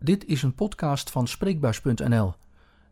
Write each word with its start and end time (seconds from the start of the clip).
Dit 0.00 0.24
is 0.24 0.42
een 0.42 0.54
podcast 0.54 1.10
van 1.10 1.26
Spreekbuis.nl. 1.26 2.34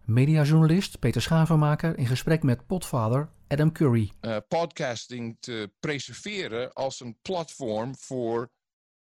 Mediajournalist 0.05 0.99
Peter 0.99 1.23
Schavenmaker 1.23 1.99
in 1.99 2.07
gesprek 2.07 2.43
met 2.43 2.67
potvader 2.67 3.31
Adam 3.49 3.73
Curry. 3.73 4.13
Uh, 4.21 4.37
podcasting 4.49 5.37
te 5.41 5.73
preserveren 5.81 6.73
als 6.73 7.01
een 7.01 7.19
platform 7.23 7.97
voor 7.97 8.51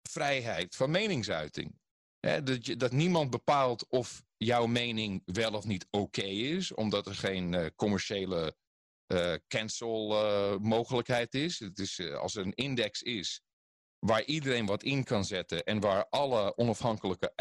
vrijheid 0.02 0.76
van 0.76 0.90
meningsuiting. 0.90 1.78
dat, 2.20 2.66
je, 2.66 2.76
dat 2.76 2.92
niemand 2.92 3.30
bepaalt 3.30 3.86
of 3.88 4.24
jouw 4.36 4.66
mening 4.66 5.22
wel 5.24 5.52
of 5.52 5.64
niet 5.64 5.86
oké 5.90 6.22
is, 6.22 6.74
omdat 6.74 7.06
er 7.06 7.14
geen 7.14 7.52
uh, 7.52 7.66
commerciële 7.76 8.56
uh, 9.06 9.34
cancel 9.48 10.08
mogelijkheid 10.58 11.34
is. 11.34 11.58
Het 11.58 11.78
is 11.78 12.12
als 12.12 12.34
er 12.34 12.44
een 12.44 12.54
index 12.54 13.02
is 13.02 13.40
waar 13.98 14.24
iedereen 14.24 14.66
wat 14.66 14.82
in 14.82 15.04
kan 15.04 15.24
zetten 15.24 15.64
en 15.64 15.80
waar 15.80 16.06
alle 16.08 16.56
onafhankelijke 16.56 17.32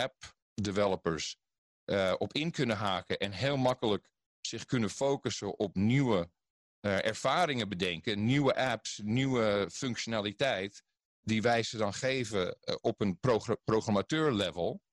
app-developers 0.55 1.37
uh, 1.85 2.13
op 2.17 2.33
in 2.33 2.51
kunnen 2.51 2.77
haken 2.77 3.17
en 3.17 3.31
heel 3.31 3.57
makkelijk 3.57 4.09
zich 4.41 4.65
kunnen 4.65 4.89
focussen 4.89 5.59
op 5.59 5.75
nieuwe 5.75 6.29
uh, 6.81 7.05
ervaringen 7.05 7.69
bedenken, 7.69 8.25
nieuwe 8.25 8.55
apps, 8.55 9.01
nieuwe 9.03 9.69
functionaliteit, 9.71 10.83
die 11.21 11.41
wij 11.41 11.63
ze 11.63 11.77
dan 11.77 11.93
geven 11.93 12.57
uh, 12.61 12.75
op 12.81 13.01
een 13.01 13.19
progr 13.19 13.53
programmateur-level, 13.63 14.83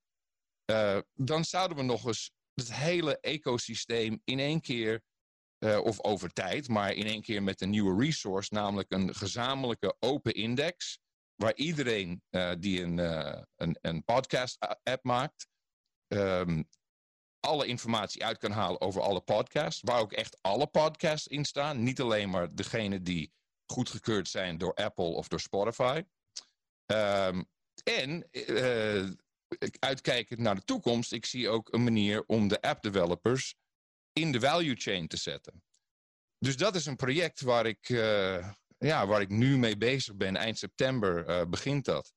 dan 1.15 1.45
zouden 1.45 1.77
we 1.77 1.83
nog 1.83 2.07
eens 2.07 2.33
het 2.55 2.75
hele 2.75 3.21
ecosysteem 3.21 4.21
in 4.25 4.39
één 4.39 4.61
keer, 4.61 5.03
of 5.59 6.01
over 6.01 6.33
tijd, 6.33 6.69
maar 6.69 6.93
in 6.93 7.07
één 7.07 7.23
keer 7.23 7.43
met 7.43 7.61
een 7.61 7.71
nieuwe 7.71 8.05
resource, 8.05 8.55
namelijk 8.55 8.91
een 8.91 9.15
gezamenlijke 9.15 9.97
open 9.99 10.35
index, 10.35 10.99
waar 11.35 11.55
iedereen 11.55 12.23
die 12.59 12.83
een, 12.83 12.99
een, 13.57 13.79
een 13.81 14.05
podcast-app 14.05 15.05
maakt, 15.05 15.49
um, 16.13 16.69
alle 17.41 17.67
informatie 17.67 18.25
uit 18.25 18.39
kan 18.39 18.51
halen 18.51 18.81
over 18.81 19.01
alle 19.01 19.21
podcasts. 19.21 19.81
Waar 19.81 20.01
ook 20.01 20.13
echt 20.13 20.43
alle 20.43 20.67
podcasts 20.67 21.27
in 21.27 21.45
staan. 21.45 21.83
Niet 21.83 22.01
alleen 22.01 22.31
maar 22.31 22.55
degene 22.55 23.03
die 23.03 23.33
goedgekeurd 23.67 24.29
zijn 24.29 24.59
door 24.59 24.75
Apple 24.75 25.05
of 25.05 25.29
door 25.29 25.41
Spotify. 25.41 26.03
Um, 26.87 27.49
en 27.85 28.29
uh, 28.31 29.11
uitkijkend 29.79 30.41
naar 30.41 30.55
de 30.55 30.65
toekomst, 30.65 31.13
ik 31.13 31.27
zie 31.27 31.49
ook 31.49 31.73
een 31.73 31.85
manier 31.85 32.25
om 32.27 32.49
de 32.49 32.61
app-developers 32.61 33.55
in 34.13 34.33
de 34.33 34.41
value 34.41 34.75
chain 34.75 35.09
te 35.09 35.17
zetten. 35.17 35.63
Dus 36.39 36.57
dat 36.57 36.75
is 36.75 36.87
een 36.87 36.97
project 36.97 37.41
waar 37.41 37.67
ik 37.67 37.89
ja, 38.79 39.07
waar 39.07 39.21
ik 39.21 39.29
nu 39.29 39.59
mee 39.59 39.77
bezig 39.77 40.17
ben. 40.17 40.37
Eind 40.37 40.59
september 40.59 41.29
uh, 41.29 41.47
begint 41.49 41.85
dat. 41.85 42.13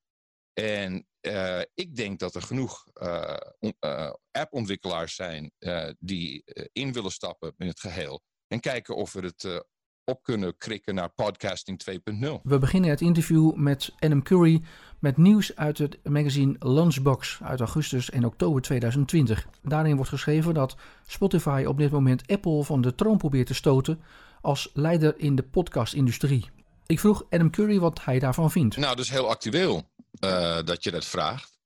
En 0.55 1.07
uh, 1.21 1.61
ik 1.73 1.95
denk 1.95 2.19
dat 2.19 2.35
er 2.35 2.41
genoeg 2.41 2.85
uh, 3.01 4.11
appontwikkelaars 4.31 5.15
zijn 5.15 5.51
die 5.99 6.43
in 6.71 6.93
willen 6.93 7.11
stappen 7.11 7.53
in 7.57 7.67
het 7.67 7.79
geheel. 7.79 8.21
En 8.47 8.59
kijken 8.59 8.95
of 8.95 9.13
we 9.13 9.19
het 9.19 9.65
op 10.05 10.23
kunnen 10.23 10.57
krikken 10.57 10.95
naar 10.95 11.09
podcasting 11.09 11.81
2.0. 11.91 12.41
We 12.43 12.59
beginnen 12.59 12.89
het 12.89 13.01
interview 13.01 13.55
met 13.55 13.93
Adam 13.99 14.23
Curry 14.23 14.61
met 14.99 15.17
nieuws 15.17 15.55
uit 15.55 15.77
het 15.77 15.99
magazine 16.03 16.55
Lunchbox 16.59 17.39
uit 17.43 17.59
augustus 17.59 18.09
en 18.09 18.25
oktober 18.25 18.61
2020. 18.61 19.47
Daarin 19.61 19.95
wordt 19.95 20.11
geschreven 20.11 20.53
dat 20.53 20.75
Spotify 21.07 21.63
op 21.67 21.77
dit 21.77 21.91
moment 21.91 22.27
Apple 22.27 22.63
van 22.63 22.81
de 22.81 22.95
troon 22.95 23.17
probeert 23.17 23.47
te 23.47 23.53
stoten 23.53 24.01
als 24.41 24.69
leider 24.73 25.13
in 25.17 25.35
de 25.35 25.43
podcastindustrie. 25.43 26.49
Ik 26.85 26.99
vroeg 26.99 27.25
Adam 27.29 27.49
Curry 27.49 27.79
wat 27.79 28.03
hij 28.03 28.19
daarvan 28.19 28.51
vindt. 28.51 28.77
Nou, 28.77 28.99
is 28.99 29.09
heel 29.09 29.29
actueel 29.29 29.89
uh, 30.19 30.63
dat 30.63 30.83
je 30.83 30.91
dat 30.91 31.05
vraagt. 31.05 31.57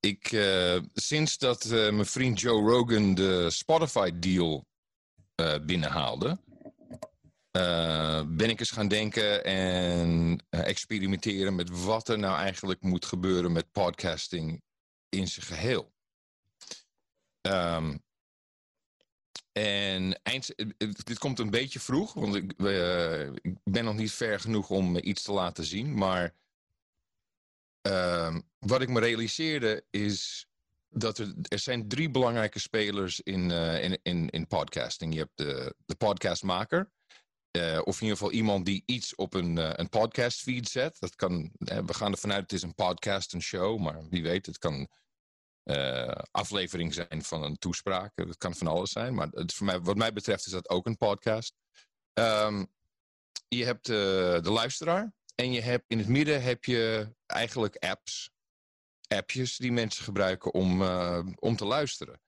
Ik, 0.00 0.32
uh, 0.32 0.78
sinds 0.94 1.38
dat 1.38 1.64
uh, 1.64 1.70
mijn 1.70 2.06
vriend 2.06 2.40
Joe 2.40 2.70
Rogan 2.70 3.14
de 3.14 3.50
Spotify-deal 3.50 4.68
binnenhaalde, 5.62 6.38
ben 8.26 8.48
ik 8.48 8.60
eens 8.60 8.70
gaan 8.70 8.88
denken 8.88 9.44
en 9.44 10.38
experimenteren 10.50 11.54
met 11.54 11.84
wat 11.84 12.08
er 12.08 12.18
nou 12.18 12.36
eigenlijk 12.36 12.82
moet 12.82 13.04
gebeuren 13.04 13.52
met 13.52 13.72
podcasting 13.72 14.62
in 15.08 15.28
zijn 15.28 15.46
geheel. 15.46 15.92
Um, 17.40 18.02
en 19.52 20.22
eh, 20.22 20.36
eh, 20.78 20.90
dit 21.04 21.18
komt 21.18 21.38
een 21.38 21.50
beetje 21.50 21.80
vroeg, 21.80 22.12
want 22.12 22.34
ik, 22.34 22.52
uh, 22.56 23.26
ik, 23.26 23.54
ben 23.64 23.84
nog 23.84 23.96
niet 23.96 24.12
ver 24.12 24.40
genoeg 24.40 24.70
om 24.70 24.96
iets 24.96 25.22
te 25.22 25.32
laten 25.32 25.64
zien. 25.64 25.94
Maar 25.94 26.34
uh, 27.88 28.36
wat 28.58 28.82
ik 28.82 28.88
me 28.88 29.00
realiseerde 29.00 29.84
is 29.90 30.48
dat 30.88 31.18
er, 31.18 31.34
er 31.42 31.58
zijn 31.58 31.88
drie 31.88 32.10
belangrijke 32.10 32.58
spelers 32.58 33.20
in, 33.20 33.50
uh, 33.50 33.84
in, 33.84 33.98
in, 34.02 34.30
in 34.30 34.46
podcasting. 34.46 35.12
Je 35.12 35.20
hebt 35.20 35.36
de, 35.36 35.74
de 35.86 35.94
podcastmaker. 35.94 36.90
of 37.84 37.96
in 37.96 38.02
ieder 38.02 38.16
geval 38.16 38.32
iemand 38.32 38.64
die 38.64 38.82
iets 38.86 39.14
op 39.14 39.34
een, 39.34 39.80
een 39.80 39.88
podcast 39.88 40.40
feed 40.40 40.68
zet. 40.68 40.96
Dat 41.00 41.14
kan, 41.14 41.50
we 41.58 41.94
gaan 41.94 42.12
ervan 42.12 42.32
uit 42.32 42.42
het 42.42 42.52
is 42.52 42.62
een 42.62 42.74
podcast, 42.74 43.32
een 43.32 43.42
show. 43.42 43.78
Maar 43.78 44.08
wie 44.08 44.22
weet, 44.22 44.46
het 44.46 44.58
kan 44.58 44.88
uh, 45.64 46.22
aflevering 46.30 46.94
zijn 46.94 47.22
van 47.22 47.42
een 47.42 47.58
toespraak. 47.58 48.12
Dat 48.14 48.36
kan 48.36 48.54
van 48.54 48.66
alles 48.66 48.90
zijn. 48.90 49.14
Maar 49.14 49.28
het, 49.28 49.54
voor 49.54 49.66
mij, 49.66 49.80
wat 49.80 49.96
mij 49.96 50.12
betreft 50.12 50.46
is 50.46 50.52
dat 50.52 50.68
ook 50.68 50.86
een 50.86 50.96
podcast. 50.96 51.54
Um, 52.12 52.72
je 53.48 53.64
hebt 53.64 53.88
uh, 53.88 53.96
de 54.42 54.50
luisteraar. 54.50 55.12
En 55.34 55.52
je 55.52 55.60
hebt, 55.60 55.84
in 55.88 55.98
het 55.98 56.08
midden 56.08 56.42
heb 56.42 56.64
je 56.64 57.14
eigenlijk 57.26 57.76
apps. 57.76 58.30
Appjes 59.08 59.56
die 59.56 59.72
mensen 59.72 60.04
gebruiken 60.04 60.54
om, 60.54 60.82
uh, 60.82 61.26
om 61.34 61.56
te 61.56 61.64
luisteren. 61.64 62.20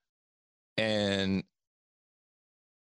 En 0.75 1.49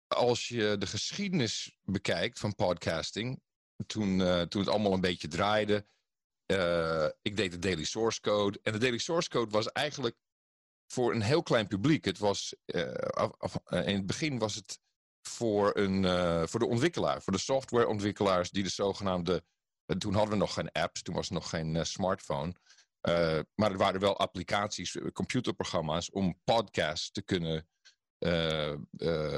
als 0.08 0.48
je 0.48 0.76
de 0.78 0.88
geschiedenis 0.88 1.78
bekijkt 1.84 2.40
van 2.40 2.56
podcasting. 2.56 3.44
Toen, 3.86 4.18
toen 4.48 4.62
het 4.62 4.70
allemaal 4.70 4.94
een 4.94 5.02
beetje 5.02 5.28
draaide. 5.28 5.86
ik 7.22 7.38
deed 7.38 7.52
de 7.52 7.60
Daily 7.60 7.84
Source 7.84 8.22
Code. 8.22 8.60
En 8.64 8.72
de 8.72 8.78
Daily 8.78 8.98
Source 8.98 9.30
Code 9.30 9.52
was 9.52 9.72
eigenlijk 9.72 10.16
voor 10.88 11.14
een 11.14 11.22
heel 11.22 11.44
klein 11.44 11.68
publiek. 11.68 12.06
Het 12.06 12.18
was, 12.18 12.56
af, 13.10 13.60
uh, 13.68 13.88
in 13.88 13.96
het 13.96 14.06
begin 14.06 14.40
was 14.40 14.56
het 14.56 14.80
voor, 15.22 15.78
een, 15.78 16.04
uh, 16.04 16.44
voor 16.46 16.60
de 16.60 16.68
ontwikkelaar, 16.68 17.22
voor 17.22 17.34
de 17.34 17.40
softwareontwikkelaars 17.40 18.50
die 18.50 18.64
de 18.64 18.70
zogenaamde. 18.70 19.44
toen 19.98 20.14
hadden 20.14 20.32
we 20.32 20.40
nog 20.40 20.54
geen 20.54 20.72
apps, 20.72 21.02
toen 21.02 21.16
was 21.16 21.28
er 21.28 21.34
nog 21.34 21.50
geen 21.50 21.86
smartphone. 21.86 22.56
maar 23.56 23.72
er 23.72 23.78
waren 23.78 24.00
wel 24.00 24.18
applicaties, 24.18 24.98
computerprogramma's 25.14 26.12
om 26.12 26.40
podcasts 26.44 27.12
te 27.12 27.22
kunnen 27.22 27.68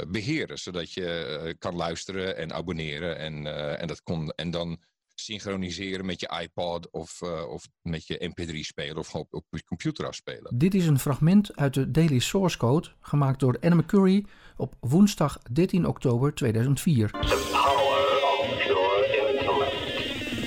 beheren. 0.07 0.57
Zodat 0.57 0.93
je 0.93 1.55
kan 1.59 1.75
luisteren 1.75 2.37
en 2.37 2.53
abonneren. 2.53 3.17
En, 3.17 3.47
en, 3.79 3.87
dat 3.87 4.01
kon, 4.01 4.29
en 4.29 4.51
dan 4.51 4.79
synchroniseren 5.19 6.05
met 6.05 6.19
je 6.19 6.39
iPod 6.41 6.89
of, 6.91 7.21
uh, 7.23 7.49
of 7.49 7.67
met 7.81 8.07
je 8.07 8.31
MP3-speler 8.31 8.97
of 8.97 9.15
op, 9.15 9.33
op 9.33 9.45
je 9.49 9.63
computer 9.63 10.05
afspelen. 10.05 10.57
Dit 10.57 10.73
is 10.73 10.87
een 10.87 10.99
fragment 10.99 11.55
uit 11.55 11.73
de 11.73 11.91
Daily 11.91 12.19
Source 12.19 12.57
Code, 12.57 12.87
gemaakt 13.01 13.39
door 13.39 13.57
Adam 13.61 13.85
Curry 13.85 14.25
op 14.57 14.75
woensdag 14.79 15.39
13 15.51 15.87
oktober 15.87 16.33
2004. 16.33 17.09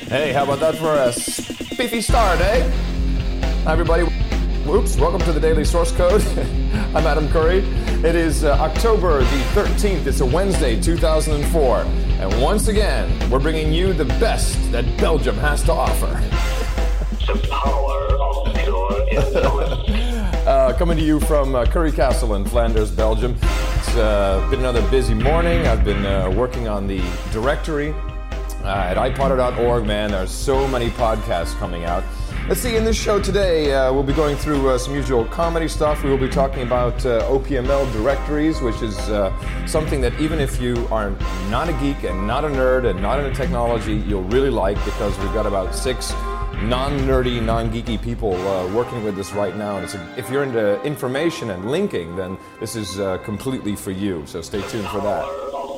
Hey, 0.09 0.35
how 0.35 0.43
about 0.43 0.59
that 0.59 0.75
for 0.75 0.99
a 0.99 1.11
spiffy 1.13 2.01
start, 2.01 2.41
eh? 2.41 2.65
Hi 3.65 3.73
everybody. 3.73 4.30
Whoops, 4.71 4.97
welcome 4.99 5.21
to 5.23 5.33
the 5.33 5.41
Daily 5.41 5.65
Source 5.65 5.91
Code. 5.91 6.23
I'm 6.95 7.05
Adam 7.05 7.29
Curry. 7.31 7.59
It 8.05 8.15
is 8.15 8.45
uh, 8.45 8.53
October 8.53 9.19
the 9.19 9.43
13th. 9.53 10.07
It's 10.07 10.21
a 10.21 10.25
Wednesday, 10.25 10.81
2004. 10.81 11.79
And 11.79 12.41
once 12.41 12.69
again, 12.69 13.11
we're 13.31 13.41
bringing 13.41 13.73
you 13.73 13.93
the 13.93 14.05
best 14.05 14.71
that 14.71 14.85
Belgium 14.97 15.35
has 15.39 15.65
to 15.65 15.73
offer. 15.73 16.07
The 17.27 17.49
power 17.51 18.15
of 18.15 18.55
pure 18.55 19.09
influence. 19.11 19.91
uh, 20.47 20.77
coming 20.79 20.97
to 20.99 21.03
you 21.03 21.19
from 21.19 21.57
uh, 21.57 21.67
Curry 21.67 21.91
Castle 21.91 22.37
in 22.37 22.45
Flanders, 22.45 22.93
Belgium. 22.93 23.33
It's 23.43 23.97
uh, 23.97 24.47
been 24.51 24.61
another 24.61 24.89
busy 24.89 25.15
morning. 25.15 25.66
I've 25.66 25.84
been 25.84 26.07
uh, 26.07 26.31
working 26.31 26.69
on 26.69 26.87
the 26.87 27.03
directory 27.33 27.93
uh, 28.63 28.69
at 28.69 28.97
iPodder.org. 28.97 29.84
Man, 29.84 30.13
there's 30.13 30.31
so 30.31 30.69
many 30.69 30.91
podcasts 30.91 31.59
coming 31.59 31.87
out. 31.87 32.05
Let's 32.51 32.63
see, 32.63 32.75
in 32.75 32.85
this 32.85 33.01
show 33.01 33.21
today, 33.21 33.73
uh, 33.73 33.93
we'll 33.93 34.03
be 34.03 34.13
going 34.13 34.35
through 34.35 34.71
uh, 34.71 34.77
some 34.77 34.93
usual 34.93 35.25
comedy 35.25 35.69
stuff. 35.69 36.03
We 36.03 36.11
will 36.11 36.19
be 36.19 36.29
talking 36.29 36.65
about 36.65 37.07
uh, 37.07 37.23
OPML 37.31 37.93
directories, 37.93 38.61
which 38.61 38.83
is 38.83 38.99
uh, 39.09 39.33
something 39.69 40.01
that 40.01 40.21
even 40.21 40.41
if 40.41 40.61
you 40.61 40.89
are 40.91 41.11
not 41.49 41.69
a 41.69 41.73
geek 41.75 42.03
and 42.03 42.27
not 42.27 42.45
a 42.45 42.49
nerd 42.49 42.91
and 42.91 43.01
not 43.01 43.21
into 43.21 43.33
technology, 43.37 43.99
you'll 43.99 44.25
really 44.25 44.51
like 44.51 44.85
because 44.85 45.17
we've 45.21 45.33
got 45.33 45.47
about 45.47 45.77
six 45.77 46.11
non-nerdy, 46.65 47.41
non-geeky 47.41 48.03
people 48.03 48.35
uh, 48.35 48.67
working 48.75 49.05
with 49.05 49.15
this 49.15 49.31
right 49.33 49.57
now. 49.57 49.77
And 49.77 49.87
a, 49.89 50.15
if 50.19 50.29
you're 50.29 50.43
into 50.43 50.83
information 50.83 51.51
and 51.51 51.71
linking, 51.71 52.17
then 52.17 52.37
this 52.59 52.75
is 52.75 52.99
uh, 52.99 53.19
completely 53.19 53.77
for 53.77 53.93
you. 53.93 54.27
So 54.27 54.43
stay 54.43 54.61
tuned 54.63 54.89
for 54.89 55.01
that. 55.03 55.70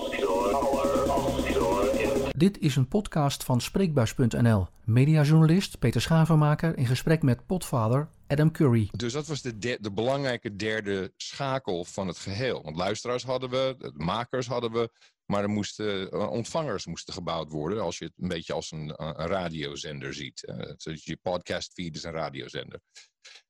Dit 2.43 2.59
is 2.59 2.77
een 2.77 2.89
podcast 2.89 3.45
van 3.45 3.61
Spreekbuis.nl. 3.61 4.67
Mediajournalist 4.85 5.79
Peter 5.79 6.01
Schavenmaker 6.01 6.77
in 6.77 6.87
gesprek 6.87 7.23
met 7.23 7.47
potvader 7.47 8.09
Adam 8.27 8.53
Curry. 8.53 8.89
Dus 8.97 9.13
dat 9.13 9.27
was 9.27 9.43
de, 9.43 9.79
de, 9.81 9.93
belangrijke 9.93 10.57
derde 10.57 11.13
schakel 11.17 11.85
van 11.85 12.07
het 12.07 12.19
geheel. 12.19 12.63
Want 12.63 12.77
luisteraars 12.77 13.25
hadden 13.25 13.51
we, 13.51 13.93
makers 13.97 14.47
hadden 14.47 14.73
we, 14.73 14.91
maar 15.25 15.43
er 15.43 15.49
moesten, 15.49 16.11
eh, 16.11 16.31
ontvangers 16.31 16.87
moesten 16.87 17.15
gebouwd 17.15 17.51
worden. 17.51 17.83
Als 17.83 17.99
je 17.99 18.05
het 18.05 18.15
een 18.19 18.29
beetje 18.29 18.53
als 18.53 18.71
een, 18.71 18.95
een 18.97 19.27
radiozender 19.27 20.15
ziet. 20.15 20.43
Uh, 20.87 20.97
je 20.97 21.19
podcast 21.23 21.73
feed 21.73 21.97
is 21.97 22.03
een 22.03 22.13
radiozender. 22.13 22.81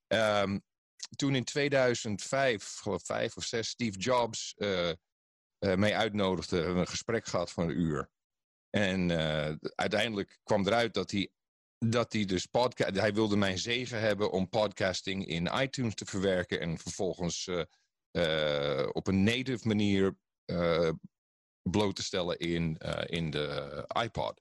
Um, 0.08 0.62
toen 1.16 1.34
in 1.34 1.44
2005, 1.44 2.78
geloof 2.82 3.04
vijf 3.04 3.36
of 3.36 3.44
zes, 3.44 3.68
Steve 3.68 3.98
Jobs 3.98 4.54
uh, 4.56 4.88
uh, 4.88 4.94
mee 5.74 5.96
uitnodigde, 5.96 6.72
we 6.72 6.80
een 6.80 6.86
gesprek 6.86 7.26
gehad 7.26 7.52
van 7.52 7.64
een 7.64 7.80
uur. 7.80 8.10
En 8.72 9.08
uh, 9.08 9.52
uiteindelijk 9.74 10.38
kwam 10.42 10.66
eruit 10.66 10.94
dat 10.94 11.10
hij, 11.10 11.30
dat 11.78 12.12
hij 12.12 12.24
dus 12.24 12.46
podcast, 12.46 12.96
hij 12.96 13.14
wilde 13.14 13.36
mijn 13.36 13.58
zegen 13.58 14.00
hebben 14.00 14.30
om 14.30 14.48
podcasting 14.48 15.26
in 15.26 15.50
iTunes 15.54 15.94
te 15.94 16.04
verwerken 16.04 16.60
en 16.60 16.78
vervolgens 16.78 17.48
op 18.92 19.06
een 19.06 19.22
native 19.22 19.68
manier 19.68 20.16
bloot 21.62 21.96
te 21.96 22.02
stellen 22.02 22.38
in, 22.38 22.78
in 23.06 23.30
de 23.30 23.84
iPod. 24.02 24.40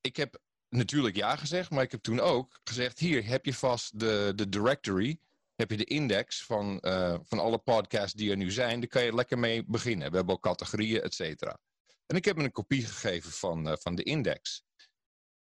ik 0.00 0.16
heb 0.16 0.40
natuurlijk 0.68 1.16
ja 1.16 1.36
gezegd, 1.36 1.70
maar 1.70 1.82
ik 1.82 1.90
heb 1.90 2.02
toen 2.02 2.20
ook 2.20 2.60
gezegd: 2.64 2.98
hier 2.98 3.26
heb 3.26 3.44
je 3.44 3.54
vast 3.54 3.98
de, 3.98 4.32
de 4.34 4.48
directory, 4.48 5.18
heb 5.54 5.70
je 5.70 5.76
de 5.76 5.84
index 5.84 6.44
van, 6.44 6.78
van 7.24 7.38
alle 7.38 7.58
podcasts 7.58 8.14
die 8.14 8.30
er 8.30 8.36
nu 8.36 8.50
zijn. 8.50 8.80
Daar 8.80 8.88
kan 8.88 9.04
je 9.04 9.14
lekker 9.14 9.38
mee 9.38 9.64
beginnen. 9.66 10.10
We 10.10 10.16
hebben 10.16 10.34
ook 10.34 10.42
categorieën, 10.42 11.02
et 11.02 11.14
cetera. 11.14 11.58
En 12.06 12.16
ik 12.16 12.24
heb 12.24 12.36
hem 12.36 12.44
een 12.44 12.52
kopie 12.52 12.86
gegeven 12.86 13.32
van, 13.32 13.68
uh, 13.68 13.74
van 13.76 13.94
de 13.94 14.02
index. 14.02 14.64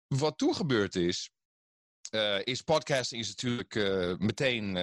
Wat 0.08 0.38
toen 0.38 0.56
gebeurd 0.56 0.96
is, 0.96 1.32
uh, 2.16 2.40
is 2.44 2.62
podcasting 2.62 3.22
is 3.22 3.28
natuurlijk 3.28 3.74
meteen 4.20 4.78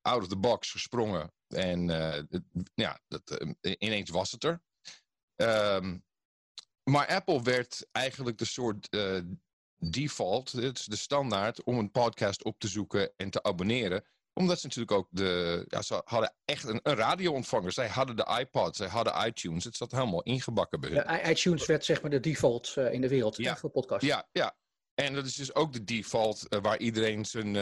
out 0.00 0.22
of 0.22 0.28
the 0.28 0.36
box 0.36 0.70
gesprongen. 0.70 1.32
En 1.46 1.86
ja, 2.74 3.00
dat, 3.08 3.44
ineens 3.60 4.10
was 4.10 4.30
het 4.30 4.44
er. 4.44 4.62
Um, 5.36 6.04
maar 6.90 7.06
Apple 7.06 7.42
werd 7.42 7.86
eigenlijk 7.92 8.38
de 8.38 8.44
soort 8.44 8.88
default, 9.76 10.50
de 10.90 10.96
standaard, 10.96 11.62
om 11.62 11.78
een 11.78 11.90
podcast 11.90 12.44
op 12.44 12.58
te 12.58 12.68
zoeken 12.68 13.12
en 13.16 13.30
te 13.30 13.42
abonneren. 13.42 14.04
Omdat 14.34 14.60
ze 14.60 14.66
natuurlijk 14.66 14.98
ook 14.98 15.08
de. 15.10 15.64
Ja, 15.68 15.82
ze 15.82 16.02
hadden 16.04 16.34
echt 16.44 16.64
een, 16.64 16.80
een 16.82 16.94
radioontvanger. 16.94 17.72
Zij 17.72 17.88
hadden 17.88 18.16
de 18.16 18.36
iPod, 18.40 18.76
zij 18.76 18.88
hadden 18.88 19.26
iTunes. 19.26 19.64
Het 19.64 19.76
zat 19.76 19.92
helemaal 19.92 20.22
ingebakken 20.22 20.80
bij 20.80 20.90
hun. 20.90 20.98
Ja, 20.98 21.28
iTunes 21.28 21.66
werd 21.66 21.84
zeg 21.84 22.02
maar 22.02 22.10
de 22.10 22.20
default 22.20 22.74
uh, 22.78 22.92
in 22.92 23.00
de 23.00 23.08
wereld 23.08 23.36
ja. 23.36 23.56
voor 23.56 23.70
podcasts. 23.70 24.06
Ja, 24.06 24.28
ja. 24.32 24.56
En 24.94 25.14
dat 25.14 25.26
is 25.26 25.34
dus 25.34 25.54
ook 25.54 25.72
de 25.72 25.84
default 25.84 26.46
uh, 26.48 26.60
waar 26.62 26.78
iedereen 26.78 27.24
zijn, 27.24 27.54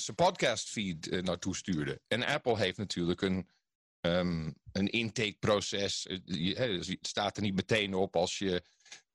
zijn 0.00 0.14
podcast 0.14 0.68
feed 0.68 1.22
naartoe 1.22 1.56
stuurde. 1.56 2.00
En 2.08 2.24
Apple 2.24 2.56
heeft 2.56 2.78
natuurlijk 2.78 3.20
een 3.20 3.48
um, 4.00 4.54
een 4.72 4.90
intakeproces. 4.90 6.06
Eh, 6.06 6.18
dus 6.56 6.86
het 6.86 7.06
staat 7.06 7.36
er 7.36 7.42
niet 7.42 7.54
meteen 7.54 7.94
op 7.94 8.16
als 8.16 8.38
je, 8.38 8.62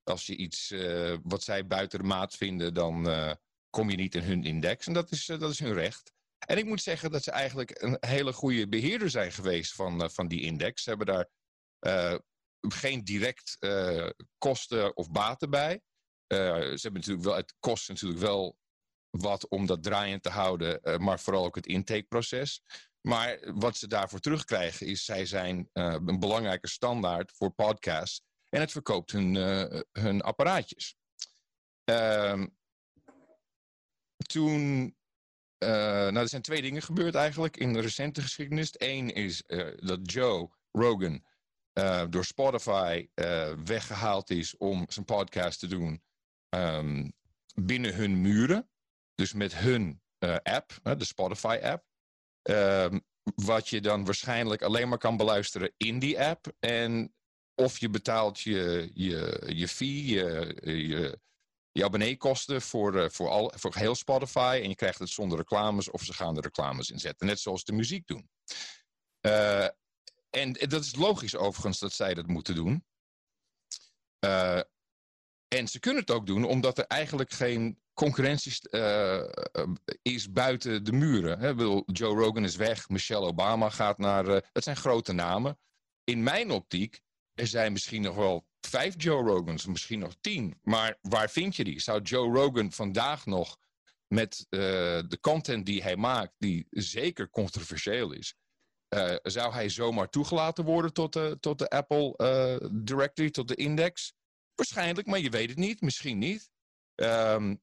als 0.04 0.26
je 0.26 0.36
iets 0.36 0.72
uh, 0.72 1.18
wat 1.24 1.44
zij 1.44 1.68
buiten 1.68 2.00
de 2.00 2.06
maat 2.06 2.36
vinden, 2.36 2.74
dan 2.74 3.08
uh, 3.08 3.32
kom 3.70 3.90
je 3.90 3.96
niet 3.96 4.16
in 4.16 4.24
hun 4.24 4.44
index. 4.44 4.88
En 4.88 4.94
dat 4.94 5.12
is, 5.12 5.30
uh, 5.30 5.40
dat 5.40 5.52
is 5.52 5.60
hun 5.60 5.74
recht. 5.74 6.14
En 6.46 6.58
ik 6.58 6.66
moet 6.66 6.82
zeggen 6.82 7.12
dat 7.12 7.24
ze 7.24 7.32
eigenlijk 7.32 7.82
een 7.82 7.98
hele 8.00 8.34
goede 8.34 8.68
beheerder 8.68 9.10
zijn 9.10 9.32
geweest 9.32 9.74
van, 9.74 10.12
van 10.12 10.28
die 10.28 10.42
index. 10.42 10.84
Ze 10.84 10.90
hebben 10.90 11.08
daar 11.08 11.30
geen 12.62 13.04
direct 13.04 13.58
kosten 14.38 14.98
of 14.98 15.12
baten 15.12 15.50
bij. 15.50 15.82
ze 16.28 16.80
hebben 16.82 16.94
natuurlijk 16.94 17.26
wel, 17.26 17.36
het 17.36 17.56
kost 17.60 17.90
natuurlijk 17.90 18.22
wel 18.22 18.58
wat 19.10 19.48
om 19.48 19.66
dat 19.66 19.84
draaiend 19.84 20.24
te 20.24 20.30
houden, 20.30 21.04
maar 21.04 21.20
vooral 21.20 21.46
ook 21.46 21.56
het 21.56 21.68
intakeproces. 21.68 22.62
Maar 23.02 23.54
wat 23.54 23.78
ze 23.78 23.88
daarvoor 23.88 24.20
terugkrijgen 24.20 24.88
is, 24.88 25.06
zij 25.06 25.26
zijn 25.26 25.70
een 25.74 26.20
belangrijke 26.20 26.68
standaard 26.68 27.32
voor 27.32 27.52
podcasts. 27.52 28.22
En 28.50 28.60
het 28.60 28.72
verkoopt 28.72 29.12
hun, 29.12 29.36
hun 29.92 30.22
apparaatjes. 30.22 30.96
Uh, 31.90 32.44
toen, 34.16 34.96
nou 35.66 36.18
er 36.18 36.30
zijn 36.30 36.42
twee 36.42 36.62
dingen 36.62 36.82
gebeurd 36.82 37.16
eigenlijk 37.16 37.58
in 37.58 37.74
de 37.74 37.80
recente 37.80 38.22
geschiedenis. 38.22 38.74
Eén 38.78 39.14
is 39.14 39.44
dat 39.76 40.00
Joe 40.12 40.50
Rogan 40.72 41.26
door 42.10 42.26
Spotify 42.26 43.08
weggehaald 43.66 44.30
is 44.30 44.58
om 44.58 44.86
zijn 44.90 45.06
podcast 45.06 45.60
te 45.60 45.68
doen 45.68 46.04
um, 46.50 47.14
binnen 47.56 47.96
hun 47.96 48.22
muren. 48.22 48.70
Dus 49.16 49.34
met 49.34 49.56
hun 49.56 50.02
app, 50.44 50.80
de 50.84 51.06
Spotify 51.06 51.60
app. 51.62 51.86
Um, 52.50 53.04
wat 53.36 53.70
je 53.70 53.82
dan 53.82 54.06
waarschijnlijk 54.06 54.62
alleen 54.62 54.90
maar 54.90 54.98
kan 54.98 55.18
beluisteren 55.18 55.74
in 55.78 56.00
die 56.00 56.22
app. 56.22 56.54
En 56.60 57.14
of 57.56 57.80
je 57.80 57.90
betaalt 57.90 58.40
je, 58.40 58.92
je, 58.94 59.42
je 59.46 59.68
fee, 59.68 60.06
je, 60.06 60.56
je, 60.64 61.20
je 61.76 61.84
abonneekosten 61.84 62.62
voor, 62.62 62.96
uh, 62.96 63.10
voor, 63.10 63.30
al, 63.30 63.52
voor 63.56 63.76
heel 63.76 63.96
Spotify. 63.96 64.60
En 64.64 64.70
je 64.70 64.76
krijgt 64.76 65.00
het 65.00 65.10
zonder 65.10 65.38
reclames 65.38 65.90
of 65.90 66.04
ze 66.04 66.14
gaan 66.14 66.36
de 66.36 66.42
reclames 66.42 66.90
inzetten. 66.90 67.28
Net 67.28 67.40
zoals 67.40 67.64
de 67.64 67.74
muziek 67.74 68.08
doen. 68.08 68.30
Uh, 69.22 69.68
en 70.30 70.54
dat 70.54 70.84
is 70.84 70.96
logisch 70.96 71.36
overigens 71.36 71.80
dat 71.80 71.94
zij 71.94 72.14
dat 72.14 72.28
moeten 72.28 72.56
doen. 72.56 72.86
Uh, 74.26 74.62
en 75.48 75.68
ze 75.68 75.80
kunnen 75.80 76.02
het 76.02 76.12
ook 76.12 76.26
doen 76.26 76.44
omdat 76.44 76.78
er 76.78 76.86
eigenlijk 76.86 77.32
geen 77.32 77.80
concurrentie 77.94 78.70
is 80.02 80.32
buiten 80.32 80.84
de 80.84 80.92
muren. 80.92 81.84
Joe 81.86 82.16
Rogan 82.16 82.44
is 82.44 82.56
weg, 82.56 82.90
Michelle 82.90 83.26
Obama 83.26 83.70
gaat 83.70 83.98
naar. 83.98 84.26
Dat 84.26 84.64
zijn 84.64 84.76
grote 84.76 85.14
namen. 85.14 85.60
In 86.04 86.24
mijn 86.24 86.52
optiek, 86.52 87.02
er 87.34 87.48
zijn 87.48 87.72
misschien 87.72 88.02
nog 88.02 88.16
wel 88.16 88.46
vijf 88.66 88.94
Joe 88.98 89.24
Rogans, 89.24 89.66
misschien 89.66 90.00
nog 90.00 90.16
tien. 90.22 90.60
Maar 90.64 90.98
waar 91.02 91.30
vind 91.30 91.56
je 91.56 91.64
die? 91.64 91.80
Zou 91.80 92.02
Joe 92.02 92.34
Rogan 92.34 92.72
vandaag 92.72 93.26
nog 93.26 93.58
met 94.08 94.46
de 94.50 95.18
content 95.22 95.66
die 95.66 95.84
hij 95.84 95.96
maakt, 95.96 96.34
die 96.38 96.68
zeker 96.70 97.30
controversieel 97.30 98.12
is, 98.12 98.36
zou 99.22 99.54
hij 99.54 99.70
zomaar 99.70 100.10
toegelaten 100.10 100.66
worden 100.66 100.94
tot 100.94 101.14
de, 101.14 101.38
tot 101.40 101.60
de 101.60 101.70
Apple 101.70 102.16
Directory, 102.74 103.30
tot 103.30 103.48
de 103.48 103.56
index? 103.56 104.14
Waarschijnlijk, 104.56 105.08
maar 105.08 105.20
je 105.20 105.30
weet 105.30 105.50
het 105.50 105.58
niet. 105.58 105.82
Misschien 105.82 106.18
niet. 106.18 106.50
Um, 106.96 107.62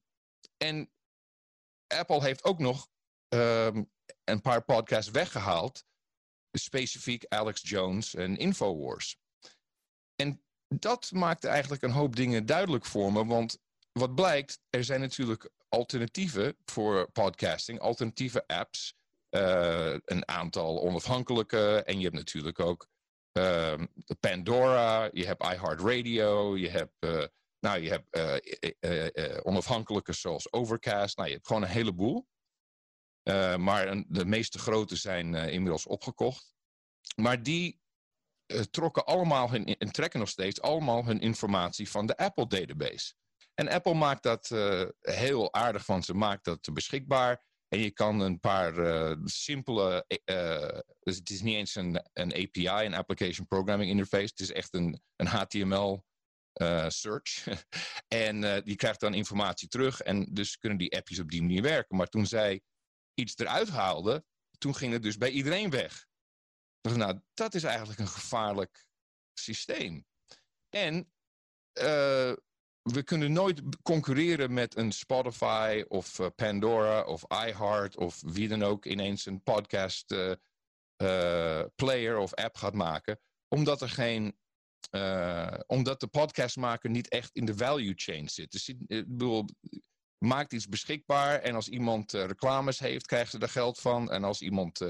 en 0.57 0.91
Apple 1.87 2.23
heeft 2.23 2.43
ook 2.43 2.59
nog 2.59 2.87
um, 3.29 3.91
een 4.23 4.41
paar 4.41 4.63
podcasts 4.63 5.11
weggehaald. 5.11 5.83
Specifiek 6.51 7.25
Alex 7.27 7.61
Jones 7.61 8.15
en 8.15 8.37
Infowars. 8.37 9.17
En 10.15 10.42
dat 10.79 11.11
maakte 11.11 11.47
eigenlijk 11.47 11.81
een 11.81 11.91
hoop 11.91 12.15
dingen 12.15 12.45
duidelijk 12.45 12.85
voor 12.85 13.13
me. 13.13 13.25
Want 13.25 13.57
wat 13.91 14.15
blijkt, 14.15 14.59
er 14.69 14.83
zijn 14.83 14.99
natuurlijk 14.99 15.49
alternatieven 15.69 16.55
voor 16.65 17.11
podcasting. 17.11 17.79
Alternatieve 17.79 18.47
apps. 18.47 18.95
Uh, 19.29 19.93
een 20.05 20.27
aantal 20.27 20.81
onafhankelijke. 20.81 21.83
En 21.83 21.97
je 21.97 22.03
hebt 22.03 22.15
natuurlijk 22.15 22.59
ook 22.59 22.87
uh, 23.33 23.73
Pandora. 24.19 25.09
Je 25.11 25.25
hebt 25.25 25.43
iHeartRadio. 25.43 26.57
Je 26.57 26.69
hebt... 26.69 26.93
Uh, 26.99 27.23
nou, 27.59 27.79
je 27.79 27.89
hebt 27.89 28.17
uh, 28.79 29.37
onafhankelijke 29.43 30.13
zoals 30.13 30.51
Overcast. 30.51 31.17
Nou, 31.17 31.27
je 31.27 31.33
hebt 31.35 31.47
gewoon 31.47 31.61
een 31.61 31.67
heleboel. 31.67 32.27
maar 33.57 34.03
de 34.07 34.25
meeste 34.25 34.59
grote 34.59 34.95
zijn 34.95 35.35
inmiddels 35.35 35.85
opgekocht. 35.85 36.55
Maar 37.15 37.43
die 37.43 37.81
trokken 38.71 39.05
allemaal 39.05 39.51
hun, 39.51 39.65
en 39.65 39.91
trekken 39.91 40.19
nog 40.19 40.29
steeds 40.29 40.61
allemaal 40.61 41.05
hun 41.05 41.19
informatie 41.19 41.89
van 41.89 42.05
de 42.05 42.17
Apple 42.17 42.47
database. 42.47 43.13
En 43.53 43.69
Apple 43.69 43.93
maakt 43.93 44.23
dat 44.23 44.47
heel 45.01 45.53
aardig 45.53 45.85
van 45.85 46.03
ze, 46.03 46.13
maakt 46.13 46.45
dat 46.45 46.69
beschikbaar. 46.73 47.43
En 47.67 47.79
je 47.79 47.91
kan 47.91 48.19
een 48.19 48.39
paar 48.39 48.77
uh, 48.77 49.17
simpele, 49.23 50.05
dus 50.99 51.15
het 51.15 51.29
is 51.29 51.41
niet 51.41 51.55
eens 51.55 51.75
een, 51.75 52.05
een 52.13 52.33
API, 52.33 52.85
een 52.85 52.93
Application 52.93 53.47
Programming 53.47 53.89
Interface. 53.89 54.23
Het 54.23 54.39
is 54.39 54.51
echt 54.51 54.73
een, 54.73 55.01
een 55.15 55.27
HTML 55.27 56.05
search. 56.87 57.47
en 58.07 58.63
die 58.63 58.75
krijgt 58.75 58.99
dan 58.99 59.13
informatie 59.13 59.67
terug. 59.67 60.01
En 60.01 60.33
dus 60.33 60.57
kunnen 60.57 60.77
die 60.77 60.95
appjes 60.95 61.19
op 61.19 61.29
die 61.29 61.41
manier 61.41 61.61
werken. 61.61 61.97
Maar 61.97 62.07
toen 62.07 62.25
zij 62.25 62.61
iets 63.13 63.37
eruit 63.37 63.69
haalde, 63.69 64.25
toen 64.57 64.75
ging 64.75 64.93
het 64.93 65.03
dus 65.03 65.17
bij 65.17 65.29
iedereen 65.29 65.69
weg. 65.69 66.05
Nou, 66.91 67.19
dat 67.33 67.53
is 67.53 67.63
eigenlijk 67.63 67.99
een 67.99 68.07
gevaarlijk 68.07 68.87
systeem. 69.33 70.05
En 70.69 70.95
uh, 71.73 72.33
we 72.81 73.03
kunnen 73.03 73.31
nooit 73.31 73.61
concurreren 73.81 74.53
met 74.53 74.77
een 74.77 74.91
Spotify 74.91 75.83
of 75.87 76.19
Pandora 76.35 77.03
of 77.03 77.23
iHeart 77.45 77.97
of 77.97 78.21
wie 78.25 78.47
dan 78.47 78.63
ook 78.63 78.85
ineens 78.85 79.25
een 79.25 79.43
podcast 79.43 80.15
player 81.75 82.17
of 82.17 82.33
app 82.33 82.55
gaat 82.55 82.73
maken. 82.73 83.19
Omdat 83.47 83.81
er 83.81 83.89
geen 83.89 84.37
omdat 85.67 85.99
de 85.99 86.07
podcastmaker 86.07 86.89
niet 86.89 87.09
echt 87.09 87.35
in 87.35 87.45
de 87.45 87.57
value 87.57 87.93
chain 87.95 88.29
zit. 88.29 88.51
Dus 88.51 88.73
bedoel, 88.87 89.45
maakt 90.17 90.53
iets 90.53 90.67
beschikbaar 90.67 91.39
en 91.39 91.55
als 91.55 91.69
iemand 91.69 92.11
reclames 92.11 92.79
heeft, 92.79 93.05
krijgen 93.05 93.29
ze 93.29 93.39
er 93.39 93.49
geld 93.49 93.79
van. 93.79 94.11
En 94.11 94.23
als 94.23 94.41
iemand 94.41 94.81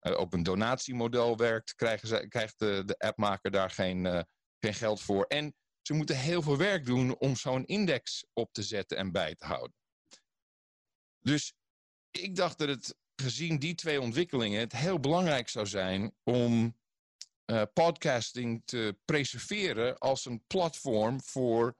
op 0.00 0.32
een 0.32 0.42
donatiemodel 0.42 1.36
werkt, 1.36 1.74
krijgen 1.74 2.08
ze, 2.08 2.28
krijgt 2.28 2.58
de, 2.58 2.82
de 2.86 2.98
appmaker 2.98 3.50
daar 3.50 3.70
geen, 3.70 4.26
geen 4.58 4.74
geld 4.74 5.00
voor. 5.00 5.24
En 5.24 5.54
ze 5.82 5.94
moeten 5.94 6.16
heel 6.16 6.42
veel 6.42 6.56
werk 6.56 6.84
doen 6.84 7.18
om 7.18 7.36
zo'n 7.36 7.64
index 7.64 8.26
op 8.32 8.52
te 8.52 8.62
zetten 8.62 8.96
en 8.96 9.12
bij 9.12 9.34
te 9.34 9.44
houden. 9.44 9.76
Dus 11.20 11.54
ik 12.10 12.36
dacht 12.36 12.58
dat 12.58 12.68
het 12.68 12.96
gezien 13.16 13.58
die 13.58 13.74
twee 13.74 14.00
ontwikkelingen 14.00 14.60
het 14.60 14.72
heel 14.72 15.00
belangrijk 15.00 15.48
zou 15.48 15.66
zijn 15.66 16.16
om 16.22 16.76
uh, 17.46 17.62
podcasting 17.72 18.62
te 18.64 18.98
preserveren 19.04 19.98
als 19.98 20.24
een 20.24 20.44
platform 20.46 21.22
voor 21.22 21.76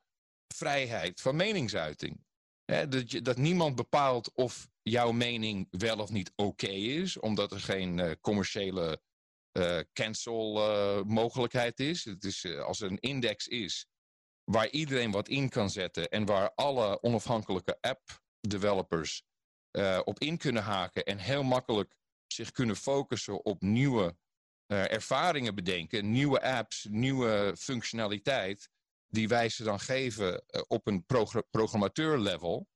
vrijheid 0.54 1.20
van 1.20 1.37
meningsuiting. 1.37 2.25
Dat, 2.66 3.18
dat 3.23 3.37
niemand 3.37 3.76
bepaalt 3.76 4.32
of 4.32 4.68
jouw 4.82 5.12
mening 5.12 5.66
wel 5.70 5.99
of 5.99 6.11
niet 6.11 6.32
oké 6.37 6.66
is, 6.66 7.18
omdat 7.18 7.52
er 7.52 7.61
geen 7.61 7.99
uh, 7.99 8.12
commerciële 8.20 9.02
uh, 9.52 9.80
cancel 9.92 10.54
mogelijkheid 11.04 11.80
is. 11.80 12.04
Het 12.04 12.25
is 12.25 12.46
als 12.46 12.80
er 12.80 12.90
een 12.90 13.00
index 13.00 13.49
is 13.49 13.87
waar 14.44 14.70
iedereen 14.70 15.11
wat 15.11 15.28
in 15.28 15.49
kan 15.49 15.70
zetten 15.70 16.08
en 16.08 16.25
waar 16.26 16.54
alle 16.54 17.02
onafhankelijke 17.02 17.78
app 17.80 18.23
developers 18.40 19.23
op 20.04 20.18
in 20.18 20.37
kunnen 20.38 20.62
haken 20.62 21.04
en 21.04 21.18
heel 21.18 21.42
makkelijk 21.42 21.96
zich 22.26 22.50
kunnen 22.50 22.76
focussen 22.76 23.44
op 23.44 23.62
nieuwe 23.62 24.16
ervaringen 24.66 25.54
bedenken, 25.54 26.11
nieuwe 26.11 26.42
apps, 26.42 26.87
nieuwe 26.90 27.54
functionaliteit, 27.58 28.68
die 29.16 29.28
wij 29.28 29.49
ze 29.49 29.64
dan 29.64 29.80
geven 29.80 30.44
uh, 30.50 30.62
op 30.66 30.87
een 30.87 31.04
progr 31.06 31.38
programmateur-level, 31.50 32.68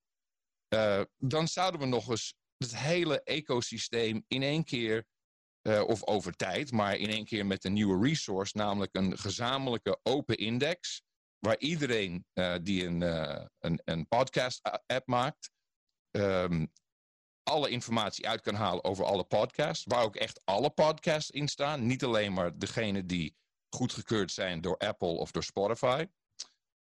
uh, 0.74 1.02
dan 1.18 1.48
zouden 1.48 1.80
we 1.80 1.86
nog 1.86 2.08
eens 2.08 2.34
het 2.56 2.76
hele 2.76 3.22
ecosysteem 3.22 4.24
in 4.28 4.42
één 4.42 4.64
keer, 4.64 5.06
of 5.62 6.06
over 6.06 6.32
tijd, 6.32 6.72
maar 6.72 6.96
in 6.96 7.08
één 7.08 7.24
keer 7.24 7.46
met 7.46 7.64
een 7.64 7.72
nieuwe 7.72 8.08
resource, 8.08 8.56
namelijk 8.56 8.94
een 8.94 9.18
gezamenlijke 9.18 10.00
open 10.02 10.36
index, 10.36 11.02
waar 11.38 11.58
iedereen 11.58 12.26
die 12.62 12.84
een, 12.84 13.00
een, 13.58 13.80
een 13.84 14.08
podcast-app 14.08 15.06
maakt, 15.06 15.50
um, 16.10 16.72
alle 17.42 17.70
informatie 17.70 18.28
uit 18.28 18.40
kan 18.40 18.54
halen 18.54 18.84
over 18.84 19.04
alle 19.04 19.24
podcasts. 19.24 19.84
Waar 19.84 20.04
ook 20.04 20.16
echt 20.16 20.40
alle 20.44 20.70
podcasts 20.70 21.30
in 21.30 21.48
staan. 21.48 21.86
Niet 21.86 22.04
alleen 22.04 22.32
maar 22.32 22.58
degene 22.58 23.06
die 23.06 23.36
goedgekeurd 23.76 24.32
zijn 24.32 24.60
door 24.60 24.76
Apple 24.76 25.08
of 25.08 25.30
door 25.30 25.42
Spotify. 25.42 26.06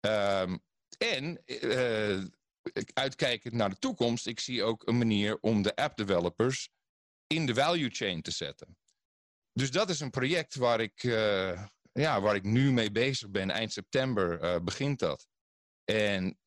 Um, 0.02 0.62
en 0.98 1.42
uh, 1.46 2.24
uitkijkend 2.94 3.54
naar 3.54 3.70
de 3.70 3.78
toekomst, 3.78 4.28
ik 4.28 4.40
zie 4.40 4.64
ook 4.64 4.88
een 4.88 4.98
manier 4.98 5.38
om 5.40 5.62
de 5.62 5.76
app 5.76 5.98
developers 5.98 6.70
in 7.28 7.46
de 7.46 7.54
value 7.54 7.90
chain 7.90 8.22
te 8.22 8.32
zetten. 8.32 8.78
Dus 9.54 9.72
dat 9.72 9.90
is 9.90 10.00
een 10.00 10.10
project 10.10 10.56
waar 10.56 10.80
ik, 10.80 11.04
uh, 11.04 11.66
ja, 11.92 12.22
waar 12.22 12.36
ik 12.36 12.44
nu 12.44 12.72
mee 12.72 12.92
bezig 12.92 13.30
ben. 13.30 13.50
Eind 13.50 13.74
september 13.74 14.44
uh, 14.44 14.60
begint 14.64 15.00
dat. 15.00 15.28
En 15.84 16.40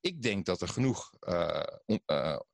ik 0.00 0.22
denk 0.22 0.46
dat 0.46 0.60
er 0.60 0.68
genoeg 0.68 1.10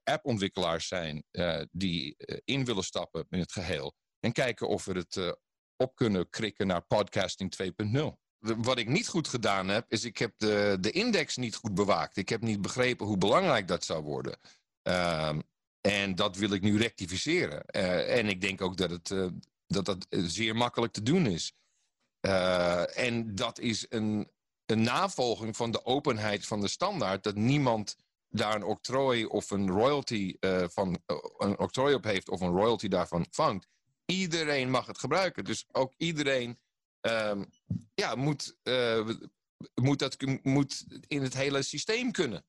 appontwikkelaars 0.03 0.89
zijn 0.89 1.25
die 1.71 2.17
in 2.45 2.65
willen 2.65 2.85
stappen 2.85 3.27
in 3.31 3.39
het 3.39 3.53
geheel. 3.53 3.95
En 4.21 4.33
kijken 4.33 4.69
of 4.69 4.85
we 4.85 4.93
het 4.93 5.37
op 5.77 5.95
kunnen 5.95 6.31
krikken 6.31 6.67
naar 6.67 6.83
podcasting 6.83 7.53
2.0. 7.63 8.22
Wat 8.43 8.79
ik 8.79 8.89
niet 8.89 9.09
goed 9.09 9.29
gedaan 9.29 9.69
heb, 9.69 9.87
is 9.89 10.05
ik 10.05 10.19
heb 10.19 10.33
de, 10.37 10.77
de 10.81 10.91
index 10.91 11.37
niet 11.37 11.55
goed 11.55 11.75
bewaakt. 11.75 12.17
Ik 12.17 12.29
heb 12.29 12.41
niet 12.41 12.63
begrepen 12.63 13.07
hoe 13.07 13.19
belangrijk 13.19 13.69
dat 13.69 13.85
zou 13.85 14.03
worden. 14.03 14.39
Ehm, 14.83 15.41
en 15.81 16.15
dat 16.15 16.37
wil 16.37 16.53
ik 16.53 16.63
nu 16.63 16.79
rectificeren. 16.79 17.65
en 17.67 18.29
ik 18.29 18.41
denk 18.41 18.61
ook 18.61 18.77
dat 18.77 18.91
het, 18.91 19.09
dat, 19.67 19.85
dat 19.85 20.07
zeer 20.11 20.57
makkelijk 20.57 20.93
te 20.93 21.03
doen 21.03 21.27
is. 21.27 21.53
en 22.95 23.35
dat 23.35 23.59
is 23.59 23.87
een, 23.89 24.31
een 24.67 24.83
navolging 24.83 25.57
van 25.57 25.71
de 25.71 25.85
openheid 25.85 26.47
van 26.47 26.61
de 26.61 26.69
standaard. 26.69 27.23
Dat 27.23 27.35
niemand 27.35 27.97
daar 28.29 28.55
een 28.55 28.65
octrooi 28.65 29.25
of 29.25 29.51
een 29.51 29.71
royalty 29.71 30.37
van 30.69 31.03
een 31.39 31.59
octrooi 31.59 31.95
op 31.95 32.05
heeft 32.05 32.29
of 32.29 32.41
een 32.41 32.53
royalty 32.53 32.89
daarvan 32.89 33.27
vangt. 33.31 33.69
Iedereen 34.07 34.71
mag 34.71 34.87
het 34.87 34.99
gebruiken. 34.99 35.45
Dus 35.45 35.65
ook 35.73 35.93
iedereen 35.97 36.59
um, 37.03 37.51
ja, 37.95 38.15
moet, 38.15 38.57
uh, 38.63 39.09
moet, 39.75 39.99
dat, 39.99 40.17
moet 40.43 40.85
in 41.07 41.23
het 41.23 41.35
hele 41.35 41.63
systeem 41.63 42.13
kunnen. 42.13 42.45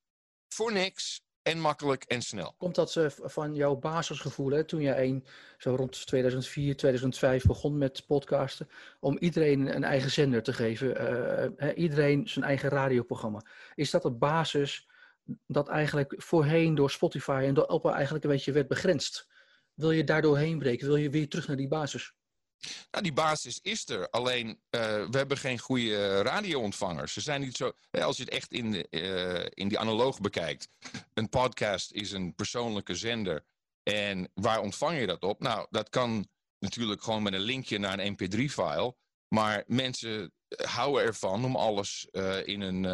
Voor 0.48 0.74
niks 0.74 1.22
en 1.42 1.60
makkelijk 1.60 2.04
en 2.04 2.22
snel. 2.22 2.56
Komt 2.58 2.76
dat 2.76 2.96
uh, 2.96 3.10
van 3.10 3.56
jouw 3.56 3.76
basisgevoel, 3.76 4.52
hè? 4.52 4.64
toen 4.64 4.82
je 4.82 5.02
een, 5.02 5.26
zo 5.58 5.76
rond 5.76 6.06
2004, 6.06 6.76
2005 6.76 7.46
begon 7.46 7.78
met 7.78 8.06
podcasten, 8.08 8.70
om 9.00 9.18
iedereen 9.18 9.76
een 9.76 9.84
eigen 9.84 10.12
zender 10.12 10.44
te 10.44 10.54
geven, 10.54 11.02
uh, 11.58 11.70
iedereen 11.76 12.30
zijn 12.30 12.46
eigen 12.46 12.70
radioprogramma. 12.70 13.46
Is 13.76 13.92
dat 13.92 14.02
de 14.02 14.12
basis 14.12 14.88
dat 15.48 15.68
eigenlijk 15.68 16.14
voorheen 16.18 16.76
door 16.76 16.92
Spotify 16.92 17.44
en 17.46 17.54
door 17.54 17.66
Apple 17.66 17.92
eigenlijk 17.92 18.24
een 18.24 18.30
beetje 18.30 18.52
werd 18.52 18.68
begrensd? 18.68 19.28
Wil 19.74 19.92
je 19.92 20.04
daardoor 20.04 20.38
heen 20.38 20.60
breken? 20.60 20.88
Wil 20.88 20.96
je 20.96 21.10
weer 21.10 21.30
terug 21.30 21.48
naar 21.48 21.58
die 21.58 21.68
basis? 21.68 22.14
Nou, 22.92 23.04
die 23.04 23.14
basis 23.14 23.60
is 23.62 23.90
er. 23.90 24.10
Alleen, 24.10 24.48
uh, 24.48 24.82
we 25.10 25.18
hebben 25.18 25.38
geen 25.38 25.60
goede 25.60 26.22
radioontvangers. 26.22 27.14
Ze 27.14 27.22
zijn 27.22 27.42
niet 27.42 27.58
zo... 27.58 27.72
Als 27.92 28.18
je 28.18 28.24
het 28.24 28.34
echt 28.34 28.52
in, 28.52 28.72
de, 28.72 28.88
uh, 28.90 29.46
in 29.54 29.68
die 29.68 29.80
analoog 29.80 30.20
bekijkt. 30.20 30.68
Een 31.14 31.30
podcast 31.30 31.92
is 31.92 32.12
een 32.12 32.36
persoonlijke 32.36 32.96
zender. 32.96 33.46
En 33.84 34.32
waar 34.34 34.62
ontvang 34.62 35.00
je 35.00 35.08
dat 35.08 35.24
op? 35.24 35.40
Nou, 35.40 35.68
dat 35.70 35.90
kan 35.90 36.28
natuurlijk 36.60 37.04
gewoon 37.04 37.24
met 37.24 37.34
een 37.34 37.40
linkje 37.40 37.78
naar 37.78 38.00
een 38.00 38.18
mp3-file. 38.18 38.96
Maar 39.28 39.64
mensen 39.68 40.34
houden 40.64 41.04
ervan 41.04 41.46
om 41.46 41.56
alles 41.56 42.08
in, 42.46 42.62
een, 42.62 42.86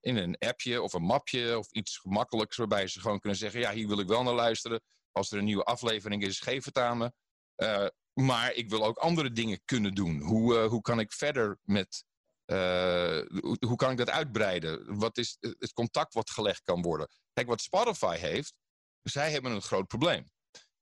in 0.00 0.16
een 0.16 0.36
appje 0.38 0.82
of 0.82 0.92
een 0.92 1.02
mapje 1.02 1.58
of 1.58 1.70
iets 1.70 1.98
gemakkelijks... 1.98 2.56
waarbij 2.56 2.86
ze 2.86 3.00
gewoon 3.00 3.20
kunnen 3.20 3.38
zeggen, 3.38 3.60
ja, 3.60 3.72
hier 3.72 3.88
wil 3.88 3.98
ik 3.98 4.08
wel 4.08 4.22
naar 4.22 4.34
luisteren. 4.34 4.80
Als 5.12 5.30
er 5.30 5.38
een 5.38 5.44
nieuwe 5.44 5.64
aflevering 5.64 6.22
is, 6.22 6.40
geef 6.40 6.64
het 6.64 6.78
aan 6.78 6.98
me. 6.98 7.12
Uh, 7.56 7.86
maar 8.14 8.52
ik 8.52 8.70
wil 8.70 8.84
ook 8.84 8.98
andere 8.98 9.32
dingen 9.32 9.60
kunnen 9.64 9.94
doen. 9.94 10.20
Hoe, 10.20 10.54
uh, 10.54 10.66
hoe 10.66 10.80
kan 10.80 11.00
ik 11.00 11.12
verder 11.12 11.58
met. 11.62 12.04
Uh, 12.46 13.20
hoe, 13.60 13.76
kan 13.76 13.90
ik 13.90 13.96
dat 13.96 14.10
uitbreiden? 14.10 14.98
Wat 14.98 15.18
is 15.18 15.36
het 15.40 15.72
contact 15.72 16.14
wat 16.14 16.30
gelegd 16.30 16.62
kan 16.62 16.82
worden? 16.82 17.08
Kijk, 17.32 17.46
wat 17.46 17.60
Spotify 17.60 18.16
heeft, 18.16 18.54
zij 19.02 19.30
hebben 19.30 19.52
een 19.52 19.62
groot 19.62 19.86
probleem. 19.86 20.30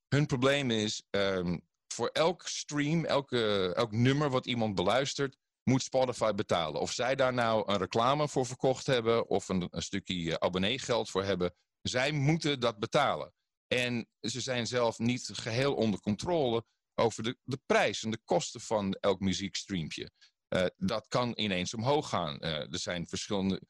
Hun 0.09 0.27
probleem 0.27 0.71
is, 0.71 1.03
um, 1.11 1.63
voor 1.95 2.09
elk 2.09 2.43
stream, 2.49 3.05
elke, 3.05 3.73
elk 3.75 3.93
nummer 3.93 4.31
wat 4.31 4.47
iemand 4.47 4.75
beluistert, 4.75 5.37
moet 5.63 5.83
Spotify 5.83 6.33
betalen. 6.33 6.81
Of 6.81 6.93
zij 6.93 7.15
daar 7.15 7.35
nou 7.35 7.73
een 7.73 7.79
reclame 7.79 8.29
voor 8.29 8.47
verkocht 8.47 8.87
hebben 8.87 9.29
of 9.29 9.49
een, 9.49 9.69
een 9.71 9.83
stukje 9.83 10.41
abonneegeld 10.41 11.11
voor 11.11 11.25
hebben, 11.25 11.55
zij 11.83 12.13
moeten 12.13 12.61
dat 12.61 12.79
betalen. 12.79 13.33
En 13.67 14.09
ze 14.21 14.41
zijn 14.41 14.67
zelf 14.67 14.99
niet 14.99 15.31
geheel 15.33 15.75
onder 15.75 16.01
controle 16.01 16.65
over 17.03 17.23
de, 17.23 17.37
de 17.45 17.61
prijs 17.67 18.03
en 18.03 18.11
de 18.11 18.21
kosten 18.25 18.61
van 18.61 18.93
elk 18.93 19.21
muziekstreampje. 19.21 20.11
Uh, 20.49 20.67
dat 20.77 21.09
kan 21.09 21.33
ineens 21.35 21.75
omhoog 21.75 22.09
gaan. 22.09 22.39
Uh, 22.41 22.73
er 22.73 22.79
zijn 22.79 23.07
verschillende. 23.07 23.61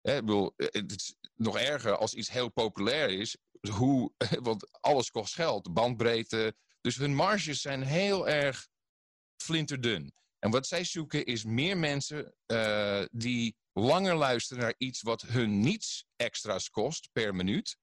Hè, 0.00 0.20
bedoel, 0.20 0.52
eh, 0.56 0.66
het 0.70 0.92
is 0.92 1.16
nog 1.34 1.58
erger 1.58 1.96
als 1.96 2.14
iets 2.14 2.30
heel 2.30 2.48
populair 2.48 3.10
is. 3.10 3.36
Hoe, 3.70 4.12
want 4.48 4.80
alles 4.80 5.10
kost 5.10 5.34
geld, 5.34 5.72
bandbreedte. 5.72 6.54
Dus 6.80 6.96
hun 6.96 7.14
marges 7.14 7.60
zijn 7.60 7.82
heel 7.82 8.28
erg 8.28 8.68
flinterdun. 9.36 10.14
En 10.38 10.50
wat 10.50 10.66
zij 10.66 10.84
zoeken 10.84 11.24
is 11.24 11.44
meer 11.44 11.76
mensen 11.76 12.34
die 13.10 13.56
langer 13.72 14.14
luisteren 14.14 14.62
naar 14.62 14.74
iets 14.78 15.02
wat 15.02 15.22
hun 15.22 15.60
niets 15.60 16.04
extra's 16.16 16.70
kost 16.70 17.08
per 17.12 17.34
minuut. 17.34 17.76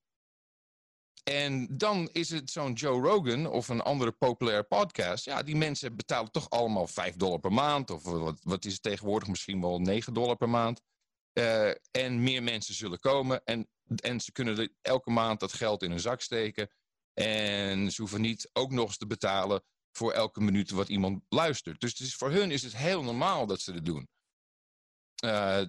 En 1.24 1.78
dan 1.78 2.10
is 2.12 2.30
het 2.30 2.52
zo'n 2.52 2.74
Joe 2.74 3.02
Rogan 3.02 3.48
of 3.48 3.68
een 3.68 3.82
andere 3.82 4.12
populaire 4.12 4.64
podcast. 4.64 5.26
Ja, 5.26 5.44
die 5.44 5.56
mensen 5.56 5.96
betalen 5.96 6.32
toch 6.32 6.50
allemaal 6.50 6.88
5 6.88 7.16
dollar 7.16 7.40
per 7.40 7.54
maand. 7.54 7.90
Of 7.90 8.04
wat, 8.04 8.40
wat 8.44 8.66
is 8.66 8.74
het 8.74 8.82
tegenwoordig? 8.82 9.30
Misschien 9.30 9.62
wel 9.62 9.80
9 9.80 10.14
dollar 10.14 10.36
per 10.36 10.50
maand. 10.50 10.82
Uh, 11.34 11.70
en 11.92 12.24
meer 12.24 12.44
mensen 12.44 12.74
zullen 12.74 13.00
komen. 13.00 13.44
En, 13.44 13.68
en 13.96 14.20
ze 14.22 14.32
kunnen 14.32 14.76
elke 14.82 15.12
maand 15.12 15.40
dat 15.40 15.54
geld 15.54 15.84
in 15.84 15.90
hun 15.90 16.00
zak 16.00 16.22
steken. 16.22 16.70
En 17.14 17.92
ze 17.92 18.02
hoeven 18.02 18.22
niet 18.22 18.50
ook 18.54 18.72
nog 18.72 18.88
eens 18.88 18.98
te 18.98 19.08
betalen 19.08 19.64
voor 19.92 20.12
elke 20.12 20.42
minuut 20.42 20.70
wat 20.70 20.90
iemand 20.90 21.24
luistert. 21.30 21.80
Dus 21.80 22.16
voor 22.16 22.32
hun 22.32 22.52
is 22.52 22.64
het 22.64 22.78
heel 22.78 23.04
normaal 23.04 23.46
dat 23.46 23.62
ze 23.62 23.74
dat 23.74 23.86
doen. 23.86 24.08
Uh, 25.26 25.62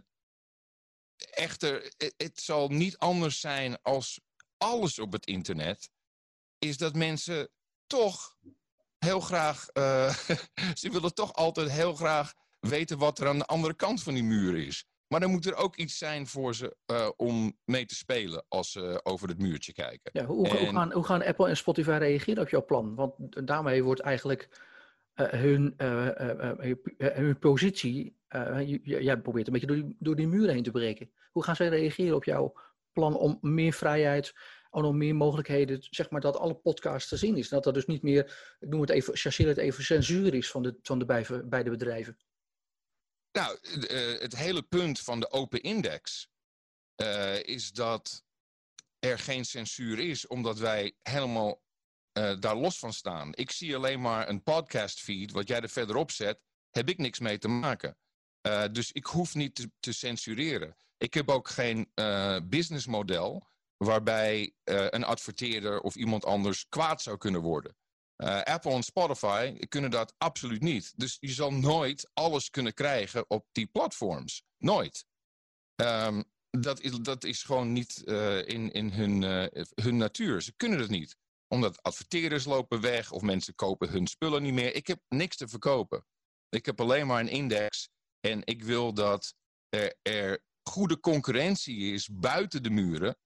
echter, 1.17 1.93
het 2.17 2.41
zal 2.41 2.69
niet 2.69 2.99
anders 2.99 3.41
zijn 3.41 3.83
als 3.83 4.21
alles 4.59 4.99
op 4.99 5.13
het 5.13 5.27
internet, 5.27 5.91
is 6.59 6.79
dat 6.79 6.95
mensen 6.95 7.49
toch 7.87 8.37
heel 8.99 9.21
graag, 9.21 9.67
uh, 9.79 10.15
ze 10.81 10.91
willen 10.91 11.15
toch 11.15 11.33
altijd 11.33 11.71
heel 11.71 11.95
graag 11.95 12.33
weten 12.61 12.99
wat 12.99 13.19
er 13.19 13.29
aan 13.29 13.39
de 13.39 13.47
andere 13.47 13.75
kant 13.75 14.03
van 14.03 14.15
die 14.15 14.23
muur 14.25 14.57
is. 14.67 14.85
Maar 15.09 15.21
dan 15.21 15.31
moet 15.31 15.47
er 15.47 15.55
ook 15.55 15.77
iets 15.77 15.99
zijn 15.99 16.27
voor 16.27 16.55
ze 16.55 16.77
uh, 16.87 17.09
om 17.17 17.59
mee 17.65 17.87
te 17.87 17.95
spelen 17.95 18.45
als 18.49 18.73
ze 18.73 19.01
over 19.03 19.29
het 19.29 19.39
muurtje 19.39 19.73
kijken. 19.73 20.11
Ja, 20.13 20.25
hoe, 20.25 20.49
En- 20.49 20.59
hoe, 20.59 20.69
gaan, 20.73 20.93
hoe 20.93 21.05
gaan 21.05 21.23
Apple 21.23 21.49
en 21.49 21.57
Spotify 21.57 21.97
reageren 21.99 22.43
op 22.43 22.49
jouw 22.49 22.65
plan? 22.65 22.95
Want 22.95 23.47
daarmee 23.47 23.83
wordt 23.85 24.01
eigenlijk 24.01 24.49
eh, 25.15 25.29
hun, 25.29 25.75
eh, 25.77 26.07
eh, 26.21 26.51
eh, 26.51 26.59
hun- 26.59 26.83
eh, 26.99 27.35
positie, 27.41 28.17
eh, 28.29 28.59
jij 28.83 29.21
probeert 29.21 29.47
een 29.47 29.53
beetje 29.53 29.69
door 29.69 29.77
die, 29.77 29.97
door 29.99 30.17
die 30.17 30.29
muur 30.29 30.49
heen 30.51 30.63
te 30.63 30.71
breken. 30.71 31.11
Hoe 31.33 31.43
gaan 31.45 31.57
zij 31.57 31.69
reageren 31.69 32.17
op 32.17 32.25
jouw 32.25 32.53
plan 32.95 33.17
om 33.17 33.39
meer 33.41 33.73
vrijheid, 33.73 34.33
en 34.75 34.85
om 34.85 34.97
meer 34.97 35.17
mogelijkheden, 35.17 35.87
zeg 35.91 36.11
maar 36.11 36.21
dat 36.21 36.37
alle 36.37 36.55
podcasts 36.55 37.09
te 37.09 37.17
zien 37.17 37.37
is? 37.37 37.49
Dat 37.49 37.67
er 37.67 37.73
dus 37.73 37.87
niet 37.87 38.03
meer, 38.03 38.57
ik 38.61 38.69
noem 38.69 38.81
het 38.81 38.91
even, 38.91 39.17
chargeer 39.17 39.49
het 39.49 39.57
even, 39.57 39.85
censuur 39.85 40.35
is 40.35 40.51
van 40.51 40.63
de, 40.63 40.79
van 40.83 40.99
de 40.99 41.05
beide, 41.45 41.71
bedrijven. 41.71 42.19
Nou, 43.33 43.59
eh, 43.61 44.21
het 44.21 44.37
hele 44.37 44.63
punt 44.63 45.01
van 45.01 45.21
de 45.21 45.31
open 45.31 45.61
index 45.61 46.29
eh, 46.95 47.43
is 47.43 47.73
dat 47.73 48.25
er 48.99 49.19
geen 49.19 49.45
censuur 49.45 49.99
is, 49.99 50.27
omdat 50.27 50.59
wij 50.59 50.97
helemaal 51.03 51.63
eh, 52.13 52.41
daar 52.41 52.57
los 52.57 52.79
van 52.79 52.93
staan. 52.93 53.35
Ik 53.35 53.51
zie 53.51 53.77
alleen 53.77 54.01
maar 54.01 54.29
een 54.29 54.43
podcast 54.43 55.01
feed, 55.01 55.33
wat 55.33 55.49
jij 55.49 55.61
er 55.61 55.69
verderop 55.69 56.11
zet, 56.11 56.41
heb 56.71 56.89
ik 56.89 56.99
niks 56.99 57.19
mee 57.19 57.39
te 57.39 57.49
maken. 57.49 57.97
Eh, 58.47 58.65
dus 58.73 58.93
ik 58.93 59.07
hoef 59.07 59.35
niet 59.35 59.69
te, 59.81 59.93
censureren. 59.93 60.77
Ik 60.99 61.15
heb 61.15 61.29
ook 61.29 61.49
geen 61.49 61.91
eh, 61.95 62.39
businessmodel 62.45 63.47
waarbij 63.77 64.55
eh, 64.65 64.87
een 64.91 65.05
adverteerder 65.05 65.81
of 65.81 65.95
iemand 65.95 66.25
anders 66.25 66.69
kwaad 66.69 67.03
zou 67.03 67.17
kunnen 67.17 67.41
worden. 67.41 67.77
Apple 68.45 68.73
en 68.73 68.83
Spotify 68.83 69.59
kunnen 69.69 69.91
dat 69.91 70.15
absoluut 70.19 70.61
niet. 70.61 70.93
Dus 70.97 71.17
je 71.21 71.33
zal 71.33 71.53
nooit 71.53 72.11
alles 72.13 72.51
kunnen 72.51 72.75
krijgen 72.75 73.25
op 73.31 73.47
die 73.53 73.67
platforms. 73.67 74.43
Nooit. 74.59 75.07
Ehm, 75.75 76.23
dat, 76.51 76.81
is, 76.81 76.93
dat 76.93 77.25
is 77.25 77.43
gewoon 77.43 77.73
niet 77.73 77.97
in, 78.47 78.73
in 78.73 78.91
hun, 78.91 79.23
hun 79.75 79.97
natuur. 79.97 80.43
Ze 80.43 80.53
kunnen 80.57 80.79
het 80.79 80.91
niet. 80.91 81.17
Omdat 81.49 81.83
adverteerders 81.83 82.45
lopen 82.45 82.81
weg 82.81 83.13
of 83.13 83.23
mensen 83.23 83.55
kopen 83.55 83.89
hun 83.89 84.07
spullen 84.07 84.43
niet 84.43 84.53
meer. 84.53 84.75
Ik 84.75 84.87
heb 84.87 85.01
niks 85.09 85.37
te 85.37 85.49
verkopen. 85.49 86.07
Ik 86.49 86.67
heb 86.67 86.81
alleen 86.81 87.07
maar 87.07 87.21
een 87.21 87.29
index. 87.29 87.89
En 88.25 88.41
ik 88.45 88.63
wil 88.63 88.95
dat 88.95 89.35
er, 89.69 89.95
er 90.03 90.43
goede 90.63 91.01
concurrentie 91.01 91.93
is 91.93 92.09
buiten 92.13 92.63
de 92.63 92.71
muren. 92.71 93.17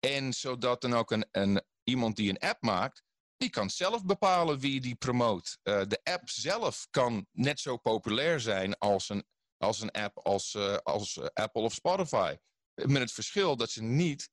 En 0.00 0.32
zodat 0.32 0.80
dan 0.80 0.94
ook 0.94 1.10
een, 1.10 1.28
een, 1.30 1.62
iemand 1.82 2.16
die 2.16 2.30
een 2.30 2.38
app 2.38 2.62
maakt, 2.62 3.02
die 3.36 3.50
kan 3.50 3.70
zelf 3.70 4.04
bepalen 4.04 4.58
wie 4.58 4.80
die 4.80 4.94
promoot. 4.94 5.58
Eh, 5.62 5.82
de 5.86 6.00
app 6.02 6.28
zelf 6.28 6.86
kan 6.90 7.26
net 7.32 7.60
zo 7.60 7.76
populair 7.76 8.40
zijn 8.40 8.78
als 8.78 9.08
een, 9.08 9.24
als 9.56 9.80
een 9.80 9.90
app 9.90 10.18
als, 10.18 10.54
eh, 10.54 10.76
als 10.76 11.16
eh, 11.16 11.26
Apple 11.32 11.62
of 11.62 11.74
Spotify. 11.74 12.36
Met 12.74 13.02
het 13.02 13.12
verschil 13.12 13.56
dat 13.56 13.70
ze 13.70 13.82
niet 13.82 14.30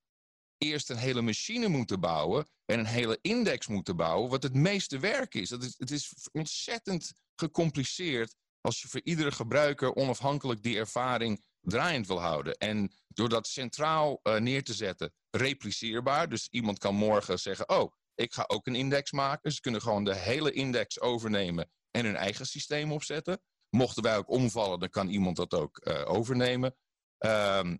eerst 0.58 0.90
een 0.90 0.98
hele 0.98 1.22
machine 1.22 1.68
moeten 1.68 2.00
bouwen 2.00 2.50
en 2.66 2.80
een 2.80 2.86
hele 2.86 3.20
index 3.22 3.68
moeten 3.68 3.96
bouwen, 3.96 4.30
wat 4.30 4.44
het 4.44 4.54
meeste 4.54 5.00
werk 5.00 5.34
is. 5.34 5.50
Dat 5.50 5.64
is 5.64 5.76
het 5.78 5.92
is 5.92 6.14
ontzettend 6.32 7.14
gecompliceerd 7.36 8.36
als 8.66 8.82
je 8.82 8.88
voor 8.88 9.02
iedere 9.04 9.32
gebruiker 9.32 9.96
onafhankelijk 9.96 10.64
die 10.64 10.78
ervaring 10.78 11.44
draaiend 11.62 12.08
wil 12.08 12.20
houden. 12.22 12.58
En 12.58 12.92
door 13.08 13.30
dat 13.30 13.48
centraal 13.48 14.20
eh, 14.24 14.36
neer 14.36 14.64
te 14.64 14.74
zetten, 14.74 15.14
repliceerbaar. 15.30 16.30
Dus 16.30 16.48
iemand 16.50 16.78
kan 16.78 16.96
morgen 16.96 17.40
zeggen, 17.40 17.70
oh, 17.70 17.94
ik 18.16 18.34
ga 18.34 18.44
ook 18.48 18.68
een 18.68 18.76
index 18.76 19.12
maken. 19.12 19.52
Ze 19.52 19.62
kunnen 19.62 19.82
gewoon 19.82 20.04
de 20.04 20.16
hele 20.16 20.52
index 20.52 21.00
overnemen 21.00 21.72
en 21.92 22.06
hun 22.06 22.16
eigen 22.16 22.46
systeem 22.46 22.92
opzetten. 22.92 23.42
Mochten 23.70 24.04
wij 24.04 24.18
ook 24.18 24.30
omvallen, 24.30 24.80
dan 24.80 24.90
kan 24.90 25.10
iemand 25.10 25.36
dat 25.36 25.54
ook 25.54 25.78
eh, 25.78 26.10
overnemen. 26.10 26.76
Ehm, 27.18 27.78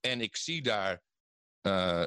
en 0.00 0.20
ik 0.20 0.36
zie 0.36 0.62
daar 0.62 1.02
eh, 1.60 2.06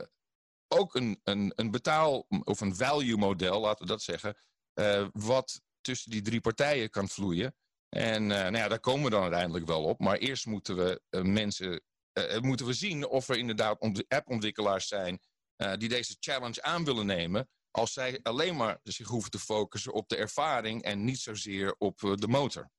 ook 0.67 0.95
een, 0.95 1.19
een, 1.23 1.51
een 1.55 1.71
betaal- 1.71 2.27
of 2.43 2.61
een 2.61 2.75
value 2.75 3.17
model, 3.17 3.59
laten 3.59 3.85
we 3.85 3.91
dat 3.91 4.01
zeggen, 4.01 4.37
wat 5.11 5.61
tussen 5.81 6.11
die 6.11 6.21
drie 6.21 6.41
partijen 6.41 6.89
kan 6.89 7.07
vloeien. 7.07 7.55
En 7.89 8.23
eh, 8.31 8.37
nou 8.37 8.55
ja, 8.55 8.67
daar 8.67 8.79
komen 8.79 9.03
we 9.03 9.09
dan 9.09 9.21
uiteindelijk 9.21 9.65
wel 9.65 9.83
op. 9.83 9.99
Maar 9.99 10.17
eerst 10.17 10.45
moeten 10.45 10.75
we 10.75 11.01
eh, 11.09 11.21
mensen 11.21 11.81
eh, 12.13 12.39
moeten 12.39 12.65
we 12.65 12.73
zien 12.73 13.07
of 13.07 13.29
er 13.29 13.37
inderdaad 13.37 13.79
ont- 13.79 14.05
appontwikkelaars 14.07 14.87
zijn 14.87 15.19
die 15.77 15.89
deze 15.89 16.15
challenge 16.19 16.61
aan 16.61 16.85
willen 16.85 17.05
nemen. 17.05 17.49
Als 17.71 17.93
zij 17.93 18.19
alleen 18.23 18.55
maar 18.55 18.79
zich 18.83 19.07
hoeven 19.07 19.31
te 19.31 19.39
focussen 19.39 19.93
op 19.93 20.09
de 20.09 20.15
ervaring 20.15 20.83
en 20.83 21.03
niet 21.03 21.19
zozeer 21.19 21.75
op 21.77 21.99
de 21.99 22.27
motor. 22.27 22.69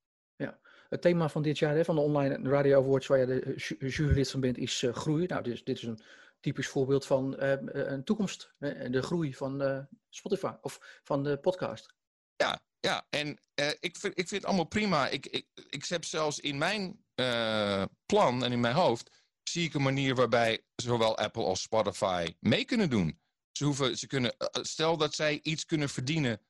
Het 0.89 1.03
thema 1.03 1.29
van 1.29 1.43
dit 1.43 1.59
jaar, 1.59 1.75
hè, 1.75 1.85
van 1.85 1.95
de 1.95 2.01
Online 2.01 2.49
Radio 2.51 2.83
Awards, 2.83 3.07
waar 3.07 3.19
je 3.19 3.27
de 3.27 3.53
ju- 3.57 3.89
jurylid 3.89 4.31
van 4.31 4.41
bent, 4.41 4.59
is 4.59 4.85
groei. 4.93 5.27
Nou, 5.27 5.43
dit 5.43 5.53
is, 5.53 5.65
dit 5.65 5.77
is 5.77 5.83
een 5.83 6.01
typisch 6.41 6.69
voorbeeld 6.69 7.07
van 7.07 7.41
een 7.41 8.05
toekomst. 8.05 8.55
hè, 8.59 8.91
de 8.91 9.03
groei 9.03 9.35
van 9.35 9.87
Spotify 10.09 10.53
of 10.61 11.01
van 11.03 11.23
de 11.23 11.39
podcast. 11.39 11.95
Ja, 12.37 12.61
ja. 12.81 13.07
en 13.11 13.39
eh, 13.55 13.69
ik, 13.81 13.97
vind, 13.97 14.19
ik 14.19 14.29
vind 14.29 14.31
het 14.31 14.45
allemaal 14.45 14.65
prima. 14.65 15.09
Ik, 15.09 15.27
ik, 15.27 15.47
ik 15.69 15.87
heb 15.87 16.05
zelfs 16.05 16.41
in 16.41 16.59
mijn 16.59 17.05
eh, 17.15 17.83
plan 18.07 18.45
en 18.45 18.53
in 18.53 18.61
mijn 18.61 18.75
hoofd 18.75 19.11
zie 19.43 19.65
ik 19.65 19.75
een 19.75 19.83
manier 19.83 20.15
waarbij 20.15 20.65
zowel 20.77 21.19
Apple 21.19 21.45
als 21.45 21.63
Spotify 21.63 22.35
mee 22.41 22.65
kunnen 22.65 22.91
doen. 22.91 23.21
Ze 23.53 23.65
hoeven, 23.65 23.99
ze 23.99 24.07
kunnen, 24.07 24.37
eh, 24.37 24.63
stel 24.63 24.97
dat 24.97 25.15
zij 25.15 25.41
iets 25.43 25.65
kunnen 25.65 25.89
verdienen, 25.89 26.41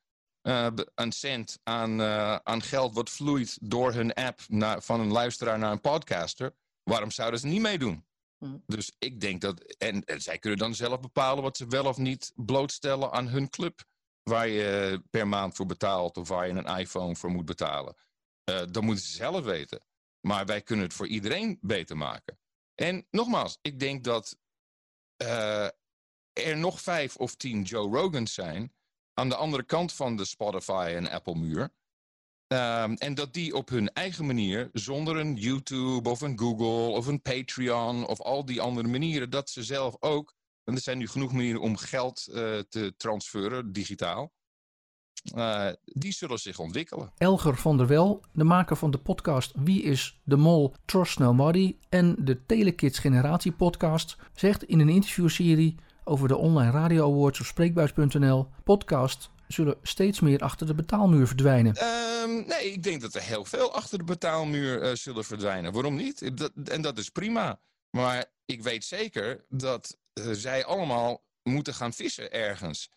een 0.95 1.11
cent 1.11 1.59
aan, 1.63 2.01
aan 2.43 2.61
geld 2.61 2.93
wat 2.93 3.09
vloeit 3.09 3.57
door 3.61 3.93
hun 3.93 4.13
app 4.13 4.39
naar, 4.47 4.81
van 4.81 4.99
een 4.99 5.11
luisteraar 5.11 5.59
naar 5.59 5.71
een 5.71 5.81
podcaster. 5.81 6.55
Waarom 6.83 7.11
zouden 7.11 7.39
ze 7.39 7.47
niet 7.47 7.61
meedoen? 7.61 8.05
Mhm. 8.37 8.57
Dus 8.65 8.91
ik 8.99 9.19
denk 9.19 9.41
dat, 9.41 9.59
en, 9.77 10.03
en 10.03 10.21
zij 10.21 10.37
kunnen 10.37 10.59
dan 10.59 10.75
zelf 10.75 10.99
bepalen 10.99 11.43
wat 11.43 11.57
ze 11.57 11.67
wel 11.67 11.85
of 11.85 11.97
niet 11.97 12.31
blootstellen 12.35 13.11
aan 13.11 13.27
hun 13.27 13.49
club 13.49 13.83
waar 14.31 14.47
je 14.47 15.01
per 15.09 15.27
maand 15.27 15.55
voor 15.55 15.65
betaalt 15.65 16.17
of 16.17 16.27
waar 16.27 16.47
je 16.47 16.53
een 16.53 16.77
iPhone 16.77 17.15
voor 17.15 17.31
moet 17.31 17.45
betalen. 17.45 17.95
Eh 18.43 18.61
dat 18.71 18.83
moeten 18.83 19.05
ze 19.05 19.11
zelf 19.11 19.43
weten. 19.43 19.83
Maar 20.21 20.45
wij 20.45 20.61
kunnen 20.61 20.85
het 20.85 20.93
voor 20.93 21.07
iedereen 21.07 21.57
beter 21.61 21.97
maken. 21.97 22.39
En 22.75 23.07
nogmaals, 23.09 23.57
ik 23.61 23.79
denk 23.79 24.03
dat 24.03 24.37
eh, 25.17 25.67
er 26.33 26.57
nog 26.57 26.81
vijf 26.81 27.15
of 27.15 27.35
tien 27.35 27.61
Joe 27.61 27.97
Rogans 27.97 28.33
zijn 28.33 28.73
aan 29.13 29.29
de 29.29 29.35
andere 29.35 29.63
kant 29.63 29.93
van 29.93 30.15
de 30.15 30.25
Spotify 30.25 30.93
en 30.95 31.09
Apple 31.09 31.35
muur. 31.35 31.73
Ehm, 32.47 32.93
en 32.93 33.13
dat 33.13 33.33
die 33.33 33.55
op 33.55 33.69
hun 33.69 33.93
eigen 33.93 34.25
manier, 34.25 34.69
zonder 34.73 35.17
een 35.17 35.35
YouTube 35.35 36.09
of 36.09 36.21
een 36.21 36.39
Google 36.39 36.95
of 36.97 37.07
een 37.07 37.21
Patreon 37.21 38.07
of 38.07 38.21
al 38.21 38.45
die 38.45 38.61
andere 38.61 38.87
manieren, 38.87 39.29
dat 39.29 39.49
ze 39.49 39.63
zelf 39.63 39.95
ook, 39.99 40.33
en 40.63 40.75
er 40.75 40.81
zijn 40.81 40.97
nu 40.97 41.07
genoeg 41.07 41.31
manieren 41.31 41.61
om 41.61 41.77
geld 41.77 42.27
eh, 42.27 42.59
te 42.59 42.93
transferen, 42.97 43.71
digitaal, 43.71 44.33
eh, 45.35 45.67
die 45.83 46.11
zullen 46.11 46.39
zich 46.39 46.59
ontwikkelen. 46.59 47.11
Elger 47.17 47.57
van 47.57 47.77
der 47.77 47.87
Wel, 47.87 48.23
de 48.33 48.43
maker 48.43 48.75
van 48.75 48.91
de 48.91 48.97
podcast 48.97 49.51
Wie 49.55 49.83
is 49.83 50.21
de 50.23 50.37
Mol? 50.37 50.73
Trust 50.85 51.19
Nobody 51.19 51.75
en 51.89 52.15
de 52.19 52.45
Telekids 52.45 52.99
Generatie 52.99 53.51
podcast, 53.51 54.15
zegt 54.33 54.63
in 54.63 54.79
een 54.79 54.89
interviewserie 54.89 55.75
over 56.03 56.27
de 56.27 56.37
Online 56.37 56.71
Radio 56.71 57.11
Awards 57.11 57.39
op 57.39 57.45
Spreekbuis.nl, 57.45 58.47
podcast 58.63 59.29
zullen 59.47 59.77
steeds 59.81 60.19
meer 60.19 60.39
achter 60.39 60.67
de 60.67 60.75
betaalmuur 60.75 61.27
verdwijnen. 61.27 61.75
Ehm, 61.75 62.47
nee, 62.47 62.71
ik 62.71 62.83
denk 62.83 63.01
dat 63.01 63.15
er 63.15 63.21
heel 63.21 63.45
veel 63.45 63.73
achter 63.73 63.97
de 63.97 64.03
betaalmuur 64.03 64.81
eh, 64.81 64.95
zullen 64.95 65.23
verdwijnen. 65.23 65.73
Waarom 65.73 65.95
niet? 65.95 66.37
Dat, 66.37 66.51
en 66.63 66.81
dat 66.81 66.97
is 66.97 67.09
prima. 67.09 67.59
Maar 67.89 68.25
ik 68.45 68.63
weet 68.63 68.85
zeker 68.85 69.45
dat 69.49 69.97
zij 70.13 70.65
allemaal 70.65 71.23
moeten 71.43 71.73
gaan 71.73 71.93
vissen 71.93 72.31
ergens. 72.31 72.89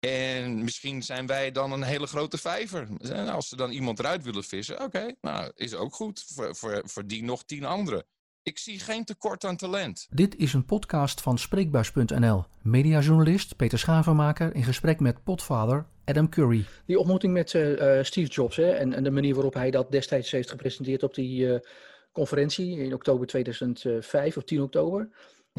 En 0.00 0.64
misschien 0.64 1.02
zijn 1.02 1.26
wij 1.26 1.52
dan 1.52 1.72
een 1.72 1.82
hele 1.82 2.06
grote 2.06 2.38
vijver. 2.38 2.88
En 3.00 3.28
als 3.28 3.48
ze 3.48 3.56
dan 3.56 3.70
iemand 3.70 3.98
eruit 3.98 4.22
willen 4.22 4.44
vissen, 4.44 4.82
oké, 4.82 5.14
nou, 5.20 5.52
is 5.54 5.74
ook 5.74 5.94
goed. 5.94 6.24
Voor, 6.26 6.56
voor, 6.56 6.82
voor 6.84 7.06
die 7.06 7.24
nog 7.24 7.44
tien 7.44 7.64
anderen. 7.64 8.04
Ik 8.42 8.58
zie 8.58 8.78
geen 8.78 9.04
tekort 9.04 9.44
aan 9.44 9.56
talent. 9.56 10.06
Dit 10.10 10.36
is 10.36 10.52
een 10.52 10.64
podcast 10.64 11.20
van 11.20 11.38
Spreekbuis.nl. 11.38 12.44
Mediajournalist 12.62 13.56
Peter 13.56 13.78
Schavenmaker 13.78 14.54
in 14.54 14.64
gesprek 14.64 15.00
met 15.00 15.24
potvader 15.24 15.86
Adam 16.04 16.28
Curry. 16.28 16.64
Die 16.86 16.98
ontmoeting 16.98 17.32
met 17.32 17.54
eh, 17.54 17.98
eh, 17.98 18.04
Steve 18.04 18.30
Jobs 18.30 18.56
hè, 18.56 18.70
en, 18.70 18.92
en 18.92 19.04
de 19.04 19.10
manier 19.10 19.34
waarop 19.34 19.54
hij 19.54 19.70
dat 19.70 19.90
destijds 19.90 20.30
heeft 20.30 20.50
gepresenteerd 20.50 21.02
op 21.02 21.14
die 21.14 21.52
eh, 21.52 21.60
conferentie 22.12 22.78
in 22.78 22.94
oktober 22.94 23.26
2005 23.26 24.36
of 24.36 24.44
10 24.44 24.62
oktober. 24.62 25.08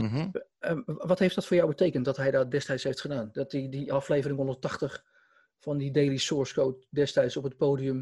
Mhm. 0.03 0.29
Eh, 0.59 0.77
wat 0.85 1.19
heeft 1.19 1.35
dat 1.35 1.45
voor 1.45 1.55
jou 1.55 1.69
betekend 1.69 2.05
dat 2.05 2.17
hij 2.17 2.31
dat 2.31 2.51
destijds 2.51 2.83
heeft 2.83 3.01
gedaan? 3.01 3.29
Dat 3.31 3.51
die, 3.51 3.69
die 3.69 3.93
aflevering 3.93 4.37
180 4.37 5.03
van 5.59 5.77
die 5.77 5.91
Daily 5.91 6.17
Source 6.17 6.53
Code 6.53 6.85
destijds 6.89 7.37
op 7.37 7.43
het 7.43 7.57
podium. 7.57 8.01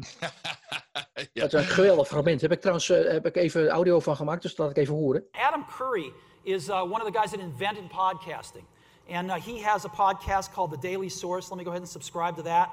ja. 1.32 1.42
Dat 1.42 1.52
is 1.54 1.60
een 1.60 1.64
geweldig 1.64 2.08
fragment. 2.08 2.40
Heb 2.40 2.52
ik 2.52 2.60
trouwens 2.60 2.90
eh, 2.90 3.12
heb 3.12 3.26
ik 3.26 3.36
even 3.36 3.68
audio 3.68 4.00
van 4.00 4.16
gemaakt, 4.16 4.42
dus 4.42 4.54
dat 4.54 4.66
laat 4.66 4.76
ik 4.76 4.82
even 4.82 4.94
horen. 4.94 5.24
Adam 5.32 5.66
Curry 5.66 6.12
is 6.42 6.68
uh, 6.68 6.82
one 6.82 7.04
of 7.04 7.12
the 7.12 7.18
guys 7.18 7.30
that 7.30 7.40
invented 7.40 7.88
podcasting. 7.88 8.64
And 9.08 9.28
uh, 9.28 9.34
he 9.34 9.62
has 9.62 9.84
a 9.84 9.88
podcast 9.88 10.52
called 10.52 10.70
The 10.70 10.88
Daily 10.88 11.08
Source. 11.08 11.48
Let 11.48 11.58
me 11.58 11.64
go 11.64 11.70
ahead 11.70 11.82
and 11.82 11.90
subscribe 11.90 12.36
to 12.36 12.42
that. 12.42 12.68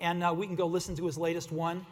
And 0.00 0.22
uh, 0.22 0.34
we 0.38 0.46
can 0.46 0.56
go 0.56 0.66
listen 0.66 0.94
to 0.94 1.06
his 1.06 1.16
latest 1.16 1.52
one. 1.52 1.86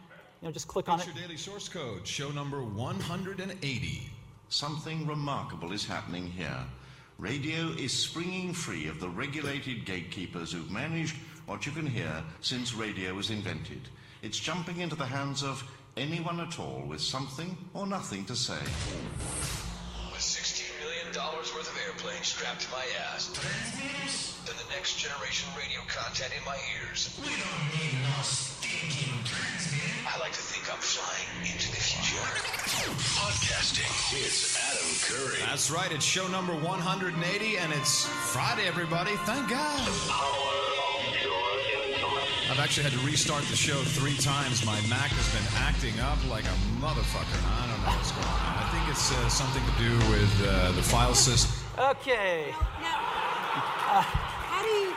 you 0.44 0.50
know, 0.50 0.52
just 0.52 0.68
click 0.68 0.90
on 0.90 1.00
it. 1.00 1.06
your 1.06 1.14
daily 1.14 1.38
source 1.38 1.70
code, 1.70 2.06
show 2.06 2.30
number 2.30 2.62
180. 2.62 4.13
Something 4.54 5.04
remarkable 5.04 5.72
is 5.72 5.84
happening 5.84 6.26
here. 6.28 6.64
Radio 7.18 7.70
is 7.70 7.92
springing 7.92 8.52
free 8.52 8.86
of 8.86 9.00
the 9.00 9.08
regulated 9.08 9.84
gatekeepers 9.84 10.52
who've 10.52 10.70
managed 10.70 11.16
what 11.46 11.66
you 11.66 11.72
can 11.72 11.88
hear 11.88 12.22
since 12.40 12.72
radio 12.72 13.14
was 13.14 13.30
invented. 13.30 13.80
It's 14.22 14.38
jumping 14.38 14.78
into 14.78 14.94
the 14.94 15.06
hands 15.06 15.42
of 15.42 15.68
anyone 15.96 16.38
at 16.38 16.60
all 16.60 16.84
with 16.86 17.00
something 17.00 17.56
or 17.74 17.84
nothing 17.84 18.24
to 18.26 18.36
say. 18.36 18.60
With 20.12 20.20
$16 20.20 20.70
million 20.78 21.12
worth 21.34 21.63
airplane 21.94 22.22
strapped 22.22 22.62
to 22.62 22.70
my 22.72 22.84
ass. 23.14 23.30
And 24.48 24.58
the 24.58 24.74
next 24.74 24.98
generation 24.98 25.48
radio 25.56 25.78
content 25.86 26.32
in 26.36 26.44
my 26.44 26.58
ears. 26.74 27.14
We 27.22 27.30
don't 27.30 27.64
need 27.70 27.94
no 28.02 28.22
stinking 28.22 29.14
transmitter. 29.22 30.02
I 30.02 30.18
like 30.18 30.32
to 30.32 30.42
think 30.42 30.66
I'm 30.72 30.80
flying 30.82 31.46
into 31.46 31.70
the 31.70 31.78
future. 31.78 32.18
Podcasting. 33.14 33.86
It's 34.10 34.58
Adam 34.58 34.90
Curry. 35.06 35.38
That's 35.46 35.70
right, 35.70 35.92
it's 35.92 36.04
show 36.04 36.26
number 36.28 36.52
180, 36.54 37.58
and 37.58 37.72
it's 37.72 38.06
Friday, 38.06 38.66
everybody. 38.66 39.12
Thank 39.24 39.48
God. 39.48 39.88
I've 42.50 42.58
actually 42.58 42.90
had 42.90 42.92
to 42.92 43.06
restart 43.06 43.44
the 43.44 43.56
show 43.56 43.78
three 43.98 44.16
times. 44.18 44.66
My 44.66 44.78
Mac 44.90 45.10
has 45.14 45.28
been 45.30 45.46
acting 45.62 45.98
up 46.00 46.18
like 46.28 46.44
a 46.44 46.56
motherfucker. 46.82 47.38
I 47.38 47.66
don't 47.70 47.80
know 47.86 47.96
what's 47.96 48.12
going 48.12 48.26
on. 48.26 48.54
I 48.58 48.68
think 48.74 48.90
it's 48.90 49.10
uh, 49.10 49.28
something 49.28 49.62
to 49.62 49.74
do 49.78 49.94
with 50.10 50.32
uh, 50.46 50.72
the 50.72 50.82
file 50.82 51.14
system. 51.14 51.63
Okay. 51.78 52.46
Now, 52.80 52.98
how 54.50 54.62
do 54.62 54.68
you 54.68 54.92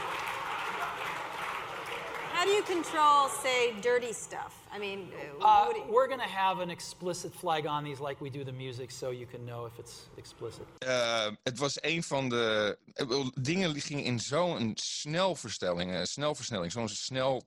how 2.33 2.45
do 2.45 2.51
you 2.51 2.61
control, 2.63 3.29
say, 3.43 3.73
dirty 3.81 4.13
stuff? 4.13 4.53
I 4.71 4.77
mean, 4.79 5.11
uh, 5.41 5.45
Uh, 5.47 5.73
do 5.73 5.79
you- 5.79 5.85
we're 5.91 6.07
going 6.07 6.19
to 6.21 6.35
have 6.35 6.61
an 6.61 6.69
explicit 6.69 7.33
flag 7.35 7.65
on 7.65 7.83
these 7.83 7.99
like 7.99 8.21
we 8.21 8.29
do 8.29 8.43
the 8.43 8.51
music 8.51 8.91
so 8.91 9.09
you 9.11 9.25
can 9.25 9.43
know 9.45 9.65
if 9.65 9.77
it's 9.79 9.93
explicit. 10.17 10.65
Eh, 10.77 11.27
het 11.43 11.57
was 11.57 11.77
een 11.81 12.03
van 12.03 12.29
de 12.29 12.77
ik 12.93 13.07
bedoel, 13.07 13.31
dingen 13.39 13.73
die 13.73 13.81
gingen 13.81 14.03
in 14.03 14.19
zo'n 14.19 14.71
snelverstelling, 14.75 15.91
een 15.95 16.07
snelversnelling, 16.07 16.71
zo'n 16.71 16.89
snel 16.89 17.41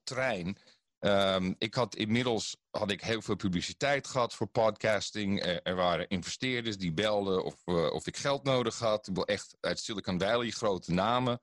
Ehm, 1.01 1.55
ik 1.59 1.75
had 1.75 1.97
inmiddels 1.97 2.57
had 2.71 2.91
ik 2.91 3.01
heel 3.01 3.23
veel 3.23 3.37
publiciteit 3.37 4.07
gehad 4.07 4.35
voor 4.35 4.47
podcasting. 4.47 5.43
Er 5.63 5.75
waren 5.75 6.09
investeerders 6.09 6.79
die 6.79 6.93
belden 6.93 7.45
of, 7.45 7.63
eh, 7.65 7.93
of 7.93 8.07
ik 8.07 8.17
geld 8.17 8.45
nodig 8.45 8.79
had. 8.79 9.09
Ik 9.09 9.15
wil 9.15 9.27
echt 9.27 9.57
uit 9.61 9.79
Silicon 9.79 10.21
Valley 10.21 10.51
grote 10.51 10.93
namen. 10.93 11.41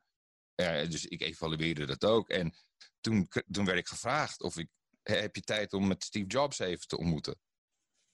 Dus 0.89 1.05
ik 1.05 1.21
evalueerde 1.21 1.85
dat 1.85 2.05
ook. 2.05 2.29
En 2.29 2.53
toen, 3.01 3.27
toen 3.51 3.65
werd 3.65 3.77
ik 3.77 3.87
gevraagd 3.87 4.41
of 4.41 4.57
ik 4.57 4.67
heb 5.03 5.35
je 5.35 5.41
tijd 5.41 5.73
om 5.73 5.87
met 5.87 6.03
Steve 6.03 6.27
Jobs 6.27 6.59
even 6.59 6.87
te 6.87 6.97
ontmoeten. 6.97 7.39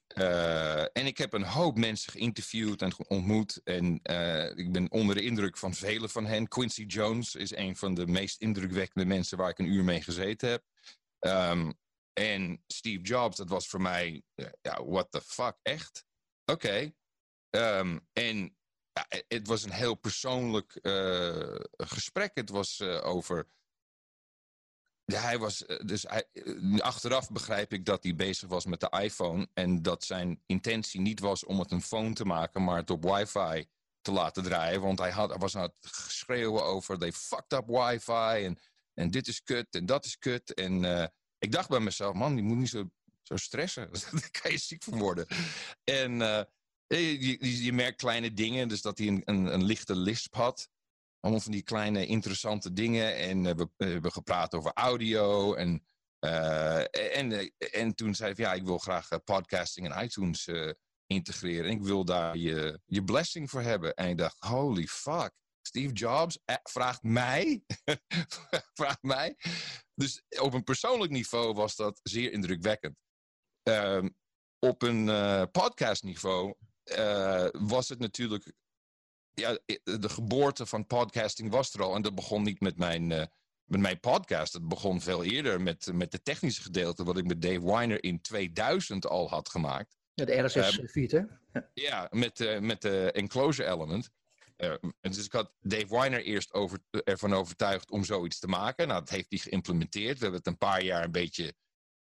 Eh, 0.07 0.81
en 0.81 1.05
ik 1.05 1.17
heb 1.17 1.33
een 1.33 1.43
hoop 1.43 1.77
mensen 1.77 2.11
geïnterviewd 2.11 2.81
en 2.81 2.91
ontmoet. 3.07 3.61
En 3.63 3.99
eh, 4.01 4.57
ik 4.57 4.71
ben 4.71 4.91
onder 4.91 5.15
de 5.15 5.21
indruk 5.23 5.57
van 5.57 5.73
vele 5.73 6.09
van 6.09 6.25
hen. 6.25 6.47
Quincy 6.47 6.83
Jones 6.83 7.35
is 7.35 7.55
een 7.55 7.75
van 7.75 7.93
de 7.93 8.07
meest 8.07 8.41
indrukwekkende 8.41 9.07
mensen 9.07 9.37
waar 9.37 9.49
ik 9.49 9.59
een 9.59 9.73
uur 9.73 9.83
mee 9.83 10.01
gezeten 10.01 10.49
heb. 10.49 10.63
Ehm, 11.23 11.71
en 12.13 12.63
Steve 12.67 13.01
Jobs, 13.01 13.37
dat 13.37 13.49
was 13.49 13.67
voor 13.67 13.81
mij, 13.81 14.23
eh, 14.35 14.45
ja, 14.61 14.85
what 14.85 15.11
the 15.11 15.21
fuck, 15.21 15.55
echt? 15.61 16.05
Oké. 16.45 16.93
Ehm, 17.49 17.99
en 18.13 18.57
ja, 18.91 19.05
het- 19.07 19.25
het 19.27 19.47
was 19.47 19.63
een 19.63 19.71
heel 19.71 19.95
persoonlijk 19.95 20.75
eh, 20.75 21.55
gesprek. 21.77 22.31
Het 22.35 22.49
was 22.49 22.79
eh, 22.79 23.05
over 23.05 23.47
hij 25.05 25.37
was, 25.39 25.65
eh, 25.65 25.79
dus 25.85 26.03
hij, 26.03 26.27
eh, 26.33 26.79
achteraf 26.79 27.29
begrijp 27.31 27.73
ik 27.73 27.85
dat 27.85 28.03
hij 28.03 28.15
bezig 28.15 28.49
was 28.49 28.65
met 28.65 28.79
de 28.79 28.89
iPhone. 29.01 29.47
En 29.53 29.81
dat 29.81 30.03
zijn 30.03 30.43
intentie 30.45 31.01
niet 31.01 31.19
was 31.19 31.45
om 31.45 31.59
het 31.59 31.71
een 31.71 31.81
phone 31.81 32.13
te 32.13 32.25
maken, 32.25 32.63
maar 32.63 32.77
het 32.77 32.89
op 32.89 33.03
wifi 33.03 33.67
te 34.01 34.11
laten 34.11 34.43
draaien. 34.43 34.81
Want 34.81 34.99
hij, 34.99 35.11
had, 35.11 35.35
was 35.37 35.55
aan 35.55 35.63
het 35.63 35.75
schreeuwen 35.91 36.63
over, 36.63 36.97
they 36.99 37.11
fucked 37.11 37.53
up 37.53 37.67
wifi. 37.67 38.45
En, 38.45 38.57
en 38.93 39.11
dit 39.11 39.27
is 39.27 39.43
kut 39.43 39.67
en 39.69 39.85
dat 39.85 40.05
is 40.05 40.17
kut. 40.17 40.53
En 40.53 40.85
eh, 40.85 41.07
ik 41.37 41.51
dacht 41.51 41.69
bij 41.69 41.79
mezelf, 41.79 42.13
man, 42.13 42.35
die 42.35 42.43
moet 42.43 42.57
niet 42.57 42.69
zo, 42.69 42.89
zo 43.21 43.35
stressen. 43.35 43.89
Daar 44.11 44.31
kan 44.41 44.51
je 44.51 44.57
ziek 44.57 44.83
van 44.83 44.99
worden. 44.99 45.27
En 45.83 46.21
eh, 46.21 46.41
je, 47.21 47.63
je, 47.63 47.73
merkt 47.73 47.97
kleine 47.97 48.33
dingen, 48.33 48.67
dus 48.67 48.81
dat 48.81 48.97
hij 48.97 49.07
een, 49.07 49.21
een, 49.25 49.63
lichte 49.63 49.95
lisp 49.95 50.33
had. 50.33 50.69
Allemaal 51.19 51.41
van 51.41 51.51
die 51.51 51.63
kleine 51.63 52.05
interessante 52.05 52.73
dingen. 52.73 53.15
En 53.15 53.45
eh, 53.45 53.55
we 53.55 53.69
we 53.77 53.85
hebben 53.85 54.11
gepraat 54.11 54.53
over 54.53 54.71
audio. 54.73 55.53
En, 55.53 55.85
en, 56.19 57.53
en 57.57 57.95
toen 57.95 58.15
zei 58.15 58.33
hij, 58.33 58.45
ja, 58.45 58.53
ik 58.53 58.63
wil 58.63 58.77
graag 58.77 59.09
podcasting 59.23 59.91
en 59.91 60.03
iTunes 60.03 60.47
integreren. 61.05 61.65
En 61.65 61.77
ik 61.77 61.83
wil 61.83 62.05
daar 62.05 62.37
je, 62.37 62.79
je 62.85 63.03
blessing 63.03 63.49
voor 63.49 63.61
hebben. 63.61 63.93
En 63.93 64.09
ik 64.09 64.17
dacht, 64.17 64.35
holy 64.39 64.87
fuck. 64.87 65.31
Steve 65.67 65.93
Jobs 65.93 66.39
eh, 66.45 66.55
vraagt 66.63 67.03
mij. 67.03 67.63
vraagt 68.79 69.01
mij. 69.03 69.35
Dus 69.95 70.23
op 70.39 70.53
een 70.53 70.63
persoonlijk 70.63 71.11
niveau 71.11 71.53
was 71.53 71.75
dat 71.75 71.99
zeer 72.03 72.31
indrukwekkend. 72.31 72.95
Ehm, 73.63 74.09
op 74.59 74.81
een 74.81 75.09
eh, 75.09 75.43
podcastniveau 75.51 76.53
eh, 76.83 77.47
was 77.51 77.89
het 77.89 77.99
natuurlijk 77.99 78.53
ja, 79.33 79.59
de 79.83 80.09
geboorte 80.09 80.65
van 80.65 80.87
podcasting 80.87 81.51
was 81.51 81.73
er 81.73 81.83
al. 81.83 81.95
En 81.95 82.01
dat 82.01 82.15
begon 82.15 82.43
niet 82.43 82.59
met 82.59 82.77
mijn, 82.77 83.07
met 83.63 83.79
mijn 83.79 83.99
podcast. 83.99 84.53
Het 84.53 84.67
begon 84.67 85.01
veel 85.01 85.23
eerder 85.23 85.61
met, 85.61 85.89
met 85.93 86.11
de 86.11 86.21
technische 86.21 86.61
gedeelte... 86.61 87.03
wat 87.03 87.17
ik 87.17 87.27
met 87.27 87.41
Dave 87.41 87.63
Weiner 87.63 88.03
in 88.03 88.21
2000 88.21 89.07
al 89.07 89.29
had 89.29 89.49
gemaakt. 89.49 89.97
De 90.13 90.41
RSS-feed, 90.41 91.11
hè? 91.11 91.21
Ja. 91.73 92.07
Met, 92.11 92.59
met 92.61 92.81
de 92.81 93.11
enclosure 93.11 93.69
element. 93.69 94.09
Eh, 94.55 94.73
dus 95.01 95.25
ik 95.25 95.31
had 95.31 95.53
Dave 95.59 95.87
Weiner 95.87 96.23
eerst 96.23 96.53
over, 96.53 96.79
ervan 97.03 97.33
overtuigd 97.33 97.91
om 97.91 98.03
zoiets 98.03 98.39
te 98.39 98.47
maken. 98.47 98.87
Nou, 98.87 98.99
dat 98.99 99.09
heeft 99.09 99.29
hij 99.29 99.39
geïmplementeerd. 99.39 100.17
We 100.17 100.23
hebben 100.23 100.39
het 100.39 100.47
een 100.47 100.57
paar 100.57 100.83
jaar 100.83 101.03
een 101.03 101.11
beetje... 101.11 101.53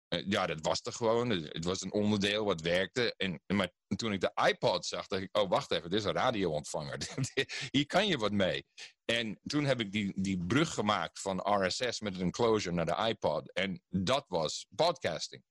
eh, 0.08 0.26
ja, 0.26 0.46
dat 0.46 0.58
was 0.60 0.80
er 0.82 0.92
gewoon. 0.92 1.30
Het 1.30 1.64
was 1.64 1.82
een 1.82 1.92
onderdeel 1.92 2.44
wat 2.44 2.60
werkte. 2.60 3.14
En, 3.16 3.40
maar 3.46 3.72
toen 3.96 4.12
ik 4.12 4.20
de 4.20 4.32
iPod 4.48 4.86
zag, 4.86 5.06
dacht 5.06 5.22
ik... 5.22 5.36
Oh, 5.36 5.50
wacht 5.50 5.70
even, 5.70 5.90
dit 5.90 5.98
is 5.98 6.04
een 6.04 6.12
radioontvanger. 6.12 6.98
Hier 7.70 7.86
kan 7.86 8.06
je 8.06 8.18
wat 8.18 8.32
mee. 8.32 8.66
En 9.04 9.40
toen 9.46 9.64
heb 9.64 9.80
ik 9.80 9.92
die, 9.92 10.12
die 10.20 10.44
brug 10.46 10.74
gemaakt 10.74 11.20
van 11.20 11.64
RSS 11.64 12.00
met 12.00 12.14
een 12.14 12.20
enclosure 12.20 12.74
naar 12.74 12.86
de 12.86 13.08
iPod. 13.08 13.52
En 13.52 13.82
dat 13.88 14.24
was 14.28 14.66
podcasting. 14.74 15.44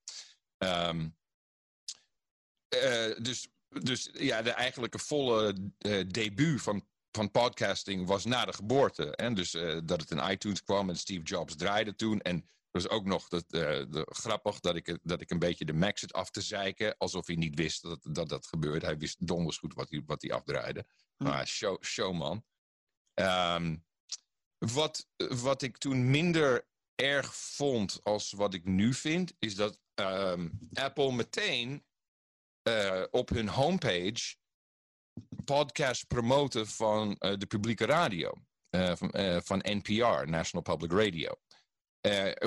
Ehm, 0.58 1.10
eh, 2.68 3.16
dus, 3.22 3.48
dus 3.82 4.10
ja, 4.14 4.42
de 4.42 4.52
eigenlijke 4.52 5.00
volle 5.00 5.72
eh, 5.78 6.08
debuut 6.08 6.62
van, 6.62 6.86
van 7.12 7.32
podcasting 7.32 8.08
was 8.08 8.26
na 8.26 8.46
de 8.46 8.54
geboorte. 8.54 9.16
En 9.16 9.34
dus 9.34 9.54
eh, 9.54 9.80
dat 9.84 10.02
het 10.02 10.12
in 10.12 10.32
iTunes 10.32 10.64
kwam 10.64 10.90
en 10.90 10.98
Steve 10.98 11.24
Jobs 11.24 11.56
draaide 11.56 11.96
toen. 11.96 12.22
En 12.22 12.46
was 12.72 12.90
ook 12.90 13.06
nog 13.06 13.28
dat, 13.28 13.44
eh, 13.44 13.60
de, 13.90 14.08
grappig 14.10 14.60
dat 14.60 14.76
ik, 14.76 15.00
dat 15.04 15.22
ik 15.22 15.32
een 15.32 15.40
beetje 15.40 15.66
de 15.66 15.74
Mac 15.74 15.98
zit 15.98 16.14
af 16.14 16.30
te 16.30 16.42
zeiken. 16.42 16.98
Alsof 16.98 17.28
hij 17.28 17.36
niet 17.36 17.56
wist 17.56 17.82
dat 17.82 18.00
dat, 18.02 18.30
dat 18.30 18.48
gebeurde. 18.48 18.86
Hij 18.86 18.98
wist 18.98 19.28
donders 19.28 19.58
goed 19.58 19.74
wat 19.74 19.90
hij, 19.90 20.04
wat 20.06 20.22
hij 20.22 20.32
afdraaide. 20.32 20.86
Maar 21.18 21.48
show, 21.48 21.84
showman. 21.84 22.44
Ehm, 23.14 23.76
wat, 24.58 25.08
wat 25.18 25.62
ik 25.62 25.78
toen 25.78 26.10
minder 26.10 26.68
erg 26.96 27.36
vond 27.36 28.00
als 28.04 28.32
wat 28.32 28.54
ik 28.54 28.66
nu 28.66 28.94
vind, 28.94 29.34
is 29.40 29.56
dat 29.56 29.80
ehm, 29.94 30.50
Apple 30.74 31.12
meteen 31.12 31.84
eh, 32.64 33.04
op 33.12 33.30
hun 33.30 33.48
homepage 33.48 34.36
podcast 35.46 36.08
promoten 36.08 36.68
van 36.68 37.16
eh, 37.18 37.34
de 37.38 37.46
publieke 37.46 37.86
radio. 37.86 38.34
eh, 38.70 38.96
van, 38.96 39.12
van 39.44 39.60
NPR, 39.64 40.30
National 40.30 40.62
Public 40.62 40.92
Radio. 40.92 41.36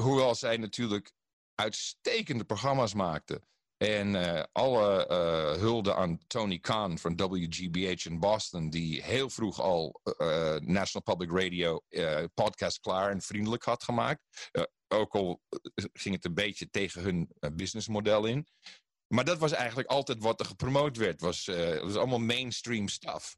Hoewel 0.00 0.34
zij 0.34 0.56
natuurlijk 0.56 1.12
uitstekende 1.54 2.44
programma's 2.44 2.94
maakten. 2.94 3.46
En 3.76 4.14
alle 4.52 5.06
eh, 5.06 5.60
hulde 5.60 5.94
aan 5.94 6.18
Tony 6.26 6.58
Khan 6.58 6.98
van 6.98 7.16
WGBH 7.16 8.06
in 8.06 8.20
Boston, 8.20 8.70
die 8.70 9.02
heel 9.02 9.30
vroeg 9.30 9.60
al 9.60 10.00
National 10.60 11.16
Public 11.16 11.30
Radio 11.30 11.82
podcast 12.34 12.80
klaar 12.80 13.10
en 13.10 13.20
vriendelijk 13.20 13.62
had 13.62 13.82
gemaakt. 13.82 14.50
Ook 14.88 15.14
al 15.14 15.42
ging 15.92 16.14
het 16.14 16.24
een 16.24 16.34
beetje 16.34 16.70
tegen 16.70 17.02
hun 17.02 17.30
businessmodel 17.54 18.24
in. 18.24 18.46
Maar 19.08 19.24
dat 19.24 19.38
was 19.38 19.52
eigenlijk 19.52 19.88
altijd 19.88 20.22
wat 20.22 20.40
er 20.40 20.46
gepromoot 20.46 20.96
werd. 20.96 21.20
Was, 21.20 21.48
eh, 21.48 21.80
was 21.80 21.96
allemaal 21.96 22.18
mainstream 22.18 22.88
stuff. 22.88 23.36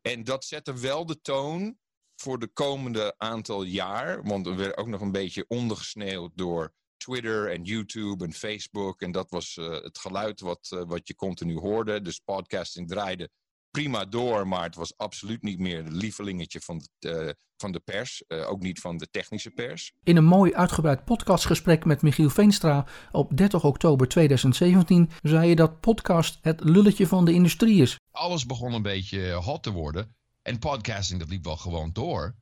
En 0.00 0.24
dat 0.24 0.44
zette 0.44 0.74
wel 0.74 1.06
de 1.06 1.20
toon 1.20 1.78
voor 2.16 2.38
de 2.38 2.48
komende 2.48 3.14
aantal 3.16 3.62
jaar. 3.62 4.22
Want 4.22 4.46
we 4.46 4.54
werden 4.54 4.76
ook 4.76 4.86
nog 4.86 5.00
een 5.00 5.12
beetje 5.12 5.44
ondergesneeuwd 5.48 6.32
door 6.34 6.74
Twitter 6.96 7.50
en 7.50 7.64
YouTube 7.64 8.24
en 8.24 8.32
Facebook. 8.32 9.00
En 9.00 9.12
dat 9.12 9.30
was 9.30 9.56
eh, 9.56 9.70
het 9.70 9.98
geluid 9.98 10.40
wat, 10.40 10.68
eh, 10.70 10.82
wat 10.86 11.08
je 11.08 11.14
continu 11.14 11.58
hoorde. 11.58 12.00
Dus 12.00 12.18
podcasting 12.18 12.88
draaide 12.88 13.30
prima 13.70 14.04
door, 14.04 14.48
maar 14.48 14.62
het 14.62 14.74
was 14.74 14.96
absoluut 14.96 15.42
niet 15.42 15.58
meer 15.58 15.84
de 15.84 15.90
lievelingetje 15.90 16.60
van 16.60 16.82
de, 16.98 17.10
eh, 17.10 17.32
van 17.56 17.72
de 17.72 17.80
pers. 17.80 18.24
eh, 18.26 18.50
ook 18.50 18.60
niet 18.60 18.80
van 18.80 18.96
de 18.96 19.08
technische 19.10 19.50
pers. 19.50 19.92
In 20.02 20.16
een 20.16 20.24
mooi 20.24 20.54
uitgebreid 20.54 21.04
podcastgesprek 21.04 21.84
met 21.84 22.02
Michiel 22.02 22.30
Veenstra 22.30 22.86
op 23.12 23.36
30 23.36 23.64
oktober 23.64 24.08
2017 24.08 25.10
zei 25.22 25.48
je 25.48 25.56
dat 25.56 25.80
podcast 25.80 26.38
het 26.40 26.64
lulletje 26.64 27.06
van 27.06 27.24
de 27.24 27.32
industrie 27.32 27.82
is. 27.82 27.98
alles 28.10 28.46
begon 28.46 28.72
een 28.72 28.82
beetje 28.82 29.32
hot 29.32 29.62
te 29.62 29.70
worden. 29.70 30.14
En 30.42 30.58
podcasting, 30.58 31.20
dat 31.20 31.28
liep 31.28 31.44
wel 31.44 31.56
gewoon 31.56 31.90
door. 31.92 32.34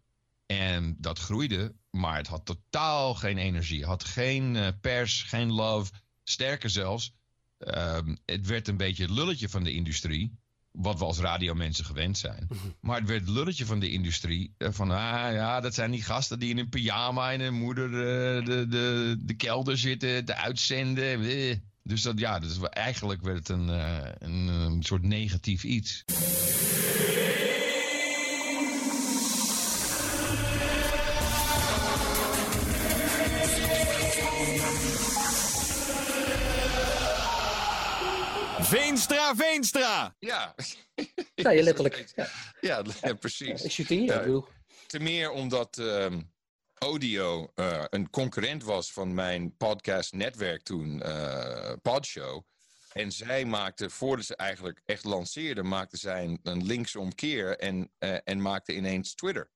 En 0.47 0.97
dat 0.99 1.19
groeide, 1.19 1.75
maar 1.91 2.17
het 2.17 2.27
had 2.27 2.45
totaal 2.47 3.15
geen 3.15 3.39
energie. 3.39 3.85
Had 3.85 4.05
geen 4.05 4.57
eh, 4.57 4.69
pers, 4.81 5.23
geen 5.23 5.53
love. 5.53 5.93
Sterker 6.25 6.71
zelfs, 6.71 7.13
ehm, 7.59 8.17
het 8.25 8.47
werd 8.47 8.69
een 8.69 8.77
beetje 8.77 9.03
het 9.03 9.13
lulletje 9.13 9.49
van 9.49 9.65
de 9.65 9.73
industrie. 9.73 10.39
Wat 10.81 10.99
we 10.99 11.05
als 11.05 11.19
radiomensen 11.19 11.85
gewend 11.85 12.19
zijn. 12.19 12.49
Maar 12.81 12.99
het 12.99 13.09
werd 13.09 13.21
het 13.21 13.31
lulletje 13.31 13.67
van 13.67 13.81
de 13.81 13.91
industrie. 13.91 14.55
eh, 14.59 14.69
Van, 14.73 14.91
ah 14.91 15.33
ja, 15.33 15.61
dat 15.61 15.75
zijn 15.75 15.91
die 15.91 16.03
gasten 16.03 16.39
die 16.39 16.51
in 16.51 16.59
een 16.59 16.69
pyjama 16.69 17.33
en 17.33 17.41
een 17.41 17.55
moeder 17.55 17.85
eh, 17.87 18.45
de, 18.45 18.67
de, 18.69 19.17
de 19.21 19.35
kelder 19.35 19.79
zitten 19.79 20.25
te 20.25 20.35
uitzenden. 20.35 21.23
Eh. 21.29 21.57
Dus 21.83 22.03
dat, 22.03 22.19
ja, 22.19 22.39
dus 22.39 22.59
eigenlijk 22.71 23.23
werd 23.23 23.39
het 23.39 23.49
een, 23.49 23.69
een, 23.69 24.49
een 24.49 24.83
soort 24.83 25.03
negatief 25.03 25.65
iets. 25.65 26.05
Veenstra, 38.69 39.35
Veenstra! 39.35 40.15
Ja. 40.19 40.55
Ja, 41.35 41.51
je 41.51 41.63
letterlijk. 41.63 42.13
Ja. 42.15 42.29
Ja, 42.61 42.85
ja, 43.01 43.15
precies. 43.15 43.79
Ik 43.79 43.89
je, 43.89 44.03
Ja. 44.03 44.15
ik 44.15 44.21
bedoel. 44.21 44.47
Ten 44.87 45.03
meer 45.03 45.31
omdat 45.31 45.79
ehm, 45.79 46.21
Audio 46.75 47.53
eh, 47.55 47.85
een 47.89 48.11
concurrent 48.11 48.65
was 48.65 48.93
van 48.93 49.15
mijn 49.15 49.57
podcast-netwerk 49.57 50.63
toen, 50.63 51.03
eh, 51.03 51.73
Podshow. 51.83 52.43
En 52.93 53.13
zij 53.13 53.45
maakte, 53.45 53.91
voordat 53.91 54.27
ze 54.27 54.37
eigenlijk 54.37 54.81
echt 54.85 55.05
lanceerden, 55.05 55.69
maakte 55.69 55.97
zij 55.97 56.25
een, 56.25 56.41
een 56.43 56.67
linksomkeer 56.67 57.59
en, 57.59 57.91
eh, 57.99 58.17
en 58.25 58.43
maakte 58.43 58.75
ineens 58.75 59.15
Twitter. 59.15 59.51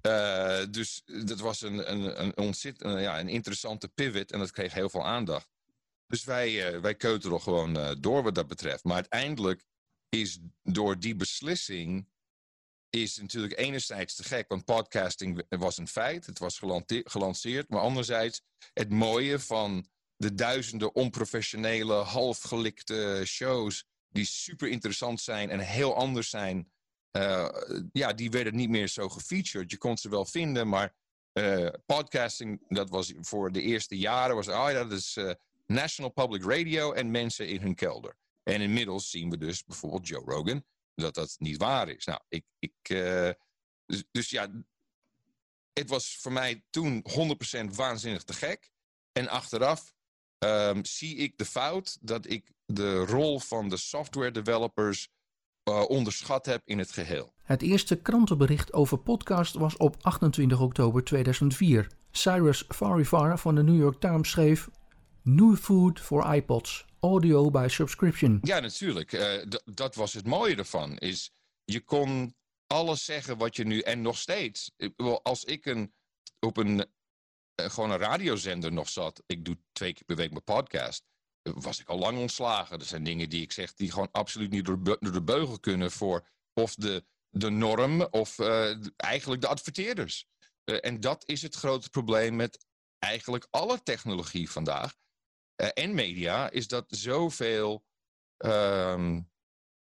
Eh, 0.00 0.60
dus 0.70 1.02
dat 1.04 1.40
was 1.40 1.60
een, 1.60 1.92
een, 1.92 2.22
een, 2.22 2.36
ontzettend, 2.36 2.92
een, 2.92 3.00
ja, 3.00 3.20
een 3.20 3.28
interessante 3.28 3.88
pivot 3.88 4.32
en 4.32 4.38
dat 4.38 4.50
kreeg 4.50 4.72
heel 4.74 4.88
veel 4.90 5.04
aandacht. 5.06 5.56
Dus 6.08 6.24
wij, 6.24 6.72
eh 6.72 6.80
wij 6.80 6.94
keutelen 6.94 7.40
gewoon 7.40 7.76
eh, 7.76 7.90
door 8.00 8.22
wat 8.22 8.34
dat 8.34 8.46
betreft. 8.48 8.84
Maar 8.84 8.94
uiteindelijk 8.94 9.64
is 10.08 10.38
door 10.62 10.98
die 10.98 11.16
beslissing 11.16 12.08
is 12.90 13.16
natuurlijk 13.16 13.58
enerzijds 13.58 14.14
te 14.14 14.24
gek, 14.24 14.48
want 14.48 14.64
podcasting 14.64 15.44
was 15.48 15.78
een 15.78 15.88
feit. 15.88 16.26
Het 16.26 16.38
was 16.38 16.60
gelanceerd. 16.88 17.68
Maar 17.68 17.80
anderzijds 17.80 18.42
het 18.72 18.90
mooie 18.90 19.38
van 19.38 19.88
de 20.16 20.34
duizenden 20.34 20.94
onprofessionele, 20.94 21.94
halfgelikte 21.94 23.22
shows 23.24 23.84
die 24.08 24.24
super 24.24 24.68
interessant 24.68 25.20
zijn 25.20 25.50
en 25.50 25.60
heel 25.60 25.94
anders 25.94 26.30
zijn. 26.30 26.72
eh, 27.10 27.48
ja, 27.92 28.12
die 28.12 28.30
werden 28.30 28.56
niet 28.56 28.68
meer 28.68 28.88
zo 28.88 29.08
gefeatured. 29.08 29.70
Je 29.70 29.78
kon 29.78 29.98
ze 29.98 30.08
wel 30.08 30.24
vinden, 30.24 30.68
maar 30.68 30.94
podcasting, 31.86 32.64
dat 32.68 32.90
was 32.90 33.12
voor 33.20 33.52
de 33.52 33.62
eerste 33.62 33.98
jaren, 33.98 34.36
was, 34.36 34.48
oh 34.48 34.70
ja, 34.70 34.72
dat 34.72 34.92
is 34.92 35.16
National 35.72 36.10
Public 36.10 36.44
Radio 36.44 36.92
en 36.92 37.10
mensen 37.10 37.48
in 37.48 37.60
hun 37.60 37.74
kelder. 37.74 38.16
En 38.42 38.60
inmiddels 38.60 39.10
zien 39.10 39.30
we 39.30 39.38
dus 39.38 39.64
bijvoorbeeld 39.64 40.08
Joe 40.08 40.24
Rogan, 40.24 40.64
dat 40.94 41.14
dat 41.14 41.36
niet 41.38 41.56
waar 41.56 41.88
is. 41.88 42.04
Nou, 42.04 42.20
ik, 42.28 42.44
ik, 42.58 42.72
eh, 42.82 43.30
dus, 43.86 44.04
dus 44.10 44.30
ja, 44.30 44.50
het 45.72 45.88
was 45.88 46.16
voor 46.16 46.32
mij 46.32 46.64
toen 46.70 47.04
100% 47.72 47.74
waanzinnig 47.74 48.22
te 48.22 48.32
gek. 48.32 48.70
En 49.12 49.28
achteraf 49.28 49.94
ehm, 50.38 50.84
zie 50.84 51.16
ik 51.16 51.38
de 51.38 51.44
fout 51.44 51.98
dat 52.00 52.30
ik 52.30 52.52
de 52.64 53.04
rol 53.04 53.40
van 53.40 53.68
de 53.68 53.76
software 53.76 54.30
developers 54.30 55.08
eh, 55.62 55.84
onderschat 55.88 56.46
heb 56.46 56.62
in 56.64 56.78
het 56.78 56.90
geheel. 56.90 57.32
Het 57.42 57.62
eerste 57.62 57.96
krantenbericht 57.96 58.72
over 58.72 58.98
podcast 58.98 59.54
was 59.54 59.76
op 59.76 59.96
28 60.00 60.60
oktober 60.60 61.04
2004. 61.04 61.90
Cyrus 62.10 62.64
Farivar 62.68 63.38
van 63.38 63.54
de 63.54 63.62
New 63.62 63.78
York 63.78 64.00
Times 64.00 64.30
schreef: 64.30 64.68
New 65.28 65.56
food 65.56 66.00
for 66.00 66.34
iPods, 66.34 66.84
audio 67.00 67.50
by 67.50 67.66
subscription. 67.68 68.38
Ja, 68.42 68.60
natuurlijk. 68.60 69.12
Eh, 69.12 69.42
dat 69.64 69.94
was 69.94 70.12
het 70.12 70.26
mooie 70.26 70.56
ervan. 70.56 70.98
Is 70.98 71.30
je 71.64 71.80
kon 71.80 72.34
alles 72.66 73.04
zeggen 73.04 73.38
wat 73.38 73.56
je 73.56 73.64
nu 73.64 73.80
en 73.80 74.02
nog 74.02 74.18
steeds. 74.18 74.70
Als 75.22 75.44
ik 75.44 75.66
een, 75.66 75.92
op 76.40 76.56
een 76.56 76.86
eh, 77.54 77.70
gewoon 77.70 77.90
een 77.90 77.98
radiozender 77.98 78.72
nog 78.72 78.88
zat, 78.88 79.22
ik 79.26 79.44
doe 79.44 79.58
twee 79.72 79.92
keer 79.92 80.04
per 80.04 80.16
week 80.16 80.30
mijn 80.30 80.44
podcast, 80.44 81.04
was 81.42 81.80
ik 81.80 81.88
al 81.88 81.98
lang 81.98 82.18
ontslagen. 82.18 82.78
Er 82.78 82.84
zijn 82.84 83.04
dingen 83.04 83.28
die 83.28 83.42
ik 83.42 83.52
zeg 83.52 83.74
die 83.74 83.92
gewoon 83.92 84.10
absoluut 84.12 84.50
niet 84.50 84.64
door, 84.64 84.82
door 84.82 85.12
de 85.12 85.22
beugel 85.22 85.60
kunnen 85.60 85.90
voor 85.90 86.28
of 86.54 86.74
de, 86.74 87.04
de 87.30 87.50
norm 87.50 88.02
of 88.02 88.38
eh, 88.38 88.76
eigenlijk 88.96 89.40
de 89.40 89.48
adverteerders. 89.48 90.26
En 90.64 91.00
dat 91.00 91.22
is 91.26 91.42
het 91.42 91.54
grote 91.54 91.90
probleem 91.90 92.36
met 92.36 92.66
eigenlijk 92.98 93.46
alle 93.50 93.82
technologie 93.82 94.50
vandaag. 94.50 94.94
Eh, 95.58 95.84
en 95.84 95.94
media, 95.94 96.50
is 96.50 96.68
dat 96.68 96.84
zoveel 96.88 97.84
ehm, 98.36 99.20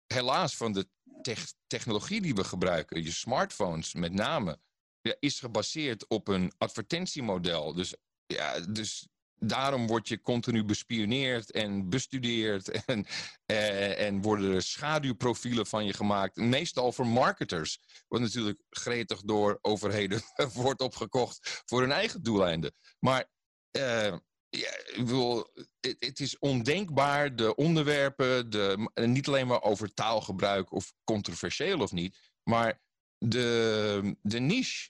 helaas 0.06 0.58
van 0.58 0.74
de 0.74 0.90
tech- 1.22 1.54
technologie 1.68 2.22
die 2.22 2.36
we 2.36 2.44
gebruiken, 2.44 3.04
je 3.04 3.12
smartphones 3.12 3.94
met 3.94 4.14
name, 4.14 4.60
ja, 5.02 5.16
is 5.20 5.40
gebaseerd 5.40 6.08
op 6.08 6.28
een 6.28 6.54
advertentiemodel. 6.58 7.74
Dus, 7.74 7.96
ja, 8.26 8.60
dus 8.60 9.08
daarom 9.40 9.88
word 9.88 10.08
je 10.08 10.22
continu 10.22 10.64
bespioneerd 10.64 11.52
en 11.52 11.90
bestudeerd 11.90 12.70
en, 12.86 13.06
eh, 13.46 14.06
en 14.06 14.22
worden 14.22 14.54
er 14.54 14.62
schaduwprofielen 14.62 15.66
van 15.66 15.86
je 15.86 15.94
gemaakt. 15.94 16.36
Meestal 16.36 16.92
voor 16.92 17.08
marketers, 17.08 17.80
wat 18.08 18.20
natuurlijk 18.20 18.62
gretig 18.70 19.22
door 19.22 19.60
overheden 19.62 20.22
wordt 20.54 20.82
opgekocht 20.82 21.62
voor 21.66 21.82
hun 21.82 21.92
eigen 21.92 22.24
doeleinden. 22.24 22.74
Maar 23.00 23.30
eh, 23.72 24.16
ja, 24.58 24.72
ik 24.96 25.98
het, 26.00 26.20
is 26.20 26.40
ondenkbaar, 26.40 27.36
de 27.36 27.56
onderwerpen, 27.56 28.50
de, 28.50 28.90
niet 28.94 29.28
alleen 29.28 29.48
maar 29.48 29.62
over 29.62 29.94
taalgebruik 29.94 30.72
of 30.72 30.94
controversieel 31.04 31.80
of 31.80 31.92
niet, 31.92 32.18
maar 32.44 32.82
de, 33.18 34.16
de 34.22 34.40
niche 34.40 34.90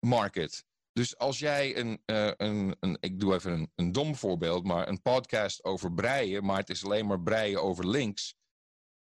market. 0.00 0.66
Dus 0.92 1.16
als 1.16 1.38
jij 1.38 1.76
een, 1.76 2.02
eh, 2.04 2.30
een, 2.36 2.76
een 2.80 2.96
ik 3.00 3.20
doe 3.20 3.34
even 3.34 3.52
een, 3.52 3.72
een 3.74 3.92
dom 3.92 4.16
voorbeeld, 4.16 4.64
maar 4.64 4.88
een 4.88 5.02
podcast 5.02 5.64
over 5.64 5.92
breien, 5.92 6.44
maar 6.44 6.58
het 6.58 6.70
is 6.70 6.84
alleen 6.84 7.06
maar 7.06 7.20
breien 7.20 7.62
over 7.62 7.88
links. 7.88 8.36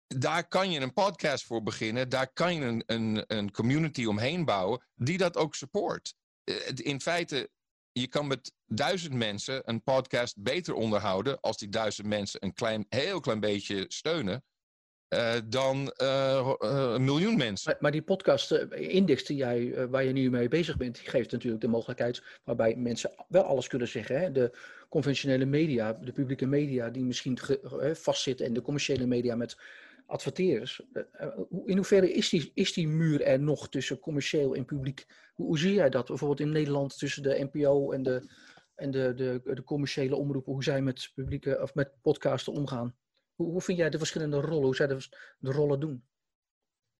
Daar 0.07 0.49
kan 0.49 0.71
je 0.71 0.81
een 0.81 0.93
podcast 0.93 1.45
voor 1.45 1.63
beginnen, 1.63 2.09
daar 2.09 2.33
kan 2.33 2.55
je 2.55 2.61
een, 2.61 2.83
een, 2.87 3.25
een 3.27 3.51
community 3.51 4.05
omheen 4.05 4.45
bouwen 4.45 4.83
die 4.95 5.19
dat 5.19 5.37
ook 5.37 5.55
support. 5.55 6.15
Eh, 6.45 6.55
In 6.75 7.01
feite, 7.01 7.51
je 8.01 8.09
kan 8.09 8.27
met 8.27 8.53
duizend 8.67 9.15
mensen 9.15 9.63
een 9.65 9.83
podcast 9.83 10.43
beter 10.43 10.75
onderhouden 10.75 11.41
als 11.41 11.57
die 11.57 11.69
duizend 11.69 12.07
mensen 12.07 12.45
een 12.45 12.53
klein, 12.53 12.87
heel 12.89 13.21
klein 13.21 13.41
beetje 13.41 13.85
steunen. 13.89 14.45
eh, 15.09 15.35
dan 15.45 15.91
eh, 15.91 16.39
eh, 16.39 16.93
een 16.95 17.05
miljoen 17.05 17.37
mensen. 17.37 17.71
Maar, 17.71 17.81
maar 17.81 17.91
die 17.91 18.03
podcast 18.03 18.51
index 18.71 19.25
die 19.25 19.37
jij, 19.37 19.89
waar 19.89 20.05
je 20.05 20.13
nu 20.13 20.31
mee 20.31 20.49
bezig 20.49 20.77
bent, 20.77 20.95
die 20.95 21.09
geeft 21.09 21.33
natuurlijk 21.33 21.63
de 21.63 21.69
mogelijkheid 21.69 22.23
waarbij 22.45 22.77
mensen 22.77 23.11
wel 23.29 23.43
alles 23.43 23.67
kunnen 23.67 23.89
zeggen. 23.89 24.21
Hè? 24.21 24.33
De 24.33 24.59
conventionele 24.89 25.45
media, 25.45 25.93
de 25.93 26.13
publieke 26.13 26.47
media 26.47 26.91
die 26.91 27.05
misschien 27.05 27.39
vastzitten 27.93 28.47
en 28.47 28.53
de 28.53 28.63
commerciële 28.63 29.07
media 29.07 29.37
met 29.37 29.57
adverteerders. 30.09 30.81
Eh, 30.92 31.03
eh, 31.12 31.29
in 31.64 31.77
hoeverre 31.77 32.12
is 32.12 32.29
die, 32.29 32.51
is 32.55 32.73
die 32.73 32.88
muur 32.88 33.23
er 33.23 33.40
nog 33.40 33.68
tussen 33.68 33.99
commercieel 33.99 34.55
en 34.55 34.64
publiek? 34.64 35.07
Hoe, 35.35 35.47
hoe 35.47 35.59
zie 35.59 35.75
jij 35.75 35.90
dat 35.90 36.07
bijvoorbeeld 36.07 36.40
in 36.40 36.53
Nederland 36.53 36.99
tussen 36.99 37.23
de 37.23 37.49
NPO 37.53 37.92
en 37.92 38.03
de, 38.03 38.31
en 38.75 38.90
de, 38.90 39.14
de, 39.14 39.55
de 39.55 39.64
commerciële 39.64 40.16
omroepen, 40.16 40.53
hoe 40.53 40.64
zij 40.64 40.83
met 40.83 41.11
publieke 41.14 41.62
of 41.62 41.75
met 41.75 41.92
podcasten 42.03 42.53
omgaan? 42.53 42.97
Hoe, 43.35 43.51
hoe 43.51 43.61
vind 43.61 43.79
jij 43.79 43.90
de 43.90 43.99
verschillende 43.99 44.40
rollen, 44.40 44.64
hoe 44.64 44.77
zij 44.77 44.87
de, 44.87 45.01
rollen 45.40 45.81
doen? 45.81 46.07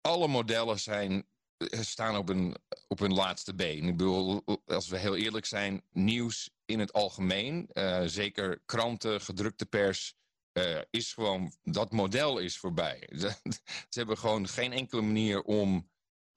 alle 0.01 0.29
modellen 0.29 0.79
zijn, 0.79 1.27
eh, 1.57 1.81
staan 1.81 2.17
op 2.17 2.29
een, 2.29 2.57
op 2.89 2.99
hun 2.99 3.15
laatste 3.15 3.55
been. 3.55 3.85
Ik 3.85 3.97
bedoel, 3.97 4.43
als 4.65 4.89
we 4.89 4.99
heel 4.99 5.17
eerlijk 5.17 5.47
zijn, 5.47 5.83
nieuws 5.93 6.51
in 6.65 6.79
het 6.79 6.93
algemeen, 6.93 7.71
zeker 8.05 8.63
kranten, 8.67 9.21
gedrukte 9.21 9.67
pers, 9.67 10.17
eh, 10.59 10.83
is 10.91 11.13
gewoon, 11.13 11.53
dat 11.63 11.93
model 11.93 12.39
is 12.39 12.59
voorbij. 12.59 13.09
Ze 13.89 13.99
hebben 13.99 14.19
gewoon 14.19 14.49
geen 14.49 14.73
enkele 14.73 15.03
manier 15.03 15.43
om. 15.43 15.91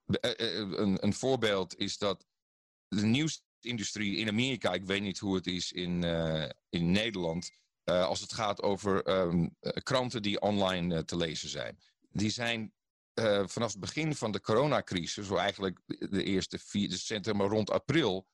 eh, 0.06 0.32
eh, 0.32 0.58
een, 0.58 1.04
een 1.04 1.14
voorbeeld 1.14 1.78
is 1.78 1.98
dat 1.98 2.26
de 2.88 3.02
nieuwsindustrie 3.06 4.18
in 4.18 4.28
Amerika, 4.28 4.74
ik 4.74 4.86
weet 4.86 5.02
niet 5.02 5.20
hoe 5.20 5.36
het 5.36 5.48
is 5.48 5.72
in, 5.72 6.04
in 6.70 6.92
Nederland, 6.92 7.52
als 7.84 8.20
het 8.20 8.34
gaat 8.34 8.62
over 8.62 9.04
ehm, 9.04 9.48
eh, 9.60 9.72
kranten 9.84 10.22
die 10.22 10.42
online 10.42 11.06
te 11.06 11.18
lezen 11.18 11.50
zijn 11.50 11.80
die 12.10 12.30
zijn 12.30 12.74
vanaf 13.46 13.72
het 13.72 13.80
begin 13.80 14.16
van 14.16 14.32
de 14.32 14.42
coronacrisis, 14.42 15.28
zo 15.28 15.36
eigenlijk 15.36 15.80
de 15.86 16.24
eerste 16.24 16.60
vier, 16.60 16.90
dus 16.90 17.10
maar 17.34 17.48
rond 17.48 17.70
april, 17.70 18.28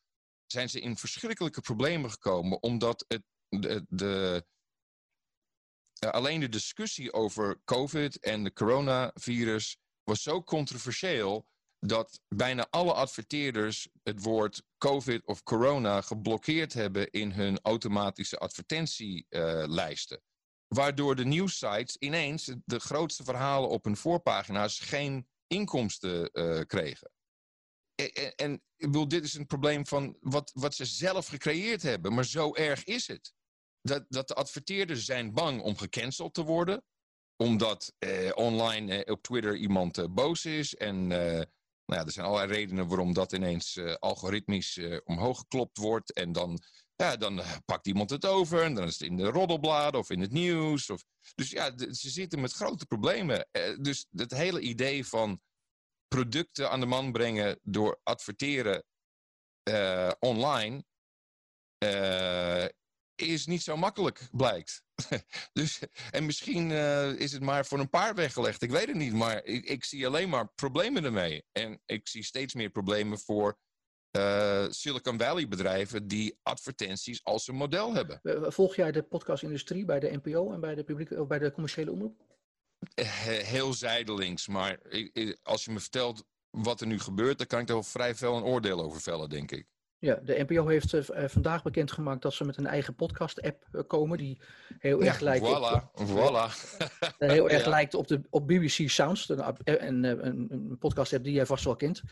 zijn 0.45 0.69
ze 0.69 0.80
in 0.80 0.97
verschrikkelijke 0.97 1.62
problemen 1.62 2.12
gekomen, 2.12 2.62
omdat 2.62 3.06
het, 3.08 3.23
de, 3.50 3.86
de 3.89 4.45
eh, 6.00 6.10
alleen 6.10 6.40
de 6.40 6.50
discussie 6.50 7.14
over 7.14 7.62
COVID 7.66 8.20
en 8.20 8.44
de 8.44 8.54
coronavirus 8.54 9.78
was 10.04 10.22
zo 10.22 10.44
controversieel 10.44 11.48
dat 11.80 12.20
bijna 12.28 12.68
alle 12.70 12.94
adverteerders 12.94 13.88
het 14.04 14.24
woord 14.24 14.64
COVID 14.78 15.26
of 15.26 15.44
corona 15.44 16.02
geblokkeerd 16.02 16.74
hebben 16.74 17.12
in 17.12 17.32
hun 17.32 17.60
automatische 17.62 18.38
advertentielijsten. 18.38 20.22
Waardoor 20.68 21.16
de 21.16 21.26
nieuwsites 21.26 21.96
ineens 21.96 22.52
de 22.66 22.80
grootste 22.80 23.24
verhalen 23.24 23.70
op 23.70 23.84
hun 23.84 23.98
voorpagina's 23.98 24.80
geen 24.80 25.28
inkomsten 25.48 26.30
uh, 26.34 26.62
kregen. 26.62 27.12
En, 27.96 28.36
en, 28.36 28.62
ik 28.76 29.10
dit 29.10 29.24
is 29.24 29.34
een 29.34 29.46
probleem 29.46 29.88
van 29.88 30.18
wat, 30.22 30.52
wat 30.54 30.76
ze 30.76 30.86
zelf 30.86 31.28
gecreëerd 31.28 31.82
hebben, 31.82 32.14
maar 32.14 32.26
zo 32.26 32.54
erg 32.54 32.84
is 32.84 33.08
het. 33.08 33.34
Dat, 33.88 34.06
dat 34.10 34.28
de 34.28 34.34
adverteerders 34.34 35.06
zijn 35.06 35.34
bang 35.34 35.62
om 35.62 35.78
gecanceld 35.78 36.34
te 36.34 36.43
worden, 36.43 36.84
omdat 37.36 37.93
eh, 37.97 38.32
online 38.36 39.04
eh, 39.04 39.13
op 39.13 39.21
Twitter 39.21 39.56
iemand 39.56 39.97
eh, 39.97 40.06
boos 40.10 40.45
is. 40.45 40.76
En 40.76 41.08
nou 41.08 42.00
ja, 42.00 42.06
er 42.06 42.12
zijn 42.12 42.26
allerlei 42.26 42.52
redenen 42.52 42.88
waarom 42.88 43.13
dat 43.13 43.32
ineens 43.32 43.80
algoritmisch 44.00 44.80
omhoog 45.04 45.38
geklopt 45.38 45.78
wordt. 45.78 46.13
En 46.13 46.32
dan 46.32 46.60
ja, 46.95 47.15
dan 47.15 47.41
pakt 47.65 47.88
iemand 47.88 48.10
het 48.10 48.26
over 48.26 48.63
en 48.63 48.73
dan 48.73 48.88
is 48.88 49.00
het 49.00 49.10
in 49.10 49.17
de 49.17 49.30
roddelbladen 49.30 50.00
of 50.00 50.10
in 50.10 50.21
het 50.21 50.32
nieuws. 50.32 50.89
Of, 50.89 51.04
dus 51.36 51.50
ja, 51.50 51.78
ze 51.78 52.10
zitten 52.10 52.41
met 52.41 52.52
grote 52.52 52.86
problemen. 52.86 53.47
Dus 53.82 54.08
het 54.12 54.32
hele 54.32 54.60
idee 54.60 55.06
van 55.06 55.41
producten 56.08 56.69
aan 56.69 56.80
de 56.80 56.86
man 56.86 57.12
brengen 57.12 57.60
door 57.63 58.00
adverteren 58.04 58.84
online 60.19 60.84
is 63.21 63.45
niet 63.45 63.63
zo 63.63 63.77
makkelijk, 63.77 64.27
blijkt. 64.32 64.84
dus, 65.53 65.80
en 66.12 66.25
misschien 66.25 66.71
is 67.17 67.32
het 67.32 67.41
maar 67.41 67.65
voor 67.65 67.80
een 67.80 67.89
paar 67.89 68.15
weggelegd. 68.15 68.62
Ik 68.62 68.71
weet 68.71 68.88
het 68.88 68.95
niet, 68.95 69.13
maar 69.13 69.43
ik, 69.43 69.65
ik 69.65 69.84
zie 69.84 70.08
alleen 70.08 70.30
maar 70.30 70.47
problemen 70.56 71.03
ermee. 71.03 71.43
En 71.51 71.82
ik 71.86 72.08
zie 72.08 72.23
steeds 72.23 72.53
meer 72.53 72.69
problemen 72.69 73.19
voor 73.19 73.58
uh, 74.17 74.65
Silicon 74.69 75.17
Valley 75.19 75.47
bedrijven 75.47 76.08
die 76.08 76.39
advertenties 76.43 77.23
als 77.23 77.47
een 77.47 77.56
model 77.56 77.93
hebben. 77.93 78.21
Volg 78.53 78.75
jij 78.75 78.91
de 78.91 79.03
podcastindustrie 79.03 79.86
bij 79.86 79.99
de 79.99 80.19
NPO 80.23 80.51
en 80.51 80.60
bij 80.60 80.75
de, 80.75 80.84
publieke, 80.84 81.21
of 81.21 81.27
bij 81.27 81.39
de 81.39 81.51
commerciële 81.51 81.91
omroep? 81.91 82.21
Heel 83.25 83.73
zijdelings, 83.73 84.47
maar 84.47 84.80
als 85.43 85.65
je 85.65 85.71
me 85.71 85.80
vertelt 85.80 86.23
wat 86.49 86.82
er 86.82 86.88
nu 86.88 86.99
gebeurt, 86.99 87.38
dan 87.38 87.47
kan 87.47 87.60
ik 87.60 87.69
er 87.69 87.84
vrij 87.84 88.15
veel 88.15 88.38
een 88.38 88.43
oordeel 88.43 88.82
over 88.82 89.01
vellen, 89.01 89.30
denk 89.30 89.51
ik. 89.51 89.67
Ja, 90.00 90.20
de 90.24 90.46
NPO 90.48 90.68
heeft 90.68 90.94
uh, 90.94 91.02
vandaag 91.28 91.64
bekendgemaakt 91.64 92.22
dat 92.22 92.34
ze 92.34 92.46
met 92.46 92.58
een 92.58 92.68
eigen 92.68 92.96
podcast-app 92.96 93.84
komen 93.88 94.18
die 94.18 94.42
heel 94.80 95.04
erg 95.04 95.20
lijkt 95.20 95.46
voilà, 95.46 95.92
op, 95.94 96.08
voilà. 96.08 96.52
heel 97.18 97.50
erg 97.50 97.66
lijkt 97.66 97.94
op 97.94 98.08
de 98.08 98.22
op 98.30 98.48
BBC 98.48 98.90
Sounds, 98.90 99.30
een, 99.30 99.44
een, 99.64 100.04
een, 100.04 100.48
een 100.50 100.78
podcast-app 100.80 101.24
die 101.24 101.34
jij 101.34 101.46
vast 101.46 101.64
wel 101.64 101.76
kent. 101.76 102.04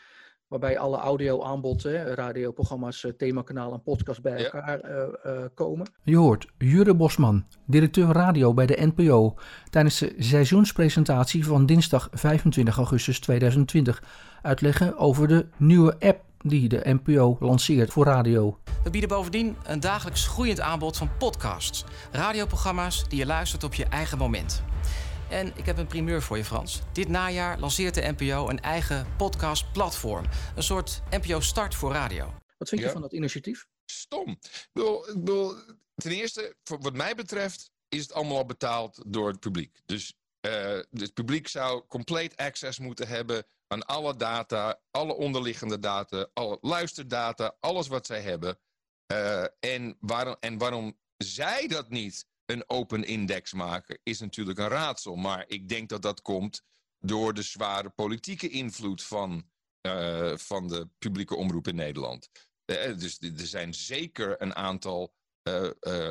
Waarbij 0.48 0.80
alle 0.80 0.98
audio-aanbod, 0.98 1.84
radioprogramma's, 2.13 3.04
eh, 3.04 3.12
themakanaal 3.12 3.74
en 3.74 3.82
podcast 3.82 4.21
bij 4.21 4.43
elkaar 4.43 4.89
uh, 4.89 5.04
uh, 5.26 5.45
komen. 5.54 5.88
Je 6.04 6.17
hoort 6.17 6.48
Jure 6.58 6.93
Bosman, 6.93 7.45
directeur 7.65 8.08
radio 8.08 8.54
bij 8.54 8.65
de 8.65 8.91
NPO, 8.95 9.38
tijdens 9.69 10.00
de 10.00 10.13
seizoenspresentatie 10.17 11.45
van 11.45 11.65
dinsdag 11.65 12.10
25 12.12 12.78
augustus 12.78 13.19
2020 13.19 14.04
uitleggen 14.41 14.98
over 14.98 15.28
de 15.28 15.48
nieuwe 15.58 16.00
app 16.00 16.24
die 16.47 16.69
de 16.69 16.81
NPO 16.84 17.38
lanceert 17.39 17.91
voor 17.91 18.05
radio. 18.05 18.60
We 18.84 18.89
bieden 18.89 19.10
bovendien 19.10 19.58
een 19.63 19.79
dagelijks 19.79 20.27
groeiend 20.27 20.60
aanbod 20.60 20.97
van 20.97 21.17
podcasts, 21.17 21.84
radioprogramma's 22.12 23.10
die 23.10 23.19
je 23.19 23.25
luistert 23.25 23.63
op 23.63 23.73
je 23.73 23.86
eigen 23.86 24.17
moment. 24.17 24.63
En 25.29 25.51
ik 25.55 25.65
heb 25.65 25.77
een 25.77 25.88
primeur 25.88 26.21
voor 26.21 26.38
je, 26.38 26.43
Frans. 26.43 26.81
Dit 26.93 27.08
najaar 27.08 27.60
lanceert 27.60 27.93
de 27.93 28.13
NPO 28.17 28.49
een 28.49 28.62
eigen 28.62 29.08
podcastplatform. 29.17 30.25
Een 30.55 30.63
soort 30.63 31.01
NPO 31.10 31.39
Start 31.39 31.75
voor 31.75 31.91
radio. 31.91 32.34
Wat 32.58 32.69
vind 32.69 32.81
je 32.81 32.89
van 32.89 33.01
dat 33.01 33.13
initiatief? 33.13 33.67
Stom. 33.86 34.29
Ik 34.29 34.69
bedoel, 34.73 35.10
ik 35.10 35.13
bedoel, 35.19 35.55
ten 35.95 36.12
eerste, 36.12 36.55
wat 36.63 36.93
mij 36.93 37.15
betreft, 37.15 37.71
is 37.89 38.01
het 38.01 38.13
allemaal 38.13 38.38
al 38.38 38.45
betaald 38.45 39.03
door 39.08 39.27
het 39.27 39.39
publiek. 39.39 39.81
Dus 39.86 40.13
uh, 40.41 40.79
het 40.91 41.13
publiek 41.13 41.47
zou 41.47 41.84
compleet 41.88 42.36
access 42.36 42.79
moeten 42.79 43.08
hebben 43.08 43.45
aan 43.67 43.86
alle 43.86 44.15
data, 44.15 44.82
alle 44.91 45.13
onderliggende 45.13 45.80
data, 45.80 46.30
alle 46.34 46.58
luisterdata, 46.62 47.56
alles 47.60 47.88
wat 47.88 48.06
zij 48.06 48.21
hebben. 48.21 48.60
Uh, 49.13 49.45
en, 49.60 49.97
waarom, 49.99 50.36
en 50.39 50.58
waarom 50.58 50.99
zij 51.17 51.67
dat 51.67 51.89
niet 51.89 52.28
een 52.45 52.69
open 52.69 53.04
index 53.04 53.54
maken 53.54 53.99
is 54.04 54.19
natuurlijk 54.19 54.60
een 54.60 54.67
raadsel. 54.67 55.15
Maar 55.15 55.43
ik 55.47 55.69
denk 55.69 55.89
dat 55.89 56.01
dat 56.01 56.21
komt 56.21 56.63
door 56.99 57.34
de 57.34 57.41
zware 57.41 57.89
politieke 57.89 58.49
invloed 58.49 59.04
van, 59.04 59.49
uh, 59.88 60.38
van 60.38 60.67
de 60.67 60.89
publieke 60.97 61.36
omroep 61.36 61.67
in 61.67 61.75
Nederland. 61.75 62.30
Uh, 62.65 62.97
dus 62.97 63.19
er 63.19 63.47
zijn 63.47 63.73
zeker 63.73 64.41
een 64.41 64.56
aantal 64.56 65.13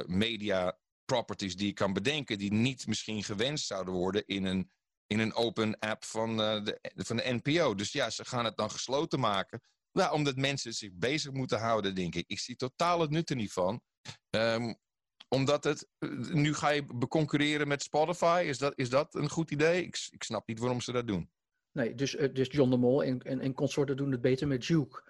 media 0.06 0.78
properties 1.04 1.56
die 1.56 1.68
ik 1.68 1.74
kan 1.74 1.92
bedenken 1.92 2.38
die 2.38 2.52
niet 2.52 2.86
misschien 2.86 3.24
gewenst 3.24 3.66
zouden 3.66 3.94
worden 3.94 4.26
in 4.26 4.44
een, 4.44 4.70
in 5.06 5.18
een 5.18 5.34
open 5.34 5.78
app 5.78 6.04
van, 6.04 6.36
de, 6.36 6.78
van 6.96 7.16
de 7.16 7.40
NPO. 7.42 7.74
Dus 7.74 7.92
ja, 7.92 8.10
ze 8.10 8.24
gaan 8.24 8.44
het 8.44 8.56
dan 8.56 8.70
gesloten 8.70 9.20
maken. 9.20 9.60
Nou, 9.92 10.12
omdat 10.12 10.36
mensen 10.36 10.72
zich 10.72 10.92
bezig 10.92 11.32
moeten 11.32 11.58
houden, 11.58 11.94
denk 11.94 12.14
ik. 12.14 12.24
Ik 12.26 12.38
zie 12.38 12.56
totaal 12.56 13.00
het 13.00 13.10
nut 13.10 13.30
er 13.30 13.36
niet 13.36 13.52
van. 13.52 13.80
Um, 14.30 14.76
omdat 15.28 15.64
het, 15.64 15.88
eh, 15.98 16.10
nu 16.18 16.54
ga 16.54 16.68
je 16.68 16.84
beconcurreren 16.94 17.68
met 17.68 17.82
Spotify. 17.82 18.44
Is 18.46 18.58
dat, 18.58 18.72
is 18.78 18.90
dat 18.90 19.14
een 19.14 19.30
goed 19.30 19.50
idee? 19.50 19.82
Ik, 19.82 20.08
ik 20.10 20.22
snap 20.22 20.46
niet 20.46 20.58
waarom 20.58 20.80
ze 20.80 20.92
dat 20.92 21.06
doen. 21.06 21.30
Nee, 21.72 21.94
dus, 21.94 22.16
eh, 22.16 22.34
dus 22.34 22.48
John 22.50 22.70
de 22.70 22.76
Mol 22.76 23.04
en, 23.04 23.22
en, 23.22 23.40
en 23.40 23.54
consorten 23.54 23.96
doen 23.96 24.10
het 24.10 24.20
beter 24.20 24.48
met 24.48 24.66
Juke. 24.66 25.02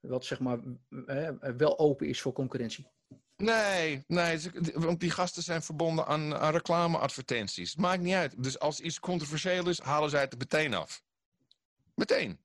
Wat 0.00 0.24
zeg 0.24 0.40
maar 0.40 0.58
eh, 1.06 1.30
wel 1.56 1.78
open 1.78 2.08
is 2.08 2.20
voor 2.20 2.32
concurrentie. 2.32 2.86
Nee, 3.40 4.04
nee, 4.06 4.40
want 4.74 5.00
die 5.00 5.10
gasten 5.10 5.42
zijn 5.42 5.62
verbonden 5.62 6.06
aan, 6.06 6.36
aan 6.36 6.52
reclameadvertenties. 6.52 7.70
Het 7.70 7.80
maakt 7.80 8.02
niet 8.02 8.14
uit. 8.14 8.42
Dus 8.42 8.58
als 8.58 8.80
iets 8.80 9.00
controversieel 9.00 9.68
is, 9.68 9.80
halen 9.80 10.10
zij 10.10 10.20
het 10.20 10.32
er 10.32 10.38
meteen 10.38 10.74
af. 10.74 11.02
Meteen. 11.94 12.38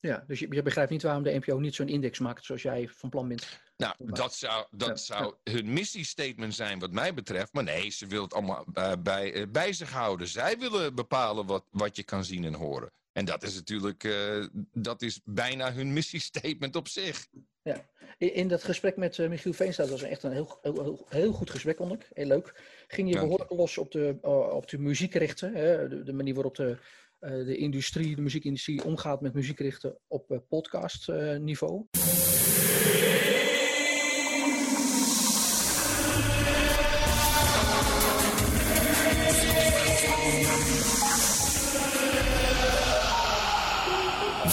Ja, 0.00 0.24
dus 0.26 0.38
je, 0.38 0.46
je, 0.50 0.62
begrijpt 0.62 0.90
niet 0.90 1.02
waarom 1.02 1.22
de 1.22 1.38
NPO 1.38 1.58
niet 1.58 1.74
zo'n 1.74 1.88
index 1.88 2.18
maakt 2.18 2.44
zoals 2.44 2.62
jij 2.62 2.88
van 2.88 3.08
plan 3.08 3.28
bent. 3.28 3.60
Nou, 3.76 3.94
dat 3.98 4.34
zou, 4.34 4.66
dat 4.70 5.00
zou 5.00 5.34
hun 5.44 5.72
missiestatement 5.72 6.54
zijn 6.54 6.78
wat 6.78 6.92
mij 6.92 7.14
betreft. 7.14 7.52
Maar 7.52 7.62
nee, 7.62 7.90
ze 7.90 8.06
willen 8.06 8.24
het 8.24 8.34
allemaal 8.34 8.66
uh, 8.74 8.92
bij, 8.98 9.34
uh, 9.34 9.46
bij 9.48 9.72
zich 9.72 9.90
houden. 9.90 10.28
Zij 10.28 10.58
willen 10.58 10.94
bepalen 10.94 11.46
wat, 11.46 11.64
wat 11.70 11.96
je 11.96 12.02
kan 12.02 12.24
zien 12.24 12.44
en 12.44 12.54
horen. 12.54 12.92
En 13.12 13.24
dat 13.24 13.42
is 13.42 13.54
natuurlijk, 13.54 14.04
uh, 14.04 14.46
dat 14.72 15.02
is 15.02 15.20
bijna 15.24 15.72
hun 15.72 15.92
missiestatement 15.92 16.76
op 16.76 16.88
zich. 16.88 17.26
Ja, 17.62 17.86
in, 18.18 18.34
in 18.34 18.48
dat 18.48 18.64
gesprek 18.64 18.96
met 18.96 19.18
Michiel 19.18 19.52
Veenstra, 19.52 19.84
dat 19.84 19.92
was 19.92 20.02
echt 20.02 20.22
een 20.22 20.32
heel, 20.32 20.58
heel, 20.62 21.06
heel 21.08 21.32
goed 21.32 21.50
gesprek, 21.50 21.76
vond 21.76 21.92
ik. 21.92 22.08
Heel 22.12 22.26
leuk. 22.26 22.60
Ging 22.88 23.08
je 23.08 23.20
behoorlijk 23.20 23.50
los 23.50 23.78
op 23.78 23.90
de, 23.90 24.18
op 24.52 24.68
de 24.68 24.78
muziekrechten, 24.78 25.54
hè? 25.54 25.88
De, 25.88 26.02
de 26.02 26.12
manier 26.12 26.34
waarop 26.34 26.56
de 26.56 26.78
uh, 27.22 27.30
de 27.46 27.56
industrie, 27.56 28.16
de 28.16 28.22
muziekindustrie 28.22 28.84
omgaat 28.84 29.20
met 29.20 29.34
muziekrichten 29.34 29.98
op 30.08 30.30
uh, 30.30 30.38
podcastniveau. 30.48 31.86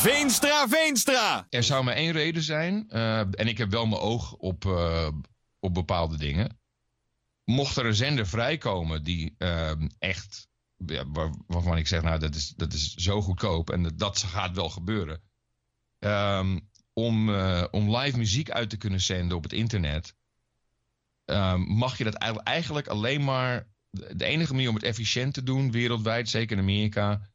Veenstra, 0.02 0.68
Veenstra! 0.68 1.48
Er 1.50 1.64
zou 1.64 1.84
maar 1.84 1.94
één 1.94 2.12
reden 2.12 2.44
zijn, 2.44 2.86
uh, 2.90 3.20
en 3.20 3.48
ik 3.48 3.58
heb 3.58 3.72
wel 3.72 3.86
mijn 3.86 4.02
oog 4.02 4.34
op, 4.34 4.66
op 5.60 5.74
bepaalde 5.74 6.18
dingen. 6.18 6.60
Mocht 7.44 7.78
er 7.78 7.86
een 7.86 7.96
zender 7.96 8.28
vrijkomen 8.28 9.04
die 9.04 9.36
echt 10.00 10.48
ja, 10.86 11.06
waar, 11.08 11.34
waarvan 11.48 11.78
ik 11.78 11.88
zeg, 11.88 12.02
nou, 12.02 12.20
dat 12.20 12.36
is, 12.36 12.54
dat 12.56 12.74
is 12.74 12.94
zo 12.94 13.22
goedkoop 13.22 13.70
en 13.70 13.84
dat, 13.84 14.00
dat 14.00 14.18
gaat 14.18 14.56
wel 14.56 14.70
gebeuren. 14.70 15.22
Um, 16.00 16.70
om, 16.94 17.30
om 17.72 17.96
live 17.96 18.18
muziek 18.18 18.52
uit 18.52 18.70
te 18.70 18.78
kunnen 18.78 19.02
zenden 19.02 19.38
op 19.38 19.44
het 19.44 19.54
internet, 19.54 20.16
um, 21.26 21.62
mag 21.62 21.98
je 21.98 22.04
dat 22.04 22.16
eigenlijk 22.44 22.88
alleen 22.88 23.24
maar. 23.24 23.68
De 23.92 24.26
enige 24.26 24.54
manier 24.54 24.70
om 24.70 24.76
het 24.76 24.84
efficiënt 24.84 25.34
te 25.34 25.44
doen, 25.44 25.72
wereldwijd, 25.72 26.30
zeker 26.30 26.58
in 26.58 26.64
Amerika, 26.64 27.29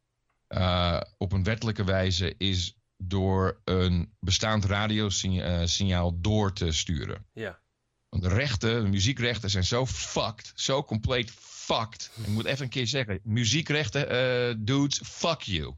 uh, 0.54 1.00
op 1.18 1.32
een 1.32 1.44
wettelijke 1.44 1.84
wijze, 1.84 2.34
is 2.38 2.76
door 2.96 3.60
een 3.64 4.12
bestaand 4.20 4.64
radiosignaal 4.64 6.20
door 6.20 6.52
te 6.52 6.72
sturen. 6.72 7.26
Ja. 7.32 7.58
Want 8.08 8.22
de 8.22 8.28
rechten, 8.28 8.82
de 8.82 8.88
muziekrechten 8.88 9.50
zijn 9.50 9.64
zo 9.64 9.86
fucked. 9.86 10.52
Zo 10.54 10.82
compleet 10.82 11.30
fucked. 11.30 12.10
Ik 12.22 12.26
moet 12.26 12.44
even 12.44 12.64
een 12.64 12.70
keer 12.70 12.86
zeggen. 12.86 13.20
Muziekrechten, 13.22 14.02
uh, 14.02 14.54
dudes, 14.58 15.00
fuck 15.04 15.40
you. 15.40 15.74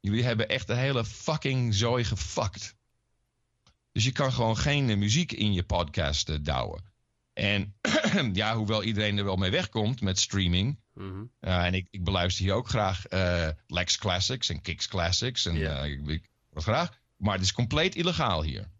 Jullie 0.00 0.24
hebben 0.24 0.48
echt 0.48 0.66
de 0.66 0.74
hele 0.74 1.04
fucking 1.04 1.74
zooi 1.74 2.04
gefucked. 2.04 2.76
Dus 3.92 4.04
je 4.04 4.12
kan 4.12 4.32
gewoon 4.32 4.56
geen 4.56 4.88
uh, 4.88 4.96
muziek 4.96 5.32
in 5.32 5.52
je 5.52 5.62
podcast 5.62 6.28
uh, 6.28 6.36
douwen. 6.40 6.82
En 7.32 7.74
ja, 8.32 8.56
hoewel 8.56 8.82
iedereen 8.82 9.18
er 9.18 9.24
wel 9.24 9.36
mee 9.36 9.50
wegkomt 9.50 10.00
met 10.00 10.18
streaming. 10.18 10.78
Mm 10.98 11.10
-hmm. 11.10 11.30
en 11.40 11.74
ik, 11.74 11.86
ik, 11.90 12.04
beluister 12.04 12.44
hier 12.44 12.54
ook 12.54 12.68
graag 12.68 13.04
Lex 13.66 13.98
Classics 13.98 14.48
en 14.48 14.60
Kicks 14.60 14.88
Classics. 14.88 15.46
En 15.46 15.56
ik, 15.84 16.06
ik, 16.06 16.30
graag. 16.54 16.98
Maar 17.16 17.34
het 17.34 17.42
is 17.42 17.52
compleet 17.52 17.94
illegaal 17.94 18.42
hier. 18.42 18.70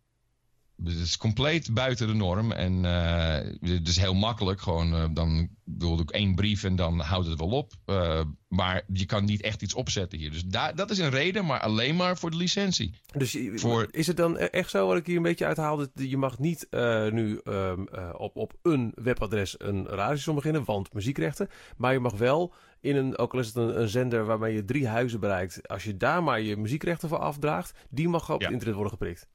Dus 0.81 0.95
het 0.95 1.03
is 1.03 1.16
compleet 1.16 1.74
buiten 1.74 2.07
de 2.07 2.14
norm. 2.14 2.53
En 2.53 2.85
uh, 2.85 3.72
het 3.76 3.89
is 3.89 3.97
heel 3.97 4.14
makkelijk. 4.14 4.61
Gewoon, 4.61 4.95
uh, 4.95 5.05
dan 5.12 5.49
wilde 5.64 6.03
ik 6.03 6.11
één 6.11 6.35
brief 6.35 6.64
en 6.64 6.76
dan 6.76 7.01
houdt 7.01 7.26
het 7.26 7.39
wel 7.39 7.49
op. 7.49 7.72
Uh, 7.87 8.20
maar 8.49 8.83
je 8.93 9.07
kan 9.07 9.24
niet 9.24 9.43
echt 9.43 9.62
iets 9.62 9.74
opzetten 9.74 10.18
hier. 10.18 10.31
Dus 10.31 10.45
daar, 10.45 10.74
dat 10.74 10.91
is 10.91 10.99
een 10.99 11.11
reden, 11.11 11.47
maar 11.47 11.61
alleen 11.61 11.97
maar 11.97 12.18
voor 12.18 12.31
de 12.31 12.37
licentie. 12.37 12.95
Dus 13.16 13.39
voor... 13.55 13.89
is 13.91 14.07
het 14.07 14.16
dan 14.16 14.37
e-, 14.37 14.45
echt 14.45 14.70
zo 14.70 14.87
wat 14.87 14.97
ik 14.97 15.07
hier 15.07 15.16
een 15.16 15.22
beetje 15.22 15.47
uithaal? 15.47 15.76
Dat 15.76 15.91
je 15.95 16.16
mag 16.16 16.39
niet 16.39 16.66
nu 17.11 17.41
um, 17.45 17.89
op, 18.12 18.37
op 18.37 18.53
een 18.62 18.93
webadres 18.95 19.55
een 19.59 19.87
radiostation 19.87 20.35
beginnen, 20.35 20.64
want 20.64 20.93
muziekrechten. 20.93 21.49
Maar 21.76 21.93
je 21.93 21.99
mag 21.99 22.12
wel 22.12 22.55
in 22.81 22.97
een, 22.97 23.18
ook 23.18 23.33
al 23.33 23.39
is 23.39 23.47
het 23.47 23.57
een, 23.57 23.81
een, 23.81 23.89
zender 23.89 24.24
waarmee 24.24 24.55
je 24.55 24.64
drie 24.64 24.87
huizen 24.87 25.20
bereikt. 25.20 25.68
Als 25.68 25.85
je 25.85 25.97
daar 25.97 26.22
maar 26.22 26.41
je 26.41 26.57
muziekrechten 26.57 27.09
voor 27.09 27.18
afdraagt, 27.18 27.79
die 27.91 28.09
mag 28.09 28.31
op 28.31 28.41
ja. 28.41 28.45
het 28.45 28.53
internet 28.53 28.76
worden 28.76 28.93
geprikt. 28.99 29.29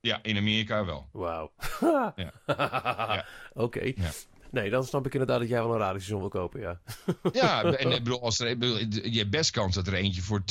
Ja, 0.00 0.18
in 0.22 0.36
Amerika 0.36 0.84
wel. 0.84 1.08
Wauw. 1.12 1.52
ja. 1.80 2.12
ja. 2.46 3.26
Oké. 3.52 3.78
Okay. 3.78 3.94
Ja. 3.96 4.10
Nee, 4.50 4.70
dan 4.70 4.84
snap 4.84 5.06
ik 5.06 5.12
inderdaad 5.12 5.40
dat 5.40 5.48
jij 5.48 5.62
wel 5.62 5.72
een 5.72 5.78
radiostation 5.78 6.20
wil 6.20 6.28
kopen, 6.28 6.60
ja. 6.60 6.80
ja, 7.32 7.62
en 7.62 7.92
ik 7.96 8.04
bedoel, 8.04 8.22
als 8.22 8.40
er, 8.40 8.58
bedoel, 8.58 8.76
je 9.02 9.18
hebt 9.18 9.30
best 9.30 9.50
kans 9.50 9.74
dat 9.74 9.86
er 9.86 9.94
eentje 9.94 10.22
voor 10.22 10.42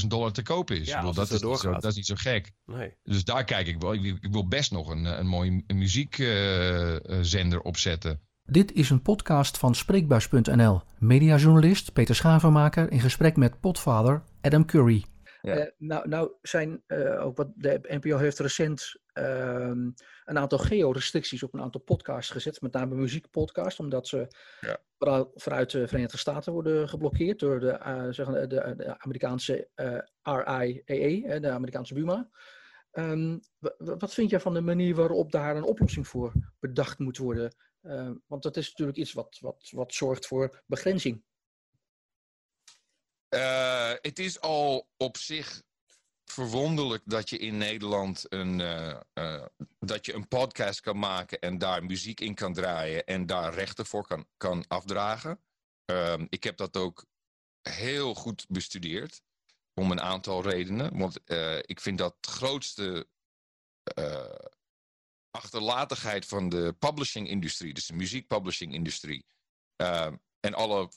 20.000 0.00 0.06
dollar 0.06 0.32
te 0.32 0.42
kopen 0.42 0.80
is. 0.80 0.88
Ja, 0.88 0.96
bedoel, 0.96 1.14
dat, 1.14 1.30
is 1.30 1.40
zo, 1.40 1.72
dat 1.72 1.84
is 1.84 1.94
niet 1.94 2.06
zo 2.06 2.14
gek. 2.18 2.52
Nee. 2.66 2.94
Dus 3.02 3.24
daar 3.24 3.44
kijk 3.44 3.66
ik 3.66 3.80
wel. 3.80 3.94
Ik, 3.94 4.04
ik 4.20 4.32
wil 4.32 4.48
best 4.48 4.72
nog 4.72 4.88
een, 4.88 5.04
een 5.04 5.26
mooie 5.26 5.64
muziekzender 5.66 7.58
uh, 7.58 7.64
opzetten. 7.64 8.20
Dit 8.44 8.72
is 8.72 8.90
een 8.90 9.02
podcast 9.02 9.58
van 9.58 9.74
Spreekbuis.nl. 9.74 10.82
Mediajournalist 10.98 11.92
Peter 11.92 12.14
Schavenmaker 12.14 12.90
in 12.92 13.00
gesprek 13.00 13.36
met 13.36 13.60
potvader 13.60 14.22
Adam 14.40 14.64
Curry. 14.64 15.04
Ja. 15.42 15.58
Uh, 15.58 15.70
nou, 15.78 16.08
nou 16.08 16.32
zijn 16.42 16.82
uh, 16.86 17.24
ook 17.24 17.36
wat 17.36 17.48
de 17.54 17.80
NPO 17.82 18.16
heeft 18.16 18.38
recent 18.38 19.00
uh, 19.14 19.72
een 20.24 20.38
aantal 20.38 20.58
geo-restricties 20.58 21.42
op 21.42 21.54
een 21.54 21.60
aantal 21.60 21.80
podcasts 21.80 22.30
gezet, 22.30 22.60
met 22.60 22.72
name 22.72 22.94
muziekpodcasts, 22.94 23.80
omdat 23.80 24.08
ze 24.08 24.28
ja. 24.60 24.78
vanuit 25.34 25.70
de 25.70 25.88
Verenigde 25.88 26.18
Staten 26.18 26.52
worden 26.52 26.88
geblokkeerd 26.88 27.38
door 27.38 27.60
de, 27.60 27.78
zeg, 28.10 28.26
de, 28.26 28.46
de 28.46 28.98
Amerikaanse 28.98 29.68
RIAA, 30.22 31.38
de 31.38 31.50
Amerikaanse 31.50 31.94
Buma. 31.94 32.30
Um, 32.92 33.40
wat 33.78 34.14
vind 34.14 34.30
jij 34.30 34.40
van 34.40 34.54
de 34.54 34.60
manier 34.60 34.94
waarop 34.94 35.32
daar 35.32 35.56
een 35.56 35.62
oplossing 35.62 36.08
voor 36.08 36.32
bedacht 36.58 36.98
moet 36.98 37.18
worden? 37.18 37.54
want 38.26 38.42
dat 38.42 38.56
is 38.56 38.68
natuurlijk 38.68 38.98
iets 38.98 39.12
wat, 39.12 39.38
wat, 39.40 39.68
wat 39.70 39.94
zorgt 39.94 40.26
voor 40.26 40.62
begrenzing. 40.66 41.24
Uh, 43.34 43.92
het 44.00 44.18
is 44.18 44.40
al 44.40 44.88
op 44.96 45.16
zich 45.16 45.62
verwonderlijk 46.24 47.02
dat 47.06 47.30
je 47.30 47.38
in 47.38 47.58
Nederland 47.58 48.24
een, 48.28 48.58
uh, 48.58 49.00
uh, 49.14 49.44
dat 49.78 50.06
je 50.06 50.14
een 50.14 50.28
podcast 50.28 50.80
kan 50.80 50.98
maken 50.98 51.40
en 51.40 51.58
daar 51.58 51.84
muziek 51.84 52.20
in 52.20 52.34
kan 52.34 52.52
draaien 52.52 53.06
en 53.06 53.26
daar 53.26 53.54
rechten 53.54 53.86
voor 53.86 54.06
kan, 54.06 54.26
kan 54.36 54.64
afdragen. 54.68 55.40
Ehm, 55.84 56.26
ik 56.28 56.44
heb 56.44 56.56
dat 56.56 56.76
ook 56.76 57.04
heel 57.62 58.14
goed 58.14 58.46
bestudeerd 58.48 59.22
om 59.74 59.90
een 59.90 60.00
aantal 60.00 60.42
redenen. 60.42 60.98
Want 60.98 61.20
ik 61.62 61.80
vind 61.80 61.98
dat 61.98 62.16
grootste 62.20 63.08
achterlatigheid 65.30 66.26
van 66.26 66.48
de 66.48 66.76
publishing-industrie, 66.78 67.74
dus 67.74 67.86
de 67.86 67.94
muziekpublishing-industrie, 67.94 69.26
en 70.40 70.54
alle 70.54 70.90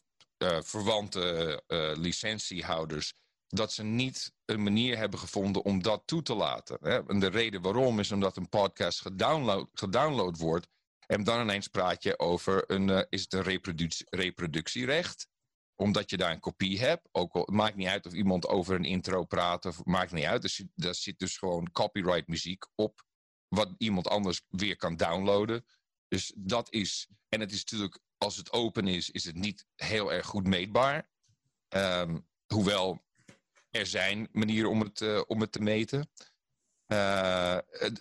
uh, 0.44 0.62
verwante 0.62 1.64
uh, 1.68 1.92
licentiehouders, 1.96 3.14
dat 3.48 3.74
ze 3.74 3.84
niet 3.84 4.34
een 4.46 4.64
manier 4.64 4.98
hebben 4.98 5.20
gevonden 5.20 5.64
om 5.64 5.82
dat 5.82 6.04
toe 6.06 6.22
te 6.22 6.36
laten. 6.36 6.78
Hè? 6.82 7.08
En 7.08 7.20
de 7.20 7.30
reden 7.30 7.62
waarom 7.62 8.00
is 8.00 8.12
omdat 8.12 8.38
een 8.38 8.50
podcast 8.50 9.02
gedownload, 9.02 9.68
gedownload 9.74 10.38
wordt 10.38 10.68
en 11.08 11.24
dan 11.24 11.42
ineens 11.42 11.68
praat 11.68 12.04
je 12.04 12.20
over 12.20 12.64
een, 12.72 13.06
is 13.10 13.22
het 13.22 13.34
een 13.34 13.44
reproduc 13.44 14.02
reproductierecht 14.10 15.28
omdat 15.76 16.10
je 16.10 16.18
daar 16.18 16.32
een 16.32 16.40
kopie 16.40 16.80
hebt. 16.80 17.08
Ook 17.12 17.34
al, 17.34 17.42
het 17.42 17.50
maakt 17.50 17.76
niet 17.76 17.88
uit 17.88 18.06
of 18.06 18.14
iemand 18.14 18.48
over 18.48 18.76
een 18.76 18.86
intro 18.86 19.24
praat. 19.24 19.66
Of, 19.66 19.84
maakt 19.86 20.12
niet 20.12 20.26
uit. 20.26 20.44
Er 20.76 20.96
zit 20.96 21.20
dus 21.20 21.38
gewoon 21.38 21.72
copyright 21.72 22.28
muziek 22.28 22.66
op. 22.76 23.06
Wat 23.48 23.74
iemand 23.78 24.08
anders 24.08 24.42
weer 24.50 24.76
kan 24.76 24.96
downloaden. 24.96 25.66
Dus 26.08 26.34
dat 26.36 26.72
is. 26.72 27.08
En 27.30 27.40
het 27.40 27.52
is 27.52 27.60
natuurlijk 27.60 28.00
als 28.18 28.38
het 28.38 28.52
open 28.52 28.88
is, 28.88 29.10
is 29.10 29.24
het 29.24 29.36
niet 29.36 29.66
heel 29.76 30.14
erg 30.14 30.26
goed 30.26 30.48
meetbaar. 30.48 31.10
Um, 31.70 32.28
hoewel 32.48 33.04
er 33.74 33.86
zijn 33.86 34.28
manieren 34.32 34.70
om 34.70 34.82
het, 34.82 35.02
uh, 35.02 35.22
om 35.28 35.42
het 35.42 35.52
te 35.52 35.62
meten. 35.62 36.10
Uh, 36.88 37.58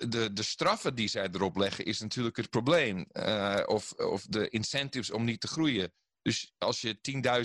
de, 0.09 0.33
de 0.33 0.43
straffen 0.43 0.95
die 0.95 1.09
zij 1.09 1.29
erop 1.33 1.57
leggen 1.57 1.85
is 1.85 2.01
natuurlijk 2.01 2.37
het 2.37 2.51
probleem. 2.51 3.07
Uh, 3.13 3.63
of, 3.67 3.93
of 3.93 4.23
de 4.23 4.49
incentives 4.49 5.11
om 5.11 5.25
niet 5.25 5.41
te 5.41 5.47
groeien. 5.47 5.93
Dus 6.23 6.55
als 6.59 6.81
je 6.81 6.99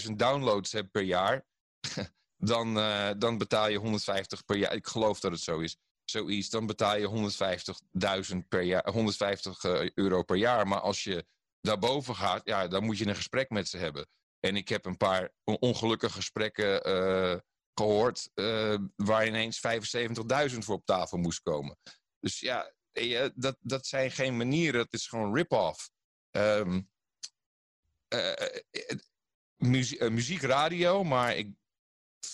10.000 0.07 0.11
downloads 0.15 0.71
hebt 0.71 0.91
per 0.91 1.01
jaar, 1.01 1.45
dan, 2.51 2.73
dan 3.19 3.37
betaal 3.37 3.67
je 3.67 3.77
150 3.77 4.45
per 4.45 4.57
jaar. 4.57 4.73
Ik 4.73 4.87
geloof 4.87 5.19
dat 5.19 5.31
het 5.31 5.41
zo 5.41 5.59
is. 5.59 5.77
Zoiets, 6.03 6.49
dan 6.49 6.65
betaal 6.65 6.97
je 6.97 7.31
150.000 8.31 8.37
per 8.47 8.61
jaar, 8.61 8.89
150 8.89 9.63
euro 9.93 10.23
per 10.23 10.35
jaar. 10.35 10.67
Maar 10.67 10.79
als 10.79 11.03
je 11.03 11.25
daarboven 11.61 12.15
gaat, 12.15 12.41
ja, 12.43 12.67
dan 12.67 12.83
moet 12.83 12.97
je 12.97 13.07
een 13.07 13.15
gesprek 13.15 13.49
met 13.49 13.67
ze 13.67 13.77
hebben. 13.77 14.07
En 14.39 14.55
ik 14.55 14.69
heb 14.69 14.85
een 14.85 14.97
paar 14.97 15.31
ongelukkige 15.43 16.13
gesprekken 16.13 16.89
uh, 16.89 17.39
gehoord 17.73 18.29
uh, 18.35 18.77
waar 18.95 19.27
ineens 19.27 19.61
75.000 20.51 20.57
voor 20.57 20.75
op 20.75 20.85
tafel 20.85 21.17
moest 21.17 21.41
komen. 21.41 21.77
Dus 22.19 22.39
ja, 22.39 22.73
dat, 23.35 23.57
dat 23.59 23.85
zijn 23.85 24.11
geen 24.11 24.37
manieren, 24.37 24.79
dat 24.79 24.93
is 24.93 25.07
gewoon 25.07 25.35
rip-off. 25.35 25.89
Muzie 29.57 30.09
muziekradio, 30.09 31.03
maar 31.03 31.35
ik 31.35 31.51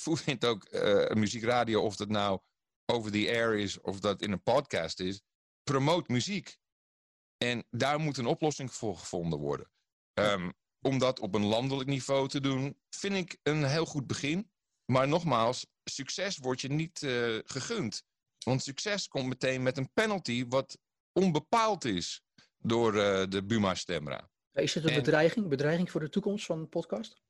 vind 0.03 0.45
ook 0.51 0.71
muziekradio, 1.13 1.81
of 1.81 1.95
dat 1.95 2.09
nou 2.09 2.39
over 2.85 3.11
the 3.11 3.27
air 3.27 3.55
is 3.55 3.81
of 3.81 3.99
dat 3.99 4.21
in 4.21 4.31
een 4.31 4.43
podcast 4.43 4.99
is, 4.99 5.21
promoot 5.63 6.07
muziek. 6.07 6.57
En 7.43 7.65
daar 7.69 7.99
moet 7.99 8.17
een 8.17 8.25
oplossing 8.25 8.73
voor 8.73 8.97
gevonden 8.97 9.39
worden. 9.39 9.69
Um, 10.13 10.53
om 10.81 10.97
dat 10.97 11.19
op 11.19 11.35
een 11.35 11.45
landelijk 11.45 11.89
niveau 11.89 12.27
te 12.27 12.39
doen, 12.39 12.77
vind 12.89 13.15
ik 13.15 13.37
een 13.43 13.63
heel 13.63 13.85
goed 13.85 14.07
begin. 14.07 14.51
Maar 14.85 15.07
nogmaals, 15.07 15.67
succes 15.83 16.37
wordt 16.37 16.61
je 16.61 16.67
niet 16.69 17.01
uh, 17.01 17.39
gegund. 17.45 18.03
Want 18.45 18.63
succes 18.63 19.07
komt 19.07 19.27
meteen 19.27 19.63
met 19.63 19.77
een 19.77 19.91
penalty 19.93 20.45
wat 20.47 20.77
onbepaald 21.11 21.85
is 21.85 22.21
door 22.57 22.95
uh, 22.95 23.23
de 23.29 23.43
Buma-Stemra. 23.43 24.29
Is 24.53 24.73
het 24.73 24.83
een 24.83 24.89
en... 24.89 24.95
bedreiging, 24.95 25.47
bedreiging 25.47 25.91
voor 25.91 26.01
de 26.01 26.09
toekomst 26.09 26.45
van 26.45 26.61
de 26.61 26.67
podcast? 26.67 27.21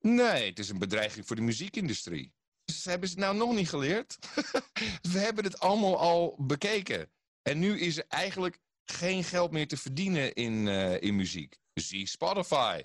Nee, 0.00 0.48
het 0.48 0.58
is 0.58 0.68
een 0.68 0.78
bedreiging 0.78 1.26
voor 1.26 1.36
de 1.36 1.42
muziekindustrie. 1.42 2.32
Ze 2.64 2.90
hebben 2.90 3.08
het 3.08 3.18
nou 3.18 3.36
nog 3.36 3.54
niet 3.54 3.68
geleerd. 3.68 4.18
We 5.12 5.18
hebben 5.18 5.44
het 5.44 5.58
allemaal 5.58 5.98
al 5.98 6.34
bekeken. 6.38 7.10
En 7.42 7.58
nu 7.58 7.80
is 7.80 7.96
er 7.96 8.04
eigenlijk 8.08 8.58
geen 8.92 9.24
geld 9.24 9.50
meer 9.50 9.68
te 9.68 9.76
verdienen 9.76 10.34
in, 10.34 10.66
uh, 10.66 11.00
in 11.00 11.16
muziek. 11.16 11.56
Zie 11.74 12.06
Spotify. 12.06 12.82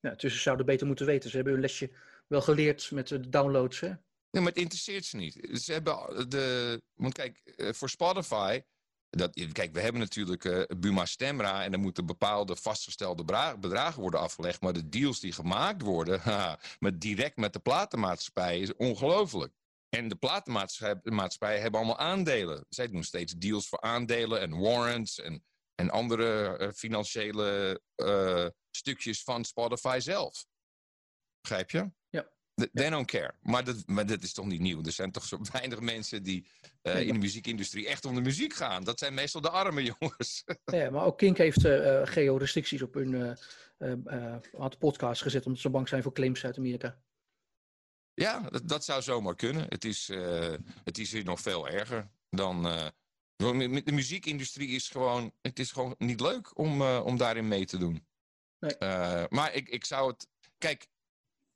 Ja, 0.00 0.16
tussen 0.16 0.42
zouden 0.42 0.66
beter 0.66 0.86
moeten 0.86 1.06
weten. 1.06 1.30
Ze 1.30 1.36
hebben 1.36 1.52
hun 1.52 1.62
lesje 1.62 1.90
wel 2.26 2.40
geleerd 2.40 2.90
met 2.90 3.08
de 3.08 3.28
downloads, 3.28 3.80
hè? 3.80 3.88
Nee, 4.30 4.42
maar 4.42 4.52
het 4.52 4.62
interesseert 4.62 5.04
ze 5.04 5.16
niet. 5.16 5.60
Ze 5.62 5.72
hebben 5.72 6.30
de... 6.30 6.82
Want 6.94 7.14
kijk, 7.14 7.40
eh, 7.56 7.72
voor 7.72 7.88
Spotify... 7.88 8.62
Dat, 9.10 9.48
kijk, 9.52 9.72
we 9.72 9.80
hebben 9.80 10.00
natuurlijk 10.00 10.44
uh, 10.44 10.62
Buma 10.76 11.04
Stemra 11.04 11.64
en 11.64 11.72
er 11.72 11.78
moeten 11.78 12.06
bepaalde 12.06 12.56
vastgestelde 12.56 13.24
bedragen 13.60 14.00
worden 14.00 14.20
afgelegd. 14.20 14.60
Maar 14.60 14.72
de 14.72 14.88
deals 14.88 15.20
die 15.20 15.32
gemaakt 15.32 15.82
worden, 15.82 16.20
haha, 16.30 16.58
met 16.78 17.00
direct 17.00 17.36
met 17.36 17.52
de 17.52 17.58
platenmaatschappij, 17.58 18.60
is 18.60 18.74
ongelooflijk. 18.74 19.52
En 19.88 20.08
de 20.08 20.16
platenmaatschappijen 20.16 21.60
hebben 21.60 21.80
allemaal 21.80 21.98
aandelen. 21.98 22.66
Zij 22.68 22.88
doen 22.88 23.02
steeds 23.02 23.32
deals 23.32 23.68
voor 23.68 23.80
aandelen 23.80 24.40
en 24.40 24.58
warrants 24.58 25.20
en, 25.20 25.44
en 25.74 25.90
andere 25.90 26.58
uh, 26.58 26.72
financiële 26.72 27.80
uh, 27.96 28.46
stukjes 28.70 29.22
van 29.22 29.44
Spotify 29.44 29.98
zelf. 30.00 30.46
Begrijp 31.40 31.70
je? 31.70 31.90
Ja. 32.08 32.28
They 32.72 32.90
don't 32.90 33.06
care. 33.06 33.34
Maar 33.40 33.64
dat, 33.64 33.82
maar 33.86 34.06
dat 34.06 34.22
is 34.22 34.32
toch 34.32 34.46
niet 34.46 34.60
nieuw. 34.60 34.82
Er 34.84 34.92
zijn 34.92 35.12
toch 35.12 35.24
zo 35.24 35.38
weinig 35.52 35.80
mensen 35.80 36.22
die 36.22 36.48
uh, 36.82 37.00
in 37.00 37.12
de 37.12 37.18
muziekindustrie 37.18 37.86
echt 37.86 38.04
om 38.04 38.14
de 38.14 38.20
muziek 38.20 38.54
gaan. 38.54 38.84
Dat 38.84 38.98
zijn 38.98 39.14
meestal 39.14 39.40
de 39.40 39.50
arme 39.50 39.82
jongens. 39.98 40.44
Ja, 40.64 40.90
maar 40.90 41.04
ook 41.04 41.18
Kink 41.18 41.38
heeft 41.38 41.68
geo-restricties 42.04 42.82
op 42.82 42.94
hun 42.94 43.36
uh, 43.78 44.36
podcast 44.78 45.22
gezet. 45.22 45.46
Omdat 45.46 45.60
ze 45.60 45.70
bang 45.70 45.88
zijn 45.88 46.02
voor 46.02 46.12
claims 46.12 46.44
uit 46.44 46.58
Amerika. 46.58 46.98
Ja, 48.18 48.40
dat, 48.40 48.68
dat 48.68 48.84
zou 48.84 49.02
zomaar 49.02 49.34
kunnen. 49.34 49.66
Het 49.68 49.84
is, 49.84 50.06
het 50.84 50.98
is 50.98 51.12
hier 51.12 51.24
nog 51.24 51.40
veel 51.40 51.68
erger 51.68 52.10
dan... 52.30 52.62
de 53.36 53.92
muziekindustrie 53.92 54.68
is 54.68 54.88
gewoon... 54.88 55.32
Het 55.40 55.58
is 55.58 55.72
gewoon 55.72 55.94
niet 55.98 56.20
leuk 56.20 56.58
om, 56.58 56.82
om 56.82 57.16
daarin 57.16 57.48
mee 57.48 57.64
te 57.64 57.78
doen. 57.78 58.06
Nee. 58.58 58.76
maar 59.28 59.54
ik, 59.54 59.68
ik 59.68 59.84
zou 59.84 60.10
het... 60.10 60.28
Kijk, 60.58 60.88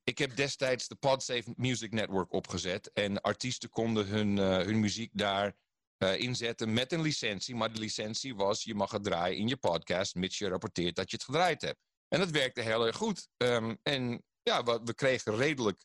ik 0.05 0.19
heb 0.19 0.37
destijds 0.37 0.89
de 0.89 0.95
PodSafe 0.95 1.53
Music 1.57 1.93
Network 1.93 2.33
opgezet. 2.33 2.93
En 2.93 3.21
artiesten 3.21 3.69
konden 3.69 4.07
hun, 4.07 4.37
hun 4.37 4.81
muziek 4.81 5.11
daar 5.13 5.57
inzetten 6.17 6.73
met 6.73 6.93
een 6.93 7.03
licentie. 7.03 7.55
Maar 7.55 7.73
de 7.73 7.79
licentie 7.79 8.35
was, 8.35 8.63
je 8.63 8.75
mag 8.75 8.91
het 8.91 9.05
draaien 9.05 9.39
in 9.39 9.49
je 9.49 9.57
podcast, 9.57 10.15
mits 10.15 10.39
je 10.39 10.49
rapporteert 10.49 10.97
dat 10.97 11.11
je 11.11 11.17
het 11.17 11.25
gedraaid 11.25 11.63
hebt. 11.63 11.79
En 12.09 12.19
dat 12.19 12.31
werkte 12.31 12.61
heel 12.61 12.87
erg 12.87 12.97
goed. 12.97 13.29
Um, 13.37 13.79
en 13.83 14.23
ja, 14.43 14.63
we, 14.63 14.81
we, 14.85 14.95
kregen 14.95 15.37
redelijk 15.37 15.85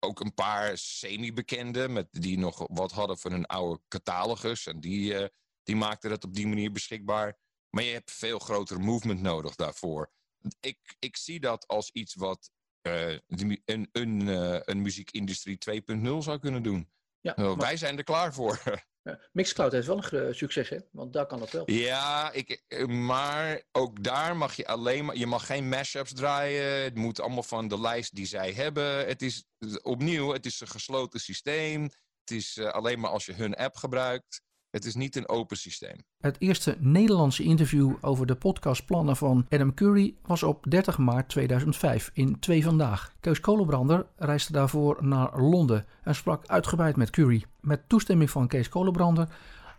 ook 0.00 0.20
een 0.20 0.34
paar 0.34 0.78
semi-bekenden... 0.78 2.08
die 2.10 2.38
nog 2.38 2.66
wat 2.70 2.92
hadden 2.92 3.18
van 3.18 3.32
hun 3.32 3.46
oude 3.46 3.80
catalogus. 3.88 4.66
En 4.66 4.80
die, 4.80 5.14
uh, 5.14 5.26
die 5.62 5.76
maakten 5.76 6.10
het 6.10 6.24
op 6.24 6.34
die 6.34 6.46
manier 6.46 6.72
beschikbaar. 6.72 7.38
Maar 7.70 7.84
je 7.84 7.92
hebt 7.92 8.12
veel 8.12 8.38
grotere 8.38 8.78
movement 8.78 9.20
nodig 9.20 9.54
daarvoor. 9.54 10.12
Ik, 10.60 10.96
ik 10.98 11.16
zie 11.16 11.40
dat 11.40 11.66
als 11.66 11.90
iets 11.90 12.14
wat 12.14 12.50
uh, 12.82 13.18
een, 13.64 13.88
een, 13.92 14.20
uh, 14.20 14.58
een 14.60 14.82
muziekindustrie 14.82 15.58
2.0 15.94 16.02
zou 16.18 16.38
kunnen 16.38 16.62
doen. 16.62 16.90
Ja, 17.20 17.34
maar... 17.36 17.56
Wij 17.56 17.76
zijn 17.76 17.98
er 17.98 18.04
klaar 18.04 18.34
voor. 18.34 18.62
Mixcloud 19.32 19.72
heeft 19.72 19.86
wel 19.86 20.04
een 20.10 20.34
succes, 20.34 20.68
hè? 20.68 20.78
Want 20.92 21.12
daar 21.12 21.26
kan 21.26 21.38
dat 21.38 21.50
wel. 21.50 21.70
Ja, 21.70 22.32
ik, 22.32 22.62
maar 22.88 23.62
ook 23.72 24.02
daar 24.02 24.36
mag 24.36 24.54
je 24.54 24.66
alleen 24.66 25.04
maar... 25.04 25.16
Je 25.16 25.26
mag 25.26 25.46
geen 25.46 25.68
mashups 25.68 26.12
draaien. 26.12 26.82
Het 26.82 26.94
moet 26.94 27.20
allemaal 27.20 27.42
van 27.42 27.68
de 27.68 27.80
lijst 27.80 28.14
die 28.14 28.26
zij 28.26 28.52
hebben. 28.52 29.06
Het 29.06 29.22
is 29.22 29.44
opnieuw, 29.82 30.32
het 30.32 30.46
is 30.46 30.60
een 30.60 30.68
gesloten 30.68 31.20
systeem. 31.20 31.82
Het 32.24 32.30
is 32.30 32.58
alleen 32.58 33.00
maar 33.00 33.10
als 33.10 33.26
je 33.26 33.32
hun 33.32 33.54
app 33.54 33.76
gebruikt. 33.76 34.40
Het 34.70 34.84
is 34.84 34.94
niet 34.94 35.16
een 35.16 35.28
open 35.28 35.56
systeem. 35.56 35.96
Het 36.20 36.36
eerste 36.38 36.76
Nederlandse 36.78 37.42
interview 37.42 37.94
over 38.00 38.26
de 38.26 38.34
podcastplannen 38.34 39.16
van 39.16 39.46
Adam 39.48 39.74
Curry 39.74 40.14
was 40.26 40.42
op 40.42 40.64
30 40.68 40.98
maart 40.98 41.28
2005 41.28 42.10
in 42.12 42.38
Twee 42.40 42.64
Vandaag. 42.64 43.12
Keus 43.20 43.40
Kolenbrander 43.40 44.06
reisde 44.16 44.52
daarvoor 44.52 44.98
naar 45.00 45.40
Londen 45.40 45.86
en 46.02 46.14
sprak 46.14 46.46
uitgebreid 46.46 46.96
met 46.96 47.10
Curry. 47.10 47.44
Met 47.60 47.80
toestemming 47.86 48.30
van 48.30 48.48
Kees 48.48 48.68
Kolenbrander 48.68 49.28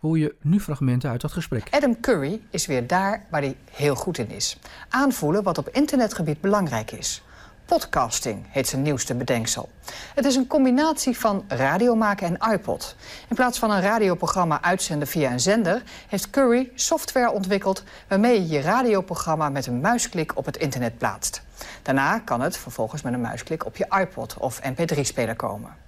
hoor 0.00 0.18
je 0.18 0.34
nu 0.42 0.60
fragmenten 0.60 1.10
uit 1.10 1.20
dat 1.20 1.32
gesprek. 1.32 1.68
Adam 1.70 2.00
Curry 2.00 2.40
is 2.50 2.66
weer 2.66 2.86
daar 2.86 3.26
waar 3.30 3.42
hij 3.42 3.56
heel 3.70 3.94
goed 3.94 4.18
in 4.18 4.30
is. 4.30 4.58
Aanvoelen 4.88 5.42
wat 5.42 5.58
op 5.58 5.68
internetgebied 5.68 6.40
belangrijk 6.40 6.90
is. 6.90 7.22
Podcasting 7.70 8.46
heet 8.48 8.68
zijn 8.68 8.82
nieuwste 8.82 9.14
bedenksel. 9.14 9.68
Het 10.14 10.24
is 10.24 10.36
een 10.36 10.46
combinatie 10.46 11.18
van 11.18 11.44
radio 11.48 11.94
maken 11.94 12.26
en 12.26 12.52
iPod. 12.52 12.96
In 13.28 13.36
plaats 13.36 13.58
van 13.58 13.70
een 13.70 13.80
radioprogramma 13.80 14.62
uitzenden 14.62 15.08
via 15.08 15.32
een 15.32 15.40
zender... 15.40 15.82
heeft 16.08 16.30
Curry 16.30 16.70
software 16.74 17.30
ontwikkeld 17.30 17.82
waarmee 18.08 18.40
je 18.40 18.48
je 18.48 18.60
radioprogramma... 18.60 19.48
met 19.48 19.66
een 19.66 19.80
muisklik 19.80 20.36
op 20.36 20.44
het 20.44 20.56
internet 20.56 20.98
plaatst. 20.98 21.42
Daarna 21.82 22.18
kan 22.18 22.40
het 22.40 22.56
vervolgens 22.56 23.02
met 23.02 23.12
een 23.12 23.20
muisklik 23.20 23.66
op 23.66 23.76
je 23.76 23.86
iPod 24.00 24.36
of 24.38 24.60
mp3-speler 24.62 25.36
komen. 25.36 25.79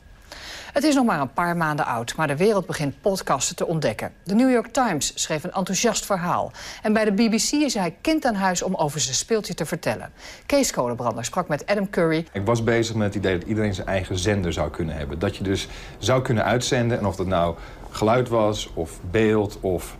Het 0.72 0.84
is 0.84 0.94
nog 0.94 1.04
maar 1.04 1.20
een 1.20 1.32
paar 1.32 1.56
maanden 1.56 1.86
oud, 1.86 2.16
maar 2.16 2.26
de 2.26 2.36
wereld 2.36 2.66
begint 2.66 3.00
podcasten 3.00 3.56
te 3.56 3.66
ontdekken. 3.66 4.12
De 4.24 4.34
New 4.34 4.50
York 4.50 4.66
Times 4.66 5.12
schreef 5.14 5.44
een 5.44 5.52
enthousiast 5.52 6.06
verhaal. 6.06 6.52
En 6.82 6.92
bij 6.92 7.04
de 7.04 7.12
BBC 7.12 7.52
is 7.52 7.74
hij 7.74 7.94
kind 8.00 8.24
aan 8.24 8.34
huis 8.34 8.62
om 8.62 8.74
over 8.74 9.00
zijn 9.00 9.14
speeltje 9.14 9.54
te 9.54 9.66
vertellen. 9.66 10.12
Kees 10.46 10.70
Kolenbrander 10.70 11.24
sprak 11.24 11.48
met 11.48 11.66
Adam 11.66 11.90
Curry. 11.90 12.26
Ik 12.32 12.44
was 12.44 12.64
bezig 12.64 12.94
met 12.94 13.06
het 13.06 13.14
idee 13.14 13.38
dat 13.38 13.48
iedereen 13.48 13.74
zijn 13.74 13.86
eigen 13.86 14.18
zender 14.18 14.52
zou 14.52 14.70
kunnen 14.70 14.96
hebben. 14.96 15.18
Dat 15.18 15.36
je 15.36 15.44
dus 15.44 15.68
zou 15.98 16.22
kunnen 16.22 16.44
uitzenden, 16.44 16.98
en 16.98 17.06
of 17.06 17.16
dat 17.16 17.26
nou 17.26 17.56
geluid 17.90 18.28
was, 18.28 18.70
of 18.74 19.00
beeld, 19.10 19.58
of 19.60 19.96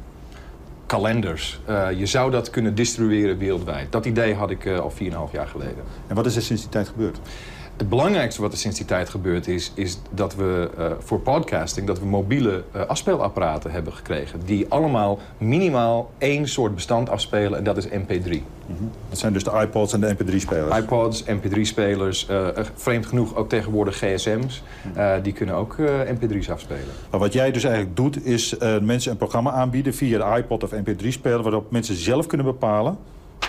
kalenders. 0.87 1.61
Uh, 1.68 1.91
je 1.91 2.07
zou 2.07 2.31
dat 2.31 2.51
kunnen 2.51 2.75
distribueren 2.75 3.39
wereldwijd. 3.39 3.93
Dat 3.93 4.07
idee 4.07 4.35
had 4.35 4.51
ik 4.51 4.64
uh, 4.64 4.79
al 4.79 4.93
4,5 4.93 4.99
jaar 5.33 5.47
geleden. 5.47 5.85
En 6.07 6.14
wat 6.14 6.27
is 6.27 6.37
er 6.37 6.43
sinds 6.43 6.62
die 6.62 6.70
tijd 6.70 6.89
gebeurd? 6.89 7.18
Het 7.77 7.89
belangrijkste 7.89 8.41
wat 8.41 8.53
er 8.53 8.59
sinds 8.59 8.77
die 8.77 8.87
tijd 8.87 9.09
gebeurd 9.09 9.49
is, 9.49 9.73
is 9.75 9.99
dat 10.11 10.35
we 10.35 10.70
uh, 10.79 10.87
voor 10.99 11.20
podcasting 11.20 11.87
dat 11.87 11.99
we 11.99 12.07
mobiele 12.07 12.64
uh, 12.77 12.83
afspeelapparaten 12.87 13.70
hebben 13.70 13.93
gekregen. 13.93 14.41
Die 14.45 14.66
allemaal 14.68 15.18
minimaal 15.39 16.11
één 16.18 16.49
soort 16.49 16.75
bestand 16.75 17.11
afspelen 17.11 17.59
en 17.59 17.64
dat 17.64 17.77
is 17.77 17.87
MP3. 17.89 18.29
Mm 18.66 18.77
-hmm. 18.77 18.91
Dat 19.09 19.18
zijn 19.18 19.33
dus 19.33 19.45
de 19.45 19.61
iPods 19.62 19.93
en 19.93 20.01
de 20.01 20.14
MP3-spelers? 20.14 20.79
iPods, 20.79 21.25
MP3-spelers, 21.25 22.29
uh, 22.31 22.49
vreemd 22.75 23.07
genoeg 23.07 23.37
ook 23.37 23.49
tegenwoordig 23.49 23.99
GSM's. 23.99 24.62
die 25.23 25.33
kunnen 25.33 25.55
ook 25.55 25.77
MP3's 26.07 26.51
afspelen. 26.51 26.95
Maar 27.11 27.20
wat 27.20 27.33
jij 27.33 27.51
dus 27.53 27.64
eigenlijk 27.64 27.97
doet, 27.97 28.27
is 28.27 28.57
mensen 28.83 29.11
een 29.11 29.16
programma 29.16 29.51
aanbieden 29.51 29.95
via 29.95 30.18
de 30.18 30.39
iPod 30.39 30.62
of 30.62 30.70
MP3-speler... 30.70 31.43
waarop 31.43 31.70
mensen 31.70 31.95
zelf 31.95 32.27
kunnen 32.27 32.47
bepalen 32.47 32.99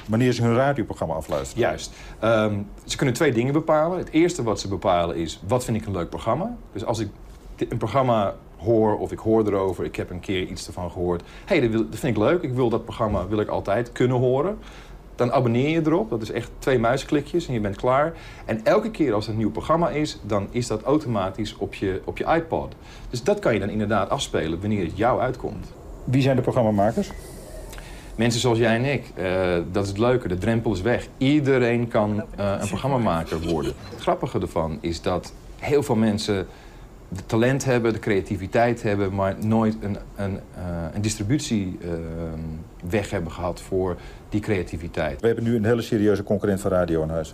wanneer 0.07 0.31
ze 0.31 0.41
hun 0.41 0.55
radioprogramma 0.55 1.13
afluisteren. 1.13 1.63
Juist. 1.63 1.91
Um, 2.23 2.67
ze 2.85 2.97
kunnen 2.97 3.15
twee 3.15 3.33
dingen 3.33 3.53
bepalen. 3.53 3.97
Het 3.97 4.09
eerste 4.09 4.43
wat 4.43 4.59
ze 4.59 4.67
bepalen 4.67 5.15
is, 5.15 5.39
wat 5.47 5.63
vind 5.63 5.77
ik 5.77 5.85
een 5.85 5.91
leuk 5.91 6.09
programma? 6.09 6.55
Dus 6.73 6.85
als 6.85 6.99
ik 6.99 7.09
een 7.69 7.77
programma 7.77 8.35
hoor 8.57 8.97
of 8.97 9.11
ik 9.11 9.19
hoor 9.19 9.47
erover, 9.47 9.85
ik 9.85 9.95
heb 9.95 10.09
een 10.09 10.19
keer 10.19 10.47
iets 10.47 10.67
ervan 10.67 10.91
gehoord. 10.91 11.23
Hé, 11.45 11.57
hey, 11.57 11.69
dat, 11.69 11.85
vind 11.89 12.17
ik 12.17 12.23
leuk, 12.23 12.41
ik 12.41 12.53
wil 12.53 12.69
dat 12.69 12.83
programma 12.83 13.27
wil 13.27 13.39
ik 13.39 13.47
altijd 13.47 13.91
kunnen 13.91 14.17
horen. 14.17 14.57
Dan 15.15 15.31
abonneer 15.31 15.69
je 15.69 15.81
erop, 15.85 16.09
dat 16.09 16.21
is 16.21 16.31
echt 16.31 16.51
twee 16.59 16.79
muisklikjes 16.79 17.47
en 17.47 17.53
je 17.53 17.59
bent 17.59 17.75
klaar. 17.75 18.13
En 18.45 18.65
elke 18.65 18.91
keer 18.91 19.13
als 19.13 19.25
er 19.25 19.31
een 19.31 19.37
nieuw 19.37 19.51
programma 19.51 19.89
is, 19.89 20.19
dan 20.21 20.47
is 20.51 20.67
dat 20.67 20.83
automatisch 20.83 21.55
op 21.57 21.73
je, 21.73 22.01
op 22.03 22.17
je 22.17 22.25
iPod. 22.25 22.75
Dus 23.09 23.23
dat 23.23 23.39
kan 23.39 23.53
je 23.53 23.59
dan 23.59 23.69
inderdaad 23.69 24.09
afspelen 24.09 24.59
wanneer 24.59 24.85
het 24.85 24.97
jou 24.97 25.21
uitkomt. 25.21 25.67
Wie 26.03 26.21
zijn 26.21 26.35
de 26.35 26.41
programmamakers? 26.41 27.11
Mensen 28.15 28.41
zoals 28.41 28.57
jij 28.57 28.75
en 28.75 28.85
ik, 28.85 29.05
uh, 29.17 29.57
dat 29.71 29.83
is 29.83 29.89
het 29.89 29.97
leuke, 29.97 30.27
de 30.27 30.37
drempel 30.37 30.73
is 30.73 30.81
weg. 30.81 31.07
Iedereen 31.17 31.87
kan 31.87 32.15
uh, 32.15 32.23
een 32.59 32.67
programmamaker 32.67 33.39
worden. 33.39 33.73
Het 33.89 34.01
grappige 34.01 34.39
ervan 34.39 34.77
is 34.81 35.01
dat 35.01 35.33
heel 35.59 35.83
veel 35.83 35.95
mensen 35.95 36.47
de 37.07 37.25
talent 37.25 37.65
hebben, 37.65 37.93
de 37.93 37.99
creativiteit 37.99 38.83
hebben... 38.83 39.15
maar 39.15 39.35
nooit 39.39 39.75
een, 39.81 39.97
een, 40.15 40.33
uh, 40.33 40.39
een 40.93 41.01
distributieweg 41.01 43.09
hebben 43.09 43.31
gehad 43.31 43.61
voor 43.61 43.97
die 44.29 44.41
creativiteit. 44.41 45.21
We 45.21 45.27
hebben 45.27 45.45
nu 45.45 45.55
een 45.55 45.65
hele 45.65 45.81
serieuze 45.81 46.23
concurrent 46.23 46.61
van 46.61 46.71
radio 46.71 47.03
in 47.03 47.09
huis. 47.09 47.33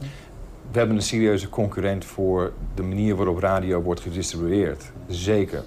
We 0.71 0.77
hebben 0.77 0.95
een 0.95 1.01
serieuze 1.01 1.49
concurrent 1.49 2.05
voor 2.05 2.53
de 2.75 2.83
manier 2.83 3.15
waarop 3.15 3.37
radio 3.37 3.81
wordt 3.81 4.01
gedistribueerd. 4.01 4.91
Zeker. 5.07 5.63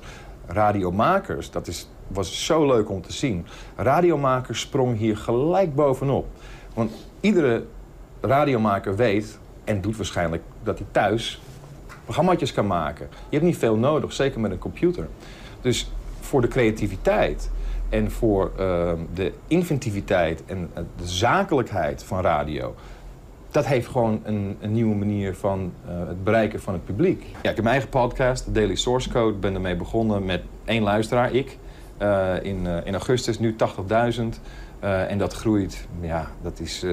Radiomakers, 0.46 1.50
dat 1.50 1.66
is 1.66 1.88
was 2.12 2.44
zo 2.44 2.66
leuk 2.66 2.90
om 2.90 3.02
te 3.02 3.12
zien. 3.12 3.46
Radiomaker 3.76 4.56
sprong 4.56 4.98
hier 4.98 5.16
gelijk 5.16 5.74
bovenop. 5.74 6.26
Want 6.74 6.92
iedere 7.20 7.64
radiomaker 8.20 8.96
weet, 8.96 9.38
en 9.64 9.80
doet 9.80 9.96
waarschijnlijk, 9.96 10.42
dat 10.62 10.78
hij 10.78 10.86
thuis 10.90 11.40
programma's 12.04 12.52
kan 12.52 12.66
maken. 12.66 13.08
Je 13.10 13.36
hebt 13.36 13.44
niet 13.44 13.58
veel 13.58 13.76
nodig, 13.76 14.12
zeker 14.12 14.40
met 14.40 14.50
een 14.50 14.58
computer. 14.58 15.08
Dus 15.60 15.90
voor 16.20 16.40
de 16.40 16.48
creativiteit 16.48 17.50
en 17.88 18.10
voor 18.10 18.52
uh, 18.58 18.92
de 19.14 19.32
inventiviteit 19.46 20.44
en 20.46 20.70
de 20.74 21.06
zakelijkheid 21.06 22.04
van 22.04 22.20
radio... 22.20 22.74
dat 23.50 23.66
heeft 23.66 23.86
gewoon 23.86 24.20
een, 24.24 24.56
een 24.60 24.72
nieuwe 24.72 24.94
manier 24.94 25.36
van 25.36 25.72
uh, 25.86 26.08
het 26.08 26.24
bereiken 26.24 26.60
van 26.60 26.72
het 26.72 26.84
publiek. 26.84 27.22
Ja, 27.22 27.50
ik 27.50 27.56
heb 27.56 27.56
mijn 27.56 27.68
eigen 27.68 27.88
podcast, 27.88 28.54
Daily 28.54 28.74
Source 28.74 29.10
Code. 29.10 29.38
ben 29.38 29.54
ermee 29.54 29.76
begonnen 29.76 30.24
met 30.24 30.42
één 30.64 30.82
luisteraar, 30.82 31.32
ik. 31.32 31.58
Uh, 32.02 32.34
in, 32.42 32.66
uh, 32.66 32.84
in 32.84 32.94
augustus 32.94 33.38
nu 33.38 33.56
80.000. 33.56 34.22
Uh, 34.84 35.10
en 35.10 35.18
dat 35.18 35.34
groeit, 35.34 35.86
ja, 36.00 36.30
dat 36.42 36.60
is, 36.60 36.84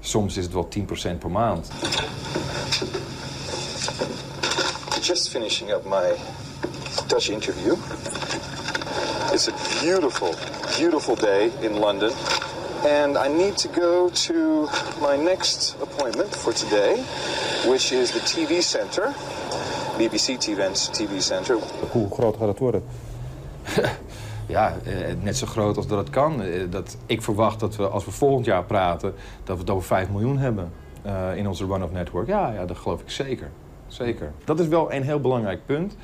soms 0.00 0.36
is 0.36 0.44
het 0.44 0.52
wel 0.52 0.68
10% 1.14 1.18
per 1.18 1.30
maand. 1.30 1.68
Just 5.00 5.28
finishing 5.28 5.70
up 5.70 5.84
my 5.84 6.14
Dutch 7.06 7.28
interview. 7.28 7.74
It's 9.32 9.48
a 9.48 9.52
beautiful, 9.80 10.34
beautiful 10.78 11.14
day 11.14 11.50
in 11.60 11.78
London. 11.78 12.12
And 12.84 13.16
I 13.16 13.28
need 13.28 13.56
to 13.56 13.68
go 13.80 14.10
to 14.10 14.68
my 15.00 15.16
next 15.24 15.76
appointment 15.80 16.36
for 16.36 16.52
today, 16.52 16.94
which 17.68 17.92
is 17.92 18.10
the 18.10 18.20
TV 18.20 18.62
Center. 18.62 19.12
BBC 19.98 20.38
TV 20.38 21.20
Center. 21.20 21.58
Hoe 21.90 22.10
groot 22.10 22.36
gaat 22.36 22.48
het 22.48 22.58
worden? 22.58 22.82
ja, 24.46 24.76
eh, 24.84 25.14
net 25.22 25.36
zo 25.36 25.46
groot 25.46 25.76
als 25.76 25.86
dat 25.86 25.98
het 25.98 26.10
kan. 26.10 26.42
Eh, 26.42 26.62
dat, 26.70 26.96
ik 27.06 27.22
verwacht 27.22 27.60
dat 27.60 27.76
we, 27.76 27.88
als 27.88 28.04
we 28.04 28.10
volgend 28.10 28.46
jaar 28.46 28.64
praten, 28.64 29.14
dat 29.44 29.56
we 29.56 29.60
het 29.60 29.70
over 29.70 29.86
5 29.86 30.10
miljoen 30.10 30.38
hebben 30.38 30.72
uh, 31.06 31.36
in 31.36 31.48
onze 31.48 31.66
run-off 31.66 31.92
network. 31.92 32.26
Ja, 32.26 32.52
ja, 32.52 32.66
dat 32.66 32.76
geloof 32.76 33.00
ik 33.00 33.10
zeker. 33.10 33.50
zeker. 33.86 34.32
Dat 34.44 34.60
is 34.60 34.68
wel 34.68 34.92
een 34.92 35.02
heel 35.02 35.20
belangrijk 35.20 35.66
punt. 35.66 35.96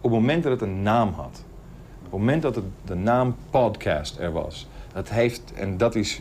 Op 0.00 0.10
het 0.10 0.20
moment 0.20 0.42
dat 0.42 0.52
het 0.52 0.60
een 0.60 0.82
naam 0.82 1.12
had, 1.12 1.44
op 1.98 2.02
het 2.02 2.20
moment 2.20 2.42
dat 2.42 2.54
het, 2.54 2.64
de 2.84 2.94
naam 2.94 3.36
podcast 3.50 4.18
er 4.18 4.32
was, 4.32 4.68
dat 4.92 5.08
heeft, 5.08 5.52
en 5.54 5.76
dat 5.76 5.94
is, 5.94 6.20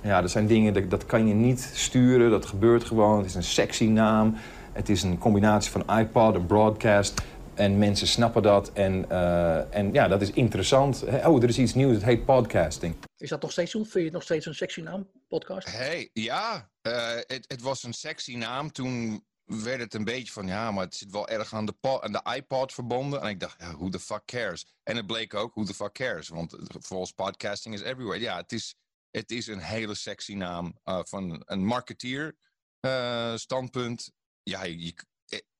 ja, 0.00 0.20
dat 0.20 0.30
zijn 0.30 0.46
dingen, 0.46 0.74
dat, 0.74 0.90
dat 0.90 1.06
kan 1.06 1.26
je 1.26 1.34
niet 1.34 1.70
sturen, 1.74 2.30
dat 2.30 2.46
gebeurt 2.46 2.84
gewoon. 2.84 3.16
Het 3.16 3.26
is 3.26 3.34
een 3.34 3.42
sexy 3.42 3.86
naam, 3.86 4.34
het 4.72 4.88
is 4.88 5.02
een 5.02 5.18
combinatie 5.18 5.70
van 5.70 5.98
iPod 5.98 6.34
en 6.34 6.46
broadcast. 6.46 7.22
En 7.60 7.78
mensen 7.78 8.06
snappen 8.06 8.42
dat. 8.42 8.72
En, 8.72 9.10
eh, 9.10 9.74
en 9.74 9.92
ja, 9.92 10.08
dat 10.08 10.22
is 10.22 10.30
interessant. 10.30 11.02
Oh, 11.02 11.42
er 11.42 11.48
is 11.48 11.58
iets 11.58 11.74
nieuws. 11.74 11.94
Het 11.94 12.04
heet 12.04 12.24
podcasting. 12.24 12.96
Is 13.16 13.28
dat 13.28 13.42
nog 13.42 13.52
steeds 13.52 13.70
zo? 13.70 13.78
Vind 13.78 13.94
je 13.94 14.00
het 14.00 14.12
nog 14.12 14.22
steeds 14.22 14.46
een 14.46 14.54
sexy 14.54 14.80
naam, 14.80 15.10
podcast? 15.28 15.70
Hey, 15.70 16.10
ja. 16.12 16.70
eh, 16.82 17.14
het, 17.16 17.44
het 17.46 17.60
was 17.62 17.82
een 17.82 17.92
sexy 17.92 18.36
naam. 18.36 18.72
Toen 18.72 19.24
werd 19.44 19.80
het 19.80 19.94
een 19.94 20.04
beetje 20.04 20.32
van, 20.32 20.46
ja, 20.46 20.70
maar 20.70 20.84
het 20.84 20.94
zit 20.94 21.10
wel 21.10 21.28
erg 21.28 21.54
aan 21.54 21.66
de, 21.66 21.74
aan 22.00 22.12
de 22.12 22.34
iPod 22.34 22.72
verbonden. 22.72 23.20
En 23.20 23.28
ik 23.28 23.40
dacht, 23.40 23.60
ja, 23.60 23.76
who 23.76 23.88
the 23.88 24.00
fuck 24.00 24.24
cares? 24.24 24.66
En 24.82 24.96
het 24.96 25.06
bleek 25.06 25.34
ook, 25.34 25.54
who 25.54 25.64
the 25.64 25.74
fuck 25.74 25.92
cares? 25.92 26.28
Want 26.28 26.56
volgens 26.78 27.12
podcasting 27.12 27.74
is 27.74 27.82
everywhere. 27.82 28.20
Ja, 28.20 28.36
het 28.36 28.52
is, 28.52 28.74
het 29.10 29.30
is 29.30 29.46
een 29.46 29.60
hele 29.60 29.94
sexy 29.94 30.34
naam 30.34 30.78
eh, 30.84 31.00
van 31.02 31.42
een 31.44 31.64
marketeer 31.64 32.36
eh, 32.80 33.34
standpunt. 33.36 34.12
Ja, 34.42 34.64
je, 34.64 34.94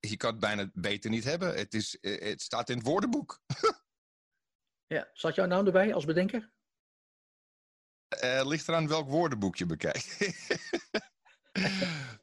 je, 0.01 0.16
kan 0.16 0.30
het 0.30 0.40
bijna 0.40 0.70
beter 0.74 1.11
niet 1.11 1.24
hebben. 1.24 1.55
Het, 1.55 1.74
is, 1.74 1.98
eh, 2.01 2.28
het 2.28 2.42
staat 2.42 2.68
in 2.70 2.76
het 2.76 2.86
woordenboek. 2.86 3.40
Ja, 4.86 5.11
zat 5.12 5.34
jouw 5.34 5.46
naam 5.46 5.66
erbij 5.66 5.94
als 5.94 6.05
bedenker? 6.05 6.51
Eh 8.09 8.46
ligt 8.46 8.68
eraan 8.68 8.88
welk 8.88 9.09
woordenboek 9.09 9.57
je 9.57 9.66
bekijkt. 9.66 10.16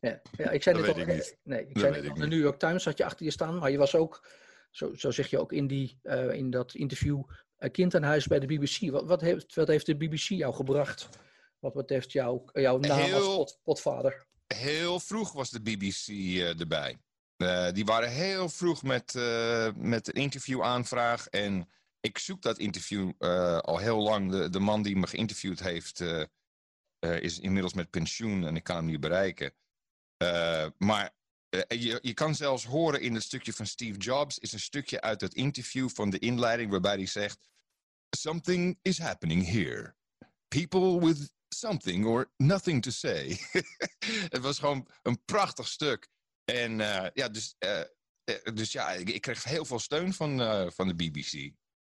Ja, 0.01 0.21
ja 0.37 0.49
ik 0.49 0.63
zei 0.63 0.77
Dat 0.77 0.85
net 0.85 0.95
weet 0.95 1.05
al, 1.05 1.11
ik 1.11 1.17
niet. 1.17 1.31
eh, 1.31 1.37
Nee, 1.43 1.67
ik 1.67 1.77
zei 1.79 1.91
net 1.91 2.09
al, 2.09 2.15
de 2.15 2.27
New 2.27 2.39
York 2.39 2.59
Times 2.59 2.85
had 2.85 2.97
je 2.97 3.05
achter 3.05 3.25
je 3.25 3.31
staan, 3.31 3.57
maar 3.57 3.71
je 3.71 3.77
was 3.77 3.95
ook, 3.95 4.27
zo, 4.71 4.93
zo 4.93 5.11
zeg 5.11 5.27
je 5.29 5.39
ook 5.39 5.51
in, 5.51 5.67
die, 5.67 5.99
in 6.31 6.49
dat 6.49 6.73
interview, 6.73 7.23
kind 7.71 7.95
aan 7.95 8.03
huis 8.03 8.27
bij 8.27 8.39
de 8.39 8.45
BBC. 8.45 8.91
Wat, 8.91 9.05
wat, 9.05 9.21
heeft, 9.21 9.55
wat 9.55 9.67
heeft 9.67 9.85
de 9.85 9.97
BBC 9.97 10.19
jou 10.19 10.53
gebracht? 10.53 11.09
Wat 11.59 11.73
betreft 11.73 12.11
jouw, 12.11 12.43
jouw 12.53 12.77
naam 12.77 13.13
als 13.13 13.35
pot, 13.35 13.59
potvader? 13.63 14.25
Heel 14.47 14.99
vroeg 14.99 15.31
was 15.31 15.49
de 15.49 15.61
BBC 15.61 16.07
erbij. 16.59 16.97
Eh, 17.37 17.71
die 17.71 17.85
waren 17.85 18.09
heel 18.09 18.49
vroeg 18.49 18.83
met, 18.83 19.15
eh, 19.15 19.69
met 19.75 20.07
een 20.07 20.21
interviewaanvraag. 20.21 21.27
En 21.27 21.69
ik 21.99 22.17
zoek 22.17 22.41
dat 22.41 22.57
interview 22.57 23.11
eh, 23.17 23.57
al 23.57 23.77
heel 23.77 24.01
lang. 24.01 24.31
De, 24.31 24.49
de 24.49 24.59
man 24.59 24.81
die 24.81 24.95
me 24.95 25.07
geïnterviewd 25.07 25.59
heeft, 25.59 26.03
is 26.99 27.39
inmiddels 27.39 27.73
met 27.73 27.89
pensioen 27.89 28.45
en 28.45 28.55
ik 28.55 28.63
kan 28.63 28.75
hem 28.75 28.85
niet 28.85 28.99
bereiken. 28.99 29.53
Maar 30.77 31.15
je, 31.67 31.99
je 32.01 32.13
kan 32.13 32.35
zelfs 32.35 32.65
horen 32.65 33.01
in 33.01 33.13
het 33.13 33.23
stukje 33.23 33.53
van 33.53 33.65
Steve 33.65 33.99
Jobs, 33.99 34.39
is 34.39 34.51
een 34.51 34.59
stukje 34.59 35.01
uit 35.01 35.21
het 35.21 35.33
interview 35.33 35.89
van 35.89 36.09
de 36.09 36.19
inleiding 36.19 36.71
waarbij 36.71 36.95
hij 36.95 37.05
zegt: 37.05 37.49
Something 38.17 38.79
is 38.81 38.97
happening 38.99 39.45
here. 39.45 39.95
People 40.47 40.99
with 40.99 41.33
something 41.49 42.05
or 42.05 42.31
nothing 42.37 42.81
to 42.81 42.91
say. 42.91 43.39
het 44.35 44.41
was 44.41 44.59
gewoon 44.59 44.87
een 45.01 45.23
prachtig 45.25 45.67
stuk. 45.67 46.07
En 46.51 46.81
eh, 46.81 47.09
ja, 47.13 47.29
dus, 47.29 47.55
eh, 47.57 47.79
eh, 47.79 48.53
dus 48.53 48.71
ja, 48.71 48.91
ik, 48.91 49.21
kreeg 49.21 49.43
heel 49.43 49.65
veel 49.65 49.79
steun 49.79 50.13
van, 50.13 50.37
van 50.71 50.87
de 50.87 50.95
BBC. 50.95 51.51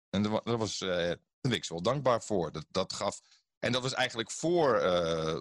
En 0.09 0.23
daar 0.23 0.57
was, 0.57 0.81
ik 1.41 1.65
wel 1.67 1.81
dankbaar 1.81 2.23
voor. 2.23 2.51
Dat, 2.51 2.65
dat 2.69 2.93
gaf, 2.93 3.21
en 3.59 3.71
dat 3.71 3.81
was 3.81 3.93
eigenlijk 3.93 4.31
voor, 4.31 4.81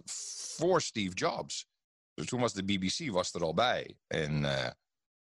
voor 0.04 0.82
Steve 0.82 1.14
Jobs. 1.14 1.66
Dus 2.14 2.26
toen 2.26 2.40
was 2.40 2.52
de 2.52 2.64
BBC 2.64 3.11
was 3.11 3.32
er 3.32 3.42
al 3.42 3.54
bij. 3.54 3.98
En, 4.07 4.44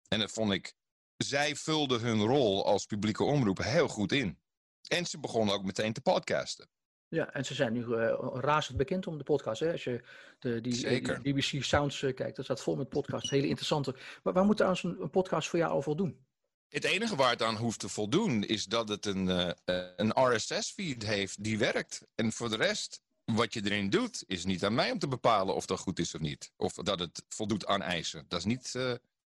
en 0.07 0.19
dat 0.19 0.31
vond 0.31 0.51
ik, 0.51 0.73
zij 1.17 1.55
vulden 1.55 1.99
hun 1.99 2.21
rol 2.21 2.65
als 2.65 2.85
publieke 2.85 3.23
omroep 3.23 3.57
heel 3.57 3.87
goed 3.87 4.11
in. 4.11 4.39
En 4.87 5.05
ze 5.05 5.19
begonnen 5.19 5.55
ook 5.55 5.63
meteen 5.63 5.93
te 5.93 6.01
podcasten. 6.01 6.69
Ja, 7.09 7.33
en 7.33 7.45
ze 7.45 7.53
zijn 7.53 7.73
nu 7.73 7.93
eh, 7.93 8.17
razend 8.33 8.77
bekend 8.77 9.07
om 9.07 9.17
de 9.17 9.23
podcast. 9.23 9.59
Hè? 9.59 9.71
Als 9.71 9.83
je 9.83 10.03
de, 10.39 10.61
die, 10.61 10.75
Zeker. 10.75 11.21
die 11.23 11.33
BBC 11.33 11.63
Sounds 11.63 12.03
eh, 12.03 12.13
kijkt, 12.15 12.35
dat 12.35 12.45
staat 12.45 12.61
vol 12.61 12.75
met 12.75 12.89
podcasts. 12.89 13.29
Hele 13.29 13.47
interessante. 13.47 13.95
Maar 14.23 14.33
waar 14.33 14.45
moet 14.45 14.55
trouwens 14.55 14.83
een, 14.83 15.01
een 15.01 15.09
podcast 15.09 15.49
voor 15.49 15.59
jou 15.59 15.71
al 15.71 15.81
voldoen? 15.81 16.25
Het 16.69 16.83
enige 16.83 17.15
waar 17.15 17.29
het 17.29 17.41
aan 17.41 17.55
hoeft 17.55 17.79
te 17.79 17.89
voldoen 17.89 18.43
is 18.43 18.65
dat 18.65 18.89
het 18.89 19.05
een, 19.05 19.29
eh, 19.29 19.87
een 19.95 20.35
RSS-feed 20.35 21.03
heeft 21.03 21.43
die 21.43 21.57
werkt. 21.57 22.07
En 22.15 22.31
voor 22.31 22.49
de 22.49 22.55
rest, 22.55 23.01
wat 23.25 23.53
je 23.53 23.61
erin 23.63 23.89
doet, 23.89 24.23
is 24.27 24.45
niet 24.45 24.65
aan 24.65 24.75
mij 24.75 24.91
om 24.91 24.99
te 24.99 25.07
bepalen 25.07 25.55
of 25.55 25.65
dat 25.65 25.79
goed 25.79 25.99
is 25.99 26.15
of 26.15 26.21
niet. 26.21 26.51
Of 26.55 26.73
dat 26.73 26.99
het 26.99 27.23
voldoet 27.29 27.65
aan 27.65 27.81
eisen. 27.81 28.25
Dat 28.27 28.39
is 28.39 28.45
niet. 28.45 28.75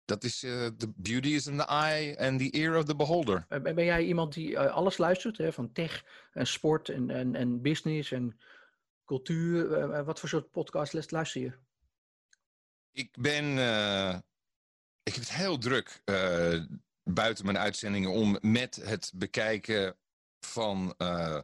Eh, 0.10 0.16
dat 0.16 0.24
is. 0.24 0.44
eh, 0.44 0.66
the 0.78 0.94
beauty 0.96 1.30
is 1.30 1.48
in 1.48 1.58
the 1.58 1.68
eye 1.68 2.18
and 2.18 2.40
the 2.40 2.50
ear 2.58 2.78
of 2.78 2.86
the 2.86 2.96
beholder. 2.96 3.46
Eh, 3.50 3.62
Ben 3.62 3.86
jij 3.86 4.04
iemand 4.04 4.34
die 4.34 4.58
eh, 4.58 4.74
alles 4.74 4.98
luistert? 4.98 5.38
Hè? 5.38 5.54
Van 5.54 5.72
tech 5.72 6.04
en 6.34 6.48
sport 6.48 6.90
en, 6.90 7.10
en, 7.10 7.36
en 7.36 7.62
business 7.62 8.12
en 8.12 8.40
cultuur. 9.06 9.74
Eh, 9.74 9.98
eh, 10.00 10.06
wat 10.06 10.20
voor 10.20 10.30
soort 10.30 10.52
podcast 10.52 10.94
luister 10.94 11.42
je? 11.42 11.54
Ik 12.92 13.16
ben. 13.20 13.58
eh, 13.58 14.20
ik 15.04 15.14
heb 15.16 15.24
het 15.24 15.34
heel 15.34 15.58
druk 15.58 16.02
eh, 16.06 16.64
buiten 17.04 17.46
mijn 17.46 17.58
uitzendingen 17.58 18.10
om 18.12 18.38
met 18.42 18.76
het 18.76 19.12
bekijken 19.16 19.98
van 20.40 20.94
eh, 20.98 21.40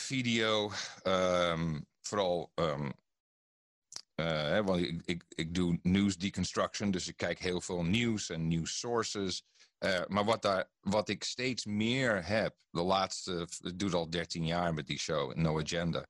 video. 0.00 0.70
ehm, 1.02 1.80
vooral. 2.00 2.52
ehm, 2.54 2.84
eh, 2.84 2.90
hè, 4.14 4.64
want 4.64 4.80
ik, 4.80 5.00
ik, 5.04 5.24
ik 5.28 5.54
doe 5.54 5.78
news 5.82 6.16
deconstruction, 6.16 6.90
dus 6.90 7.08
ik 7.08 7.16
kijk 7.16 7.38
heel 7.38 7.60
veel 7.60 7.84
nieuws 7.84 8.30
en 8.30 8.48
news 8.48 8.78
sources. 8.78 9.42
Eh, 9.78 10.00
maar 10.06 10.24
wat, 10.24 10.42
daar, 10.42 10.70
wat 10.80 11.08
ik 11.08 11.24
steeds 11.24 11.64
meer 11.64 12.26
heb, 12.26 12.56
de 12.70 12.82
laatste, 12.82 13.48
ik 13.60 13.78
doe 13.78 13.88
het 13.88 13.98
al 13.98 14.10
13 14.10 14.46
jaar 14.46 14.74
met 14.74 14.86
die 14.86 14.98
show, 14.98 15.34
No 15.34 15.60
Agenda 15.60 16.06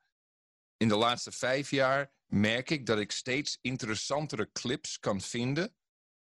in 0.82 0.88
de 0.88 0.96
laatste 0.96 1.32
vijf 1.32 1.70
jaar 1.70 2.12
merk 2.26 2.70
ik 2.70 2.86
dat 2.86 2.98
ik 2.98 3.12
steeds 3.12 3.58
interessantere 3.60 4.50
clips 4.52 4.98
kan 4.98 5.20
vinden 5.20 5.74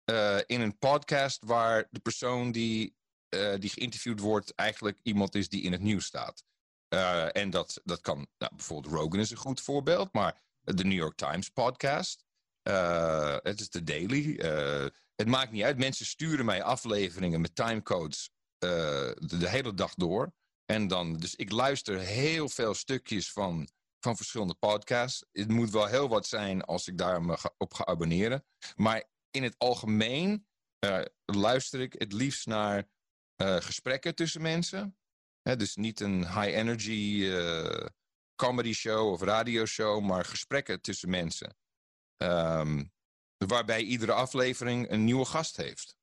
eh, 0.05 0.39
in 0.47 0.61
een 0.61 0.79
podcast 0.79 1.45
waar 1.45 1.89
de 1.91 2.01
persoon 2.01 2.53
die, 2.53 2.97
eh, 3.29 3.55
die 3.59 3.71
geïnterviewd 3.71 4.21
wordt 4.21 4.55
eigenlijk 4.55 4.99
iemand 5.03 5.35
is 5.35 5.49
die 5.49 5.63
in 5.63 5.73
het 5.73 5.81
nieuws 5.81 6.05
staat. 6.05 6.45
Eh, 6.89 7.37
en 7.37 7.51
dat, 7.51 7.81
dat 7.85 8.01
kan, 8.01 8.27
nou, 8.39 8.55
bijvoorbeeld 8.57 8.95
Rogan 8.95 9.21
is 9.21 9.31
een 9.31 9.37
goed 9.37 9.61
voorbeeld, 9.61 10.13
maar 10.13 10.43
de 10.75 10.85
New 10.85 10.99
York 10.99 11.17
Times 11.17 11.49
podcast, 11.49 12.25
eh, 12.63 13.37
het 13.43 13.61
is 13.61 13.71
de 13.71 13.83
Daily. 13.83 14.37
eh, 14.37 14.87
het 15.15 15.27
maakt 15.27 15.53
niet 15.53 15.63
uit, 15.63 15.79
mensen 15.79 16.07
sturen 16.07 16.45
mij 16.45 16.63
afleveringen 16.63 17.41
met 17.41 17.55
timecodes 17.55 18.31
eh, 18.59 18.71
de, 19.15 19.49
hele 19.49 19.75
dag 19.75 19.95
door. 19.95 20.33
En 20.65 20.89
dan, 20.89 21.17
dus 21.17 21.35
ik 21.35 21.51
luister 21.51 21.99
heel 21.99 22.49
veel 22.49 22.75
stukjes 22.75 23.33
van, 23.33 23.69
van 24.01 24.17
verschillende 24.17 24.55
podcasts. 24.55 25.25
Het 25.33 25.49
moet 25.49 25.71
wel 25.71 25.87
heel 25.87 26.09
wat 26.09 26.27
zijn 26.27 26.65
als 26.65 26.89
ik 26.89 26.99
daar 26.99 27.23
me 27.23 27.39
op 27.57 27.75
ga 27.75 27.85
abonneren. 27.85 28.45
Maar 28.75 29.05
in 29.31 29.43
het 29.43 29.55
algemeen 29.59 30.47
luister 31.25 31.81
ik 31.81 31.93
het 31.93 32.13
liefst 32.13 32.47
naar 32.47 32.89
gesprekken 33.43 34.15
tussen 34.15 34.43
mensen. 34.43 34.97
Dus 35.55 35.77
niet 35.77 36.01
een 36.01 36.19
high-energy 36.19 37.29
eh, 37.31 37.87
comedy 38.37 38.73
show 38.73 39.13
of 39.13 39.21
radioshow, 39.23 40.03
maar 40.03 40.25
gesprekken 40.25 40.81
tussen 40.81 41.11
mensen. 41.11 41.57
Ehm, 42.17 42.85
waarbij 43.37 43.83
iedere 43.83 44.13
aflevering 44.13 44.91
een 44.91 45.05
nieuwe 45.05 45.25
gast 45.25 45.57
heeft. 45.57 45.97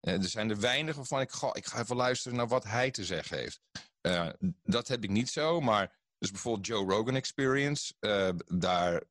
Eh, 0.00 0.14
er 0.14 0.28
zijn 0.28 0.50
er 0.50 0.60
weinig 0.60 0.96
waarvan 0.96 1.20
ik, 1.20 1.32
ik 1.52 1.66
ga 1.66 1.80
even 1.80 1.96
luisteren 1.96 2.36
naar 2.36 2.48
wat 2.48 2.64
hij 2.64 2.90
te 2.90 3.04
zeggen 3.04 3.38
heeft. 3.38 3.60
Eh, 4.00 4.28
dat 4.62 4.88
heb 4.88 5.04
ik 5.04 5.10
niet 5.10 5.30
zo, 5.30 5.60
maar 5.60 5.96
dus 6.18 6.30
bijvoorbeeld 6.30 6.66
Joe 6.66 6.90
Rogan 6.90 7.14
Experience, 7.14 7.94
eh, 8.00 8.30
daar, 8.46 9.02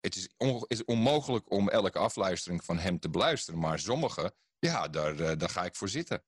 het 0.00 0.16
is, 0.16 0.28
on- 0.36 0.64
is 0.66 0.84
onmogelijk 0.84 1.50
om 1.50 1.68
elke 1.68 1.98
afluistering 1.98 2.64
van 2.64 2.78
hem 2.78 2.98
te 2.98 3.10
beluisteren, 3.10 3.60
maar 3.60 3.78
sommige, 3.78 4.34
ja, 4.58 4.88
daar, 4.88 5.38
daar 5.38 5.48
ga 5.50 5.64
ik 5.64 5.76
voor 5.76 5.88
zitten. 5.88 6.24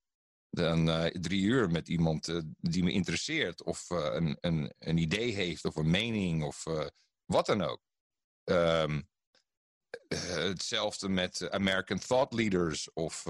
Dan 0.56 0.90
eh, 0.90 1.20
drie 1.20 1.42
uur 1.42 1.70
met 1.70 1.88
iemand 1.88 2.28
eh, 2.28 2.38
die 2.60 2.84
me 2.84 2.90
interesseert, 2.90 3.62
of 3.62 3.90
eh, 3.90 4.08
een, 4.12 4.36
een, 4.40 4.72
een 4.78 4.96
idee 4.96 5.32
heeft, 5.34 5.64
of 5.64 5.76
een 5.76 5.90
mening, 5.90 6.42
of 6.42 6.64
wat 7.24 7.46
dan 7.46 7.62
ook. 7.62 7.80
Ehm, 8.44 9.00
eh, 10.08 10.18
hetzelfde 10.18 11.08
met 11.08 11.50
American 11.50 11.98
Thought 11.98 12.32
Leaders. 12.32 12.92
Of, 12.92 13.24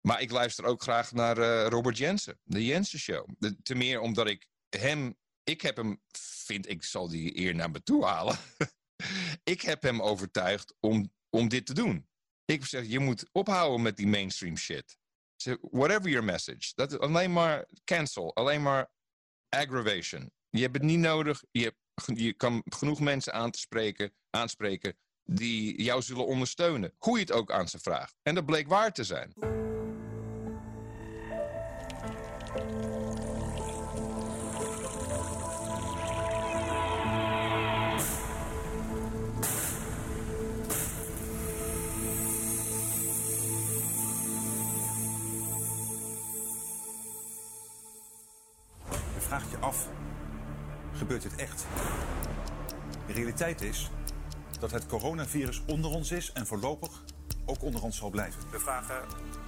maar 0.00 0.20
ik 0.20 0.30
luister 0.30 0.64
ook 0.64 0.82
graag 0.82 1.12
naar 1.12 1.36
Robert 1.68 1.98
Jensen, 1.98 2.40
de 2.42 2.64
Jensen 2.64 2.98
Show. 2.98 3.28
De, 3.38 3.62
te 3.62 3.74
meer 3.74 4.00
omdat 4.00 4.26
ik 4.26 4.46
hem, 4.68 5.16
ik 5.44 5.60
heb 5.60 5.76
hem, 5.76 6.02
vind 6.18 6.68
ik, 6.68 6.82
zal 6.82 7.08
die 7.08 7.38
eer 7.38 7.54
naar 7.54 7.70
me 7.70 7.82
toe 7.82 8.04
halen. 8.04 8.38
ik 9.54 9.60
heb 9.62 9.82
hem 9.82 10.02
overtuigd 10.02 10.74
om, 10.80 11.12
om 11.30 11.48
dit 11.48 11.66
te 11.66 11.74
doen. 11.74 12.08
Ik 12.44 12.64
zeg, 12.64 12.86
je 12.86 12.98
moet 12.98 13.28
ophouden 13.32 13.82
met 13.82 13.96
die 13.96 14.06
mainstream 14.06 14.56
shit. 14.56 15.00
Whatever 15.60 16.08
your 16.08 16.24
message. 16.24 16.72
Dat 16.74 16.92
is 16.92 16.98
alleen 16.98 17.32
maar 17.32 17.66
cancel, 17.84 18.34
alleen 18.34 18.62
maar 18.62 18.90
aggravation. 19.48 20.30
Je 20.50 20.62
hebt 20.62 20.74
het 20.74 20.82
niet 20.82 20.98
nodig. 20.98 21.44
Je, 21.50 21.74
kan 22.36 22.62
genoeg 22.64 23.00
mensen 23.00 23.32
aanspreken 24.30 24.96
die 25.24 25.82
jou 25.82 26.02
zullen 26.02 26.26
ondersteunen. 26.26 26.94
Hoe 26.98 27.18
je 27.18 27.24
het 27.24 27.32
ook 27.32 27.50
aan 27.52 27.68
ze 27.68 27.78
vraagt. 27.78 28.14
En 28.22 28.34
dat 28.34 28.46
bleek 28.46 28.68
waar 28.68 28.92
te 28.92 29.04
zijn. 29.04 29.32
Gebeurt 51.22 51.38
dit 51.38 51.48
echt? 51.48 51.66
De 53.06 53.12
realiteit 53.12 53.60
is 53.60 53.90
dat 54.60 54.70
het 54.70 54.86
coronavirus 54.86 55.62
onder 55.66 55.90
ons 55.90 56.10
is 56.10 56.32
en 56.32 56.46
voorlopig 56.46 57.02
ook 57.44 57.62
onder 57.62 57.82
ons 57.82 57.96
zal 57.96 58.10
blijven. 58.10 58.50
We 58.50 58.58
vragen 58.58 59.04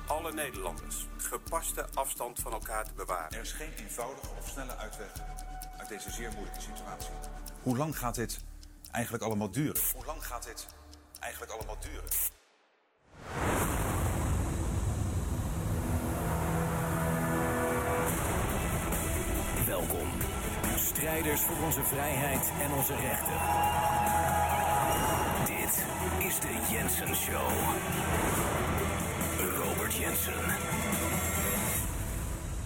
alle 0.06 0.32
Nederlanders 0.32 1.06
gepaste 1.16 1.86
afstand 1.94 2.38
van 2.38 2.52
elkaar 2.52 2.84
te 2.84 2.92
bewaren. 2.94 3.32
Er 3.32 3.40
is 3.40 3.52
geen 3.52 3.72
eenvoudige 3.76 4.28
of 4.38 4.48
snelle 4.48 4.76
uitweg 4.76 5.12
uit 5.78 5.88
deze 5.88 6.10
zeer 6.10 6.30
moeilijke 6.32 6.60
situatie. 6.60 7.14
Hoe 7.62 7.76
lang 7.76 7.98
gaat 7.98 8.14
dit 8.14 8.44
eigenlijk 8.90 9.24
allemaal 9.24 9.50
duren? 9.50 9.82
Hoe 9.94 10.04
lang 10.04 10.26
gaat 10.26 10.44
dit 10.44 10.66
eigenlijk 11.20 11.52
allemaal 11.52 11.78
duren? 11.80 12.32
Welkom, 19.66 20.08
strijders 20.96 21.40
voor 21.40 21.64
onze 21.64 21.84
vrijheid 21.84 22.52
en 22.60 22.72
onze 22.72 22.96
rechten. 22.96 23.38
Dit 25.46 25.84
is 26.26 26.40
de 26.40 26.72
Jensen 26.72 27.16
Show. 27.16 27.50
Robert 29.38 29.94
Jensen. 29.94 30.32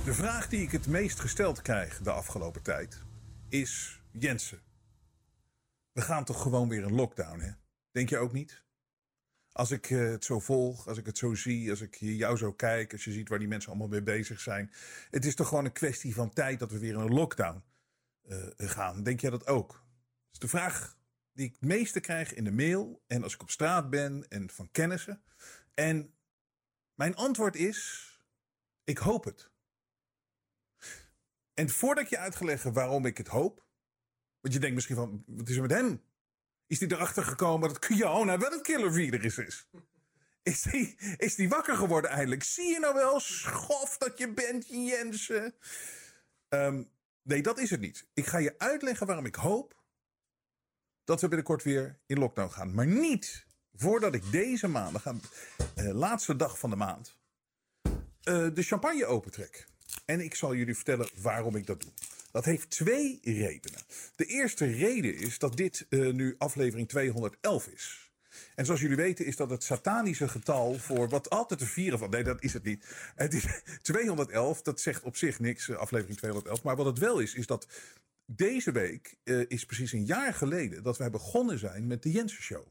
De 0.05 0.15
vraag 0.15 0.49
die 0.49 0.63
ik 0.63 0.73
het 0.73 0.87
meest 0.87 1.21
gesteld 1.21 1.63
krijg 1.63 1.99
de 1.99 2.11
afgelopen 2.11 2.63
tijd 2.63 3.03
is: 3.49 4.03
Jensen, 4.13 4.61
we 5.93 6.01
gaan 6.01 6.25
toch 6.25 6.43
gewoon 6.43 6.69
weer 6.69 6.85
een 6.85 6.95
lockdown, 6.95 7.41
hè? 7.41 7.51
Denk 7.91 8.09
je 8.09 8.19
ook 8.19 8.33
niet? 8.33 8.63
Als 9.53 9.71
ik 9.71 9.91
eh, 9.91 9.99
het 9.99 10.25
zo 10.25 10.41
volg, 10.41 10.89
als 10.89 10.99
ik 10.99 11.07
het 11.07 11.19
zo 11.19 11.35
zie, 11.35 11.71
als 11.71 11.81
ik 11.81 11.97
jou 12.01 12.37
zo 12.37 12.53
kijk, 12.53 12.93
als 12.93 13.05
je 13.05 13.13
ziet 13.13 13.29
waar 13.29 13.39
die 13.39 13.49
mensen 13.49 13.71
allemaal 13.71 13.89
mee 13.89 14.03
bezig 14.03 14.41
zijn. 14.41 14.73
Het 15.11 15.25
is 15.25 15.35
toch 15.35 15.49
gewoon 15.49 15.65
een 15.65 15.73
kwestie 15.73 16.15
van 16.15 16.33
tijd 16.33 16.59
dat 16.59 16.71
we 16.71 16.79
weer 16.79 16.97
een 16.97 17.13
lockdown 17.15 17.63
gaan. 18.57 19.03
Denk 19.03 19.21
jij 19.21 19.31
dat 19.31 19.47
ook? 19.47 19.85
Is 20.33 20.39
de 20.39 20.49
vraag 20.49 20.97
die 21.33 21.47
ik 21.47 21.53
het 21.53 21.69
meeste 21.69 22.01
krijg 22.01 22.35
in 22.35 22.45
de 22.45 22.53
mail 22.53 23.03
en 23.07 23.23
als 23.23 23.35
ik 23.35 23.43
op 23.43 23.51
straat 23.51 23.91
ben 23.91 24.29
en 24.29 24.51
van 24.51 24.71
kennissen. 24.71 25.23
En 25.75 26.15
mijn 26.95 27.17
antwoord 27.17 27.57
is: 27.57 28.09
ik 28.85 28.99
hoop 28.99 29.25
het. 29.25 29.51
En 31.55 31.69
voordat 31.69 32.05
ik 32.05 32.11
je 32.11 32.19
uitgelegd 32.19 32.63
waarom 32.63 33.07
ik 33.07 33.19
het 33.19 33.29
hoop. 33.29 33.67
Want 34.41 34.55
je 34.55 34.61
denkt 34.61 34.75
misschien 34.75 34.97
van, 34.97 35.25
wat 35.27 35.49
is 35.49 35.57
er 35.57 35.63
met 35.63 35.71
hem? 35.71 36.03
Is 36.67 36.81
hij 36.81 36.89
erachter 36.89 37.23
gekomen 37.23 37.69
dat 37.69 37.87
corona 37.87 38.39
wel 38.39 38.53
een 38.53 38.63
killer 38.63 38.93
virus 38.93 39.39
is? 39.39 39.69
Is 40.43 40.63
die, 40.63 40.97
is 41.17 41.35
die 41.35 41.49
wakker 41.49 41.77
geworden 41.77 42.11
eindelijk? 42.11 42.43
Zie 42.43 42.73
je 42.73 42.79
nou 42.79 42.95
wel, 42.95 43.21
schof 43.21 43.99
dat 43.99 44.19
je 44.19 44.33
bent, 44.33 44.69
Jensen? 44.69 45.55
Ehm, 46.49 46.83
nee, 47.29 47.43
dat 47.43 47.59
is 47.59 47.71
het 47.71 47.81
niet. 47.81 48.07
Ik 48.15 48.27
ga 48.27 48.39
je 48.39 48.55
uitleggen 48.59 49.07
waarom 49.07 49.27
ik 49.27 49.35
hoop 49.35 49.77
dat 51.05 51.21
we 51.21 51.29
binnenkort 51.29 51.63
weer 51.63 51.99
in 52.07 52.19
lockdown 52.19 52.53
gaan. 52.53 52.75
Maar 52.75 52.87
niet 52.87 53.47
voordat 53.75 54.15
ik 54.15 54.31
deze 54.31 54.69
maandag, 54.69 55.07
uh, 55.07 55.15
laatste 55.93 56.37
dag 56.37 56.59
van 56.59 56.71
de 56.71 56.77
maand, 56.77 57.17
uh, 57.85 57.93
de 58.55 58.63
champagne 58.63 59.07
opentrek. 59.07 59.67
En 60.05 60.21
ik 60.21 60.35
zal 60.35 60.55
jullie 60.55 60.75
vertellen 60.75 61.09
waarom 61.23 61.57
ik 61.57 61.67
dat 61.67 61.81
doe. 61.81 61.91
Dat 62.31 62.45
heeft 62.45 62.71
twee 62.71 63.19
redenen. 63.23 63.81
De 64.17 64.25
eerste 64.25 64.65
reden 64.65 65.17
is 65.17 65.39
dat 65.39 65.57
dit 65.57 65.87
uh, 65.89 66.13
nu 66.13 66.35
aflevering 66.39 66.89
211 66.89 67.67
is. 67.67 68.08
En 68.55 68.65
zoals 68.65 68.81
jullie 68.81 68.97
weten 68.97 69.25
is 69.25 69.37
dat 69.37 69.51
het 69.51 69.63
satanische 69.63 70.29
getal 70.29 70.75
voor 70.75 71.09
wat 71.09 71.31
altijd 71.31 71.61
te 71.61 71.67
vieren 71.67 71.99
van. 71.99 72.11
Nee, 72.11 72.25
dat 72.25 72.43
is 72.43 72.53
het 72.53 72.65
niet. 72.65 72.85
Het 73.15 73.35
is 73.35 73.47
211, 73.83 74.63
dat 74.63 74.81
zegt 74.81 75.03
op 75.03 75.17
zich 75.17 75.41
niks, 75.41 75.71
aflevering 75.71 76.19
211. 76.19 76.63
Maar 76.63 76.77
wat 76.77 76.87
het 76.87 76.99
wel 76.99 77.19
is, 77.19 77.35
is 77.35 77.47
dat 77.47 77.67
deze 78.27 78.73
week 78.73 79.17
uh, 79.25 79.45
is 79.49 79.67
precies 79.67 79.93
een 79.93 80.05
jaar 80.05 80.35
geleden 80.35 80.83
dat 80.83 80.99
wij 80.99 81.11
begonnen 81.11 81.59
zijn 81.59 81.87
met 81.87 82.03
de 82.03 82.11
Jensen 82.11 82.43
Show. 82.43 82.67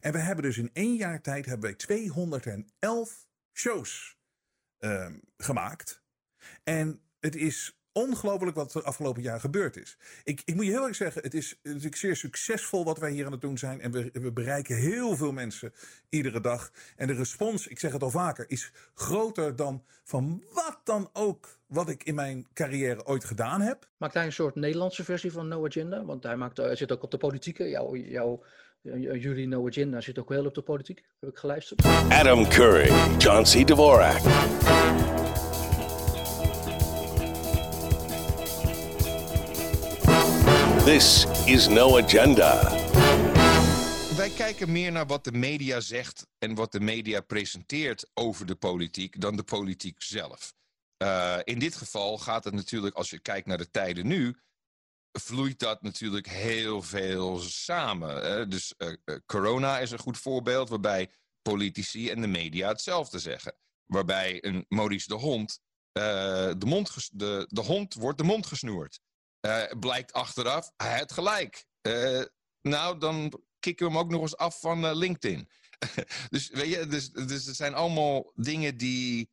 En 0.00 0.12
we 0.12 0.18
hebben 0.18 0.44
dus 0.44 0.58
in 0.58 0.70
één 0.72 0.96
jaar 0.96 1.20
tijd 1.20 1.46
hebben 1.46 1.68
wij 1.68 1.78
211 1.78 3.26
shows 3.52 4.18
uh, 4.80 5.06
gemaakt. 5.36 6.02
En 6.64 7.00
het 7.20 7.36
is 7.36 7.79
ongelooflijk 7.92 8.56
wat 8.56 8.74
er 8.74 8.82
afgelopen 8.82 9.22
jaar 9.22 9.40
gebeurd 9.40 9.76
is. 9.76 9.96
Ik, 10.24 10.42
ik 10.44 10.54
moet 10.54 10.64
je 10.64 10.70
heel 10.70 10.86
erg 10.86 10.96
zeggen, 10.96 11.22
het 11.22 11.34
is 11.34 11.58
natuurlijk 11.62 11.96
zeer 11.96 12.16
succesvol 12.16 12.84
wat 12.84 12.98
wij 12.98 13.10
hier 13.10 13.26
aan 13.26 13.32
het 13.32 13.40
doen 13.40 13.58
zijn. 13.58 13.80
En 13.80 13.92
we, 13.92 14.10
we 14.12 14.32
bereiken 14.32 14.76
heel 14.76 15.16
veel 15.16 15.32
mensen 15.32 15.72
iedere 16.08 16.40
dag. 16.40 16.70
En 16.96 17.06
de 17.06 17.12
respons, 17.12 17.66
ik 17.66 17.78
zeg 17.78 17.92
het 17.92 18.02
al 18.02 18.10
vaker, 18.10 18.44
is 18.48 18.72
groter 18.94 19.56
dan 19.56 19.84
van 20.04 20.42
wat 20.52 20.80
dan 20.84 21.10
ook 21.12 21.58
wat 21.66 21.88
ik 21.88 22.04
in 22.04 22.14
mijn 22.14 22.46
carrière 22.54 23.06
ooit 23.06 23.24
gedaan 23.24 23.60
heb. 23.60 23.88
Maakt 23.96 24.14
hij 24.14 24.24
een 24.24 24.32
soort 24.32 24.54
Nederlandse 24.54 25.04
versie 25.04 25.32
van 25.32 25.48
No 25.48 25.66
Agenda? 25.66 26.04
Want 26.04 26.22
hij, 26.22 26.36
maakt, 26.36 26.56
hij 26.56 26.76
zit 26.76 26.92
ook 26.92 27.02
op 27.02 27.10
de 27.10 27.18
politieke. 27.18 27.68
Jouw, 27.68 27.96
jouw, 27.96 28.42
jullie 28.82 29.46
No 29.46 29.66
Agenda 29.66 30.00
zit 30.00 30.18
ook 30.18 30.28
heel 30.28 30.46
op 30.46 30.54
de 30.54 30.62
politiek. 30.62 31.04
Heb 31.20 31.30
ik 31.30 31.36
geluisterd. 31.36 31.84
Adam 32.08 32.48
Curry, 32.48 33.16
John 33.18 33.42
C. 33.42 33.66
Dvorak. 33.66 34.20
This 40.84 41.26
is 41.44 41.68
No 41.68 41.98
Agenda. 41.98 42.70
Wij 44.16 44.30
kijken 44.30 44.72
meer 44.72 44.92
naar 44.92 45.06
wat 45.06 45.24
de 45.24 45.32
media 45.32 45.80
zegt 45.80 46.26
en 46.38 46.54
wat 46.54 46.72
de 46.72 46.80
media 46.80 47.20
presenteert 47.20 48.10
over 48.14 48.46
de 48.46 48.54
politiek 48.54 49.20
dan 49.20 49.36
de 49.36 49.42
politiek 49.42 50.02
zelf. 50.02 50.54
Uh, 51.02 51.38
in 51.44 51.58
dit 51.58 51.74
geval 51.76 52.18
gaat 52.18 52.44
het 52.44 52.54
natuurlijk, 52.54 52.94
als 52.94 53.10
je 53.10 53.18
kijkt 53.18 53.46
naar 53.46 53.58
de 53.58 53.70
tijden 53.70 54.06
nu, 54.06 54.36
vloeit 55.12 55.58
dat 55.58 55.82
natuurlijk 55.82 56.28
heel 56.28 56.82
veel 56.82 57.38
samen. 57.38 58.22
Hè? 58.22 58.48
Dus 58.48 58.74
uh, 58.78 58.94
corona 59.26 59.78
is 59.78 59.90
een 59.90 59.98
goed 59.98 60.18
voorbeeld 60.18 60.68
waarbij 60.68 61.10
politici 61.42 62.10
en 62.10 62.20
de 62.20 62.26
media 62.26 62.68
hetzelfde 62.68 63.18
zeggen. 63.18 63.54
Waarbij 63.86 64.44
een 64.44 64.64
Maurice 64.68 65.08
de 65.08 65.14
Hond, 65.14 65.60
de, 65.92 66.66
mond 66.66 67.08
de, 67.12 67.46
de 67.48 67.60
hond 67.60 67.94
wordt 67.94 68.18
de 68.18 68.24
mond 68.24 68.46
gesnoerd. 68.46 69.00
Uh, 69.40 69.64
blijkt 69.78 70.12
achteraf, 70.12 70.72
hij 70.76 70.98
had 70.98 71.12
gelijk. 71.12 71.66
Uh, 71.82 72.24
nou, 72.62 72.98
dan 72.98 73.42
kicken 73.58 73.86
we 73.86 73.92
hem 73.92 74.00
ook 74.00 74.10
nog 74.10 74.20
eens 74.20 74.36
af 74.36 74.60
van 74.60 74.84
uh, 74.84 74.94
LinkedIn. 74.94 75.48
dus, 76.30 76.48
weet 76.48 76.68
je, 76.68 76.86
dus, 76.86 77.10
dus 77.10 77.46
er 77.46 77.54
zijn 77.54 77.74
allemaal 77.74 78.32
dingen 78.34 78.76
die. 78.76 79.30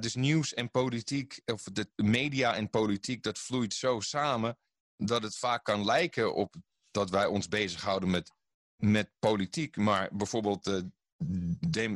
dus 0.00 0.14
nieuws 0.14 0.54
en 0.54 0.70
politiek, 0.70 1.40
of 1.44 1.62
de 1.62 1.90
media 1.96 2.54
en 2.54 2.70
politiek, 2.70 3.22
dat 3.22 3.38
vloeit 3.38 3.74
zo 3.74 4.00
samen. 4.00 4.58
dat 4.96 5.22
het 5.22 5.36
vaak 5.36 5.64
kan 5.64 5.84
lijken 5.84 6.34
op 6.34 6.54
dat 6.90 7.10
wij 7.10 7.26
ons 7.26 7.48
bezighouden 7.48 8.10
met, 8.10 8.32
met 8.76 9.10
politiek. 9.18 9.76
Maar 9.76 10.08
bijvoorbeeld 10.12 10.64
de, 10.64 10.90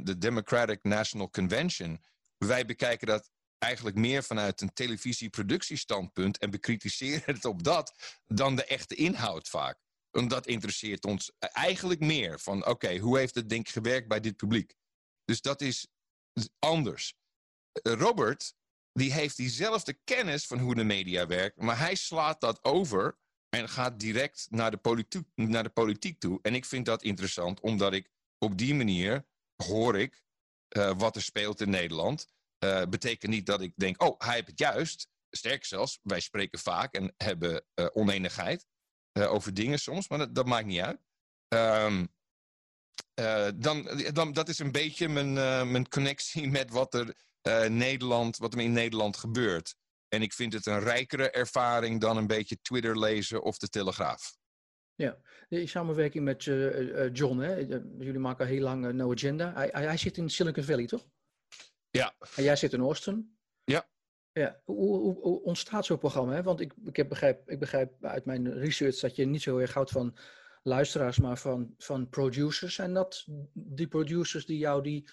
de 0.03 0.19
Democratic 0.19 0.83
National 0.83 1.31
Convention. 1.31 2.03
Wij 2.39 2.65
bekijken 2.65 3.07
dat 3.07 3.31
eigenlijk 3.59 3.97
meer 3.97 4.23
vanuit 4.23 4.61
een 4.61 4.73
televisieproductiestandpunt 4.73 6.39
en 6.39 6.51
bekritiseren 6.51 7.35
het 7.35 7.45
op 7.45 7.63
dat 7.63 8.19
dan 8.27 8.57
de 8.57 8.65
echte 8.65 8.95
inhoud 8.95 9.49
vaak. 9.49 9.79
Want 10.11 10.31
dat 10.31 10.47
interesseert 10.47 11.05
ons 11.05 11.33
eigenlijk 11.39 12.01
meer 12.01 12.41
van 12.41 12.67
oké, 12.67 12.99
hoe 12.99 13.19
heeft 13.19 13.35
het 13.35 13.49
denk 13.49 13.69
gewerkt 13.69 14.09
bij 14.09 14.21
dit 14.21 14.37
publiek? 14.37 14.75
Dus 15.25 15.41
dat 15.41 15.61
is 15.61 15.87
anders. 16.59 17.15
Robert, 17.83 18.55
die 18.93 19.13
heeft 19.13 19.37
diezelfde 19.37 19.99
kennis 20.05 20.47
van 20.47 20.59
hoe 20.59 20.75
de 20.75 20.85
media 20.85 21.27
werkt, 21.27 21.57
maar 21.57 21.79
hij 21.79 21.95
slaat 21.95 22.41
dat 22.41 22.65
over 22.65 23.19
en 23.49 23.69
gaat 23.69 24.01
direct 24.01 24.47
naar 24.51 24.71
de 24.71 24.77
politiek, 24.77 25.27
naar 25.35 25.63
de 25.63 25.69
politiek 25.69 26.21
toe. 26.21 26.39
En 26.43 26.55
ik 26.55 26.65
vind 26.65 26.87
dat 26.87 27.03
interessant, 27.03 27.61
omdat 27.61 27.93
ik 27.93 28.11
op 28.39 28.59
die 28.59 28.75
manier 28.75 29.27
hoor 29.57 29.99
ik 29.99 30.23
uh, 30.77 30.99
wat 30.99 31.17
er 31.17 31.23
speelt 31.23 31.61
in 31.61 31.71
Nederland. 31.71 32.27
Uh, 32.65 32.83
betekent 32.83 33.33
niet 33.33 33.47
dat 33.47 33.61
ik 33.61 33.73
denk, 33.77 34.03
oh, 34.03 34.15
hij 34.19 34.35
heeft 34.35 34.47
het 34.47 34.59
juist. 34.59 35.09
Sterker 35.31 35.67
zelfs, 35.67 35.99
wij 36.03 36.21
spreken 36.21 36.59
vaak 36.59 36.95
en 36.95 37.15
hebben 37.17 37.65
uh, 37.75 37.87
oneenigheid 37.93 38.67
uh, 39.13 39.33
over 39.33 39.55
dingen 39.55 39.79
soms, 39.79 40.09
maar 40.09 40.33
dat, 40.33 40.47
maakt 40.47 40.67
niet 40.67 40.81
uit. 40.81 41.01
Um, 41.49 42.09
dan, 43.61 44.03
dan, 44.13 44.33
dat 44.33 44.49
is 44.49 44.59
een 44.59 44.73
beetje 44.73 45.09
mijn, 45.09 45.33
mijn 45.73 45.89
connectie 45.89 46.49
met 46.59 46.71
wat 46.71 46.95
er, 46.95 47.17
Nederland, 47.71 48.37
wat 48.37 48.55
er 48.55 48.61
in 48.61 48.73
Nederland 48.73 49.17
gebeurt. 49.17 49.75
En 50.09 50.23
ik 50.23 50.33
vind 50.33 50.53
het 50.53 50.67
een 50.67 50.81
rijkere 50.81 51.31
ervaring 51.31 52.01
dan 52.01 52.17
een 52.17 52.27
beetje 52.27 52.61
Twitter 52.61 52.99
lezen 52.99 53.43
of 53.43 53.59
de 53.59 53.69
Telegraaf. 53.69 54.37
Ja, 54.95 55.19
de 55.49 55.67
samenwerking 55.67 56.25
met 56.25 56.45
John, 57.13 57.39
hè? 57.39 57.55
jullie 57.99 58.19
maken 58.19 58.45
al 58.45 58.51
heel 58.51 58.63
lang 58.63 58.93
No 58.93 59.13
Agenda. 59.13 59.53
Hij, 59.55 59.69
hij, 59.73 59.97
zit 59.97 60.17
in 60.17 60.31
Silicon 60.31 60.65
Valley, 60.65 60.87
toch? 60.87 61.07
Ja. 61.99 62.15
En 62.37 62.43
jij 62.43 62.57
zit 62.57 62.73
in 62.73 62.81
Austin? 62.81 63.39
Ja. 63.65 63.89
Ja, 64.33 64.61
hoe, 64.65 64.99
hoe, 64.99 65.21
hoe 65.21 65.43
ontstaat 65.43 65.87
zo'n 65.87 65.99
programma? 65.99 66.33
Hè? 66.33 66.43
Want 66.43 66.61
ik, 66.61 66.75
ik, 66.85 66.97
heb 66.97 67.09
begrijp, 67.09 67.51
ik 67.51 67.59
begrijp 67.59 68.05
uit 68.05 68.25
mijn 68.25 68.53
research 68.53 68.99
dat 68.99 69.17
je 69.17 69.25
niet 69.25 69.43
zo 69.43 69.59
erg 69.59 69.73
houdt 69.73 69.91
van 69.91 70.17
luisteraars, 70.63 71.19
maar 71.19 71.39
van, 71.39 71.75
van 71.79 72.09
producers. 72.09 72.75
Zijn 72.75 72.95
dat 72.95 73.25
die 73.53 73.89
producers 73.89 74.47
die 74.47 74.59
jou 74.59 74.83
die 74.83 75.09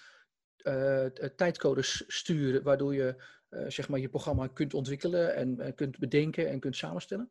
uh, 0.62 1.04
tijdcodes 1.36 2.04
sturen, 2.06 2.62
waardoor 2.62 2.94
je 2.94 3.24
uh, 3.50 3.64
zeg 3.68 3.88
maar 3.88 4.00
je 4.00 4.08
programma 4.08 4.46
kunt 4.46 4.74
ontwikkelen 4.74 5.34
en, 5.34 5.60
en, 5.60 5.74
kunt 5.74 5.98
bedenken 5.98 6.48
en 6.48 6.60
kunt 6.60 6.76
samenstellen? 6.76 7.30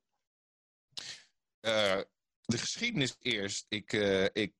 De 2.46 2.58
geschiedenis 2.58 3.16
eerst. 3.20 3.66
Ik, 3.70 3.94
ik, 4.34 4.54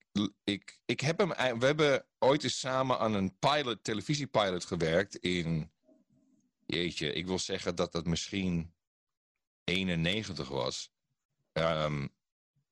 ik, 0.44 0.80
ik 0.86 1.00
heb 1.00 1.18
hem, 1.18 1.60
we 1.60 1.66
hebben 1.66 2.06
ooit 2.20 2.44
eens 2.44 2.60
samen 2.60 3.00
aan 3.00 3.14
een 3.14 3.38
pilot, 3.40 3.84
televisiepilot 3.84 4.66
gewerkt 4.66 5.16
in, 5.16 5.72
jeetje, 6.66 7.14
ik 7.14 7.26
wil 7.26 7.40
zeggen 7.40 7.76
dat 7.76 7.92
dat 7.92 8.06
misschien 8.06 8.74
91 9.64 10.48
was. 10.48 10.92
Um, 11.54 12.14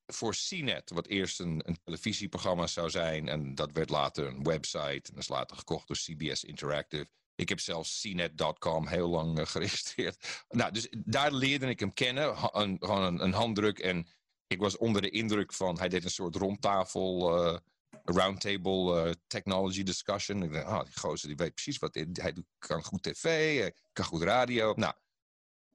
voor 0.06 0.36
CNET, 0.36 0.90
wat 0.90 1.08
eerst 1.08 1.40
een, 1.40 1.62
een, 1.66 1.78
televisieprogramma 1.84 2.68
zou 2.68 2.90
zijn. 2.90 3.28
En 3.28 3.56
dat 3.56 3.72
werd 3.72 3.90
later 3.90 4.28
een 4.28 4.44
website. 4.44 5.10
En 5.10 5.14
dat 5.14 5.18
is 5.18 5.28
later 5.28 5.58
gekocht 5.58 5.88
door 5.88 5.98
CBS 5.98 6.44
Interactive. 6.44 7.08
Ik 7.36 7.50
heb 7.50 7.60
zelfs 7.60 8.02
CNET.com 8.02 8.88
heel 8.88 9.10
lang 9.10 9.40
uh, 9.40 9.46
geregistreerd. 9.54 10.44
Nou, 10.50 10.72
dus 10.72 10.88
daar 10.98 11.32
leerde 11.32 11.68
ik 11.68 11.80
hem 11.80 11.94
kennen. 11.94 12.36
een, 12.52 12.78
gewoon 12.80 13.04
een, 13.04 13.24
een, 13.24 13.34
handdruk. 13.34 13.80
En 13.80 14.08
ik 14.48 14.60
was 14.60 14.78
onder 14.78 15.02
de 15.02 15.10
indruk 15.10 15.54
van... 15.54 15.80
Hij 15.80 15.90
deed 15.90 16.04
een 16.04 16.10
soort 16.10 16.36
rondtafel... 16.36 17.44
Uh, 17.46 17.58
roundtable 18.06 19.06
uh, 19.06 19.12
technology 19.28 19.84
discussion. 19.84 20.44
Ik 20.44 20.54
dacht, 20.54 20.66
oh, 20.66 20.84
die 20.84 21.00
gozer 21.00 21.28
die 21.28 21.38
weet 21.38 21.54
precies 21.54 21.78
wat 21.78 21.94
hij, 21.94 22.08
hij 22.14 22.34
kan 22.58 22.84
goed 22.84 23.04
tv, 23.04 23.60
hij 23.60 23.74
kan 23.94 24.06
goed 24.06 24.22
radio. 24.22 24.74
Nou, 24.76 24.94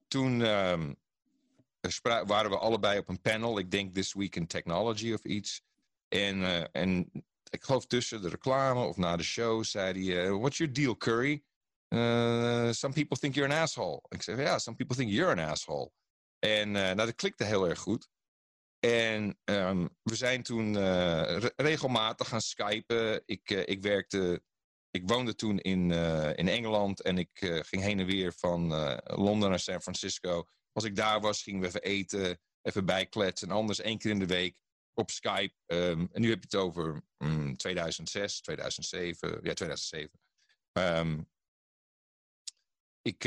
toen... 0.07 0.41
Um, 0.41 0.95
waren 2.01 2.49
we 2.49 2.57
allebei 2.57 2.99
op 2.99 3.09
een 3.09 3.21
panel. 3.21 3.59
Ik 3.59 3.71
denk 3.71 3.93
This 3.93 4.13
Week 4.13 4.35
in 4.35 4.47
Technology 4.47 5.13
of 5.13 5.23
iets. 5.23 5.61
En, 6.07 6.71
en 6.71 7.11
ik 7.49 7.63
geloof 7.63 7.85
tussen 7.85 8.21
de 8.21 8.29
reclame 8.29 8.85
of 8.85 8.97
na 8.97 9.17
de 9.17 9.23
show 9.23 9.63
zei 9.63 10.11
hij... 10.11 10.31
What's 10.31 10.57
your 10.57 10.73
deal, 10.73 10.97
Curry? 10.97 11.43
Some 12.73 12.93
people 12.93 13.17
think 13.17 13.35
you're 13.35 13.53
an 13.53 13.61
asshole. 13.61 14.01
Ik 14.09 14.21
zeg, 14.21 14.37
ja, 14.37 14.59
some 14.59 14.77
people 14.77 14.95
think 14.95 15.11
you're 15.11 15.41
an 15.41 15.49
asshole. 15.49 15.91
En 16.39 16.71
nou, 16.71 16.95
dat 16.95 17.15
klikte 17.15 17.43
heel 17.43 17.69
erg 17.69 17.79
goed. 17.79 18.09
En 18.79 19.39
um, 19.45 19.89
we 20.03 20.15
zijn 20.15 20.43
toen 20.43 20.73
re 20.73 21.53
regelmatig 21.55 22.27
gaan 22.27 22.41
skypen. 22.41 23.21
Ik, 23.25 23.49
ik 23.49 23.81
werkte... 23.81 24.41
Ik 24.91 25.07
woonde 25.09 25.35
toen 25.35 25.59
in, 25.59 25.91
in 26.35 26.47
Engeland 26.47 27.01
en 27.01 27.17
ik 27.17 27.29
ging 27.65 27.83
heen 27.83 27.99
en 27.99 28.05
weer 28.05 28.33
van 28.33 28.67
Londen 29.03 29.49
naar 29.49 29.59
San 29.59 29.81
Francisco 29.81 30.47
als 30.79 30.83
ik 30.83 30.95
daar 30.95 31.21
was, 31.21 31.43
gingen 31.43 31.61
we 31.61 31.67
even 31.67 31.81
eten, 31.81 32.39
even 32.61 32.85
bijkletsen. 32.85 33.49
En 33.49 33.55
anders 33.55 33.79
één 33.79 33.97
keer 33.97 34.11
in 34.11 34.19
de 34.19 34.25
week 34.25 34.61
op 34.93 35.11
Skype. 35.11 35.53
Um, 35.65 36.09
en 36.11 36.21
nu 36.21 36.29
heb 36.29 36.37
je 36.37 36.47
het 36.49 36.55
over 36.55 37.01
um, 37.17 37.57
2006, 37.57 38.41
2007. 38.41 39.29
Ja, 39.29 39.53
2007. 39.53 40.19
Um, 40.71 41.29
ik, 43.01 43.23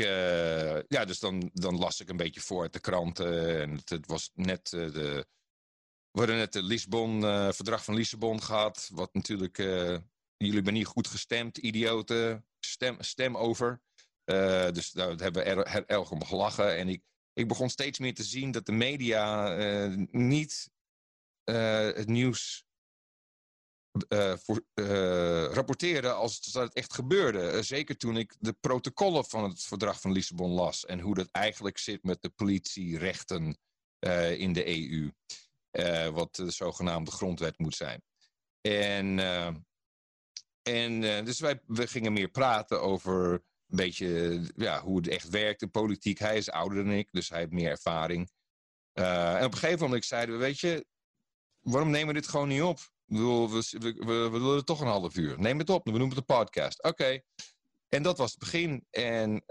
ja, 0.87 1.05
dus 1.05 1.19
dan, 1.19 1.49
dan 1.53 1.77
las 1.77 1.99
ik 1.99 2.09
een 2.09 2.17
beetje 2.17 2.41
voor 2.41 2.61
uit 2.61 2.73
de 2.73 2.79
kranten. 2.79 3.61
En 3.61 3.71
het, 3.71 3.89
het 3.89 4.07
was 4.07 4.31
net 4.33 4.69
de. 4.69 5.27
We 6.13 6.19
hadden 6.19 6.37
net 6.37 6.53
het 6.53 6.63
Lisbon, 6.63 7.21
uh, 7.21 7.51
verdrag 7.51 7.83
van 7.83 7.95
Lissabon 7.95 8.41
gehad. 8.41 8.89
Wat 8.93 9.13
natuurlijk. 9.13 9.57
jullie 10.37 10.61
ben 10.61 10.73
niet 10.73 10.85
goed 10.85 11.07
gestemd, 11.07 11.57
idioten. 11.57 12.45
Stem, 12.59 12.95
stem 12.99 13.37
over. 13.37 13.81
dus 14.73 14.91
daar 14.91 15.07
hebben 15.07 15.33
we 15.33 15.41
erg, 15.43 15.75
erg 15.75 16.11
om 16.11 16.25
gelachen. 16.25 16.77
En 16.77 16.87
ik, 16.89 17.01
ik 17.33 17.47
begon 17.47 17.69
steeds 17.69 17.99
meer 17.99 18.13
te 18.13 18.23
zien 18.23 18.51
dat 18.51 18.65
de 18.65 18.71
media 18.71 19.55
niet 20.11 20.69
het 21.43 22.07
nieuws 22.07 22.65
uh, 24.09 24.37
voor, 24.37 24.63
rapporteerde 25.53 26.11
als 26.11 26.51
dat 26.51 26.63
het 26.63 26.73
echt 26.73 26.93
gebeurde. 26.93 27.63
zeker 27.63 27.97
toen 27.97 28.17
ik 28.17 28.35
de 28.39 28.53
protocollen 28.53 29.25
van 29.25 29.43
het 29.43 29.63
verdrag 29.63 30.01
van 30.01 30.11
Lissabon 30.11 30.51
las 30.51 30.85
en 30.85 30.99
hoe 30.99 31.15
dat 31.15 31.29
eigenlijk 31.31 31.77
zit 31.77 32.03
met 32.03 32.21
de 32.21 32.29
politierechten 32.29 33.57
in 34.37 34.53
de 34.53 34.67
EU. 34.67 35.11
Wat 36.13 36.35
de 36.35 36.51
zogenaamde 36.51 37.11
grondwet 37.11 37.57
moet 37.57 37.75
zijn. 37.75 38.03
En, 38.61 39.19
en 40.61 41.01
dus 41.25 41.39
wij 41.39 41.61
we 41.65 41.87
gingen 41.87 42.13
meer 42.13 42.29
praten 42.29 42.81
over 42.81 43.31
een 43.33 43.41
beetje 43.75 44.41
ja, 44.55 44.81
hoe 44.81 44.97
het 44.97 45.07
echt 45.07 45.29
werkt 45.29 45.61
in 45.61 45.71
politiek. 45.71 46.19
Hij 46.19 46.37
is 46.37 46.49
ouder 46.49 46.83
dan 46.83 46.93
ik, 46.93 47.07
dus 47.11 47.29
hij 47.29 47.39
heeft 47.39 47.51
meer 47.51 47.69
ervaring. 47.69 48.31
En 48.93 49.45
op 49.45 49.51
een 49.51 49.57
gegeven 49.57 49.85
moment 49.85 50.05
zeiden 50.05 50.35
we, 50.35 50.41
weet 50.41 50.59
je, 50.59 50.85
waarom 51.59 51.89
nemen 51.89 52.07
we 52.07 52.19
dit 52.21 52.29
gewoon 52.29 52.47
niet 52.47 52.61
op? 52.61 52.79
we, 53.05 54.29
willen 54.31 54.65
toch 54.65 54.81
een 54.81 54.87
half 54.87 55.15
uur. 55.15 55.39
Neem 55.39 55.59
het 55.59 55.69
op, 55.69 55.83
we 55.85 55.91
noemen 55.91 56.09
het 56.09 56.17
een 56.17 56.37
podcast. 56.37 56.83
Oké. 56.83 57.21
En 57.89 58.03
dat 58.03 58.17
was 58.17 58.31
het 58.31 58.39
begin. 58.39 58.85
En 58.89 59.43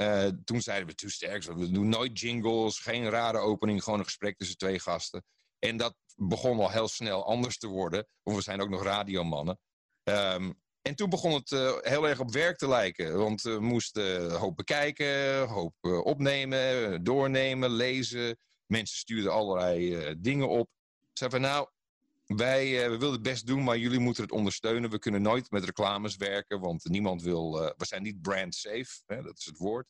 toen 0.45 0.61
zeiden 0.61 0.89
we, 0.89 0.95
too 0.95 1.11
sterk, 1.11 1.43
we 1.43 1.71
doen 1.71 1.89
nooit 1.89 2.21
jingles, 2.21 2.79
geen 2.79 3.11
rare 3.11 3.39
opening, 3.39 3.83
gewoon 3.83 3.99
een 3.99 4.05
gesprek 4.05 4.37
tussen 4.37 4.57
twee 4.57 4.79
gasten. 4.79 5.25
En 5.59 5.77
dat 5.77 5.97
begon 6.17 6.61
al 6.61 6.71
heel 6.71 6.89
snel 6.89 7.27
anders 7.27 7.59
te 7.59 7.67
worden, 7.67 8.07
we 8.23 8.41
zijn 8.41 8.61
ook 8.61 8.69
nog 8.69 8.83
radiomannen. 8.83 9.59
Um, 10.05 10.61
en 10.83 10.95
toen 10.95 11.11
begon 11.11 11.33
het 11.33 11.51
uh, 11.51 11.77
heel 11.81 12.09
erg 12.09 12.21
op 12.21 12.33
werk 12.33 12.59
te 12.59 12.69
lijken. 12.69 13.19
Want 13.19 13.43
we 13.43 13.61
moesten 13.61 14.33
hoop 14.33 14.57
bekijken, 14.57 15.47
hoop 15.49 15.75
uh, 15.81 16.05
opnemen, 16.05 17.05
doornemen, 17.05 17.71
lezen. 17.71 18.39
Mensen 18.67 18.97
stuurden 18.97 19.33
allerlei 19.33 19.97
uh, 19.97 20.15
dingen 20.19 20.49
op. 20.49 20.71
Zeiden 21.13 21.41
van 21.41 21.51
nou, 21.51 21.69
wij 22.27 22.91
we 22.91 22.99
willen 22.99 23.15
het 23.15 23.23
best 23.23 23.47
doen, 23.47 23.65
maar 23.65 23.79
jullie 23.79 23.99
moeten 23.99 24.23
het 24.23 24.33
ondersteunen. 24.33 24.91
We 24.91 24.99
kunnen 24.99 25.23
nooit 25.23 25.51
met 25.51 25.65
reclames 25.65 26.17
werken, 26.17 26.61
want 26.61 26.85
niemand 26.85 27.23
wil... 27.23 27.53
we 27.53 27.85
zijn 27.87 28.03
niet 28.03 28.23
brand 28.23 28.55
safe, 28.55 29.03
hè, 29.07 29.23
dat 29.23 29.39
is 29.39 29.45
het 29.45 29.59
woord. 29.59 29.87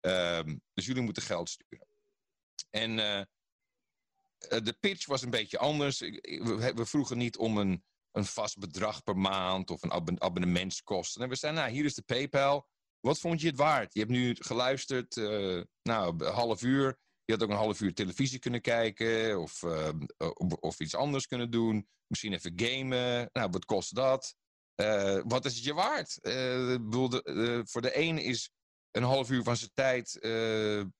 Um, 0.00 0.60
dus 0.74 0.86
jullie 0.86 1.02
moeten 1.02 1.22
geld 1.22 1.48
sturen. 1.48 1.86
En 2.70 2.98
de 4.48 4.76
pitch 4.80 5.06
was 5.06 5.22
een 5.22 5.30
beetje 5.30 5.58
anders. 5.58 5.98
We, 5.98 6.86
vroegen 6.86 7.18
niet 7.18 7.36
om 7.36 7.56
een 7.58 7.84
een 8.12 8.24
vast 8.24 8.58
bedrag 8.58 9.02
per 9.02 9.16
maand 9.16 9.70
of 9.70 9.82
een 9.82 10.20
abonnementskosten. 10.22 11.22
En 11.22 11.28
we 11.28 11.36
zeiden, 11.36 11.62
nou, 11.62 11.74
hier 11.74 11.84
is 11.84 11.94
de 11.94 12.02
PayPal. 12.02 12.68
Wat 13.00 13.18
vond 13.18 13.40
je 13.40 13.46
het 13.46 13.56
waard? 13.56 13.94
Je 13.94 14.00
hebt 14.00 14.12
nu 14.12 14.36
geluisterd, 14.38 15.16
uh, 15.16 15.62
nou, 15.82 16.24
een 16.24 16.32
half 16.32 16.62
uur. 16.62 16.98
Je 17.24 17.32
had 17.32 17.42
ook 17.42 17.50
een 17.50 17.56
half 17.56 17.80
uur 17.80 17.94
televisie 17.94 18.38
kunnen 18.38 18.60
kijken 18.60 19.40
of, 19.40 19.62
uh, 19.62 19.88
of 20.60 20.80
iets 20.80 20.94
anders 20.94 21.26
kunnen 21.26 21.50
doen. 21.50 21.88
Misschien 22.06 22.32
even 22.32 22.52
gamen. 22.56 23.30
Nou, 23.32 23.50
wat 23.50 23.64
kost 23.64 23.94
dat? 23.94 24.34
Wat 25.24 25.44
is 25.44 25.54
het 25.54 25.64
je 25.64 25.74
waard? 25.74 26.18
bedoel, 26.22 27.08
voor 27.64 27.82
de 27.82 27.98
een 27.98 28.18
is 28.18 28.50
een 28.90 29.02
half 29.02 29.30
uur 29.30 29.42
van 29.42 29.56
zijn 29.56 29.70
tijd 29.74 30.18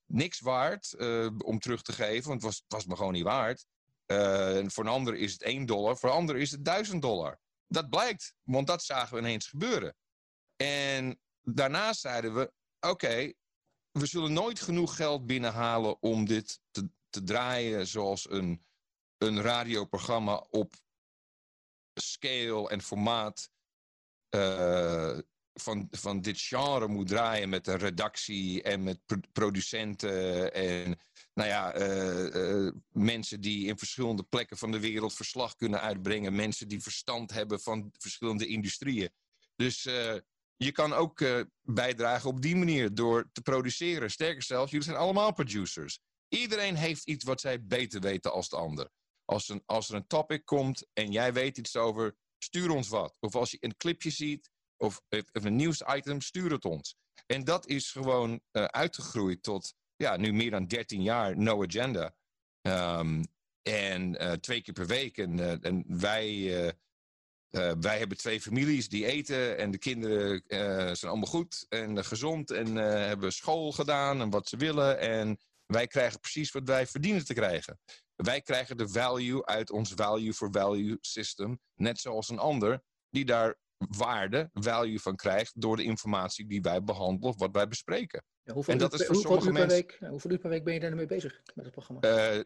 niks 0.07 0.41
waard 0.41 0.97
om 1.45 1.59
terug 1.59 1.83
te 1.83 1.93
geven, 1.93 2.29
want 2.29 2.43
het 2.43 2.53
was, 2.53 2.65
was 2.69 2.87
me 2.87 2.97
gewoon 2.97 3.13
niet 3.13 3.23
waard. 3.23 3.67
Uh, 4.11 4.69
voor 4.69 4.85
een 4.85 4.91
ander 4.91 5.15
is 5.17 5.33
het 5.33 5.43
1 5.43 5.67
dollar, 5.67 5.97
voor 5.97 6.09
een 6.09 6.15
ander 6.15 6.37
is 6.37 6.51
het 6.51 6.65
1000 6.65 7.03
dollar. 7.03 7.41
Dat 7.67 7.91
blijkt, 7.91 8.35
want 8.43 8.67
dat 8.67 8.83
zagen 8.83 9.15
we 9.15 9.21
ineens 9.21 9.47
gebeuren. 9.47 9.97
En 10.57 11.21
daarna 11.43 11.93
zeiden 11.93 12.35
we: 12.35 12.53
oké, 12.81 13.33
we 13.91 14.07
zullen 14.07 14.33
nooit 14.33 14.61
genoeg 14.61 14.97
geld 14.97 15.27
binnenhalen 15.27 16.03
om 16.03 16.25
dit 16.25 16.61
te, 16.71 16.91
te 17.09 17.23
draaien 17.23 17.87
zoals 17.87 18.31
een, 18.31 18.65
een 19.19 19.43
radioprogramma 19.43 20.47
op 20.51 20.75
scale 21.95 22.69
en 22.69 22.83
formaat 22.83 23.51
van, 25.61 25.89
van 25.91 26.21
dit 26.21 26.41
genre 26.41 26.89
moet 26.89 27.09
draaien 27.09 27.49
met 27.49 27.67
een 27.67 27.79
redactie 27.79 28.63
en 28.63 28.83
met 28.83 28.99
producenten 29.33 30.55
en 30.55 30.99
nou 31.35 31.49
ja, 31.49 31.79
uh, 31.79 32.65
uh, 32.65 32.73
mensen 32.89 33.41
die 33.41 33.67
in 33.67 33.79
verschillende 33.79 34.23
plekken 34.23 34.57
van 34.57 34.73
de 34.73 34.81
wereld 34.81 35.15
verslag 35.15 35.57
kunnen 35.57 35.81
uitbrengen, 35.81 36.35
mensen 36.35 36.69
die 36.69 36.83
verstand 36.83 37.31
hebben 37.31 37.61
van 37.61 37.93
verschillende 37.99 38.47
industrieën. 38.47 39.11
Dus 39.57 39.85
uh, 39.85 40.15
je 40.57 40.73
kan 40.73 40.93
ook 40.93 41.25
bijdragen 41.63 42.31
op 42.31 42.43
die 42.43 42.57
manier 42.57 42.95
door 42.95 43.29
te 43.33 43.43
produceren. 43.43 44.11
Sterker 44.11 44.43
zelfs, 44.43 44.71
jullie 44.71 44.87
zijn 44.87 44.99
allemaal 44.99 45.33
producers. 45.33 45.99
Iedereen 46.29 46.77
heeft 46.77 47.07
iets 47.07 47.25
wat 47.25 47.41
zij 47.41 47.65
beter 47.65 48.01
weten 48.01 48.33
als 48.33 48.49
de 48.49 48.57
ander. 48.57 48.91
Als, 49.25 49.49
een, 49.49 49.63
als 49.67 49.89
er 49.89 49.95
een 49.95 50.07
topic 50.07 50.45
komt 50.45 50.87
en 50.93 51.13
jij 51.13 51.33
weet 51.33 51.59
iets 51.59 51.77
over, 51.77 52.17
stuur 52.39 52.71
ons 52.71 52.89
wat. 52.89 53.17
Of 53.21 53.35
als 53.35 53.51
je 53.51 53.57
een 53.61 53.77
clipje 53.77 54.11
ziet, 54.11 54.51
of, 54.81 55.01
of 55.33 55.45
een 55.45 55.57
nieuwsitem, 55.57 56.21
stuur 56.21 56.51
het 56.51 56.65
ons. 56.65 56.97
En 57.27 57.45
dat 57.45 57.67
is 57.67 57.93
gewoon 57.93 58.31
uh, 58.31 58.65
uitgegroeid 58.65 59.43
tot 59.43 59.75
ja, 59.97 60.17
nu 60.17 60.33
meer 60.33 60.51
dan 60.51 60.67
13 60.67 61.03
jaar 61.03 61.37
No 61.37 61.63
Agenda. 61.63 62.15
Um, 62.63 63.23
En 63.63 64.17
eh, 64.19 64.33
twee 64.33 64.63
keer 64.63 64.75
per 64.75 64.87
week. 64.87 65.19
En, 65.19 65.41
eh, 65.41 65.65
en 65.65 65.85
wij, 65.87 66.27
eh, 66.29 66.69
eh, 67.51 67.77
wij 67.81 67.99
hebben 67.99 68.17
twee 68.17 68.41
families 68.41 68.89
die 68.89 69.07
eten. 69.07 69.59
En 69.59 69.71
de 69.71 69.79
kinderen 69.79 70.43
eh, 70.47 70.59
zijn 70.95 71.11
allemaal 71.11 71.29
goed 71.29 71.67
en 71.69 72.05
gezond. 72.05 72.51
En 72.51 72.79
eh, 72.79 73.07
hebben 73.07 73.33
school 73.33 73.73
gedaan 73.73 74.21
en 74.21 74.31
wat 74.31 74.49
ze 74.49 74.57
willen. 74.57 74.99
En 74.99 75.39
wij 75.67 75.87
krijgen 75.87 76.21
precies 76.21 76.51
wat 76.53 76.63
wij 76.65 76.87
verdienen 76.87 77.25
te 77.25 77.35
krijgen. 77.35 77.79
Wij 78.15 78.41
krijgen 78.41 78.77
de 78.77 78.89
value 78.89 79.47
uit 79.47 79.71
ons 79.71 79.93
value 79.93 80.33
for 80.33 80.49
value 80.53 80.99
system. 81.01 81.61
Net 81.75 81.99
zoals 81.99 82.29
een 82.29 82.39
ander 82.39 82.83
die 83.11 83.25
daar 83.25 83.59
waarde, 83.89 84.51
value 84.53 85.01
van 85.01 85.17
krijgt 85.17 85.61
door 85.61 85.77
de 85.77 85.83
informatie 85.83 86.47
die 86.47 86.61
wij 86.61 86.83
behandelen 86.83 87.29
of 87.31 87.39
wat 87.39 87.51
wij 87.53 87.69
bespreken. 87.69 88.23
Ja, 88.43 88.53
hoeveel, 88.53 88.73
en 88.73 88.79
dat 88.79 88.93
uur, 88.93 89.01
is 89.01 89.07
voor 89.07 89.15
hoeveel, 89.15 89.33
uur 89.33 89.41
sommige 89.43 89.59
per 89.59 89.69
mensen. 89.69 89.99
week, 89.99 90.11
hoeveel 90.11 90.31
uur 90.31 90.39
per 90.39 90.51
week 90.51 90.65
ben 90.65 90.75
je 90.75 90.81
daarmee 90.81 91.07
bezig 91.07 91.41
met 91.55 91.65
het 91.65 91.75
programma? 91.75 92.01
Eh, 92.01 92.45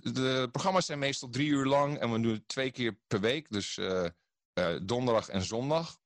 de 0.00 0.48
programma's 0.52 0.86
zijn 0.86 0.98
meestal 0.98 1.28
drie 1.28 1.48
uur 1.48 1.64
lang 1.66 1.98
en 1.98 2.12
we 2.12 2.20
doen 2.20 2.32
het 2.32 2.48
twee 2.48 2.70
keer 2.70 2.98
per 3.06 3.20
week, 3.20 3.50
dus 3.50 3.78
eh, 3.78 4.06
eh, 4.52 4.80
donderdag 4.82 5.28
en 5.28 5.42
zondag. 5.42 5.98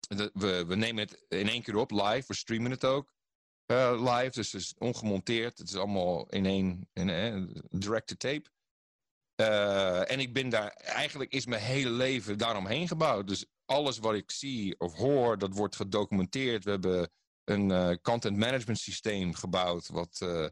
De- 0.00 0.30
we, 0.32 0.64
we 0.66 0.76
nemen 0.76 1.04
het 1.04 1.24
in 1.28 1.48
één 1.48 1.62
keer 1.62 1.76
op, 1.76 1.90
live, 1.90 2.24
we 2.26 2.34
streamen 2.34 2.70
het 2.70 2.84
ook 2.84 3.12
live, 3.98 4.30
dus 4.30 4.52
het 4.52 4.60
is 4.60 4.74
ongemonteerd, 4.78 5.58
het 5.58 5.68
is 5.68 5.76
allemaal 5.76 6.26
in 6.28 6.46
één, 6.46 6.88
in, 6.92 7.08
eh, 7.08 7.42
direct 7.70 8.06
to 8.06 8.14
tape. 8.14 8.50
Eh, 9.34 10.10
en 10.10 10.20
ik 10.20 10.32
ben 10.32 10.48
daar, 10.48 10.70
eigenlijk 10.70 11.32
is 11.32 11.46
mijn 11.46 11.62
hele 11.62 11.90
leven 11.90 12.38
daaromheen 12.38 12.88
gebouwd. 12.88 13.26
Dus 13.28 13.46
alles 13.70 13.98
wat 13.98 14.14
ik 14.14 14.30
zie 14.30 14.80
of 14.80 14.94
hoor, 14.94 15.38
dat 15.38 15.54
wordt 15.54 15.76
gedocumenteerd. 15.76 16.64
We 16.64 16.70
hebben 16.70 17.10
een 17.44 17.70
eh, 17.70 17.96
content 18.02 18.36
management 18.36 18.78
systeem 18.78 19.34
gebouwd, 19.34 19.88
wat 19.88 20.20
eh, 20.20 20.46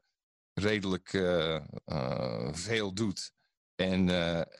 redelijk 0.52 1.12
eh, 1.12 2.52
veel 2.52 2.94
doet. 2.94 3.32
En, 3.74 4.08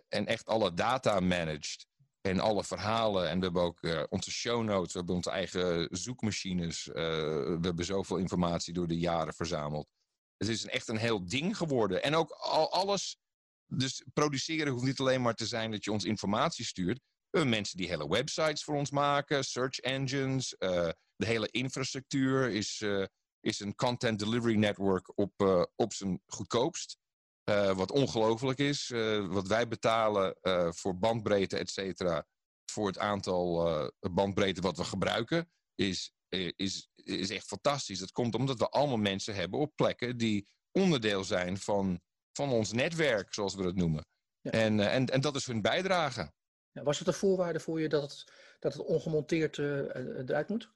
en 0.09 0.27
echt 0.27 0.47
alle 0.47 0.75
data 0.75 1.21
managed. 1.21 1.87
En 2.21 2.41
alle 2.41 2.65
verhalen. 2.65 3.29
En 3.29 3.39
we 3.39 3.45
hebben 3.45 3.63
ook 3.63 4.07
onze 4.09 4.31
show 4.31 4.63
notes. 4.63 4.93
We 4.93 4.99
hebben 4.99 5.17
onze 5.17 5.31
eigen 5.31 5.89
zoekmachines. 5.91 6.85
we 6.85 7.59
hebben 7.61 7.85
zoveel 7.85 8.17
informatie 8.17 8.73
door 8.73 8.87
de 8.87 8.99
jaren 8.99 9.35
verzameld. 9.35 9.89
Het 10.37 10.49
is 10.49 10.65
echt 10.65 10.89
een 10.89 10.97
heel 10.97 11.27
ding 11.27 11.57
geworden. 11.57 12.03
En 12.03 12.15
ook 12.15 12.31
al, 12.31 12.73
alles. 12.73 13.19
Dus 13.67 14.05
produceren 14.13 14.73
hoeft 14.73 14.85
niet 14.85 15.01
alleen 15.01 15.23
maar 15.23 15.35
te 15.35 15.47
zijn 15.47 15.71
dat 15.71 15.85
je 15.85 15.93
ons 15.93 16.05
informatie 16.05 16.65
stuurt. 16.65 17.01
We 17.31 17.39
hebben 17.39 17.55
mensen 17.57 17.77
die 17.77 17.89
hele 17.89 18.09
websites 18.09 18.65
voor 18.65 18.75
ons 18.75 18.91
maken, 18.91 19.45
search 19.45 19.79
engines. 19.79 20.57
eh, 20.57 20.89
de 21.17 21.27
hele 21.27 21.49
infrastructuur 21.51 22.51
is, 22.51 22.81
eh, 22.81 23.05
is 23.41 23.61
een 23.61 23.75
content 23.75 24.19
delivery 24.19 24.57
network 24.57 25.19
op, 25.19 25.33
eh, 25.37 25.63
op 25.77 25.93
zijn 25.93 26.23
goedkoopst. 26.27 26.99
Eh, 27.45 27.77
wat 27.77 27.91
ongelooflijk 27.91 28.59
is. 28.59 28.91
Eh, 28.91 29.27
wat 29.27 29.47
wij 29.47 29.69
betalen 29.69 30.37
eh, 30.41 30.73
voor 30.73 30.99
bandbreedte, 30.99 31.59
et 31.59 31.71
cetera. 31.71 32.27
Voor 32.65 32.87
het 32.87 32.99
aantal 32.99 33.67
eh, 33.69 33.89
bandbreedte 34.13 34.61
wat 34.61 34.77
we 34.77 34.85
gebruiken. 34.85 35.51
Is, 35.75 36.13
eh, 36.29 36.53
is, 36.57 36.89
is 36.95 37.31
echt 37.31 37.47
fantastisch. 37.47 37.99
Dat 37.99 38.13
komt 38.13 38.35
omdat 38.35 38.59
we 38.59 38.69
allemaal 38.69 38.97
mensen 38.97 39.35
hebben 39.35 39.61
op 39.61 39.73
plekken 39.77 40.17
die 40.17 40.49
onderdeel 40.73 41.25
zijn 41.25 41.59
van, 41.59 42.01
van 42.33 42.51
ons 42.51 42.73
netwerk, 42.73 43.35
zoals 43.35 43.55
we 43.55 43.63
dat 43.63 43.75
noemen. 43.75 44.07
En, 44.43 44.81
eh, 44.81 44.95
en, 44.95 45.07
en 45.07 45.21
dat 45.21 45.37
is 45.37 45.47
hun 45.47 45.63
bijdrage. 45.63 46.33
Was 46.73 46.99
het 46.99 47.09
een 47.09 47.15
voorwaarde 47.15 47.61
voor 47.61 47.81
je 47.81 47.89
dat 47.89 48.03
het, 48.03 48.33
dat 48.59 48.73
het 48.73 48.83
ongemonteerd 48.83 49.59
eh, 49.59 49.79
eh, 49.79 50.19
eruit 50.19 50.49
moet? 50.49 50.71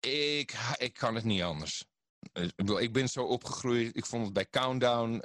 Ik, 0.00 0.54
ik 0.76 0.92
kan 0.92 1.14
het 1.14 1.24
niet 1.24 1.42
anders. 1.42 1.84
Eh, 2.32 2.48
Ik, 2.80 2.92
ben 2.92 3.08
zo 3.08 3.24
opgegroeid. 3.24 3.96
Ik 3.96 4.06
vond 4.06 4.24
het 4.24 4.32
bij 4.32 4.48
Countdown. 4.50 5.18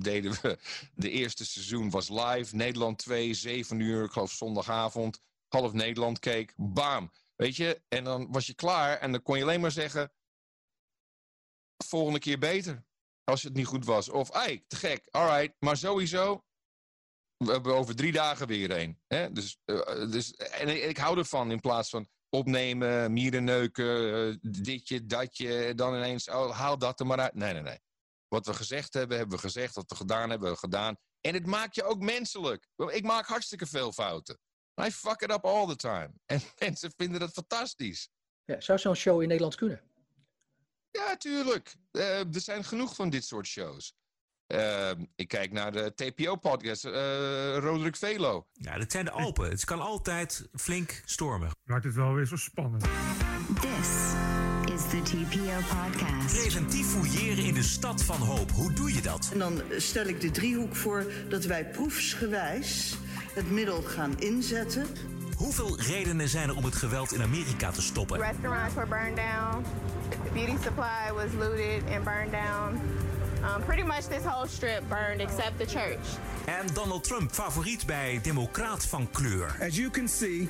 deden 0.00 0.32
we. 0.42 0.58
De 0.94 1.10
eerste 1.10 1.44
seizoen 1.44 1.90
was 1.90 2.08
live. 2.08 2.56
Nederland 2.56 2.98
2, 2.98 3.34
7 3.34 3.80
uur. 3.80 4.04
Ik 4.04 4.10
geloof 4.10 4.32
zondagavond. 4.32 5.20
Half 5.48 5.72
Nederland 5.72 6.18
keek. 6.18 6.52
Bam. 6.56 7.12
Weet 7.36 7.56
je? 7.56 7.82
En 7.88 8.04
dan 8.04 8.32
was 8.32 8.46
je 8.46 8.54
klaar. 8.54 8.98
En 8.98 9.12
dan 9.12 9.22
kon 9.22 9.36
je 9.36 9.42
alleen 9.42 9.60
maar 9.60 9.70
zeggen. 9.70 10.12
Volgende 11.84 12.18
keer 12.18 12.38
beter. 12.38 12.84
Als 13.24 13.42
het 13.42 13.54
niet 13.54 13.66
goed 13.66 13.84
was. 13.84 14.08
Of, 14.08 14.30
ai, 14.30 14.64
te 14.66 14.76
gek. 14.76 15.06
Alright. 15.10 15.56
Maar 15.58 15.76
sowieso. 15.76 16.45
We 17.36 17.52
hebben 17.52 17.74
over 17.74 17.96
drie 17.96 18.12
dagen 18.12 18.46
weer 18.46 18.70
een. 18.70 18.98
Hè? 19.06 19.32
Dus, 19.32 19.58
eh, 19.64 20.10
dus, 20.10 20.34
en 20.34 20.88
ik, 20.88 20.96
hou 20.96 21.18
ervan 21.18 21.50
in 21.50 21.60
plaats 21.60 21.88
van 21.88 22.08
opnemen, 22.28 23.12
mieren 23.12 23.44
neuken, 23.44 24.14
eh, 24.14 24.36
ditje, 24.40 25.06
datje, 25.06 25.74
dan 25.74 25.94
ineens, 25.94 26.28
oh, 26.28 26.50
haal 26.50 26.78
dat 26.78 27.00
er 27.00 27.06
maar 27.06 27.18
uit. 27.20 27.34
Nee, 27.34 27.52
nee, 27.52 27.62
nee. 27.62 27.80
Wat 28.28 28.46
we 28.46 28.54
gezegd 28.54 28.94
hebben, 28.94 29.16
hebben 29.16 29.36
we 29.36 29.42
gezegd. 29.42 29.74
Wat 29.74 29.90
we 29.90 29.96
gedaan 29.96 30.30
hebben, 30.30 30.48
hebben 30.48 30.68
we 30.70 30.76
gedaan. 30.76 30.96
En 31.20 31.34
het 31.34 31.46
maakt 31.46 31.74
je 31.74 31.84
ook 31.84 32.00
menselijk. 32.00 32.68
Ik 32.76 33.02
maak 33.02 33.26
hartstikke 33.26 33.66
veel 33.66 33.92
fouten. 33.92 34.38
I 34.80 34.90
fuck 34.90 35.20
it 35.20 35.30
up 35.30 35.44
all 35.44 35.66
the 35.66 35.76
time. 35.76 36.10
En 36.26 36.40
mensen 36.58 36.92
vinden 36.96 37.20
dat 37.20 37.32
fantastisch. 37.32 38.08
Ja, 38.44 38.60
zou 38.60 38.78
zo'n 38.78 38.94
show 38.94 39.22
in 39.22 39.28
Nederland 39.28 39.54
kunnen? 39.54 39.82
Ja, 40.90 41.16
tuurlijk. 41.16 41.76
Eh, 41.90 42.18
er 42.18 42.40
zijn 42.40 42.64
genoeg 42.64 42.94
van 42.94 43.10
dit 43.10 43.24
soort 43.24 43.46
shows. 43.46 43.94
Eh, 44.46 44.90
ik 45.16 45.28
kijk 45.28 45.52
naar 45.52 45.72
de 45.72 45.92
TPO-podcast, 45.94 46.84
eh 46.84 46.92
Roderick 47.58 47.96
Velo. 47.96 48.46
Ja, 48.52 48.78
dit 48.78 48.92
zijn 48.92 49.04
de 49.04 49.10
Alpen. 49.10 49.50
Het 49.50 49.64
kan 49.64 49.80
altijd 49.80 50.48
flink 50.54 51.02
stormen. 51.04 51.50
Maakt 51.64 51.84
het 51.84 51.94
wel 51.94 52.12
weer 52.14 52.26
zo 52.26 52.36
spannend. 52.36 52.82
This 53.60 54.14
is 54.74 54.82
the 54.90 55.02
TPO 55.02 55.76
podcast. 55.76 56.40
Preventief 56.40 56.86
fouilleren 56.86 57.44
in 57.44 57.54
de 57.54 57.62
stad 57.62 58.02
van 58.04 58.16
hoop. 58.16 58.50
Hoe 58.50 58.72
doe 58.72 58.94
je 58.94 59.00
dat? 59.00 59.30
En 59.32 59.38
dan 59.38 59.62
stel 59.76 60.06
ik 60.06 60.20
de 60.20 60.30
driehoek 60.30 60.76
voor 60.76 61.12
dat 61.28 61.44
wij 61.44 61.66
proefsgewijs 61.66 62.96
het 63.34 63.50
middel 63.50 63.82
gaan 63.82 64.20
inzetten. 64.20 64.86
Hoeveel 65.36 65.80
redenen 65.80 66.28
zijn 66.28 66.48
er 66.48 66.56
om 66.56 66.64
het 66.64 66.74
geweld 66.74 67.12
in 67.12 67.22
Amerika 67.22 67.70
te 67.70 67.82
stoppen? 67.82 68.20
Restaurants 68.20 68.74
were 68.74 68.86
burned 68.88 69.16
down. 69.16 69.64
The 70.24 70.32
beauty 70.32 70.62
supply 70.62 71.12
was 71.14 71.32
looted 71.38 71.82
and 71.94 72.04
burned 72.04 72.32
down. 72.32 72.80
Um, 73.46 73.62
pretty 73.62 73.82
much 73.82 74.08
this 74.08 74.24
whole 74.24 74.46
strip 74.46 74.88
burned 74.88 75.20
except 75.20 75.58
the 75.58 75.66
church. 75.66 75.98
En 76.46 76.66
Donald 76.74 77.04
Trump, 77.04 77.32
favoriet 77.32 77.86
bij 77.86 78.20
Democraat 78.22 78.86
van 78.86 79.08
kleur. 79.10 79.56
As 79.60 79.76
you 79.76 79.90
can 79.90 80.08
see, 80.08 80.48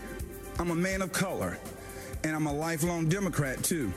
I'm 0.61 0.71
a 0.71 0.75
man 0.75 1.03
of 1.03 1.11
color, 1.11 1.59
and 2.23 2.35
I'm 2.35 2.47
a 2.47 2.71
lifelong 2.71 3.09
Democrat 3.09 3.63
too. 3.63 3.93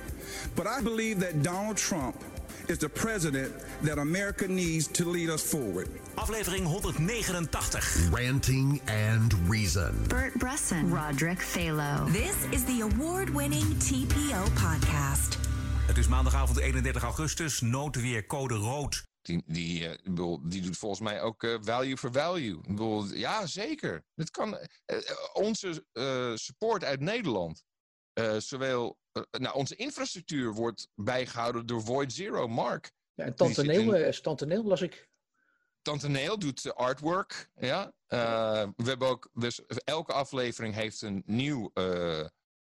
But 0.56 0.66
I 0.66 0.84
believe 0.84 1.20
that 1.20 1.44
Donald 1.44 1.78
Trump 1.78 2.16
is 2.68 2.78
the 2.78 2.90
president 2.90 3.52
that 3.82 3.98
America 3.98 4.48
needs 4.48 4.88
to 4.88 5.10
lead 5.10 5.30
us 5.30 5.42
forward. 5.42 5.88
Aflevering 6.16 6.66
189. 6.66 8.12
Ranting 8.12 8.82
and 8.88 9.34
Reason. 9.50 10.06
Bert 10.08 10.34
Bresson, 10.36 10.92
Roderick 10.92 11.40
Phalo. 11.40 12.12
This 12.12 12.46
is 12.52 12.64
the 12.66 12.82
award-winning 12.82 13.66
TPO 13.80 14.46
podcast. 14.56 15.49
Het 15.90 15.98
is 15.98 16.08
maandagavond 16.08 16.58
31 16.60 17.04
augustus. 17.04 17.62
Noodweer 17.62 18.26
code 18.26 18.56
rood. 18.56 19.04
Die, 19.22 19.44
die, 19.46 19.86
eh, 19.86 19.92
ik 19.92 20.04
bedoel, 20.04 20.50
die 20.50 20.62
doet 20.62 20.78
volgens 20.78 21.02
mij 21.02 21.22
ook 21.22 21.44
eh, 21.44 21.56
value 21.62 21.98
for 21.98 22.12
value. 22.12 22.58
Ik 22.58 22.68
bedoel, 22.68 23.06
ja, 23.06 23.46
zeker. 23.46 24.04
Het 24.16 24.30
kan, 24.32 24.58
eh, 24.86 24.98
onze 25.34 25.86
eh, 25.92 26.32
support 26.36 26.84
uit 26.84 27.00
Nederland, 27.00 27.64
eh, 28.14 28.36
zowel, 28.38 28.98
nou, 29.32 29.56
onze 29.56 29.76
infrastructuur 29.76 30.54
wordt 30.54 30.88
bijgehouden 30.96 31.66
door 31.66 31.82
Void 31.82 32.14
Zero, 32.14 32.48
Mark. 32.48 32.92
Ja, 33.14 33.26
en 33.26 33.36
Tante 33.36 33.62
in- 33.62 33.68
Neel, 33.68 33.96
eh, 33.96 34.12
Tante 34.12 34.46
Neel 34.46 34.64
las 34.64 34.82
ik. 34.82 35.08
Tante 35.82 36.10
Neel 36.10 36.40
doet 36.40 36.74
artwork. 36.76 37.50
Ja? 37.56 37.94
Eh, 38.08 38.68
we 38.76 38.90
hebben 38.90 39.08
ook, 39.08 39.30
dus 39.34 39.66
elke 39.84 40.14
aflevering 40.14 40.74
heeft 40.74 41.02
een 41.02 41.24
nieuw, 41.26 41.72
eh, 41.74 42.26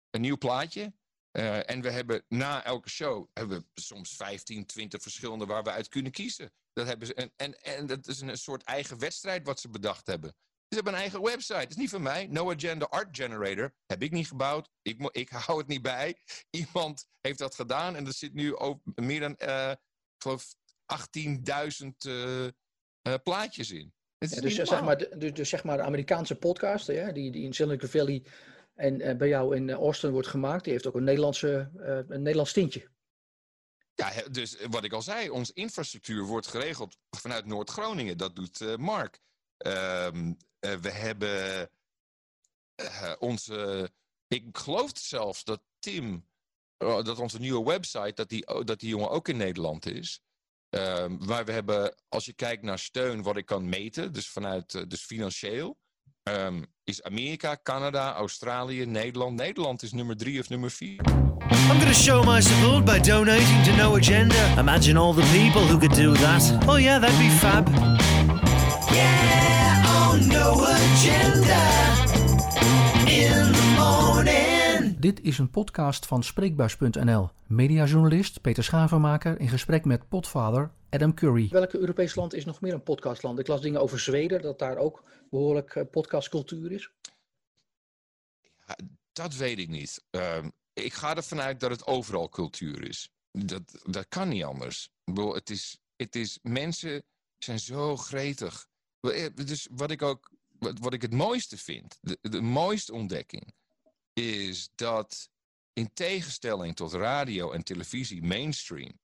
een 0.09 0.21
nieuw 0.21 0.37
plaatje. 0.37 0.93
Eh, 1.35 1.69
en 1.69 1.81
we 1.81 1.91
hebben 1.91 2.23
na 2.27 2.63
elke 2.63 2.89
show 2.89 3.27
hebben 3.33 3.65
we 3.73 3.81
soms 3.81 4.15
15, 4.15 4.65
20 4.65 5.01
verschillende 5.01 5.45
waar 5.45 5.63
we 5.63 5.71
uit 5.71 5.87
kunnen 5.87 6.11
kiezen. 6.11 6.51
Dat 6.73 6.87
hebben 6.87 7.07
ze, 7.07 7.13
en, 7.13 7.31
en, 7.35 7.61
en 7.61 7.85
dat 7.85 8.07
is 8.07 8.21
een 8.21 8.37
soort 8.37 8.63
eigen 8.63 8.99
wedstrijd 8.99 9.45
wat 9.45 9.59
ze 9.59 9.69
bedacht 9.69 10.07
hebben. 10.07 10.35
Ze 10.67 10.75
hebben 10.75 10.93
een 10.93 10.99
eigen 10.99 11.21
website. 11.21 11.59
Het 11.59 11.69
is 11.69 11.75
niet 11.75 11.89
van 11.89 12.01
mij. 12.01 12.27
No 12.27 12.51
Agenda 12.51 12.85
Art 12.85 13.17
Generator. 13.17 13.73
Heb 13.85 14.03
ik 14.03 14.11
niet 14.11 14.27
gebouwd. 14.27 14.69
Ik, 14.81 15.09
ik 15.11 15.29
hou 15.45 15.57
het 15.57 15.67
niet 15.67 15.81
bij. 15.81 16.17
Iemand 16.49 17.07
heeft 17.21 17.39
dat 17.39 17.55
gedaan. 17.55 17.95
En 17.95 18.05
er 18.05 18.13
zit 18.13 18.33
nu 18.33 18.55
ook 18.55 18.81
meer 18.83 19.19
dan, 19.19 19.35
eh, 19.35 19.71
ik 19.71 20.21
geloof, 20.21 20.55
18.000 20.85 22.05
eh, 22.05 22.45
eh, 22.45 22.51
plaatjes 23.23 23.71
in. 23.71 23.93
Ja, 24.17 24.41
dus, 24.41 24.55
zeg 24.55 24.81
maar, 24.81 24.97
de- 24.97 25.15
dus, 25.17 25.33
dus 25.33 25.49
zeg 25.49 25.63
maar 25.63 25.77
de 25.77 25.83
Amerikaanse 25.83 26.35
podcaster, 26.35 26.95
ja, 26.95 27.11
die, 27.11 27.31
die 27.31 27.43
in 27.43 27.53
Silicon 27.53 27.89
Valley 27.89 28.23
en 28.75 29.01
eh, 29.01 29.17
bij 29.17 29.27
jou 29.27 29.55
in 29.55 29.69
eh, 29.69 29.75
Austin 29.75 30.11
wordt 30.11 30.27
gemaakt, 30.27 30.63
die 30.63 30.73
heeft 30.73 30.87
ook 30.87 30.95
een, 30.95 31.03
Nederlandse, 31.03 31.71
eh, 31.77 31.95
een 31.95 32.21
Nederlands 32.21 32.53
tintje. 32.53 32.87
Ja, 33.95 34.11
dus 34.31 34.57
wat 34.69 34.83
ik 34.83 34.93
al 34.93 35.01
zei, 35.01 35.29
onze 35.29 35.53
infrastructuur 35.53 36.23
wordt 36.23 36.47
geregeld 36.47 36.97
vanuit 37.09 37.45
Noord-Groningen. 37.45 38.17
Dat 38.17 38.35
doet 38.35 38.77
Mark. 38.77 39.19
Ehm, 39.57 40.33
eh, 40.59 40.73
we 40.75 40.91
hebben 40.91 41.69
onze. 43.19 43.91
Ik 44.27 44.57
geloof 44.57 44.91
zelfs 44.93 45.43
dat 45.43 45.61
Tim, 45.79 46.27
eh, 46.77 47.03
dat 47.03 47.19
onze 47.19 47.39
nieuwe 47.39 47.63
website, 47.63 48.13
dat 48.13 48.29
die, 48.29 48.63
dat 48.63 48.79
die 48.79 48.89
jongen 48.89 49.09
ook 49.09 49.27
in 49.27 49.37
Nederland 49.37 49.85
is. 49.85 50.19
Ehm, 50.69 51.25
maar 51.25 51.45
we 51.45 51.51
hebben, 51.51 51.95
als 52.09 52.25
je 52.25 52.33
kijkt 52.33 52.63
naar 52.63 52.79
steun, 52.79 53.21
wat 53.21 53.37
ik 53.37 53.45
kan 53.45 53.69
meten, 53.69 54.13
dus 54.13 54.29
vanuit, 54.29 54.89
dus 54.89 55.01
financieel, 55.01 55.77
ehm, 56.25 56.63
is 56.83 57.01
Amerika, 57.03 57.59
Canada, 57.63 58.15
Australië, 58.17 58.85
Nederland. 58.85 59.39
Nederland 59.39 59.83
is 59.83 59.91
nummer 59.91 60.15
drie 60.15 60.39
of 60.39 60.49
nummer 60.49 60.69
vier. 60.69 60.99
I'm 61.69 61.77
going 61.79 61.87
to 61.87 61.93
show 61.93 62.23
my 62.23 62.41
support 62.41 62.85
by 62.85 62.99
donating 62.99 63.63
to 63.63 63.75
No 63.75 63.95
Agenda. 63.95 64.55
Imagine 64.57 64.97
all 64.97 65.13
the 65.13 65.25
people 65.31 65.61
who 65.61 65.77
could 65.77 65.93
do 65.95 66.13
that. 66.13 66.41
Oh 66.67 66.77
yeah, 66.77 66.99
that'd 66.99 67.19
be 67.19 67.29
fab. 67.29 67.67
Yeah, 68.91 69.85
on 69.87 70.27
No 70.27 70.65
Agenda. 70.65 71.61
In. 73.07 73.64
Dit 75.05 75.21
is 75.21 75.37
een 75.37 75.49
podcast 75.49 76.05
van 76.05 76.23
Spreekbuis.nl. 76.23 77.29
Mediajournalist 77.47 78.41
Peter 78.41 78.63
Schavenmaker 78.63 79.39
in 79.39 79.47
gesprek 79.47 79.85
met 79.85 80.07
potvader 80.07 80.71
Adam 80.89 81.13
Curry. 81.13 81.49
Welke 81.49 81.77
Europees 81.77 82.15
land 82.15 82.33
is 82.33 82.45
nog 82.45 82.61
meer 82.61 82.73
een 82.73 82.83
podcastland? 82.83 83.39
Ik 83.39 83.47
las 83.47 83.61
dingen 83.61 83.81
over 83.81 83.99
Zweden, 83.99 84.41
dat 84.41 84.59
daar 84.59 84.77
ook 84.77 85.03
behoorlijk 85.29 85.75
eh, 85.75 85.83
podcastcultuur 85.91 86.71
is. 86.71 86.91
Ja, 88.67 88.77
dat 89.11 89.35
weet 89.35 89.59
ik 89.59 89.69
niet. 89.69 90.03
Ehm, 90.09 90.49
ik 90.73 90.93
ga 90.93 91.15
ervan 91.15 91.41
uit 91.41 91.59
dat 91.59 91.71
het 91.71 91.87
overal 91.87 92.29
cultuur 92.29 92.87
is. 92.87 93.09
Dat, 93.31 93.61
dat 93.83 94.05
kan 94.07 94.29
niet 94.29 94.43
anders. 94.43 94.89
Bedoel, 95.03 95.33
het 95.33 95.49
is, 95.49 95.77
het 95.95 96.15
is, 96.15 96.39
mensen 96.41 97.03
zijn 97.37 97.59
zo 97.59 97.97
gretig. 97.97 98.67
Eh, 98.99 99.25
dus 99.33 99.67
wat 99.71 99.91
ik 99.91 100.01
ook, 100.01 100.31
wat, 100.59 100.79
wat 100.79 100.93
ik 100.93 101.01
het 101.01 101.13
mooiste 101.13 101.57
vind, 101.57 101.97
de, 102.01 102.17
de 102.21 102.41
mooiste 102.41 102.93
ontdekking, 102.93 103.53
is 104.15 104.69
dat 104.75 105.29
in 105.73 105.93
tegenstelling 105.93 106.75
tot 106.75 106.93
radio 106.93 107.51
en 107.51 107.63
televisie 107.63 108.23
mainstream, 108.23 108.99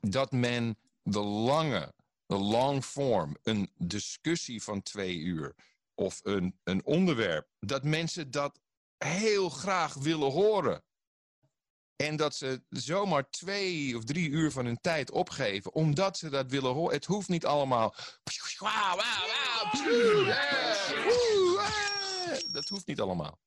dat 0.00 0.32
men 0.32 0.78
de 1.02 1.20
lange, 1.20 1.94
de 2.26 2.36
long 2.36 2.84
form, 2.84 3.36
een 3.42 3.70
discussie 3.76 4.62
van 4.62 4.82
twee 4.82 5.16
uur 5.16 5.54
of 5.94 6.20
een, 6.22 6.58
een 6.64 6.84
onderwerp, 6.84 7.48
dat 7.58 7.84
mensen 7.84 8.30
dat 8.30 8.60
heel 8.98 9.48
graag 9.48 9.94
willen 9.94 10.30
horen. 10.30 10.84
En 11.96 12.16
dat 12.16 12.34
ze 12.34 12.62
zomaar 12.68 13.30
twee 13.30 13.96
of 13.96 14.04
drie 14.04 14.28
uur 14.28 14.50
van 14.50 14.64
hun 14.64 14.80
tijd 14.80 15.10
opgeven, 15.10 15.72
omdat 15.72 16.18
ze 16.18 16.28
dat 16.28 16.50
willen 16.50 16.72
horen. 16.72 16.94
Het 16.94 17.04
hoeft 17.04 17.28
niet 17.28 17.46
allemaal. 17.46 17.94
Dat 22.52 22.68
hoeft 22.68 22.86
niet 22.86 23.00
allemaal. 23.00 23.40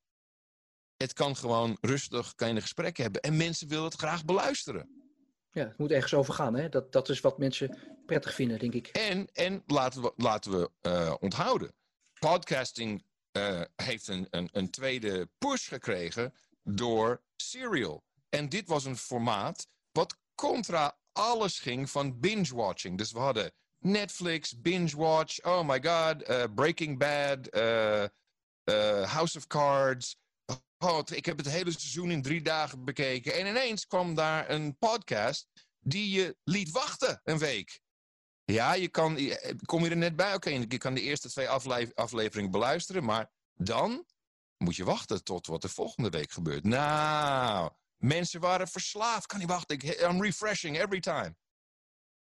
Het 0.96 1.12
kan 1.12 1.36
gewoon 1.36 1.78
rustig, 1.80 2.34
kan 2.34 2.48
je 2.48 2.54
een 2.54 2.60
gesprek 2.60 2.96
hebben. 2.96 3.20
En 3.20 3.36
mensen 3.36 3.68
willen 3.68 3.84
het 3.84 3.94
graag 3.94 4.24
beluisteren. 4.24 5.04
Ja, 5.50 5.64
het 5.64 5.78
moet 5.78 5.90
ergens 5.90 6.14
over 6.14 6.34
gaan. 6.34 6.54
Hè? 6.54 6.68
Dat, 6.68 6.92
dat 6.92 7.08
is 7.08 7.20
wat 7.20 7.38
mensen 7.38 7.78
prettig 8.06 8.34
vinden, 8.34 8.58
denk 8.58 8.72
ik. 8.74 8.86
En, 8.86 9.28
en 9.32 9.62
laten 9.66 10.02
we, 10.02 10.12
laten 10.16 10.60
we 10.60 10.70
uh, 10.82 11.14
onthouden. 11.20 11.72
Podcasting 12.18 13.04
uh, 13.32 13.60
heeft 13.76 14.08
een, 14.08 14.26
een, 14.30 14.48
een 14.52 14.70
tweede 14.70 15.28
push 15.38 15.68
gekregen 15.68 16.34
door 16.62 17.22
Serial. 17.36 18.04
En 18.28 18.48
dit 18.48 18.68
was 18.68 18.84
een 18.84 18.96
formaat 18.96 19.68
wat 19.92 20.16
contra 20.34 20.98
alles 21.12 21.58
ging 21.58 21.90
van 21.90 22.20
binge-watching. 22.20 22.98
Dus 22.98 23.12
we 23.12 23.18
hadden 23.18 23.52
Netflix, 23.78 24.60
binge-watch, 24.60 25.44
oh 25.44 25.68
my 25.68 25.82
god, 25.82 26.28
uh, 26.28 26.44
Breaking 26.54 26.98
Bad, 26.98 27.48
House 29.08 29.36
of 29.36 29.46
Cards... 29.46 30.16
Ik 31.04 31.26
heb 31.26 31.36
het 31.36 31.48
hele 31.48 31.70
seizoen 31.70 32.10
in 32.10 32.22
drie 32.22 32.42
dagen 32.42 32.84
bekeken. 32.84 33.34
En 33.34 33.46
ineens 33.46 33.86
kwam 33.86 34.14
daar 34.14 34.50
een 34.50 34.78
podcast 34.78 35.48
die 35.80 36.10
je 36.10 36.36
liet 36.44 36.70
wachten 36.70 37.20
een 37.24 37.38
week. 37.38 37.80
Ja, 38.44 38.74
je 38.74 38.88
kan, 38.88 39.18
kom 39.64 39.84
je 39.84 39.90
er 39.90 39.96
net 39.96 40.16
bij? 40.16 40.34
Oké, 40.34 40.50
je 40.50 40.78
kan 40.78 40.94
de 40.94 41.00
eerste 41.00 41.28
twee 41.28 41.48
afle 41.48 41.94
afleveringen 41.94 42.50
beluisteren. 42.50 43.04
Maar 43.04 43.30
dan 43.54 44.06
moet 44.56 44.76
je 44.76 44.84
wachten 44.84 45.24
tot 45.24 45.46
wat 45.46 45.64
er 45.64 45.70
volgende 45.70 46.10
week 46.10 46.30
gebeurt. 46.30 46.64
Nou, 46.64 47.70
mensen 47.96 48.40
waren 48.40 48.68
verslaafd. 48.68 49.26
Kan 49.26 49.38
niet 49.38 49.48
wachten. 49.48 50.08
I'm 50.10 50.22
refreshing 50.22 50.78
every 50.78 51.00
time. 51.00 51.36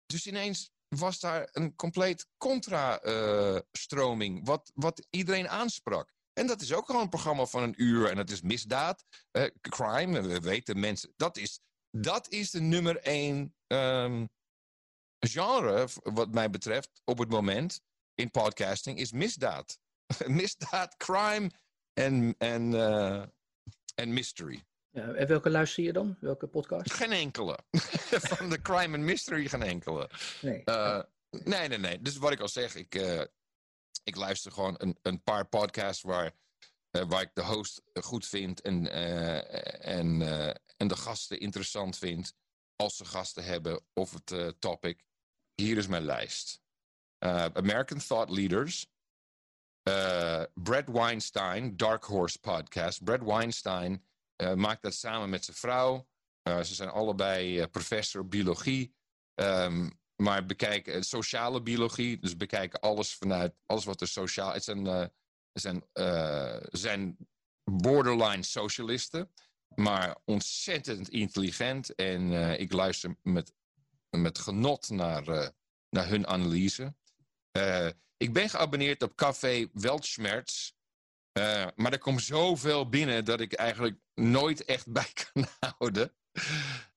Dus 0.06 0.26
ineens 0.26 0.70
was 0.88 1.20
daar 1.20 1.48
een 1.52 1.74
compleet 1.74 2.26
contra-stroming. 2.36 4.38
Uh, 4.38 4.44
wat, 4.44 4.70
wat 4.74 5.06
iedereen 5.10 5.48
aansprak. 5.48 6.12
En 6.32 6.46
dat 6.46 6.60
is 6.60 6.72
ook 6.72 6.86
gewoon 6.86 7.02
een 7.02 7.08
programma 7.08 7.46
van 7.46 7.62
een 7.62 7.82
uur. 7.82 8.10
En 8.10 8.16
dat 8.16 8.30
is 8.30 8.40
misdaad, 8.40 9.04
uh, 9.32 9.46
crime. 9.60 10.22
We 10.22 10.40
weten 10.40 10.80
mensen. 10.80 11.12
Dat 11.16 11.36
is, 11.36 11.60
dat 11.90 12.28
is 12.28 12.50
de 12.50 12.60
nummer 12.60 12.96
één 12.96 13.54
um, 13.66 14.28
genre, 15.18 15.88
wat 16.02 16.32
mij 16.32 16.50
betreft, 16.50 17.00
op 17.04 17.18
het 17.18 17.28
moment 17.28 17.80
in 18.14 18.30
podcasting, 18.30 18.98
is 18.98 19.12
misdaad. 19.12 19.78
misdaad, 20.26 20.96
crime 20.96 21.50
en, 21.92 22.34
en, 22.38 22.72
uh, 22.72 23.22
en 23.94 24.12
mystery. 24.12 24.64
Ja, 24.90 25.12
en 25.12 25.26
welke 25.26 25.50
luister 25.50 25.84
je 25.84 25.92
dan? 25.92 26.16
Welke 26.20 26.46
podcast? 26.46 26.92
Geen 26.92 27.12
enkele. 27.12 27.58
van 28.36 28.50
de 28.50 28.60
crime 28.62 28.96
en 28.96 29.04
mystery 29.04 29.48
geen 29.48 29.62
enkele. 29.62 30.10
Nee. 30.40 30.62
Uh, 30.64 31.02
nee, 31.30 31.68
nee, 31.68 31.78
nee. 31.78 32.00
Dus 32.02 32.16
wat 32.16 32.32
ik 32.32 32.40
al 32.40 32.48
zeg, 32.48 32.74
ik, 32.74 32.94
ik 34.04 34.16
luister 34.16 34.52
gewoon 34.52 34.74
een, 34.78 34.98
een 35.02 35.22
paar 35.22 35.46
podcasts 35.46 36.02
waar, 36.02 36.32
uh, 36.90 37.02
waar 37.02 37.22
ik 37.22 37.30
de 37.34 37.42
host 37.42 37.82
goed 37.92 38.26
vind 38.26 38.60
en, 38.60 38.84
uh, 38.84 39.86
en, 39.86 40.20
uh, 40.20 40.48
en 40.76 40.88
de 40.88 40.96
gasten 40.96 41.40
interessant 41.40 41.98
vind. 41.98 42.34
Als 42.76 42.96
ze 42.96 43.04
gasten 43.04 43.44
hebben 43.44 43.84
of 43.92 44.12
het 44.12 44.60
topic. 44.60 45.04
Hier 45.54 45.76
is 45.76 45.86
mijn 45.86 46.02
lijst. 46.02 46.60
American 47.18 47.98
Thought 47.98 48.30
Leaders. 48.30 48.86
Brad 50.54 50.86
Weinstein, 50.86 51.76
Dark 51.76 52.04
Horse 52.04 52.38
Podcast. 52.38 53.04
Brad 53.04 53.22
Weinstein 53.22 54.06
maakt 54.54 54.82
dat 54.82 54.94
samen 54.94 55.30
met 55.30 55.44
zijn 55.44 55.56
vrouw. 55.56 56.08
ze 56.42 56.74
zijn 56.74 56.88
allebei 56.88 57.66
professor 57.66 58.28
biologie. 58.28 58.94
Um, 59.34 60.01
maar 60.16 60.46
bekijken 60.46 61.04
sociale 61.04 61.62
biologie, 61.62 62.18
dus 62.18 62.36
bekijken 62.36 62.80
alles 62.80 63.14
vanuit 63.14 63.54
alles 63.66 63.84
wat 63.84 64.00
er 64.00 64.08
sociaal. 64.08 64.52
Het 64.52 64.64
zijn, 64.64 64.86
uh, 64.86 65.06
zijn, 65.52 65.84
uh, 65.94 66.56
zijn 66.70 67.16
borderline 67.64 68.42
socialisten, 68.42 69.32
maar 69.74 70.16
ontzettend 70.24 71.08
intelligent. 71.08 71.94
En 71.94 72.32
ik 72.60 72.72
luister 72.72 73.16
met, 73.22 73.52
met 74.10 74.38
genot 74.38 74.90
naar, 74.90 75.52
naar 75.88 76.08
hun 76.08 76.26
analyse. 76.26 76.94
ik 78.16 78.32
ben 78.32 78.48
geabonneerd 78.48 79.02
op 79.02 79.16
Café 79.16 79.68
Weltschmerz. 79.72 80.72
maar 81.74 81.92
er 81.92 81.98
komt 81.98 82.22
zoveel 82.22 82.88
binnen 82.88 83.24
dat 83.24 83.40
ik 83.40 83.52
eigenlijk 83.52 83.98
nooit 84.14 84.64
echt 84.64 84.92
bij 84.92 85.12
kan 85.12 85.46
houden. 85.58 86.12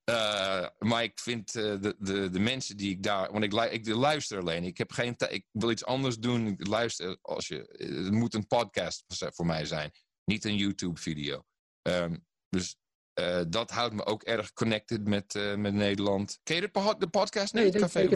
Uh, 0.10 0.68
maar 0.80 1.04
ik 1.04 1.20
vind 1.20 1.56
uh, 1.56 1.82
de, 1.82 1.96
de, 2.00 2.30
de 2.30 2.40
mensen 2.40 2.78
die 2.78 2.92
ik 2.92 3.04
daar. 3.04 3.32
Want 3.32 3.44
ik, 3.44 3.54
ik 3.54 3.88
luister 3.88 4.40
alleen. 4.40 4.64
Ik, 4.64 4.78
heb 4.78 4.92
geen 4.92 5.16
ik 5.30 5.46
wil 5.52 5.72
iets 5.72 5.86
anders 5.86 6.18
doen. 6.18 6.48
Ik 6.48 6.68
luister 6.68 7.18
als 7.22 7.48
je. 7.48 7.76
Het 7.78 8.12
moet 8.12 8.34
een 8.34 8.48
podcast 8.48 9.04
voor 9.08 9.46
mij 9.46 9.66
zijn. 9.66 9.92
Niet 10.26 10.46
een 10.46 10.56
YouTube-video. 10.56 11.46
Um, 11.82 12.26
dus 12.50 12.78
uh, 13.20 13.42
dat 13.48 13.72
houdt 13.72 13.94
me 13.94 14.06
ook 14.06 14.24
erg 14.24 14.54
connected 14.54 15.08
met, 15.08 15.34
met 15.58 15.74
Nederland. 15.74 16.40
Ken 16.44 16.56
je 16.56 16.70
de, 16.72 16.96
de 16.98 17.08
podcast? 17.08 17.54
Nee, 17.54 17.72
Café 17.72 18.08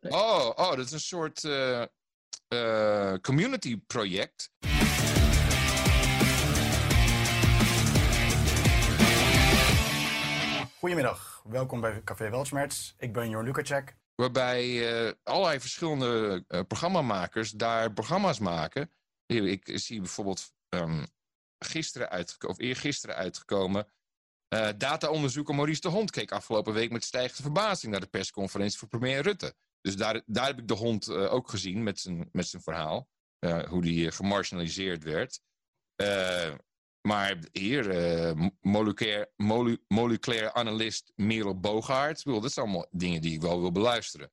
Oh, 0.00 0.50
oh, 0.54 0.70
dat 0.76 0.86
is 0.86 0.92
een 0.92 1.00
soort 1.00 1.40
community 3.20 3.80
Goedemiddag, 10.82 11.42
welkom 11.48 11.80
bij 11.80 12.02
Café 12.02 12.30
Weltschmerz. 12.30 12.94
Ik 12.98 13.12
ben 13.12 13.30
Jorn 13.30 13.44
Lukacek. 13.44 13.96
Waarbij 14.14 14.66
uh, 15.06 15.12
allerlei 15.22 15.60
verschillende 15.60 16.44
uh, 16.48 16.60
programmamakers 16.68 17.50
daar 17.50 17.92
programma's 17.92 18.38
maken. 18.38 18.90
Ik 19.26 19.70
zie 19.74 20.00
bijvoorbeeld 20.00 20.52
um, 20.68 21.06
gisteren 21.58 22.10
uitgekomen, 22.10 22.56
of 22.56 22.62
eergisteren 22.62 23.16
uitgekomen. 23.16 23.86
Uh, 24.54 24.68
dataonderzoeker 24.76 25.54
Maurice 25.54 25.80
de 25.80 25.88
Hond 25.88 26.10
keek 26.10 26.32
afgelopen 26.32 26.72
week 26.72 26.90
met 26.90 27.04
stijgende 27.04 27.42
verbazing 27.42 27.92
naar 27.92 28.00
de 28.00 28.06
persconferentie 28.06 28.78
van 28.78 28.88
premier 28.88 29.22
Rutte. 29.22 29.54
Dus 29.80 29.96
daar, 29.96 30.22
daar 30.26 30.46
heb 30.46 30.58
ik 30.58 30.68
de 30.68 30.74
hond 30.74 31.10
ook 31.10 31.48
gezien 31.48 31.82
met 31.82 32.00
zijn, 32.00 32.28
met 32.32 32.46
zijn 32.46 32.62
verhaal. 32.62 33.08
hoe 33.68 33.82
die 33.82 34.10
gemarginaliseerd 34.10 35.02
werd. 35.02 35.40
Maar 37.02 37.38
hier, 37.52 37.86
uh, 38.36 38.48
moleculair, 38.60 39.30
molu, 39.36 40.52
analist 40.52 41.12
Merel 41.16 41.60
Bogaert. 41.60 42.24
Dat 42.24 42.52
zijn 42.52 42.66
allemaal 42.66 42.86
dingen 42.90 43.20
die 43.20 43.32
ik 43.32 43.40
wel 43.40 43.60
wil 43.60 43.72
beluisteren. 43.72 44.30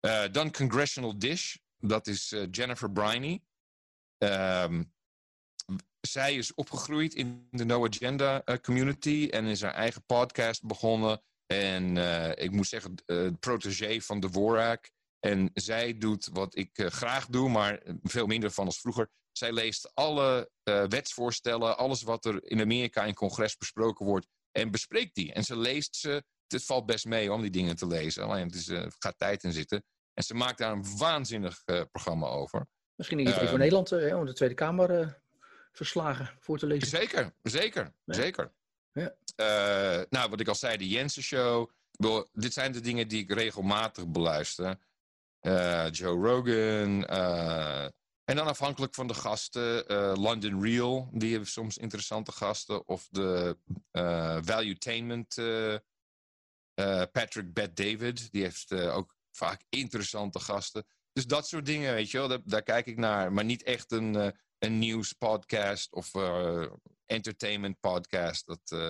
Uh, 0.00 0.24
dan 0.32 0.52
Congressional 0.52 1.18
Dish. 1.18 1.56
Dat 1.78 2.06
is 2.06 2.32
uh, 2.32 2.46
Jennifer 2.50 2.92
Briney. 2.92 3.42
Um, 4.18 4.92
zij 6.00 6.34
is 6.34 6.54
opgegroeid 6.54 7.14
in 7.14 7.48
de 7.50 7.64
No 7.64 7.86
Agenda 7.86 8.44
community. 8.62 9.28
En 9.30 9.44
is 9.44 9.62
haar 9.62 9.74
eigen 9.74 10.04
podcast 10.04 10.64
begonnen. 10.64 11.22
En 11.46 11.96
ik 12.38 12.50
moet 12.50 12.66
zeggen, 12.66 12.94
uh, 13.06 13.30
protégé 13.40 14.00
van 14.00 14.20
de 14.20 14.28
Dvorak. 14.28 14.90
En 15.20 15.50
zij 15.54 15.98
doet 15.98 16.28
wat 16.32 16.56
ik 16.56 16.70
graag 16.72 17.26
doe, 17.26 17.48
maar 17.48 17.82
veel 18.02 18.26
minder 18.26 18.50
van 18.50 18.66
als 18.66 18.80
vroeger. 18.80 19.08
Zij 19.32 19.52
leest 19.52 19.90
alle 19.94 20.50
wetsvoorstellen, 20.88 21.78
alles 21.78 22.02
wat 22.02 22.24
er 22.24 22.50
in 22.50 22.60
Amerika 22.60 23.04
in 23.04 23.14
congres 23.14 23.56
besproken 23.56 24.06
wordt, 24.06 24.26
en 24.52 24.70
bespreekt 24.70 25.14
die. 25.14 25.32
En 25.32 25.44
ze 25.44 25.56
leest 25.56 25.96
ze. 25.96 26.24
Het 26.46 26.64
valt 26.64 26.86
best 26.86 27.04
mee 27.04 27.32
om 27.32 27.40
die 27.40 27.50
dingen 27.50 27.76
te 27.76 27.86
lezen. 27.86 28.24
Alleen 28.24 28.46
het 28.46 28.54
is, 28.54 28.70
gaat 28.98 29.18
tijd 29.18 29.42
in 29.42 29.52
zitten. 29.52 29.84
En 30.14 30.22
ze 30.22 30.34
maakt 30.34 30.58
daar 30.58 30.72
een 30.72 30.96
waanzinnig 30.96 31.64
programma 31.90 32.26
over. 32.26 32.66
Misschien 32.94 33.18
iets 33.18 33.32
voor 33.32 33.42
ehm, 33.42 33.58
Nederland 33.58 33.92
om 33.92 34.26
de 34.26 34.32
Tweede 34.32 34.54
Kamer 34.54 35.20
verslagen 35.72 36.36
voor 36.40 36.58
te 36.58 36.66
lezen. 36.66 36.88
Zeker, 36.88 37.32
zeker, 37.42 37.92
zeker. 38.04 38.52
Ja. 38.92 39.14
Nou, 40.10 40.30
wat 40.30 40.40
ik 40.40 40.48
al 40.48 40.54
zei, 40.54 40.76
de 40.76 40.88
Jensen 40.88 41.22
Show. 41.22 41.70
dit 42.32 42.52
zijn 42.52 42.72
de 42.72 42.80
dingen 42.80 43.08
die 43.08 43.22
ik 43.22 43.32
regelmatig 43.32 44.08
beluister. 44.08 44.78
Uh, 45.46 45.90
Joe 45.90 46.26
Rogan. 46.26 47.10
Uh, 47.10 47.84
en 48.24 48.36
dan 48.36 48.46
afhankelijk 48.46 48.94
van 48.94 49.06
de 49.06 49.14
gasten. 49.14 49.86
London 50.18 50.62
Real, 50.62 51.10
die 51.12 51.30
hebben 51.30 51.48
soms 51.48 51.78
interessante 51.78 52.32
gasten. 52.32 52.88
Of 52.88 53.08
de 53.10 53.58
Valuetainment. 54.44 55.34
Patrick 57.12 57.52
Bet 57.52 57.76
David, 57.76 58.32
die 58.32 58.42
heeft 58.42 58.72
ook 58.72 59.16
vaak 59.30 59.64
interessante 59.68 60.40
gasten. 60.40 60.86
Dus 61.12 61.26
dat 61.26 61.48
soort 61.48 61.66
dingen, 61.66 61.94
weet 61.94 62.10
je 62.10 62.18
wel, 62.18 62.28
daar, 62.28 62.40
daar 62.44 62.62
kijk 62.62 62.86
ik 62.86 62.96
naar. 62.96 63.32
Maar 63.32 63.44
niet 63.44 63.62
echt 63.62 63.92
een 63.92 64.34
een 64.58 64.78
nieuwspodcast 64.78 65.92
of 65.92 66.12
entertainment 67.06 67.80
podcast. 67.80 68.46
Dat, 68.46 68.80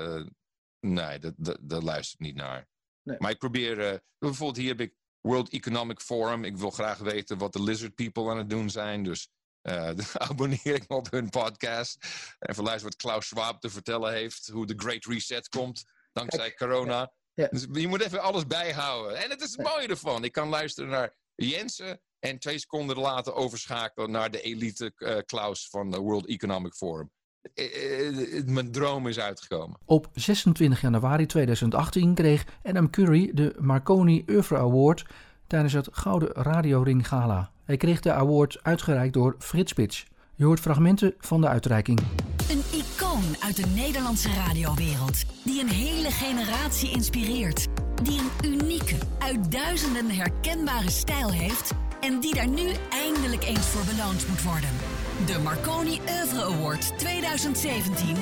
nee, 0.81 1.19
dat, 1.19 1.35
dat, 1.37 1.59
dat, 1.61 1.83
luister 1.83 2.21
ik 2.21 2.27
niet 2.27 2.37
naar. 2.37 2.69
Nee. 3.03 3.17
Maar 3.19 3.31
ik 3.31 3.39
probeer, 3.39 3.93
uh, 3.93 3.99
bijvoorbeeld 4.19 4.57
hier 4.57 4.69
heb 4.69 4.81
ik 4.81 4.95
World 5.27 5.53
Economic 5.53 6.01
Forum. 6.01 6.45
Ik 6.45 6.57
wil 6.57 6.71
graag 6.71 6.99
weten 6.99 7.39
wat 7.39 7.53
de 7.53 7.63
lizard 7.63 7.95
people 7.95 8.31
aan 8.31 8.39
het 8.39 8.51
doen 8.51 8.71
zijn. 8.71 9.03
Dus 9.03 9.29
abonneer 10.29 10.75
ik 10.75 10.89
me 10.89 10.97
op 10.97 11.11
hun 11.11 11.31
podcast. 11.31 12.07
En 12.39 12.55
luisteren 12.55 12.83
wat 12.83 12.97
Klaus 12.97 13.27
Schwab 13.27 13.61
te 13.61 13.71
vertellen 13.71 14.13
heeft. 14.13 14.49
Hoe 14.53 14.67
de 14.67 14.75
Great 14.77 15.05
Reset 15.05 15.49
komt, 15.49 15.85
dankzij 16.13 16.55
corona. 16.55 17.13
Ja. 17.35 17.49
Dus 17.51 17.67
je 17.73 17.89
moet 17.89 18.03
even 18.03 18.23
alles 18.23 18.47
bijhouden. 18.47 19.17
En 19.17 19.31
het 19.31 19.41
is 19.41 19.57
het 19.57 19.67
mooie 19.67 19.87
ervan. 19.87 20.25
Ik 20.25 20.33
kan 20.33 20.49
luisteren 20.49 20.91
naar 20.91 21.17
Jensen 21.35 22.01
en 22.19 22.39
twee 22.39 22.59
seconden 22.59 22.99
later 22.99 23.35
overschakelen 23.35 24.11
naar 24.11 24.31
de 24.31 24.41
elite 24.41 24.93
uh, 24.97 25.19
Klaus 25.27 25.69
van 25.69 25.91
de 25.91 25.99
World 25.99 26.27
Economic 26.27 26.75
Forum. 26.75 27.11
Uh, 27.55 28.45
mijn 28.47 28.73
droom 28.73 29.07
is 29.07 29.19
uitgekomen. 29.19 29.77
Op 29.85 30.09
26 30.15 30.81
januari 30.81 31.27
2018 31.27 32.15
kreeg 32.15 32.45
Adam 32.65 32.91
Curry 32.91 33.31
de 33.35 33.55
Marconi 33.59 34.25
Oeuvre 34.29 34.57
Award 34.57 35.05
tijdens 35.47 35.73
het 35.73 35.89
Gouden 35.93 36.33
Radio 36.33 36.83
Ring 36.83 37.09
Gala. 37.09 37.51
Hij 37.65 37.77
kreeg 37.77 38.01
de 38.01 38.13
award 38.13 38.59
uitgereikt 38.63 39.15
door 39.15 39.37
Frits 39.39 39.71
Spits. 39.71 40.07
Je 40.35 40.45
hoort 40.45 40.61
fragmenten 40.61 41.15
van 41.19 41.41
de 41.41 41.49
uitreiking. 41.49 42.01
Een 42.51 42.63
icoon 42.73 43.37
uit 43.41 43.57
de 43.57 43.67
Nederlandse 43.75 44.29
radiowereld 44.33 45.25
die 45.45 45.61
een 45.61 45.69
hele 45.69 46.11
generatie 46.11 46.91
inspireert. 46.91 47.67
Die 48.03 48.21
een 48.21 48.53
unieke, 48.53 48.97
uit 49.19 49.53
duizenden 49.53 50.11
herkenbare 50.11 50.91
stijl 50.91 51.33
heeft 51.33 51.73
en 52.01 52.21
die 52.21 52.35
daar 52.35 52.49
nu 52.49 52.71
eindelijk 52.91 53.45
eens 53.45 53.67
voor 53.67 53.95
beloond 53.95 54.29
moet 54.29 54.43
worden. 54.43 54.96
De 55.25 55.39
Marconi 55.43 56.01
Oeuvre 56.01 56.43
Award 56.43 56.99
2017 56.99 58.17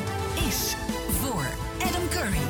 is 0.49 0.75
voor 1.09 1.45
Adam 1.83 2.09
Curry. 2.09 2.47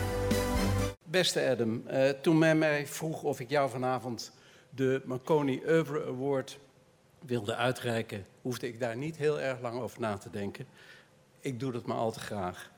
Beste 1.05 1.49
Adam, 1.51 1.83
uh, 1.91 2.09
toen 2.09 2.39
men 2.39 2.59
mij 2.59 2.87
vroeg 2.87 3.23
of 3.23 3.41
ik 3.41 3.51
jou 3.51 3.71
vanavond 3.71 4.33
de 4.71 5.03
Marconi 5.05 5.63
Oeuvre 5.67 6.05
Award 6.07 6.59
wilde 7.27 7.55
uitreiken, 7.55 8.27
hoefde 8.43 8.69
ik 8.69 8.81
daar 8.81 8.97
niet 8.97 9.17
heel 9.17 9.41
erg 9.41 9.61
lang 9.61 9.81
over 9.81 10.01
na 10.01 10.17
te 10.17 10.31
denken. 10.31 10.67
Ik 11.41 11.61
doe 11.61 11.73
dat 11.73 11.87
maar 11.87 11.97
al 11.97 12.13
te 12.13 12.21
graag. 12.21 12.71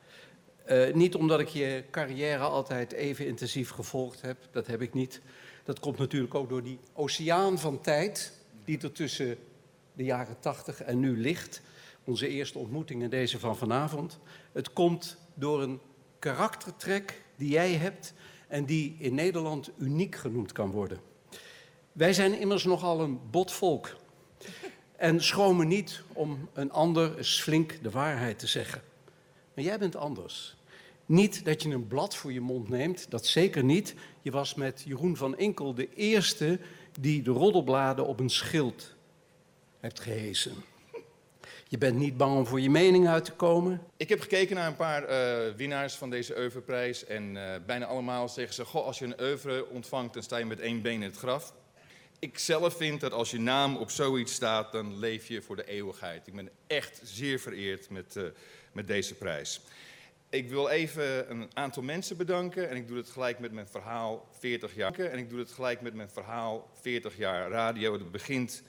Uh, 0.69 0.95
niet 0.95 1.15
omdat 1.15 1.41
ik 1.41 1.49
je 1.49 1.85
carrière 1.91 2.43
altijd 2.43 2.93
even 2.93 3.27
intensief 3.27 3.71
gevolgd 3.71 4.23
heb, 4.23 4.37
dat 4.51 4.67
heb 4.67 4.83
ik 4.83 4.95
niet. 4.95 5.21
Dat 5.65 5.81
komt 5.81 5.99
natuurlijk 5.99 6.35
ook 6.35 6.49
door 6.49 6.63
die 6.63 6.79
oceaan 6.93 7.59
van 7.59 7.81
tijd 7.81 8.33
die 8.65 8.81
er 8.81 8.93
tussen 8.93 9.39
de 9.97 10.05
jaren 10.05 10.41
80 10.41 10.83
en 10.83 11.01
nu 11.01 11.21
ligt. 11.21 11.63
Onze 12.05 12.29
eerste 12.29 12.59
ontmoeting 12.59 13.03
en 13.03 13.11
deze 13.11 13.39
van 13.39 13.57
vanavond. 13.57 14.19
Het 14.53 14.73
komt 14.73 15.17
door 15.35 15.63
een 15.63 15.81
karaktertrek 16.19 17.23
die 17.37 17.49
jij 17.49 17.73
hebt 17.73 18.15
en 18.49 18.65
die 18.65 18.97
in 18.99 19.15
Nederland 19.15 19.71
uniek 19.79 20.15
genoemd 20.15 20.53
kan 20.53 20.71
worden. 20.71 21.01
Wij 21.93 22.13
zijn 22.13 22.39
immers 22.39 22.65
nogal 22.65 23.01
een 23.01 23.21
bot 23.31 23.53
volk. 23.53 23.97
En 24.97 25.23
schromen 25.23 25.69
niet 25.69 26.03
om 26.13 26.49
een 26.53 26.73
ander 26.73 27.17
eens 27.17 27.41
flink 27.41 27.83
de 27.83 27.91
waarheid 27.91 28.39
te 28.39 28.47
zeggen. 28.47 28.83
Maar 29.55 29.65
jij 29.65 29.79
bent 29.79 29.97
anders. 29.97 30.57
Niet 31.07 31.45
dat 31.45 31.63
je 31.63 31.71
een 31.71 31.87
blad 31.87 32.17
voor 32.17 32.33
je 32.33 32.41
mond 32.41 32.69
neemt, 32.69 33.11
dat 33.11 33.27
zeker 33.27 33.65
niet. 33.65 33.95
Je 34.23 34.31
was 34.31 34.55
met 34.55 34.83
Jeroen 34.87 35.17
van 35.17 35.37
Enkel 35.37 35.75
de 35.75 35.95
eerste 35.95 36.59
die 37.01 37.23
de 37.23 37.31
roddelbladen 37.31 38.07
op 38.07 38.21
een 38.21 38.31
schild 38.31 38.96
hebt 39.81 40.01
gehezen. 40.01 40.65
Je 41.69 41.79
bent 41.79 41.97
niet 41.97 42.17
bang 42.17 42.37
om 42.37 42.47
voor 42.47 42.61
je 42.61 42.71
mening 42.71 43.09
uit 43.09 43.25
te 43.25 43.33
komen? 43.33 43.83
Ik 43.97 44.09
heb 44.09 44.21
gekeken 44.21 44.57
naar 44.57 44.67
een 44.67 44.77
paar 44.77 45.03
uh, 45.11 45.55
winnaars 45.55 45.95
van 45.95 46.11
deze 46.11 46.39
oeuvreprijs. 46.39 47.05
En 47.05 47.35
uh, 47.35 47.43
bijna 47.67 47.87
allemaal 47.87 48.29
zeggen 48.29 48.55
ze: 48.55 48.65
Goh, 48.65 48.87
als 48.87 48.99
je 48.99 49.05
een 49.05 49.21
oeuvre 49.21 49.69
ontvangt, 49.69 50.15
dan 50.15 50.23
sta 50.23 50.37
je 50.37 50.45
met 50.45 50.61
één 50.61 50.83
been 50.83 50.93
in 50.93 51.03
het 51.03 51.17
graf. 51.17 51.55
Ik 52.19 52.39
zelf 52.39 52.77
vind 52.77 53.01
dat 53.01 53.13
als 53.13 53.31
je 53.31 53.41
naam 53.41 53.77
op 53.77 53.91
zoiets 53.91 54.33
staat, 54.33 54.73
dan 54.73 54.99
leef 54.99 55.29
je 55.29 55.43
voor 55.43 55.57
de 55.57 55.65
eeuwigheid. 55.65 56.27
Ik 56.27 56.35
ben 56.35 56.51
echt 56.67 57.01
zeer 57.05 57.39
vereerd 57.39 57.91
met, 57.91 58.17
uh, 58.17 58.25
met 58.73 58.87
deze 58.87 59.15
prijs. 59.15 59.61
Ik 60.31 60.49
wil 60.49 60.69
even 60.69 61.31
een 61.31 61.51
aantal 61.55 61.83
mensen 61.83 62.17
bedanken 62.17 62.69
en 62.71 62.77
ik 62.77 62.89
doe 62.89 62.97
het 62.97 63.11
gelijk 63.11 63.39
met 63.39 63.53
mijn 63.53 63.69
verhaal 63.69 64.29
40 64.39 64.75
jaar. 64.75 64.99
En 64.99 65.19
ik 65.19 65.31
doe 65.31 65.39
het 65.39 65.51
gelijk 65.51 65.81
met 65.81 65.95
mijn 65.95 66.11
verhaal 66.11 66.71
40 66.81 67.17
jaar 67.17 67.51
radio. 67.51 67.93
Het 67.93 68.11
begint 68.11 68.63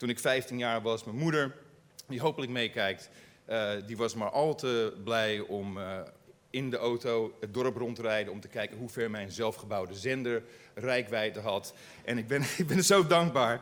toen 0.00 0.08
ik 0.08 0.18
15 0.18 0.58
jaar 0.58 0.82
was. 0.82 1.04
Mijn 1.04 1.16
moeder, 1.16 1.56
die 2.06 2.20
hopelijk 2.20 2.52
meekijkt, 2.52 3.10
uh, 3.48 3.70
die 3.86 3.96
was 3.96 4.14
maar 4.14 4.30
al 4.30 4.54
te 4.54 4.94
blij 5.04 5.40
om 5.40 5.78
uh, 5.78 5.98
in 6.50 6.70
de 6.70 6.76
auto 6.76 7.36
het 7.40 7.54
dorp 7.54 7.76
rond 7.76 7.96
te 7.96 8.02
rijden 8.02 8.32
om 8.32 8.40
te 8.40 8.48
kijken 8.48 8.76
hoe 8.76 8.88
ver 8.88 9.10
mijn 9.10 9.30
zelfgebouwde 9.30 9.94
zender 9.94 10.42
rijkwijde 10.74 11.40
had. 11.40 11.74
En 12.04 12.18
ik 12.18 12.26
ben, 12.26 12.42
ik 12.58 12.66
ben 12.66 12.84
zo 12.84 13.06
dankbaar. 13.06 13.60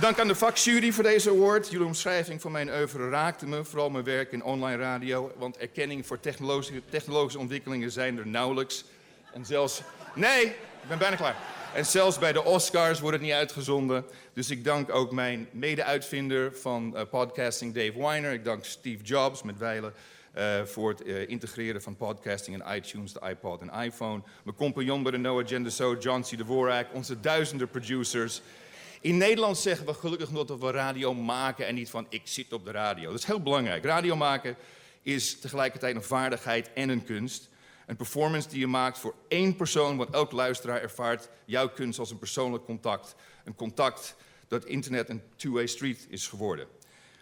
Dank 0.00 0.18
aan 0.18 0.28
de 0.28 0.34
vakjury 0.34 0.92
voor 0.92 1.04
deze 1.04 1.30
award. 1.30 1.70
Jullie 1.70 1.86
omschrijving 1.86 2.40
van 2.40 2.52
mijn 2.52 2.68
oeuvre 2.68 3.08
raakte 3.08 3.46
me, 3.46 3.64
vooral 3.64 3.90
mijn 3.90 4.04
werk 4.04 4.32
in 4.32 4.42
online 4.42 4.76
radio. 4.76 5.32
Want 5.36 5.56
erkenning 5.56 6.06
voor 6.06 6.20
technologische, 6.20 6.82
technologische 6.90 7.38
ontwikkelingen 7.38 7.90
zijn 7.90 8.18
er 8.18 8.26
nauwelijks. 8.26 8.84
En 9.32 9.44
zelfs... 9.44 9.82
Nee, 10.14 10.44
ik 10.44 10.88
ben 10.88 10.98
bijna 10.98 11.16
klaar. 11.16 11.57
En 11.74 11.86
zelfs 11.86 12.18
bij 12.18 12.32
de 12.32 12.44
Oscars 12.44 13.00
wordt 13.00 13.16
het 13.16 13.26
niet 13.26 13.34
uitgezonden. 13.34 14.04
Dus 14.32 14.50
ik 14.50 14.64
dank 14.64 14.94
ook 14.94 15.12
mijn 15.12 15.48
mede-uitvinder 15.52 16.56
van 16.56 16.92
uh, 16.96 17.02
podcasting, 17.10 17.74
Dave 17.74 17.98
Weiner. 17.98 18.32
Ik 18.32 18.44
dank 18.44 18.64
Steve 18.64 19.04
Jobs 19.04 19.42
met 19.42 19.58
Weilen 19.58 19.92
uh, 20.36 20.62
voor 20.64 20.90
het 20.90 21.06
uh, 21.06 21.28
integreren 21.28 21.82
van 21.82 21.96
podcasting 21.96 22.62
in 22.62 22.76
iTunes, 22.76 23.12
de 23.12 23.20
iPod 23.28 23.60
en 23.60 23.82
iPhone. 23.82 24.22
Mijn 24.44 24.56
compagnon 24.56 25.02
bij 25.02 25.12
de 25.12 25.18
No 25.18 25.42
Agenda 25.42 25.70
Show, 25.70 26.02
John 26.02 26.20
C. 26.20 26.24
Dvorak. 26.24 26.86
Onze 26.92 27.20
duizenden 27.20 27.68
producers. 27.68 28.42
In 29.00 29.16
Nederland 29.16 29.58
zeggen 29.58 29.86
we 29.86 29.94
gelukkig 29.94 30.30
nog 30.30 30.44
dat 30.44 30.60
we 30.60 30.70
radio 30.70 31.14
maken 31.14 31.66
en 31.66 31.74
niet 31.74 31.90
van 31.90 32.06
ik 32.08 32.22
zit 32.24 32.52
op 32.52 32.64
de 32.64 32.70
radio. 32.70 33.10
Dat 33.10 33.18
is 33.18 33.24
heel 33.24 33.42
belangrijk. 33.42 33.84
Radio 33.84 34.16
maken 34.16 34.56
is 35.02 35.40
tegelijkertijd 35.40 35.94
een 35.94 36.02
vaardigheid 36.02 36.72
en 36.72 36.88
een 36.88 37.04
kunst. 37.04 37.48
Een 37.88 37.96
performance 37.96 38.48
die 38.48 38.58
je 38.58 38.66
maakt 38.66 38.98
voor 38.98 39.14
één 39.28 39.56
persoon, 39.56 39.96
want 39.96 40.10
elk 40.10 40.32
luisteraar 40.32 40.80
ervaart 40.80 41.28
jouw 41.44 41.68
kunst 41.68 41.98
als 41.98 42.10
een 42.10 42.18
persoonlijk 42.18 42.64
contact. 42.64 43.14
Een 43.44 43.54
contact 43.54 44.16
dat 44.48 44.64
internet 44.64 45.08
een 45.08 45.22
two-way 45.36 45.66
street 45.66 46.06
is 46.10 46.26
geworden. 46.26 46.66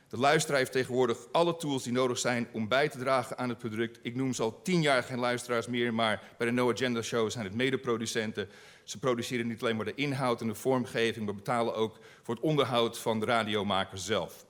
De 0.09 0.19
luisteraar 0.19 0.59
heeft 0.59 0.73
tegenwoordig 0.73 1.19
alle 1.33 1.57
tools 1.57 1.83
die 1.83 1.93
nodig 1.93 2.19
zijn 2.19 2.49
om 2.53 2.69
bij 2.69 2.89
te 2.89 2.99
dragen 2.99 3.39
aan 3.39 3.49
het 3.49 3.59
product. 3.59 3.99
Ik 4.03 4.15
noem 4.15 4.33
ze 4.33 4.43
al 4.43 4.63
tien 4.63 4.83
jaar 4.83 5.03
geen 5.03 5.19
luisteraars 5.19 5.67
meer, 5.67 5.95
maar 5.95 6.23
bij 6.39 6.47
de 6.47 6.53
No 6.53 6.73
Agenda 6.73 7.03
Show 7.03 7.31
zijn 7.31 7.45
het 7.45 7.55
medeproducenten. 7.55 8.49
Ze 8.85 8.99
produceren 8.99 9.47
niet 9.47 9.63
alleen 9.63 9.77
maar 9.77 9.85
de 9.85 9.95
inhoud 9.95 10.41
en 10.41 10.47
de 10.47 10.55
vormgeving, 10.55 11.25
maar 11.25 11.35
betalen 11.35 11.75
ook 11.75 11.99
voor 12.23 12.35
het 12.35 12.45
onderhoud 12.45 12.99
van 12.99 13.21
de 13.21 13.27
radiomaker 13.27 13.99
zelf. 13.99 14.47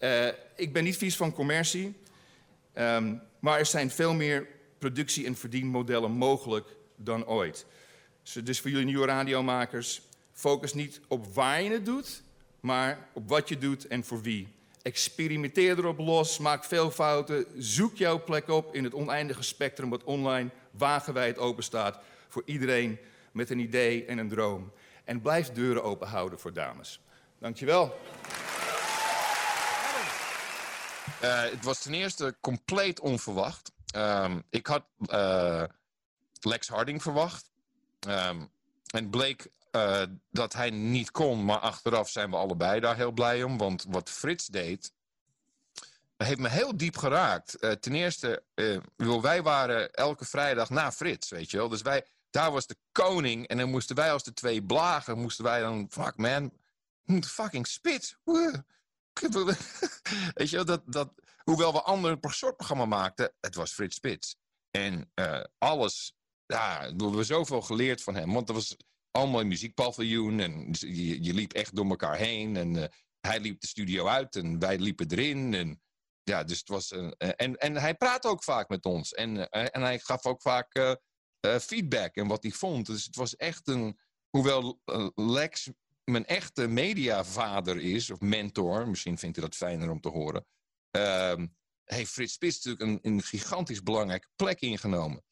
Uh, 0.00 0.26
ik 0.56 0.72
ben 0.72 0.84
niet 0.84 0.96
vies 0.96 1.16
van 1.16 1.32
commercie, 1.32 1.96
um, 2.74 3.22
maar 3.40 3.58
er 3.58 3.66
zijn 3.66 3.90
veel 3.90 4.14
meer 4.14 4.56
productie- 4.78 5.26
en 5.26 5.36
verdienmodellen 5.36 6.10
mogelijk 6.10 6.76
dan 6.96 7.26
ooit. 7.26 7.66
Dus 8.42 8.60
voor 8.60 8.70
jullie 8.70 8.86
nieuwe 8.86 9.06
radiomakers, 9.06 10.02
focus 10.32 10.74
niet 10.74 11.00
op 11.08 11.34
waar 11.34 11.62
je 11.62 11.70
het 11.70 11.84
doet, 11.84 12.22
maar 12.60 13.08
op 13.12 13.28
wat 13.28 13.48
je 13.48 13.58
doet 13.58 13.86
en 13.86 14.04
voor 14.04 14.22
wie. 14.22 14.48
Experimenteer 14.82 15.78
erop 15.78 15.98
los, 15.98 16.38
maak 16.38 16.64
veel 16.64 16.90
fouten, 16.90 17.46
zoek 17.56 17.96
jouw 17.96 18.24
plek 18.24 18.48
op 18.48 18.74
in 18.74 18.84
het 18.84 18.94
oneindige 18.94 19.42
spectrum 19.42 19.90
wat 19.90 20.04
online 20.04 20.50
wagenwijd 20.70 21.38
open 21.38 21.64
staat. 21.64 21.98
voor 22.30 22.42
iedereen 22.44 22.98
met 23.32 23.50
een 23.50 23.58
idee 23.58 24.04
en 24.04 24.18
een 24.18 24.28
droom. 24.28 24.72
En 25.04 25.20
blijf 25.20 25.52
deuren 25.52 25.82
open 25.82 26.08
houden 26.08 26.40
voor 26.40 26.52
dames. 26.52 27.00
Dankjewel. 27.38 27.98
Uh, 31.22 31.42
het 31.42 31.64
was 31.64 31.82
ten 31.82 31.94
eerste 31.94 32.36
compleet 32.40 33.00
onverwacht. 33.00 33.72
Um, 33.98 34.42
ik 34.50 34.66
had 34.66 34.84
uh, 35.12 35.64
Lex 36.40 36.68
Harding 36.68 37.02
verwacht. 37.02 37.50
Um, 38.08 38.50
en 38.90 39.10
bleek 39.10 39.50
uh, 39.72 40.02
dat 40.30 40.52
hij 40.52 40.70
niet 40.70 41.10
kon, 41.10 41.44
maar 41.44 41.58
achteraf 41.58 42.08
zijn 42.08 42.30
we 42.30 42.36
allebei 42.36 42.80
daar 42.80 42.96
heel 42.96 43.12
blij 43.12 43.42
om. 43.42 43.58
Want 43.58 43.84
wat 43.88 44.10
Frits 44.10 44.46
deed, 44.46 44.92
heeft 46.16 46.38
me 46.38 46.48
heel 46.48 46.76
diep 46.76 46.96
geraakt. 46.96 47.56
Uh, 47.60 47.70
ten 47.70 47.94
eerste, 47.94 48.42
uh, 48.54 49.20
wij 49.20 49.42
waren 49.42 49.92
elke 49.92 50.24
vrijdag 50.24 50.70
na 50.70 50.92
Frits, 50.92 51.30
weet 51.30 51.50
je 51.50 51.56
wel. 51.56 51.68
Dus 51.68 51.82
wij, 51.82 52.04
daar 52.30 52.52
was 52.52 52.66
de 52.66 52.76
koning 52.92 53.46
en 53.46 53.58
dan 53.58 53.70
moesten 53.70 53.96
wij 53.96 54.12
als 54.12 54.24
de 54.24 54.32
twee 54.32 54.62
blagen, 54.62 55.18
moesten 55.18 55.44
wij 55.44 55.60
dan, 55.60 55.86
fuck 55.90 56.16
man, 56.16 56.52
fucking 57.20 57.66
spits. 57.66 58.16
weet 60.34 60.50
je 60.50 60.56
wel, 60.56 60.64
dat, 60.64 60.82
dat, 60.86 61.10
hoewel 61.48 61.72
we 61.72 61.82
ander 61.82 62.18
soort 62.20 62.56
programma 62.56 62.84
maakten, 62.84 63.34
het 63.40 63.54
was 63.54 63.72
Frits 63.72 63.96
Spits. 63.96 64.36
En 64.70 65.10
uh, 65.14 65.44
alles, 65.58 66.12
ja, 66.46 66.94
we 66.96 67.04
hebben 67.04 67.24
zoveel 67.24 67.62
geleerd 67.62 68.02
van 68.02 68.14
hem. 68.14 68.32
Want 68.32 68.48
er 68.48 68.54
was 68.54 68.76
allemaal 69.10 69.40
een 69.40 69.48
muziekpaviljoen 69.48 70.40
en 70.40 70.68
je, 70.70 71.22
je 71.22 71.34
liep 71.34 71.52
echt 71.52 71.76
door 71.76 71.88
elkaar 71.88 72.16
heen. 72.16 72.56
En 72.56 72.74
uh, 72.74 72.84
hij 73.20 73.40
liep 73.40 73.60
de 73.60 73.66
studio 73.66 74.06
uit 74.06 74.36
en 74.36 74.58
wij 74.58 74.78
liepen 74.78 75.10
erin. 75.10 75.54
En 75.54 75.82
ja, 76.22 76.44
dus 76.44 76.58
het 76.58 76.68
was. 76.68 76.92
Uh, 76.92 77.10
en, 77.18 77.56
en 77.56 77.76
hij 77.76 77.94
praatte 77.94 78.28
ook 78.28 78.44
vaak 78.44 78.68
met 78.68 78.84
ons. 78.84 79.14
En, 79.14 79.50
en 79.50 79.82
hij 79.82 79.98
gaf 79.98 80.26
ook 80.26 80.42
vaak 80.42 80.96
feedback 81.60 82.14
en 82.14 82.26
wat 82.26 82.42
hij 82.42 82.52
vond. 82.52 82.86
Dus 82.86 83.04
het 83.04 83.16
was 83.16 83.36
echt 83.36 83.68
een. 83.68 83.98
Hoewel 84.28 84.80
Lex 85.14 85.70
mijn 86.04 86.26
echte 86.26 86.66
mediavader 86.66 87.80
is, 87.80 88.10
of 88.10 88.20
mentor, 88.20 88.88
misschien 88.88 89.18
vindt 89.18 89.36
hij 89.36 89.44
dat 89.44 89.56
fijner 89.56 89.90
om 89.90 90.00
te 90.00 90.08
horen. 90.08 90.46
Ehm, 90.90 91.46
heeft 91.84 92.10
Frits 92.10 92.32
Spits 92.32 92.64
natuurlijk 92.64 93.04
een, 93.04 93.12
een 93.12 93.22
gigantisch 93.22 93.82
belangrijke 93.82 94.28
plek 94.36 94.60
ingenomen. 94.60 95.24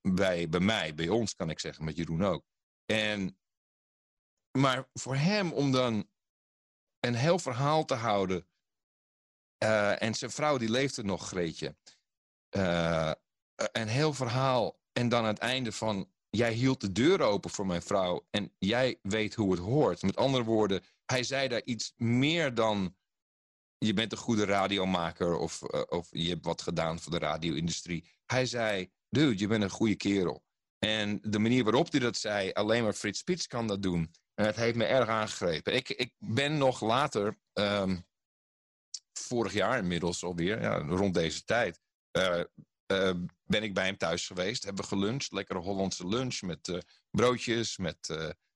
bij, 0.00 0.48
bij 0.48 0.60
mij, 0.60 0.94
bij 0.94 1.08
ons 1.08 1.34
kan 1.34 1.50
ik 1.50 1.60
zeggen, 1.60 1.84
met 1.84 1.96
Jeroen 1.96 2.24
ook. 2.24 2.44
En, 2.84 3.38
maar 4.58 4.88
voor 4.92 5.16
hem 5.16 5.52
om 5.52 5.72
dan 5.72 6.08
een 7.00 7.14
heel 7.14 7.38
verhaal 7.38 7.84
te 7.84 7.94
houden 7.94 8.46
uh, 9.64 10.02
en 10.02 10.14
zijn 10.14 10.30
vrouw 10.30 10.58
die 10.58 10.70
leefde 10.70 11.04
nog, 11.04 11.26
Greetje. 11.26 11.76
Uh, 12.56 13.12
een 13.54 13.88
heel 13.88 14.12
verhaal. 14.12 14.80
En 14.92 15.08
dan 15.08 15.20
aan 15.20 15.26
het 15.28 15.38
einde 15.38 15.72
van... 15.72 16.10
Jij 16.30 16.52
hield 16.52 16.80
de 16.80 16.92
deur 16.92 17.20
open 17.20 17.50
voor 17.50 17.66
mijn 17.66 17.82
vrouw. 17.82 18.26
En 18.30 18.54
jij 18.58 18.98
weet 19.02 19.34
hoe 19.34 19.50
het 19.50 19.60
hoort. 19.60 20.02
Met 20.02 20.16
andere 20.16 20.44
woorden, 20.44 20.82
hij 21.04 21.22
zei 21.22 21.48
daar 21.48 21.64
iets 21.64 21.92
meer 21.96 22.54
dan... 22.54 22.96
Je 23.78 23.94
bent 23.94 24.12
een 24.12 24.18
goede 24.18 24.44
radiomaker 24.44 25.36
of, 25.36 25.62
uh, 25.62 25.82
of 25.88 26.08
je 26.10 26.28
hebt 26.28 26.44
wat 26.44 26.62
gedaan 26.62 27.00
voor 27.00 27.12
de 27.12 27.18
radio-industrie. 27.18 28.10
Hij 28.26 28.46
zei, 28.46 28.90
dude, 29.08 29.38
je 29.38 29.46
bent 29.46 29.62
een 29.62 29.70
goede 29.70 29.96
kerel. 29.96 30.44
En 30.78 31.18
de 31.22 31.38
manier 31.38 31.64
waarop 31.64 31.90
hij 31.90 32.00
dat 32.00 32.16
zei, 32.16 32.52
alleen 32.52 32.82
maar 32.82 32.92
Frits 32.92 33.18
Spits 33.18 33.46
kan 33.46 33.66
dat 33.66 33.82
doen. 33.82 34.14
En 34.34 34.46
het 34.46 34.56
heeft 34.56 34.76
me 34.76 34.84
erg 34.84 35.08
aangegrepen. 35.08 35.74
Ik, 35.74 35.88
ik 35.88 36.14
ben 36.18 36.58
nog 36.58 36.80
later... 36.80 37.38
Um, 37.52 38.06
vorig 39.12 39.52
jaar 39.52 39.78
inmiddels 39.78 40.24
alweer, 40.24 40.62
ja, 40.62 40.78
rond 40.78 41.14
deze 41.14 41.44
tijd, 41.44 41.80
uh, 42.12 42.40
uh, 42.92 43.10
ben 43.44 43.62
ik 43.62 43.74
bij 43.74 43.84
hem 43.84 43.96
thuis 43.96 44.26
geweest. 44.26 44.64
Hebben 44.64 44.84
geluncht, 44.84 45.32
lekkere 45.32 45.58
Hollandse 45.58 46.06
lunch 46.06 46.40
met 46.40 46.86
broodjes, 47.10 47.76
met, 47.76 48.08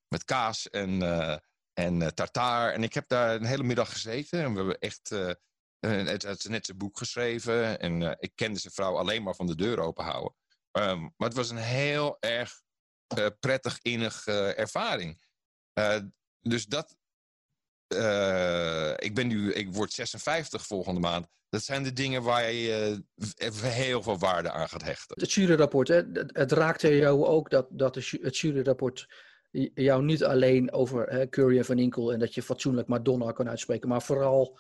met 0.08 0.24
kaas 0.24 0.70
en, 0.70 1.00
en 1.72 2.14
tartaar. 2.14 2.72
En 2.72 2.82
ik 2.82 2.94
heb 2.94 3.08
daar 3.08 3.34
een 3.34 3.44
hele 3.44 3.62
middag 3.62 3.92
gezeten 3.92 4.40
en 4.40 4.50
we 4.50 4.56
hebben 4.56 4.78
echt 4.78 5.08
het, 5.80 6.22
het 6.22 6.48
net 6.48 6.66
zijn 6.66 6.78
boek 6.78 6.98
geschreven. 6.98 7.80
En 7.80 8.16
ik 8.18 8.32
kende 8.34 8.58
zijn 8.58 8.72
vrouw 8.72 8.96
alleen 8.96 9.22
maar 9.22 9.34
van 9.34 9.46
de 9.46 9.54
deur 9.54 9.78
open 9.78 10.04
houden. 10.04 10.34
Um, 10.72 11.00
maar 11.16 11.28
het 11.28 11.36
was 11.36 11.50
een 11.50 11.56
heel 11.56 12.16
erg 12.20 12.62
prettig, 13.38 13.78
innig 13.82 14.26
ervaring. 14.26 15.22
dus 16.40 16.66
dat, 16.66 16.96
uh, 17.92 18.92
ik 18.96 19.14
ben 19.14 19.26
nu, 19.26 19.52
ik 19.52 19.74
word 19.74 19.92
56 19.92 20.66
volgende 20.66 21.00
maand. 21.00 21.26
Dat 21.48 21.62
zijn 21.62 21.82
de 21.82 21.92
dingen 21.92 22.22
waar 22.22 22.50
je 22.52 23.02
uh, 23.14 23.62
heel 23.62 24.02
veel 24.02 24.18
waarde 24.18 24.50
aan 24.50 24.68
gaat 24.68 24.82
hechten. 24.82 25.20
Het 25.20 25.32
juryrapport, 25.32 25.88
hè, 25.88 26.02
het 26.26 26.52
raakte 26.52 26.96
jou 26.96 27.24
ook 27.24 27.50
dat, 27.50 27.66
dat 27.70 27.94
het 27.94 28.38
juryrapport 28.38 29.06
jou 29.74 30.04
niet 30.04 30.24
alleen 30.24 30.72
over 30.72 31.08
hè, 31.08 31.28
Curry 31.28 31.58
en 31.58 31.64
Van 31.64 31.78
Inkel 31.78 32.12
en 32.12 32.18
dat 32.18 32.34
je 32.34 32.42
fatsoenlijk 32.42 32.88
Madonna 32.88 33.32
kan 33.32 33.48
uitspreken, 33.48 33.88
maar 33.88 34.02
vooral 34.02 34.58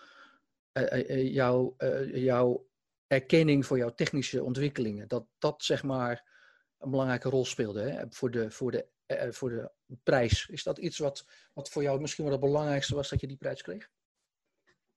uh, 0.72 1.32
jouw, 1.32 1.76
jouw 2.12 2.66
erkenning 3.06 3.66
voor 3.66 3.78
jouw 3.78 3.94
technische 3.94 4.42
ontwikkelingen. 4.42 5.08
Dat 5.08 5.26
dat 5.38 5.62
zeg 5.64 5.82
maar 5.82 6.30
een 6.78 6.90
belangrijke 6.90 7.28
rol 7.28 7.44
speelde 7.44 7.82
hè, 7.82 8.04
voor, 8.10 8.30
de, 8.30 8.50
voor 8.50 8.70
de 8.70 8.86
eh, 9.16 9.32
voor 9.32 9.50
de 9.50 9.70
prijs. 10.02 10.46
Is 10.46 10.62
dat 10.62 10.78
iets 10.78 10.98
wat, 10.98 11.26
wat 11.52 11.70
voor 11.70 11.82
jou 11.82 12.00
misschien 12.00 12.24
wel 12.24 12.32
het 12.32 12.42
belangrijkste 12.42 12.94
was 12.94 13.08
dat 13.08 13.20
je 13.20 13.26
die 13.26 13.36
prijs 13.36 13.62
kreeg? 13.62 13.88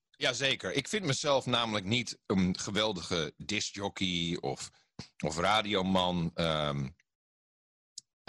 Jazeker. 0.09 0.73
Ik 0.73 0.88
vind 0.88 1.05
mezelf 1.05 1.45
namelijk 1.45 1.85
niet 1.85 2.19
een 2.26 2.57
geweldige 2.59 3.34
discjockey 3.38 4.38
of, 4.41 4.72
of 5.26 5.38
radioman. 5.38 6.31
Um, 6.35 6.95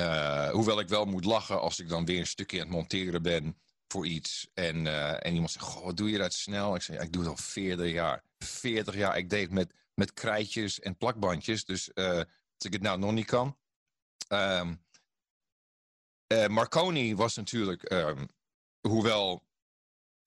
uh, 0.00 0.50
hoewel 0.50 0.80
ik 0.80 0.88
wel 0.88 1.04
moet 1.04 1.24
lachen 1.24 1.60
als 1.60 1.80
ik 1.80 1.88
dan 1.88 2.04
weer 2.04 2.20
een 2.20 2.26
stukje 2.26 2.60
aan 2.60 2.66
het 2.66 2.76
monteren 2.76 3.22
ben 3.22 3.56
voor 3.88 4.06
iets. 4.06 4.50
En, 4.54 4.84
uh, 4.84 5.26
en 5.26 5.32
iemand 5.32 5.50
zegt, 5.50 5.64
goh, 5.64 5.84
wat 5.84 5.96
doe 5.96 6.10
je 6.10 6.18
dat 6.18 6.32
snel? 6.32 6.74
Ik 6.74 6.82
zeg, 6.82 7.00
ik 7.00 7.12
doe 7.12 7.22
het 7.22 7.30
al 7.30 7.36
40 7.36 7.92
jaar. 7.92 8.22
40 8.38 8.94
jaar. 8.94 9.16
Ik 9.16 9.30
deed 9.30 9.42
het 9.42 9.50
met, 9.50 9.72
met 9.94 10.12
krijtjes 10.12 10.80
en 10.80 10.96
plakbandjes. 10.96 11.64
Dus 11.64 11.90
uh, 11.94 12.16
als 12.16 12.64
ik 12.64 12.72
het 12.72 12.82
nou 12.82 12.98
nog 12.98 13.12
niet 13.12 13.26
kan. 13.26 13.56
Uh, 14.28 14.70
Marconi 16.46 17.16
was 17.16 17.36
natuurlijk, 17.36 17.92
um, 17.92 18.28
hoewel 18.80 19.45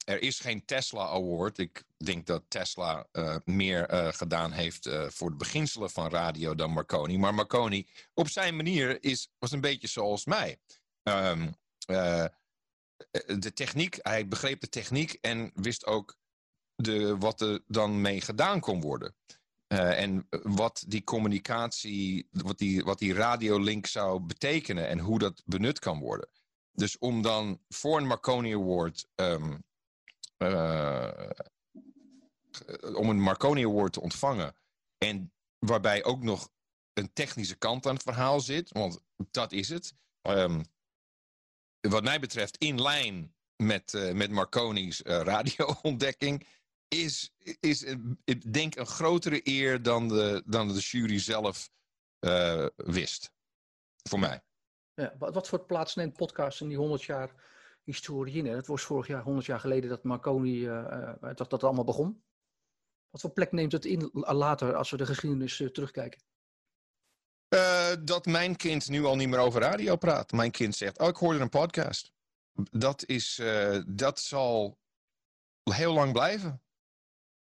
er 0.10 0.22
is 0.22 0.40
geen 0.40 0.65
Tesla 0.65 1.07
Award. 1.07 1.57
Ik 1.57 1.84
denk 1.98 2.26
dat 2.26 2.44
Tesla 2.48 3.07
uh, 3.14 3.36
meer 3.45 3.94
uh, 3.94 4.07
gedaan 4.11 4.52
heeft 4.52 4.90
voor 5.07 5.30
de 5.30 5.36
beginselen 5.36 5.90
van 5.90 6.10
radio 6.10 6.56
dan 6.56 6.72
Marconi. 6.72 7.18
Maar 7.18 7.34
Marconi 7.34 7.88
op 8.14 8.30
zijn 8.30 8.56
manier 8.56 9.03
is, 9.03 9.30
was 9.40 9.52
een 9.52 9.61
beetje 9.61 9.88
zoals 9.88 10.26
mij. 10.26 10.60
Um, 11.03 11.56
de 13.40 13.53
techniek, 13.53 13.98
hij 14.02 14.27
begreep 14.27 14.61
de 14.61 14.69
techniek 14.69 15.18
en 15.22 15.52
wist 15.53 15.86
ook 15.86 16.18
de, 16.76 17.18
wat 17.18 17.41
er 17.41 17.60
dan 17.68 18.02
mee 18.02 18.22
gedaan 18.22 18.60
kon 18.60 18.81
worden. 18.81 19.15
En 19.68 20.27
wat 20.30 20.84
die 20.88 21.03
communicatie, 21.03 22.27
wat 22.31 22.57
die, 22.57 22.84
wat 22.84 22.99
die 22.99 23.14
radiolink 23.14 23.86
zou 23.86 24.19
betekenen 24.19 24.88
en 24.88 24.99
hoe 24.99 25.19
dat 25.19 25.41
benut 25.45 25.80
kan 25.80 25.99
worden. 25.99 26.30
Dus 26.72 26.98
om 26.98 27.22
dan 27.22 27.60
voor 27.68 27.98
een 27.98 28.07
Marconi 28.07 28.53
Award, 28.53 29.07
uh, 29.15 29.53
om 32.94 33.10
een 33.10 33.22
Marconi 33.22 33.66
Award 33.66 33.94
te 33.94 34.02
ontvangen 34.02 34.56
en 34.98 35.34
waarbij 35.60 36.03
ook 36.03 36.24
nog 36.24 36.49
een 36.94 37.14
technische 37.14 37.56
kant 37.56 37.86
aan 37.86 37.94
het 37.94 38.03
verhaal 38.03 38.40
zit, 38.40 38.72
want 38.72 39.03
dat 39.32 39.52
is 39.52 39.70
het. 39.70 39.94
Um, 40.22 40.66
wat 41.80 42.03
mij 42.03 42.20
betreft 42.20 42.57
in 42.57 42.82
lijn 42.82 43.36
met, 43.56 43.94
uh, 43.94 44.11
met 44.11 44.32
Marconi's 44.32 45.02
radio-ontdekking 45.02 46.48
is, 46.88 47.34
is 47.60 47.84
ik 48.24 48.53
denk 48.53 48.76
een 48.76 48.86
grotere 48.86 49.41
eer 49.44 49.82
dan 49.82 50.07
de, 50.07 50.44
dan 50.45 50.68
de 50.68 50.80
jury 50.80 51.20
zelf 51.20 51.70
wist. 52.76 53.32
Voor 54.10 54.20
mij. 54.20 54.44
Ja, 54.94 55.16
wat 55.18 55.48
voor 55.48 55.66
plaats 55.66 55.95
neemt 55.95 56.18
podcast 56.18 56.61
in 56.61 56.68
die 56.68 56.78
100 56.78 57.03
jaar 57.03 57.34
historie 57.91 58.36
in? 58.36 58.45
Het 58.45 58.68
was 58.68 58.84
vorig 58.84 59.07
jaar, 59.07 59.24
100 59.24 59.45
jaar 59.45 59.60
geleden, 59.60 59.90
dat 59.90 60.03
Marconi 60.03 60.68
uh, 60.68 61.14
dat, 61.36 61.49
dat 61.49 61.64
allemaal 61.64 61.84
begon. 61.84 62.24
Wat 63.10 63.22
voor 63.22 63.32
plek 63.32 63.52
neemt 63.52 63.72
het 63.72 63.86
in 63.86 64.10
later 64.14 64.76
als 64.76 64.91
we 64.91 64.98
de 64.98 65.06
geschiedenis 65.06 65.60
uh, 65.60 65.70
terugkijken? 65.70 66.22
Dat 68.03 68.26
mijn 68.26 68.56
kind 68.56 68.90
nu 68.90 69.06
al 69.06 69.16
niet 69.16 69.30
meer 69.30 69.40
over 69.40 69.61
radio 69.61 69.95
praat. 69.95 70.32
Mijn 70.32 70.52
kind 70.52 70.76
zegt, 70.76 70.99
oh, 70.99 71.07
ik 71.07 71.16
hoorde 71.16 71.40
een 71.40 71.49
podcast. 71.49 72.11
Dat, 72.72 73.06
is, 73.06 73.41
dat 73.88 74.20
zal 74.20 74.78
heel 75.64 75.94
lang 75.94 76.11
blijven. 76.11 76.61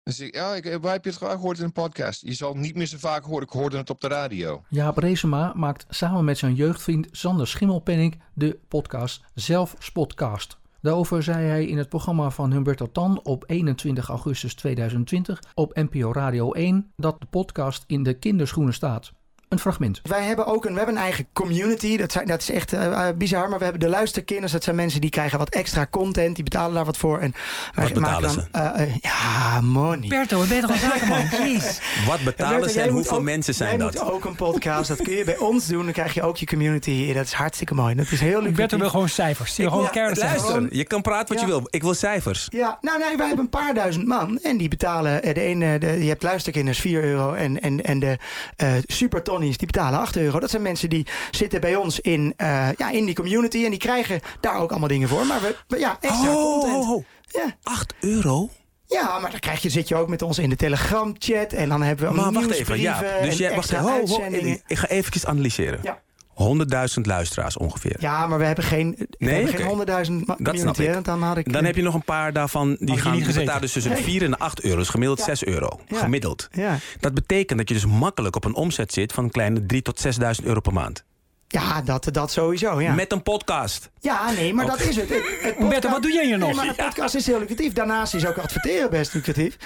Dus 0.02 0.20
ik, 0.20 0.34
ja, 0.34 0.54
ik, 0.54 0.78
waar 0.80 0.92
heb 0.92 1.04
je 1.04 1.10
het 1.10 1.18
gehoord 1.18 1.58
in 1.58 1.64
een 1.64 1.72
podcast? 1.72 2.22
Je 2.22 2.32
zal 2.32 2.52
het 2.52 2.58
niet 2.62 2.74
meer 2.74 2.86
zo 2.86 2.96
vaak 2.98 3.24
horen. 3.24 3.42
Ik 3.42 3.50
hoorde 3.50 3.76
het 3.76 3.90
op 3.90 4.00
de 4.00 4.08
radio. 4.08 4.62
Jaap 4.68 4.98
Reesema 4.98 5.52
maakt 5.56 5.84
samen 5.88 6.24
met 6.24 6.38
zijn 6.38 6.54
jeugdvriend 6.54 7.08
Sander 7.10 7.46
Schimmelpenning 7.46 8.22
de 8.34 8.58
podcast 8.68 9.24
Zelfspodcast. 9.34 10.58
Daarover 10.80 11.22
zei 11.22 11.46
hij 11.46 11.64
in 11.64 11.78
het 11.78 11.88
programma 11.88 12.30
van 12.30 12.52
Humberto 12.52 12.86
Tan 12.92 13.20
op 13.22 13.44
21 13.46 14.08
augustus 14.08 14.54
2020 14.54 15.42
op 15.54 15.74
NPO 15.74 16.12
Radio 16.12 16.52
1 16.52 16.92
dat 16.96 17.20
de 17.20 17.26
podcast 17.26 17.84
in 17.86 18.02
de 18.02 18.14
kinderschoenen 18.14 18.74
staat. 18.74 19.12
Een 19.50 19.58
fragment. 19.58 20.00
Wij 20.02 20.22
hebben 20.22 20.46
ook 20.46 20.64
een, 20.64 20.70
we 20.72 20.76
hebben 20.76 20.96
een 20.96 21.02
eigen 21.02 21.26
community. 21.32 21.96
Dat, 21.96 22.12
zijn, 22.12 22.26
dat 22.26 22.40
is 22.40 22.50
echt 22.50 22.72
uh, 22.72 23.08
bizar. 23.16 23.48
Maar 23.48 23.58
we 23.58 23.64
hebben 23.64 23.82
de 23.82 23.88
luisterkinders. 23.88 24.52
Dat 24.52 24.64
zijn 24.64 24.76
mensen 24.76 25.00
die 25.00 25.10
krijgen 25.10 25.38
wat 25.38 25.48
extra 25.48 25.86
content. 25.90 26.34
Die 26.34 26.44
betalen 26.44 26.74
daar 26.74 26.84
wat 26.84 26.96
voor. 26.96 27.18
En 27.18 27.34
wij 27.74 27.84
wat 27.84 27.92
betalen 27.92 28.22
dan, 28.22 28.30
ze? 28.30 28.78
Uh, 28.80 28.86
uh, 28.86 28.96
ja, 28.96 29.60
money. 29.60 30.08
Berto, 30.08 30.38
wat 30.38 30.48
ben 30.48 30.56
je 30.56 30.62
toch 30.62 30.70
een 30.70 30.78
zakenman? 30.78 31.20
Jeez. 31.20 31.78
Wat 32.06 32.20
betalen 32.24 32.58
Berto, 32.58 32.72
ze 32.72 32.80
en 32.80 32.88
hoeveel 32.88 33.16
ook, 33.16 33.22
mensen 33.22 33.54
zijn 33.54 33.68
jij 33.68 33.78
dat? 33.78 33.94
moet 33.94 34.12
ook 34.12 34.24
een 34.24 34.34
podcast. 34.34 34.88
Dat 34.88 35.02
kun 35.02 35.14
je 35.14 35.24
bij 35.24 35.38
ons 35.38 35.66
doen. 35.66 35.84
Dan 35.84 35.92
krijg 35.92 36.14
je 36.14 36.22
ook 36.22 36.36
je 36.36 36.46
community. 36.46 37.12
Dat 37.12 37.24
is 37.24 37.32
hartstikke 37.32 37.74
mooi. 37.74 37.94
Dat 37.94 38.10
is 38.10 38.20
heel 38.20 38.28
lucratief. 38.28 38.56
Berto 38.56 38.78
wil 38.78 38.90
gewoon 38.90 39.08
cijfers. 39.08 39.54
Gewoon 39.54 39.88
ja, 39.92 40.12
Luister, 40.14 40.74
je 40.74 40.84
kan 40.84 41.02
praten 41.02 41.28
wat 41.28 41.40
Ja. 41.40 41.46
je 41.46 41.52
wil. 41.52 41.66
Ik 41.70 41.82
wil 41.82 41.94
cijfers. 41.94 42.46
Ja, 42.50 42.78
nou 42.80 42.98
nee, 42.98 43.16
wij 43.16 43.26
hebben 43.26 43.44
een 43.44 43.50
paar 43.50 43.74
duizend 43.74 44.06
man. 44.06 44.38
En 44.42 44.56
die 44.56 44.68
betalen, 44.68 45.22
eh, 45.22 45.34
de 45.34 45.40
ene, 45.40 45.78
de, 45.78 45.86
je 45.86 46.08
hebt 46.08 46.22
luisterkinders 46.22 46.78
4 46.78 47.04
euro. 47.04 47.32
En, 47.32 47.60
en, 47.60 47.84
en 47.84 47.98
de 47.98 48.18
uh, 48.62 48.72
super 48.86 49.22
die 49.40 49.66
betalen 49.66 49.98
8 49.98 50.16
euro. 50.16 50.40
Dat 50.40 50.50
zijn 50.50 50.62
mensen 50.62 50.88
die 50.88 51.06
zitten 51.30 51.60
bij 51.60 51.76
ons 51.76 52.00
in, 52.00 52.34
uh, 52.36 52.68
ja, 52.76 52.90
in 52.90 53.04
die 53.04 53.14
community. 53.14 53.64
En 53.64 53.70
die 53.70 53.78
krijgen 53.78 54.20
daar 54.40 54.56
ook 54.56 54.70
allemaal 54.70 54.88
dingen 54.88 55.08
voor. 55.08 55.26
Maar 55.26 55.40
we, 55.40 55.56
we 55.68 55.78
ja, 55.78 55.96
extra 56.00 56.34
Oh, 56.34 56.52
content. 56.52 56.84
oh, 56.84 56.90
oh. 56.90 57.04
Ja. 57.26 57.56
8 57.62 57.94
euro? 58.00 58.48
Ja, 58.86 59.18
maar 59.18 59.30
dan 59.30 59.40
krijg 59.40 59.62
je, 59.62 59.70
zit 59.70 59.88
je 59.88 59.96
ook 59.96 60.08
met 60.08 60.22
ons 60.22 60.38
in 60.38 60.50
de 60.50 60.56
Telegram-chat. 60.56 61.52
En 61.52 61.68
dan 61.68 61.82
hebben 61.82 62.08
we 62.08 62.14
Maar 62.14 62.22
allemaal 62.24 62.42
wacht 62.42 62.54
even, 62.54 62.80
ja. 62.80 63.02
Dus 63.22 63.38
jij, 63.38 63.54
wacht 63.54 63.72
even. 63.72 63.84
Ho, 63.84 64.06
ho, 64.06 64.22
ik 64.66 64.78
ga 64.78 64.88
eventjes 64.88 65.26
analyseren. 65.26 65.80
Ja. 65.82 66.00
100.000 66.34 67.00
luisteraars 67.02 67.56
ongeveer. 67.56 67.96
Ja, 68.00 68.26
maar 68.26 68.38
we 68.38 68.44
hebben 68.44 68.64
geen, 68.64 68.94
we 68.98 69.06
Nee, 69.18 69.34
hebben 69.34 69.54
geen 69.54 69.66
100.000 69.66 70.12
ma- 70.12 70.24
Dat 70.26 70.36
snap 70.36 70.46
community. 70.46 70.80
ik. 70.80 70.86
hè, 70.86 70.92
want 70.92 71.04
Dan, 71.04 71.22
had 71.22 71.36
ik, 71.36 71.52
Dan 71.52 71.64
heb 71.64 71.76
je 71.76 71.82
nog 71.82 71.94
een 71.94 72.04
paar 72.04 72.32
daarvan 72.32 72.76
die 72.80 72.98
gaan 72.98 73.18
betalen 73.18 73.60
dus 73.60 73.72
tussen 73.72 73.90
de 73.92 73.96
Nee. 74.00 74.04
4 74.06 74.22
en 74.22 74.30
de 74.30 74.38
8 74.38 74.60
euro. 74.62 74.76
Dus 74.76 74.88
gemiddeld 74.88 75.18
Ja. 75.18 75.24
6 75.24 75.44
euro. 75.44 75.80
Ja. 75.88 75.98
Gemiddeld. 75.98 76.48
Ja. 76.52 76.76
Dat 77.00 77.14
betekent 77.14 77.58
dat 77.58 77.68
je 77.68 77.74
dus 77.74 77.86
makkelijk 77.86 78.36
op 78.36 78.44
een 78.44 78.54
omzet 78.54 78.92
zit 78.92 79.12
van 79.12 79.24
een 79.24 79.30
kleine 79.30 79.66
3 79.66 79.82
tot 79.82 80.00
6.000 80.40 80.44
euro 80.46 80.60
per 80.60 80.72
maand. 80.72 81.04
Ja, 81.52 81.82
dat, 81.82 82.08
dat 82.12 82.30
sowieso, 82.30 82.80
ja. 82.80 82.94
Met 82.94 83.12
een 83.12 83.22
podcast. 83.22 83.90
Ja, 84.00 84.30
nee, 84.30 84.54
maar 84.54 84.66
dat 84.66 84.80
is 84.80 84.96
het. 84.96 85.08
het, 85.08 85.22
het 85.40 85.56
podcast- 85.56 85.88
wat 85.88 86.02
doe 86.02 86.12
jij 86.12 86.26
hier 86.26 86.38
nog? 86.38 86.48
Nee, 86.48 86.56
maar 86.56 86.76
de 86.76 86.82
podcast 86.82 87.14
is 87.14 87.26
heel 87.26 87.38
lucratief. 87.38 87.72
Daarnaast 87.72 88.14
is 88.14 88.26
ook 88.26 88.38
adverteren 88.38 88.90
best 88.90 89.14
lucratief. 89.14 89.56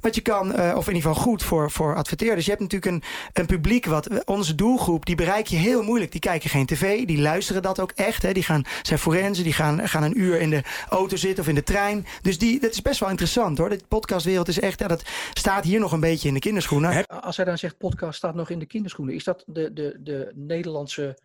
Want 0.00 0.14
je 0.14 0.20
kan, 0.20 0.54
eh, 0.54 0.76
of 0.76 0.88
in 0.88 0.94
ieder 0.94 1.08
geval 1.08 1.22
goed 1.24 1.42
voor, 1.42 1.70
voor 1.70 1.94
adverteerders. 1.96 2.44
Je 2.44 2.50
hebt 2.50 2.62
natuurlijk 2.62 2.92
een, 2.92 3.02
een 3.32 3.46
publiek, 3.46 3.86
wat 3.86 4.24
onze 4.24 4.54
doelgroep, 4.54 5.06
die 5.06 5.14
bereik 5.14 5.46
je 5.46 5.56
heel 5.56 5.82
moeilijk. 5.82 6.10
Die 6.12 6.20
kijken 6.20 6.50
geen 6.50 6.66
tv, 6.66 7.04
die 7.04 7.20
luisteren 7.20 7.62
dat 7.62 7.80
ook 7.80 7.92
echt. 7.94 8.22
Hè. 8.22 8.32
Die 8.32 8.42
gaan, 8.42 8.62
zijn 8.82 8.98
forensen, 8.98 9.44
die 9.44 9.52
gaan, 9.52 9.88
gaan 9.88 10.02
een 10.02 10.20
uur 10.20 10.40
in 10.40 10.50
de 10.50 10.62
auto 10.88 11.16
zitten 11.16 11.42
of 11.42 11.48
in 11.48 11.54
de 11.54 11.62
trein. 11.62 12.06
Dus 12.22 12.38
die, 12.38 12.60
dat 12.60 12.70
is 12.70 12.82
best 12.82 13.00
wel 13.00 13.08
interessant 13.10 13.58
hoor. 13.58 13.68
De 13.68 13.80
podcastwereld 13.88 14.48
is 14.48 14.60
echt, 14.60 14.78
ja, 14.78 14.88
dat 14.88 15.02
staat 15.32 15.64
hier 15.64 15.80
nog 15.80 15.92
een 15.92 16.00
beetje 16.00 16.28
in 16.28 16.34
de 16.34 16.40
kinderschoenen. 16.40 17.06
Als 17.06 17.36
hij 17.36 17.44
dan 17.44 17.58
zegt 17.58 17.78
podcast 17.78 18.16
staat 18.16 18.34
nog 18.34 18.50
in 18.50 18.58
de 18.58 18.66
kinderschoenen, 18.66 19.14
is 19.14 19.24
dat 19.24 19.42
de, 19.46 19.72
de, 19.72 19.96
de 20.00 20.32
Nederlandse 20.34 21.16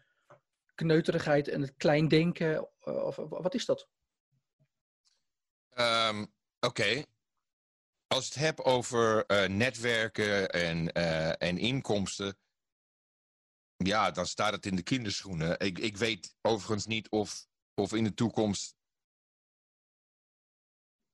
kneuterigheid 0.84 1.47
en 1.47 1.61
het 1.61 1.73
kleindenken? 1.77 2.69
eh, 2.80 3.03
Of 3.06 3.15
wat 3.15 3.53
is 3.53 3.65
dat? 3.65 3.88
Ehm, 5.69 6.26
Oké. 6.60 7.03
Als 8.07 8.27
je 8.27 8.34
het 8.34 8.39
hebt 8.39 8.64
over 8.64 9.26
eh, 9.26 9.49
netwerken 9.49 10.49
en, 10.49 10.91
eh, 10.91 11.47
en 11.49 11.57
inkomsten. 11.57 12.38
Ja, 13.76 14.11
dan 14.11 14.26
staat 14.26 14.53
het 14.53 14.65
in 14.65 14.76
de 14.76 14.84
kinderschoenen. 14.84 15.60
Ik, 15.60 15.80
ik 15.80 15.97
weet 15.97 16.35
overigens 16.41 16.85
niet 16.85 17.10
of, 17.10 17.45
of 17.73 17.93
in 17.93 18.03
de 18.03 18.14
toekomst. 18.14 18.77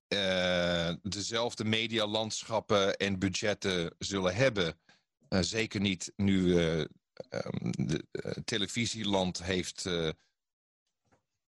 eh, 0.08 0.94
dezelfde 1.02 1.64
medialandschappen 1.64 2.96
en 2.96 3.18
budgetten 3.18 3.94
zullen 3.98 4.34
hebben. 4.34 4.80
Zeker 5.28 5.80
niet 5.80 6.12
nu 6.16 6.54
ehm, 7.28 7.70
de 7.70 8.06
eh, 8.10 8.30
televisieland 8.44 9.42
heeft 9.42 9.86
eh, 9.86 10.10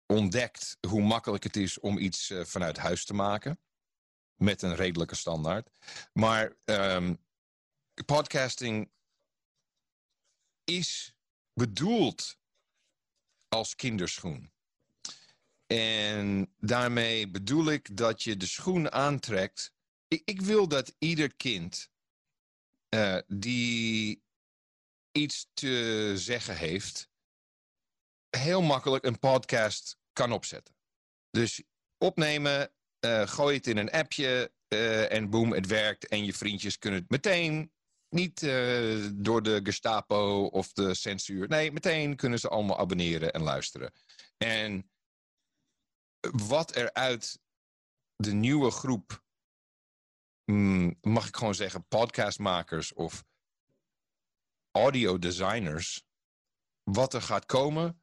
ontdekt 0.05 0.77
hoe 0.87 1.01
makkelijk 1.01 1.43
het 1.43 1.55
is 1.55 1.79
om 1.79 1.97
iets 1.97 2.29
eh, 2.29 2.43
vanuit 2.43 2.77
huis 2.77 3.05
te 3.05 3.13
maken. 3.13 3.59
Met 4.35 4.61
een 4.61 4.75
redelijke 4.75 5.15
standaard. 5.15 5.69
Maar 6.13 6.55
ehm, 6.65 7.15
podcasting 8.05 8.91
is 10.63 11.15
bedoeld 11.53 12.37
als 13.47 13.75
kinderschoen. 13.75 14.51
En 15.67 16.53
daarmee 16.57 17.29
bedoel 17.29 17.71
ik 17.71 17.97
dat 17.97 18.23
je 18.23 18.37
de 18.37 18.45
schoen 18.45 18.91
aantrekt. 18.91 19.73
Ik, 20.07 20.41
wil 20.41 20.67
dat 20.67 20.95
ieder 20.97 21.35
kind 21.35 21.89
die 23.27 24.23
iets 25.11 25.49
te 25.53 26.13
zeggen 26.15 26.57
heeft, 26.57 27.09
heel 28.29 28.61
makkelijk 28.61 29.05
een 29.05 29.19
podcast 29.19 29.97
kan 30.13 30.31
opzetten. 30.31 30.75
Dus 31.29 31.63
opnemen, 31.97 32.71
eh, 32.99 33.27
gooi 33.27 33.55
het 33.55 33.67
in 33.67 33.77
een 33.77 33.91
appje 33.91 34.51
eh, 34.67 35.11
en 35.11 35.29
boem, 35.29 35.53
het 35.53 35.67
werkt. 35.67 36.07
En 36.07 36.25
je 36.25 36.33
vriendjes 36.33 36.77
kunnen 36.77 36.99
het 36.99 37.09
meteen, 37.09 37.71
niet 38.09 38.43
eh, 38.43 39.07
door 39.13 39.43
de 39.43 39.59
Gestapo 39.63 40.45
of 40.45 40.73
de 40.73 40.93
censuur. 40.93 41.47
Nee, 41.47 41.71
meteen 41.71 42.15
kunnen 42.15 42.39
ze 42.39 42.49
allemaal 42.49 42.79
abonneren 42.79 43.33
en 43.33 43.41
luisteren. 43.41 43.93
En 44.37 44.91
wat 46.31 46.75
er 46.75 46.93
uit 46.93 47.39
de 48.15 48.33
nieuwe 48.33 48.71
groep, 48.71 49.23
mm, 50.45 50.97
mag 51.01 51.27
ik 51.27 51.35
gewoon 51.35 51.55
zeggen, 51.55 51.87
podcastmakers 51.87 52.93
of 52.93 53.23
audio 54.71 55.19
designers, 55.19 56.03
wat 56.83 57.13
er 57.13 57.21
gaat 57.21 57.45
komen, 57.45 58.01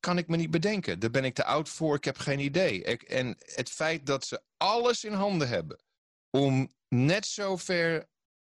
kan 0.00 0.18
ik 0.18 0.28
me 0.28 0.36
niet 0.36 0.50
bedenken. 0.50 0.98
Daar 0.98 1.10
ben 1.10 1.24
ik 1.24 1.34
te 1.34 1.44
oud 1.44 1.68
voor, 1.68 1.96
ik 1.96 2.04
heb 2.04 2.18
geen 2.18 2.38
idee. 2.38 2.84
En 3.06 3.36
het 3.38 3.70
feit 3.70 4.06
dat 4.06 4.26
ze 4.26 4.42
alles 4.56 5.04
in 5.04 5.12
handen 5.12 5.48
hebben 5.48 5.82
om 6.30 6.74
net 6.88 7.26
zover 7.26 8.08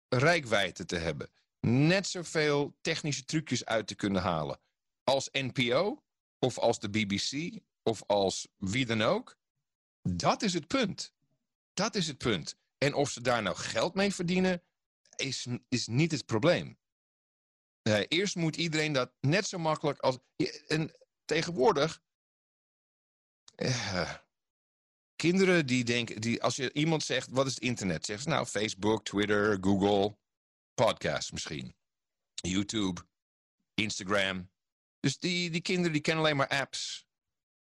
rijkwijde 0.09 0.85
te 0.85 0.97
hebben, 0.97 1.29
net 1.59 2.07
zoveel 2.07 2.77
technische 2.81 3.25
trucjes 3.25 3.65
uit 3.65 3.87
te 3.87 3.95
kunnen 3.95 4.21
halen 4.21 4.59
als 5.03 5.29
NPO 5.31 6.03
of 6.39 6.57
als 6.59 6.79
de 6.79 6.89
BBC 6.89 7.59
of 7.83 8.03
als 8.07 8.47
wie 8.57 8.85
dan 8.85 9.01
ook, 9.01 9.37
dat 10.01 10.41
is 10.41 10.53
het 10.53 10.67
punt. 10.67 11.13
Dat 11.73 11.95
is 11.95 12.07
het 12.07 12.17
punt. 12.17 12.55
En 12.77 12.93
of 12.93 13.09
ze 13.09 13.21
daar 13.21 13.41
nou 13.41 13.55
geld 13.55 13.93
mee 13.93 14.13
verdienen, 14.13 14.61
is, 15.15 15.47
is 15.69 15.87
niet 15.87 16.11
het 16.11 16.25
probleem. 16.25 16.77
Eh, 17.83 18.03
eerst 18.07 18.35
moet 18.35 18.55
iedereen 18.55 18.93
dat 18.93 19.11
net 19.19 19.47
zo 19.47 19.57
makkelijk 19.57 19.99
als. 19.99 20.17
En 20.67 20.91
tegenwoordig. 21.25 22.01
eh, 23.55 24.13
kinderen 25.15 25.65
die 25.65 25.83
denken. 25.83 26.21
Die, 26.21 26.43
als 26.43 26.55
je 26.55 26.73
iemand 26.73 27.03
zegt: 27.03 27.29
wat 27.31 27.45
is 27.45 27.53
het 27.53 27.63
internet? 27.63 28.05
Zeggen 28.05 28.23
ze 28.23 28.29
nou 28.29 28.45
Facebook, 28.45 29.05
Twitter, 29.05 29.57
Google, 29.61 30.17
podcast 30.73 31.31
misschien. 31.31 31.75
YouTube, 32.33 33.01
Instagram. 33.73 34.51
Dus 34.99 35.19
die, 35.19 35.49
die 35.49 35.61
kinderen 35.61 35.91
die 35.91 36.01
kennen 36.01 36.23
alleen 36.23 36.37
maar 36.37 36.47
apps. 36.47 37.05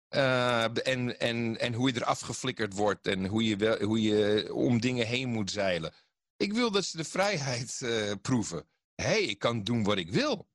Eh, 0.07 0.63
en, 0.87 1.19
en, 1.19 1.59
en 1.59 1.73
hoe 1.73 1.89
je 1.89 1.95
eraf 1.95 2.19
geflikkerd 2.19 2.73
wordt 2.73 3.07
en 3.07 3.25
hoe 3.25 3.43
je, 3.43 3.55
wel, 3.55 3.81
hoe 3.81 4.01
je 4.01 4.53
om 4.53 4.79
dingen 4.79 5.07
heen 5.07 5.29
moet 5.29 5.51
zeilen. 5.51 5.93
Ik 6.37 6.53
wil 6.53 6.71
dat 6.71 6.85
ze 6.85 6.97
de 6.97 7.03
vrijheid 7.03 7.79
proeven. 8.21 8.69
Hey, 9.01 9.21
ik 9.21 9.39
kan 9.39 9.63
doen 9.63 9.83
wat 9.83 9.97
ik 9.97 10.11
wil. 10.11 10.47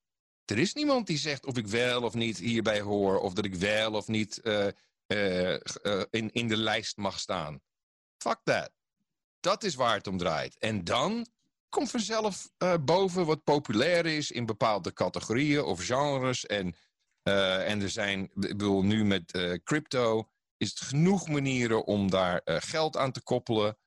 Er 0.44 0.58
is 0.58 0.74
niemand 0.74 1.06
die 1.06 1.18
zegt 1.18 1.46
of 1.46 1.56
ik 1.56 1.66
wel 1.66 2.02
of 2.02 2.14
niet 2.14 2.38
hierbij 2.38 2.80
hoor, 2.80 3.20
of 3.20 3.32
dat 3.32 3.44
ik 3.44 3.54
wel 3.54 3.92
of 3.92 4.08
niet 4.08 4.40
eh, 4.40 4.68
eh, 5.06 5.54
eh, 5.54 6.04
in, 6.10 6.30
in 6.32 6.48
de 6.48 6.56
lijst 6.56 6.96
mag 6.96 7.18
staan. 7.18 7.60
Fuck 8.16 8.40
that. 8.44 8.70
Dat 9.40 9.64
is 9.64 9.74
waar 9.74 9.94
het 9.94 10.06
om 10.06 10.18
draait. 10.18 10.58
En 10.58 10.84
dan 10.84 11.26
komt 11.68 11.90
vanzelf 11.90 12.50
boven 12.80 13.26
wat 13.26 13.44
populair 13.44 14.06
is 14.06 14.30
in 14.30 14.46
bepaalde 14.46 14.92
categorieën 14.92 15.62
of 15.62 15.84
genres. 15.84 16.46
En, 16.46 16.74
en 17.22 17.82
er 17.82 17.90
zijn, 17.90 18.22
ik 18.22 18.30
bedoel, 18.56 18.82
nu 18.82 19.04
met 19.04 19.60
crypto 19.64 20.28
is 20.56 20.70
het 20.70 20.80
genoeg 20.80 21.28
manieren 21.28 21.84
om 21.84 22.10
daar 22.10 22.40
geld 22.44 22.96
aan 22.96 23.12
te 23.12 23.22
koppelen. 23.22 23.78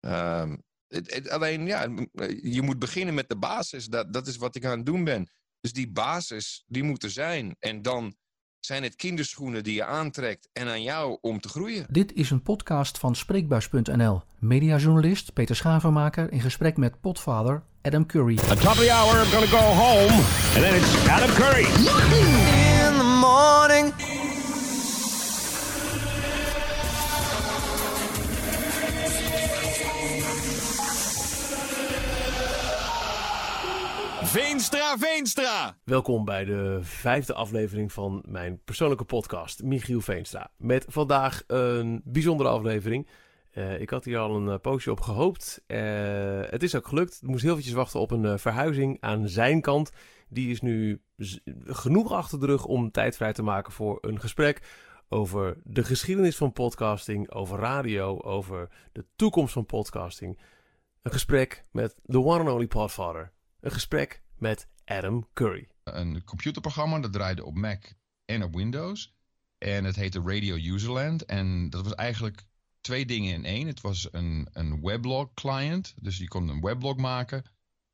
Ehm, 0.00 0.56
het, 0.88 1.14
het- 1.14 1.28
alleen, 1.30 1.66
ja, 1.66 1.86
m- 1.88 2.06
je 2.42 2.62
moet 2.62 2.78
beginnen 2.78 3.14
met 3.14 3.28
de 3.28 3.36
basis. 3.36 3.86
Dat, 3.86 4.12
dat 4.12 4.26
is 4.26 4.36
wat 4.36 4.56
ik 4.56 4.64
aan 4.64 4.76
het 4.76 4.86
doen 4.86 5.04
ben. 5.04 5.30
Dus 5.60 5.72
die 5.72 5.90
basis, 5.90 6.64
die 6.66 6.82
moet 6.82 7.02
er 7.02 7.10
zijn. 7.10 7.56
En 7.58 7.82
dan 7.82 8.14
zijn 8.60 8.82
het 8.82 8.96
kinderschoenen 8.96 9.64
die 9.64 9.74
je 9.74 9.84
aantrekt 9.84 10.48
en 10.52 10.68
aan 10.68 10.82
jou 10.82 11.18
om 11.20 11.40
te 11.40 11.48
groeien. 11.48 11.86
Dit 11.90 12.12
is 12.12 12.30
een 12.30 12.42
podcast 12.42 12.98
van 12.98 13.16
Spreekbuis.nl. 13.16 14.22
Mediajournalist 14.38 15.32
Peter 15.32 15.56
Schavenmaker 15.56 16.32
in 16.32 16.40
gesprek 16.40 16.76
met 16.76 17.00
potvader 17.00 17.62
Adam 17.82 18.06
Curry. 18.06 18.38
At 18.38 18.60
top 18.60 18.70
of 18.70 18.76
the 18.78 18.90
hour, 18.92 19.24
I'm 19.24 19.30
gonna 19.30 19.46
go 19.46 19.56
home. 19.74 20.12
And 20.54 20.62
then 20.64 20.74
it's 20.74 21.06
Adam 21.08 21.30
Curry. 21.34 21.64
In 21.64 22.98
the 22.98 23.18
morning. 23.20 24.17
Veenstra! 34.96 35.78
Welkom 35.84 36.24
bij 36.24 36.44
de 36.44 36.78
vijfde 36.82 37.34
aflevering 37.34 37.92
van 37.92 38.24
mijn 38.28 38.60
persoonlijke 38.64 39.04
podcast, 39.04 39.62
Michiel 39.62 40.00
Veenstra. 40.00 40.50
Met 40.56 40.84
vandaag 40.88 41.42
een 41.46 42.00
bijzondere 42.04 42.48
aflevering. 42.48 43.08
Uh, 43.54 43.80
ik 43.80 43.90
had 43.90 44.04
hier 44.04 44.18
al 44.18 44.36
een 44.36 44.46
uh, 44.46 44.54
poosje 44.60 44.90
op 44.90 45.00
gehoopt. 45.00 45.62
Uh, 45.66 45.78
het 46.40 46.62
is 46.62 46.74
ook 46.74 46.86
gelukt. 46.86 47.18
Ik 47.22 47.28
moest 47.28 47.42
heel 47.42 47.50
eventjes 47.50 47.74
wachten 47.74 48.00
op 48.00 48.10
een 48.10 48.38
verhuizing 48.38 48.96
aan 49.00 49.28
zijn 49.28 49.60
kant. 49.60 49.90
Die 50.28 50.50
is 50.50 50.60
nu 50.60 51.02
genoeg 51.66 52.12
achter 52.12 52.40
de 52.40 52.46
rug 52.46 52.64
om 52.64 52.90
tijd 52.90 53.16
vrij 53.16 53.32
te 53.32 53.42
maken 53.42 53.72
voor 53.72 53.98
een 54.00 54.20
gesprek 54.20 54.62
over 55.08 55.56
de 55.64 55.84
geschiedenis 55.84 56.36
van 56.36 56.52
podcasting, 56.52 57.30
over 57.30 57.58
radio, 57.58 58.20
over 58.20 58.68
de 58.92 59.06
toekomst 59.16 59.52
van 59.52 59.66
podcasting. 59.66 60.38
Een 61.02 61.12
gesprek 61.12 61.64
met 61.72 61.96
the 62.06 62.22
one 62.22 62.38
and 62.38 62.48
only 62.48 62.66
podfather. 62.66 63.32
Een 63.60 63.70
gesprek 63.70 64.22
met 64.36 64.68
Adam 64.88 65.28
Curry. 65.32 65.68
Een 65.84 66.24
computerprogramma 66.24 66.98
dat 66.98 67.12
draaide 67.12 67.44
op 67.44 67.54
Mac 67.54 67.84
en 68.24 68.42
op 68.42 68.54
Windows. 68.54 69.14
En 69.58 69.84
het 69.84 69.96
heette 69.96 70.22
Radio 70.24 70.56
Userland. 70.56 71.24
En 71.24 71.70
dat 71.70 71.84
was 71.84 71.94
eigenlijk 71.94 72.46
twee 72.80 73.06
dingen 73.06 73.34
in 73.34 73.44
één. 73.44 73.66
Het 73.66 73.80
was 73.80 74.08
een, 74.12 74.48
een 74.52 74.80
weblog 74.80 75.34
client. 75.34 75.94
Dus 76.00 76.18
je 76.18 76.28
kon 76.28 76.48
een 76.48 76.60
weblog 76.60 76.96
maken. 76.96 77.44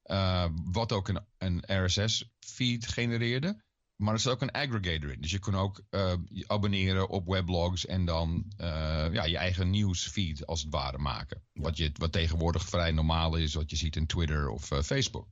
Uh, 0.05 0.47
wat 0.65 0.93
ook 0.93 1.09
een, 1.09 1.25
een 1.39 1.85
RSS-feed 1.85 2.87
genereerde. 2.87 3.63
Maar 3.97 4.15
er 4.15 4.21
zat 4.21 4.33
ook 4.33 4.43
een 4.43 4.51
aggregator 4.51 5.13
in. 5.13 5.21
Dus 5.21 5.31
je 5.31 5.39
kon 5.39 5.55
ook 5.55 5.83
uh, 5.91 6.13
je 6.29 6.49
abonneren 6.49 7.09
op 7.09 7.27
weblogs 7.27 7.87
en 7.87 8.05
dan 8.05 8.53
uh, 8.61 8.67
ja, 9.13 9.25
je 9.25 9.37
eigen 9.37 9.71
nieuwsfeed 9.71 10.47
als 10.47 10.63
het 10.63 10.73
ware 10.73 10.99
maken. 10.99 11.43
Wat, 11.53 11.77
je, 11.77 11.91
wat 11.95 12.13
tegenwoordig 12.13 12.69
vrij 12.69 12.93
normaal 12.93 13.37
is, 13.37 13.55
wat 13.55 13.71
je 13.71 13.77
ziet 13.77 13.97
in 13.97 14.07
Twitter 14.07 14.49
of 14.49 14.65
Facebook. 14.65 15.29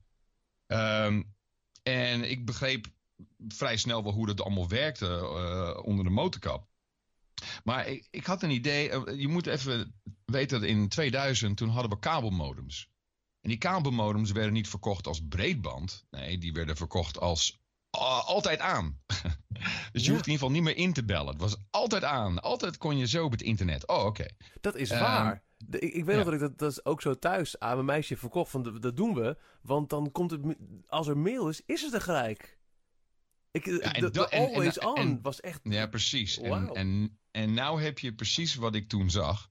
Um, 0.67 1.32
en 1.83 2.29
ik 2.29 2.45
begreep 2.45 2.87
vrij 3.47 3.77
snel 3.77 4.03
wel 4.03 4.13
hoe 4.13 4.25
dat 4.25 4.41
allemaal 4.41 4.67
werkte 4.67 5.29
onder 5.83 6.05
de 6.05 6.11
motorkap. 6.11 6.67
Maar 7.63 7.87
ik, 7.87 8.07
ik 8.11 8.25
had 8.25 8.43
een 8.43 8.49
idee, 8.49 9.17
je 9.19 9.27
moet 9.27 9.47
even 9.47 9.95
weten 10.25 10.59
dat 10.59 10.69
in 10.69 10.89
2000 10.89 11.57
toen 11.57 11.69
hadden 11.69 11.91
we 11.91 11.99
kabelmodems. 11.99 12.89
En 13.41 13.49
die 13.49 13.57
kabelmodems 13.57 14.31
werden 14.31 14.53
niet 14.53 14.69
verkocht 14.69 15.07
als 15.07 15.21
breedband. 15.29 16.05
Nee, 16.09 16.37
die 16.37 16.53
werden 16.53 16.75
verkocht 16.77 17.19
als 17.19 17.61
uh, 17.95 18.25
altijd 18.27 18.59
aan. 18.59 18.99
dus 19.91 20.05
je 20.05 20.11
hoeft 20.11 20.27
in 20.27 20.31
ieder 20.31 20.31
geval 20.31 20.51
niet 20.51 20.63
meer 20.63 20.77
in 20.77 20.93
te 20.93 21.05
bellen. 21.05 21.27
Het 21.27 21.41
was 21.41 21.55
altijd 21.69 22.03
aan. 22.03 22.41
Altijd 22.41 22.77
kon 22.77 22.97
je 22.97 23.07
zo 23.07 23.25
op 23.25 23.31
het 23.31 23.41
internet. 23.41 23.87
Oh, 23.87 24.05
oké. 24.05 24.25
Dat 24.61 24.75
is 24.75 24.89
waar. 24.89 25.43
Ik, 25.69 25.93
ik, 25.93 26.05
weet 26.05 26.23
dat 26.23 26.33
ik 26.33 26.39
dat, 26.39 26.57
dat 26.57 26.71
is 26.71 26.85
ook 26.85 27.01
zo 27.01 27.19
thuis 27.19 27.59
aan 27.59 27.73
mijn 27.73 27.85
meisje 27.85 28.17
verkocht. 28.17 28.51
Van 28.51 28.79
dat 28.79 28.97
doen 28.97 29.13
we. 29.13 29.37
Want 29.61 29.89
dan 29.89 30.11
komt 30.11 30.31
het. 30.31 30.41
Als 30.87 31.07
er 31.07 31.17
mail 31.17 31.49
is, 31.49 31.61
is 31.65 31.81
het 31.81 31.93
er 31.93 32.01
gelijk. 32.01 32.57
Ik, 33.51 33.65
ja, 33.65 33.91
de, 33.91 34.09
de 34.09 34.29
always 34.29 34.77
en, 34.77 34.87
on 34.87 35.19
was 35.21 35.39
echt. 35.39 35.59
Ja, 35.63 35.87
precies. 35.87 36.37
Wow. 36.37 36.53
En, 36.53 36.69
en, 36.73 37.19
en 37.31 37.53
nou 37.53 37.81
heb 37.81 37.99
je 37.99 38.13
precies 38.13 38.55
wat 38.55 38.75
ik 38.75 38.89
toen 38.89 39.09
zag. 39.09 39.49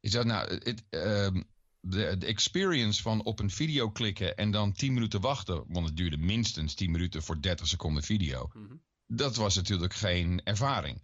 Is 0.00 0.10
dat 0.10 0.24
nou. 0.24 0.54
Het, 0.54 0.84
uh, 0.90 1.42
de, 1.80 2.16
de 2.18 2.26
experience 2.26 3.02
van 3.02 3.24
op 3.24 3.40
een 3.40 3.50
video 3.50 3.90
klikken 3.90 4.36
en 4.36 4.50
dan 4.50 4.72
10 4.72 4.94
minuten 4.94 5.20
wachten, 5.20 5.64
want 5.68 5.86
het 5.86 5.96
duurde 5.96 6.16
minstens 6.16 6.74
10 6.74 6.90
minuten 6.90 7.22
voor 7.22 7.40
30 7.40 7.66
seconden 7.66 8.02
video. 8.02 8.50
Mm 8.54 8.66
-hmm. 8.66 8.82
Dat 9.06 9.36
was 9.36 9.56
natuurlijk 9.56 9.94
geen 9.94 10.40
ervaring. 10.44 11.02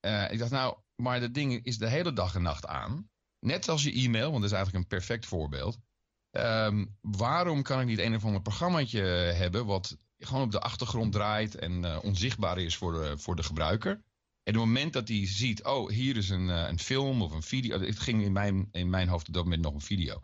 Uh, 0.00 0.32
ik 0.32 0.38
dacht, 0.38 0.50
nou, 0.50 0.76
maar 0.96 1.20
dat 1.20 1.34
ding 1.34 1.64
is 1.64 1.78
de 1.78 1.88
hele 1.88 2.12
dag 2.12 2.34
en 2.34 2.42
nacht 2.42 2.66
aan. 2.66 3.10
Net 3.44 3.68
als 3.68 3.82
je 3.82 3.92
e-mail, 3.92 4.30
want 4.30 4.42
dat 4.42 4.50
is 4.50 4.56
eigenlijk 4.56 4.84
een 4.84 4.98
perfect 4.98 5.26
voorbeeld. 5.26 5.78
Um, 6.30 6.98
waarom 7.00 7.62
kan 7.62 7.80
ik 7.80 7.86
niet 7.86 7.98
een 7.98 8.14
of 8.14 8.24
ander 8.24 8.42
programmaatje 8.42 9.00
hebben 9.34 9.66
wat 9.66 9.98
gewoon 10.18 10.42
op 10.42 10.50
de 10.50 10.60
achtergrond 10.60 11.12
draait 11.12 11.54
en 11.54 11.84
uh, 11.84 11.98
onzichtbaar 12.02 12.58
is 12.58 12.76
voor 12.76 12.92
de, 12.92 13.18
voor 13.18 13.36
de 13.36 13.42
gebruiker? 13.42 13.90
En 14.42 14.54
op 14.54 14.60
het 14.60 14.68
moment 14.70 14.92
dat 14.92 15.08
hij 15.08 15.26
ziet, 15.26 15.64
oh, 15.64 15.90
hier 15.90 16.16
is 16.16 16.28
een, 16.28 16.48
uh, 16.48 16.68
een 16.68 16.78
film 16.78 17.22
of 17.22 17.32
een 17.32 17.42
video. 17.42 17.80
Het 17.80 17.98
ging 17.98 18.22
in 18.22 18.32
mijn, 18.32 18.68
in 18.70 18.90
mijn 18.90 19.08
hoofd 19.08 19.28
op 19.28 19.34
dat 19.34 19.44
moment 19.44 19.62
nog 19.62 19.74
een 19.74 19.80
video. 19.80 20.20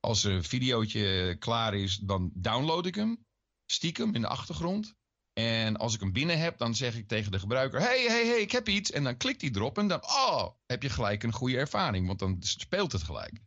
Als 0.00 0.24
er 0.24 0.32
een 0.32 0.44
videootje 0.44 1.36
klaar 1.38 1.74
is, 1.74 1.96
dan 1.96 2.30
download 2.34 2.86
ik 2.86 2.94
hem. 2.94 3.24
Stiekem 3.66 4.14
in 4.14 4.20
de 4.20 4.28
achtergrond. 4.28 4.94
En 5.34 5.76
als 5.76 5.94
ik 5.94 6.00
hem 6.00 6.12
binnen 6.12 6.38
heb, 6.38 6.58
dan 6.58 6.74
zeg 6.74 6.96
ik 6.96 7.08
tegen 7.08 7.32
de 7.32 7.38
gebruiker: 7.38 7.80
hey, 7.80 8.04
hey, 8.06 8.26
hey, 8.26 8.40
ik 8.40 8.52
heb 8.52 8.68
iets. 8.68 8.90
En 8.90 9.04
dan 9.04 9.16
klikt 9.16 9.40
hij 9.40 9.50
erop 9.50 9.78
en 9.78 9.88
dan, 9.88 10.02
oh, 10.02 10.48
heb 10.66 10.82
je 10.82 10.88
gelijk 10.88 11.22
een 11.22 11.32
goede 11.32 11.56
ervaring. 11.56 12.06
Want 12.06 12.18
dan 12.18 12.36
speelt 12.40 12.92
het 12.92 13.02
gelijk. 13.02 13.40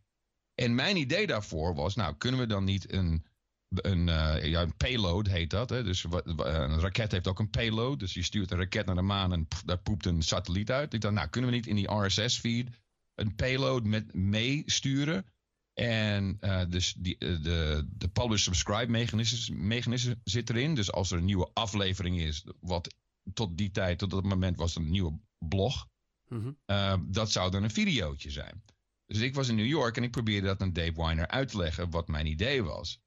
En 0.54 0.74
mijn 0.74 0.96
idee 0.96 1.26
daarvoor 1.26 1.74
was: 1.74 1.94
nou, 1.94 2.14
kunnen 2.16 2.40
we 2.40 2.46
dan 2.46 2.64
niet 2.64 2.92
een 2.92 3.26
een, 3.68 4.06
uh, 4.06 4.44
ja, 4.44 4.62
een 4.62 4.76
payload 4.76 5.26
heet 5.26 5.50
dat. 5.50 5.70
Hè? 5.70 5.84
Dus 5.84 6.04
een 6.04 6.80
raket 6.80 7.12
heeft 7.12 7.28
ook 7.28 7.38
een 7.38 7.50
payload. 7.50 7.98
Dus 7.98 8.14
je 8.14 8.22
stuurt 8.22 8.50
een 8.50 8.58
raket 8.58 8.86
naar 8.86 8.94
de 8.94 9.02
maan 9.02 9.32
en 9.32 9.48
daar 9.64 9.78
poept 9.78 10.06
een 10.06 10.22
satelliet 10.22 10.70
uit. 10.70 10.94
Ik 10.94 11.00
dacht, 11.00 11.14
nou 11.14 11.28
kunnen 11.28 11.50
we 11.50 11.56
niet 11.56 11.66
in 11.66 11.76
die 11.76 11.92
RSS-feed 11.92 12.68
een 13.14 13.34
payload 13.34 13.84
met 13.84 14.14
meesturen? 14.14 15.26
En 15.78 16.38
uh, 16.40 16.62
dus 16.68 16.94
die, 16.98 17.16
uh, 17.18 17.42
de, 17.42 17.88
de 17.88 18.08
publish-subscribe 18.08 18.90
mechanisme, 19.48 20.18
zit 20.24 20.50
erin. 20.50 20.74
Dus 20.74 20.92
als 20.92 21.10
er 21.10 21.18
een 21.18 21.24
nieuwe 21.24 21.50
aflevering 21.52 22.20
is, 22.20 22.44
wat 22.60 22.94
tot 23.34 23.58
die 23.58 23.70
tijd, 23.70 23.98
tot 23.98 24.10
dat 24.10 24.24
moment 24.24 24.56
was 24.56 24.76
een 24.76 24.90
nieuwe 24.90 25.18
blog. 25.38 25.88
Mm 26.28 26.40
-hmm. 26.40 26.58
uh, 26.66 26.94
dat 27.06 27.30
zou 27.30 27.50
dan 27.50 27.62
een 27.62 27.70
videootje 27.70 28.30
zijn. 28.30 28.62
Dus 29.06 29.18
ik 29.18 29.34
was 29.34 29.48
in 29.48 29.54
New 29.54 29.66
York 29.66 29.96
en 29.96 30.02
ik 30.02 30.10
probeerde 30.10 30.46
dat 30.46 30.62
aan 30.62 30.72
Dave 30.72 30.92
Weiner 30.94 31.28
uit 31.28 31.48
te 31.48 31.56
leggen 31.56 31.90
wat 31.90 32.08
mijn 32.08 32.26
idee 32.26 32.62
was. 32.62 33.00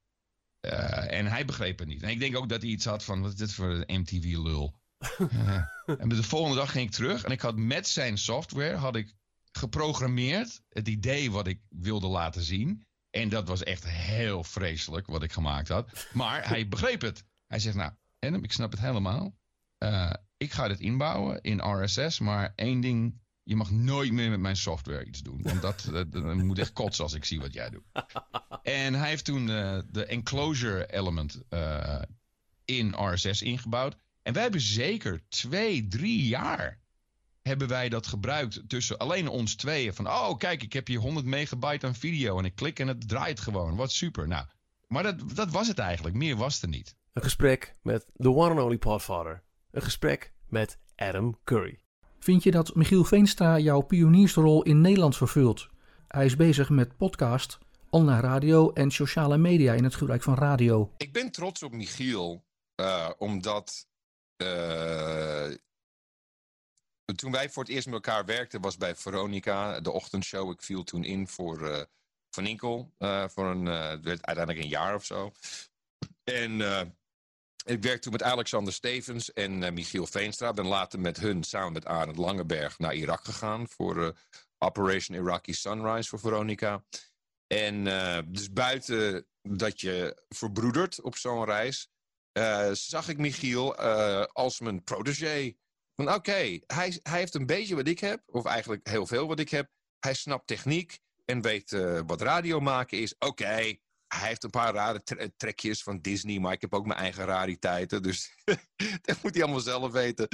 En 0.60 1.26
hij 1.26 1.44
begreep 1.44 1.78
het 1.78 1.88
niet. 1.88 2.02
En 2.02 2.10
ik 2.10 2.20
denk 2.20 2.36
ook 2.36 2.48
dat 2.48 2.62
hij 2.62 2.70
iets 2.70 2.84
had 2.84 3.04
van, 3.04 3.20
wat 3.20 3.32
is 3.32 3.36
dit 3.36 3.52
voor 3.52 3.84
MTV-lul? 3.86 4.74
uh, 5.18 5.64
en 6.00 6.08
de 6.08 6.22
volgende 6.22 6.56
dag 6.56 6.70
ging 6.72 6.86
ik 6.86 6.94
terug 6.94 7.24
en 7.24 7.30
ik 7.30 7.40
had 7.40 7.56
met 7.56 7.88
zijn 7.88 8.18
software 8.18 8.76
had 8.76 8.96
ik 8.96 9.14
geprogrammeerd 9.52 10.62
het 10.68 10.88
idee 10.88 11.30
wat 11.30 11.46
ik 11.46 11.60
wilde 11.68 12.06
laten 12.06 12.42
zien. 12.42 12.86
En 13.10 13.28
dat 13.28 13.48
was 13.48 13.62
echt 13.62 13.88
heel 13.88 14.44
vreselijk 14.44 15.06
wat 15.06 15.22
ik 15.22 15.32
gemaakt 15.32 15.68
had. 15.68 16.08
Maar 16.12 16.48
hij 16.48 16.68
begreep 16.68 17.00
het. 17.00 17.24
Hij 17.46 17.58
zegt, 17.58 17.76
nou, 17.76 17.92
Adam, 18.18 18.44
ik 18.44 18.52
snap 18.52 18.70
het 18.70 18.80
helemaal. 18.80 19.36
Uh, 19.78 20.12
ik 20.36 20.52
ga 20.52 20.68
dit 20.68 20.80
inbouwen 20.80 21.42
in 21.42 21.60
RSS, 21.60 22.18
maar 22.18 22.52
één 22.54 22.80
ding 22.80 23.20
je 23.42 23.56
mag 23.56 23.70
nooit 23.70 24.12
meer 24.12 24.30
met 24.30 24.40
mijn 24.40 24.56
software 24.56 25.04
iets 25.04 25.20
doen. 25.20 25.42
Want 25.42 25.62
dat, 25.62 25.88
dat, 25.90 26.12
dat 26.12 26.34
moet 26.34 26.58
echt 26.58 26.72
kotsen 26.72 27.04
als 27.04 27.14
ik 27.14 27.24
zie 27.24 27.40
wat 27.40 27.52
jij 27.52 27.70
doet. 27.70 27.84
En 28.62 28.94
hij 28.94 29.08
heeft 29.08 29.24
toen 29.24 29.48
uh, 29.48 29.78
de 29.90 30.04
enclosure 30.04 30.92
element 30.92 31.42
uh, 31.50 32.02
in 32.64 32.94
RSS 32.96 33.42
ingebouwd. 33.42 33.96
En 34.22 34.32
wij 34.32 34.42
hebben 34.42 34.60
zeker 34.60 35.22
twee, 35.28 35.88
drie 35.88 36.26
jaar 36.26 36.80
hebben 37.42 37.68
wij 37.68 37.88
dat 37.88 38.06
gebruikt 38.06 38.68
tussen 38.68 38.98
alleen 38.98 39.28
ons 39.28 39.54
tweeën. 39.54 39.94
Van, 39.94 40.06
oh 40.06 40.36
kijk, 40.36 40.62
ik 40.62 40.72
heb 40.72 40.86
hier 40.86 40.98
100 40.98 41.26
megabyte 41.26 41.86
aan 41.86 41.94
video 41.94 42.38
en 42.38 42.44
ik 42.44 42.54
klik 42.54 42.78
en 42.78 42.88
het 42.88 43.08
draait 43.08 43.40
gewoon. 43.40 43.76
Wat 43.76 43.92
super. 43.92 44.28
Nou, 44.28 44.46
maar 44.86 45.02
dat, 45.02 45.34
dat 45.34 45.50
was 45.50 45.68
het 45.68 45.78
eigenlijk. 45.78 46.16
Meer 46.16 46.36
was 46.36 46.62
er 46.62 46.68
niet. 46.68 46.96
Een 47.12 47.22
gesprek 47.22 47.76
met 47.82 48.06
the 48.16 48.30
one 48.34 48.50
and 48.50 48.60
only 48.60 48.78
podfather. 48.78 49.42
Een 49.70 49.82
gesprek 49.82 50.32
met 50.48 50.78
Adam 50.96 51.38
Curry. 51.44 51.80
Vind 52.18 52.42
je 52.42 52.50
dat 52.50 52.74
Michiel 52.74 53.04
Veenstra 53.04 53.58
jouw 53.58 53.80
pioniersrol 53.80 54.62
in 54.62 54.80
Nederland 54.80 55.16
vervult? 55.16 55.68
Hij 56.08 56.24
is 56.24 56.36
bezig 56.36 56.68
met 56.68 56.96
podcast, 56.96 57.58
online 57.90 58.20
radio 58.20 58.72
en 58.72 58.90
sociale 58.90 59.38
media 59.38 59.72
in 59.72 59.84
het 59.84 59.94
gebruik 59.94 60.22
van 60.22 60.34
radio. 60.34 60.92
Ik 60.96 61.12
ben 61.12 61.32
trots 61.32 61.62
op 61.62 61.72
Michiel, 61.72 62.44
uh, 62.76 63.10
omdat 63.18 63.86
uh, 64.36 65.50
toen 67.04 67.32
wij 67.32 67.50
voor 67.50 67.62
het 67.62 67.72
eerst 67.72 67.86
met 67.86 67.94
elkaar 67.94 68.24
werkten 68.24 68.60
was 68.60 68.76
bij 68.76 68.96
Veronica, 68.96 69.80
de 69.80 69.90
ochtendshow. 69.90 70.50
Ik 70.50 70.62
viel 70.62 70.84
toen 70.84 71.04
in 71.04 71.28
voor 71.28 71.60
uh, 71.60 71.82
Van 72.30 72.46
Inkel, 72.46 72.92
voor 73.26 73.46
een, 73.46 73.66
het 73.66 74.04
werd 74.04 74.26
uiteindelijk 74.26 74.58
een 74.58 74.70
jaar 74.70 74.94
of 74.94 75.04
zo. 75.04 75.32
En 76.24 76.60
ik 77.64 77.82
werkte 77.82 78.00
toen 78.00 78.12
met 78.12 78.22
Alexander 78.22 78.72
Stevens 78.72 79.32
en 79.32 79.74
Michiel 79.74 80.06
Veenstra. 80.06 80.52
Ben 80.52 80.66
later 80.66 81.00
met 81.00 81.16
hun 81.16 81.42
samen 81.42 81.72
met 81.72 81.86
Arend 81.86 82.16
Langeberg 82.16 82.78
naar 82.78 82.94
Irak 82.94 83.24
gegaan 83.24 83.68
voor 83.68 84.18
Operation 84.58 85.18
Iraqi 85.18 85.54
Sunrise 85.54 86.08
voor 86.08 86.18
Veronica. 86.18 86.84
En 87.46 87.84
dus 88.32 88.52
buiten 88.52 89.26
dat 89.42 89.80
je 89.80 90.22
verbroedert 90.28 91.00
op 91.00 91.16
zo'n 91.16 91.44
reis, 91.44 91.88
zag 92.72 93.08
ik 93.08 93.18
Michiel 93.18 93.76
als 94.26 94.60
mijn 94.60 94.84
protégé. 94.84 95.54
Van 95.96 96.14
oké, 96.14 96.58
hij, 96.66 97.00
hij 97.02 97.18
heeft 97.18 97.34
een 97.34 97.46
beetje 97.46 97.74
wat 97.74 97.88
ik 97.88 97.98
heb, 97.98 98.22
of 98.26 98.44
eigenlijk 98.44 98.88
heel 98.88 99.06
veel 99.06 99.26
wat 99.26 99.40
ik 99.40 99.48
heb. 99.48 99.70
Hij 99.98 100.14
snapt 100.14 100.46
techniek 100.46 100.98
en 101.24 101.42
weet 101.42 101.70
wat 102.06 102.20
radio 102.20 102.60
maken 102.60 102.98
is. 102.98 103.14
Oké, 103.18 103.44
hij 104.14 104.28
heeft 104.28 104.44
een 104.44 104.50
paar 104.50 104.74
rare 104.74 105.02
trekjes 105.36 105.82
van 105.82 106.00
Disney, 106.00 106.38
maar 106.38 106.52
ik 106.52 106.60
heb 106.60 106.74
ook 106.74 106.86
mijn 106.86 106.98
eigen 106.98 107.24
rariteiten. 107.24 108.02
Dus 108.02 108.34
dat 109.06 109.22
moet 109.22 109.34
hij 109.34 109.42
allemaal 109.42 109.60
zelf 109.60 109.92
weten. 109.92 110.28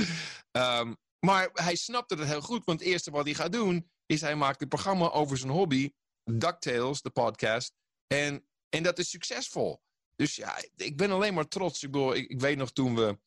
Um, 0.51 0.97
maar 1.27 1.51
hij 1.53 1.77
snapte 1.77 2.15
het 2.15 2.29
heel 2.29 2.41
goed, 2.41 2.65
want 2.65 2.81
het 2.81 2.89
eerste 2.89 3.11
wat 3.11 3.25
hij 3.25 3.35
gaat 3.35 3.53
doen, 3.53 3.91
is 4.07 4.21
hij 4.21 4.37
maakt 4.37 4.63
een 4.63 4.69
programma 4.69 5.11
over 5.11 5.37
zijn 5.37 5.53
hobby, 5.53 5.91
DuckTales, 6.25 7.03
de 7.03 7.11
podcast. 7.11 7.73
En, 8.07 8.47
en 8.69 8.83
dat 8.83 8.99
is 8.99 9.11
succesvol. 9.11 9.83
Dus 10.17 10.37
ja, 10.37 10.63
ik 10.77 10.97
ben 10.97 11.11
alleen 11.11 11.35
maar 11.35 11.49
trots. 11.49 11.83
Ik, 11.83 11.97
ik 12.15 12.41
weet 12.41 12.57
nog 12.57 12.73
toen 12.73 12.95
we 12.95 13.19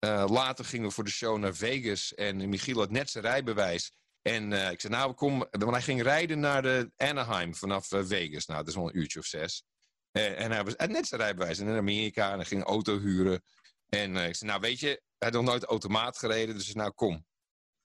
eh, 0.00 0.24
later 0.28 0.64
gingen 0.64 0.92
voor 0.92 1.04
de 1.04 1.10
show 1.10 1.38
naar 1.38 1.54
Vegas 1.54 2.14
en 2.14 2.48
Michiel 2.48 2.78
had 2.78 2.90
net 2.90 3.10
zijn 3.10 3.24
rijbewijs. 3.24 3.92
En 4.22 4.52
eh, 4.52 4.70
ik 4.70 4.80
zei, 4.80 4.92
nou, 4.92 5.12
kom, 5.12 5.46
want 5.50 5.70
hij 5.70 5.82
ging 5.82 6.02
rijden 6.02 6.40
naar 6.40 6.62
de 6.62 6.90
Anaheim 6.96 7.54
vanaf 7.54 7.92
eh, 7.92 8.00
Vegas. 8.04 8.46
Nou, 8.46 8.58
dat 8.58 8.68
is 8.68 8.74
wel 8.74 8.86
een 8.86 8.98
uurtje 8.98 9.18
of 9.18 9.24
zes. 9.24 9.64
En, 10.10 10.52
hij 10.52 10.64
was 10.64 10.74
net 10.76 11.06
zijn 11.06 11.20
rijbewijs 11.20 11.58
in 11.58 11.68
Amerika 11.68 12.32
en 12.32 12.46
ging 12.46 12.64
auto 12.64 12.98
huren. 12.98 13.42
En 13.88 14.16
ik 14.16 14.36
zei, 14.36 14.50
nou, 14.50 14.62
weet 14.62 14.80
je, 14.80 14.86
hij 14.86 15.28
had 15.28 15.32
nog 15.32 15.44
nooit 15.44 15.64
automaat 15.64 16.18
gereden, 16.18 16.54
dus 16.54 16.74
nou, 16.74 16.90
kom. 16.90 17.26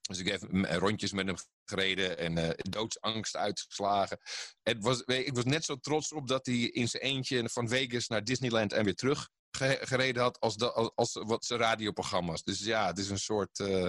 Dus 0.00 0.18
ik 0.18 0.28
heb 0.28 0.42
rondjes 0.80 1.12
met 1.12 1.26
hem 1.26 1.36
gereden 1.64 2.18
en 2.18 2.56
doodsangst 2.56 3.36
uitgeslagen. 3.36 4.18
Het 4.62 4.82
was, 4.82 5.00
ik 5.00 5.34
was 5.34 5.44
net 5.44 5.64
zo 5.64 5.76
trots 5.76 6.12
op 6.12 6.28
dat 6.28 6.46
hij 6.46 6.54
in 6.56 6.88
zijn 6.88 7.02
eentje 7.02 7.48
van 7.48 7.68
Vegas 7.68 8.08
naar 8.08 8.24
Disneyland 8.24 8.72
en 8.72 8.84
weer 8.84 8.94
terug 8.94 9.28
ge- 9.56 9.78
gereden 9.80 10.22
had 10.22 10.40
als, 10.40 10.56
de, 10.56 10.72
als, 10.72 10.90
als 10.94 11.12
wat 11.12 11.44
zijn 11.44 11.60
radioprogramma's. 11.60 12.42
Dus 12.44 12.60
ja, 12.60 12.86
het 12.86 12.98
is 12.98 13.10
een 13.10 13.18
soort 13.18 13.60
eh, 13.60 13.88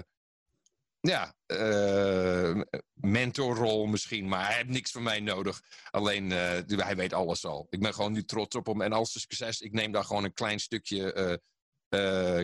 ja, 0.99 1.33
eh, 1.45 2.61
mentorrol 2.93 3.85
misschien, 3.85 4.27
maar 4.27 4.45
hij 4.45 4.55
heeft 4.55 4.69
niks 4.69 4.91
van 4.91 5.03
mij 5.03 5.19
nodig. 5.19 5.61
Alleen, 5.91 6.31
eh, 6.31 6.59
hij 6.67 6.95
weet 6.95 7.13
alles 7.13 7.45
al. 7.45 7.67
Ik 7.69 7.79
ben 7.79 7.93
gewoon 7.93 8.11
nu 8.11 8.23
trots 8.23 8.55
op 8.55 8.65
hem. 8.65 8.81
En 8.81 8.93
als 8.93 9.11
succes, 9.11 9.61
ik 9.61 9.71
neem 9.73 9.91
daar 9.91 10.03
gewoon 10.03 10.23
een 10.23 10.33
klein 10.33 10.59
stukje 10.59 11.41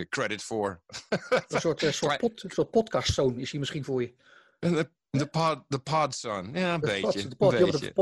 credit 0.09 0.43
voor. 0.43 0.81
Een 1.29 1.59
soort, 1.61 1.81
soort, 1.91 2.17
pod, 2.17 2.43
een 2.43 2.51
soort 2.51 2.71
podcastzoon 2.71 3.39
is 3.39 3.51
hij 3.51 3.59
misschien 3.59 3.83
voor 3.83 4.01
je. 4.01 4.15
De, 5.17 5.25
pod, 5.25 5.63
de 5.67 5.79
podson, 5.79 6.49
ja, 6.53 6.73
een 6.73 6.79
De 6.79 6.87
beetje. 6.87 7.27
de 7.27 7.35
een 7.37 7.49
de 7.49 7.55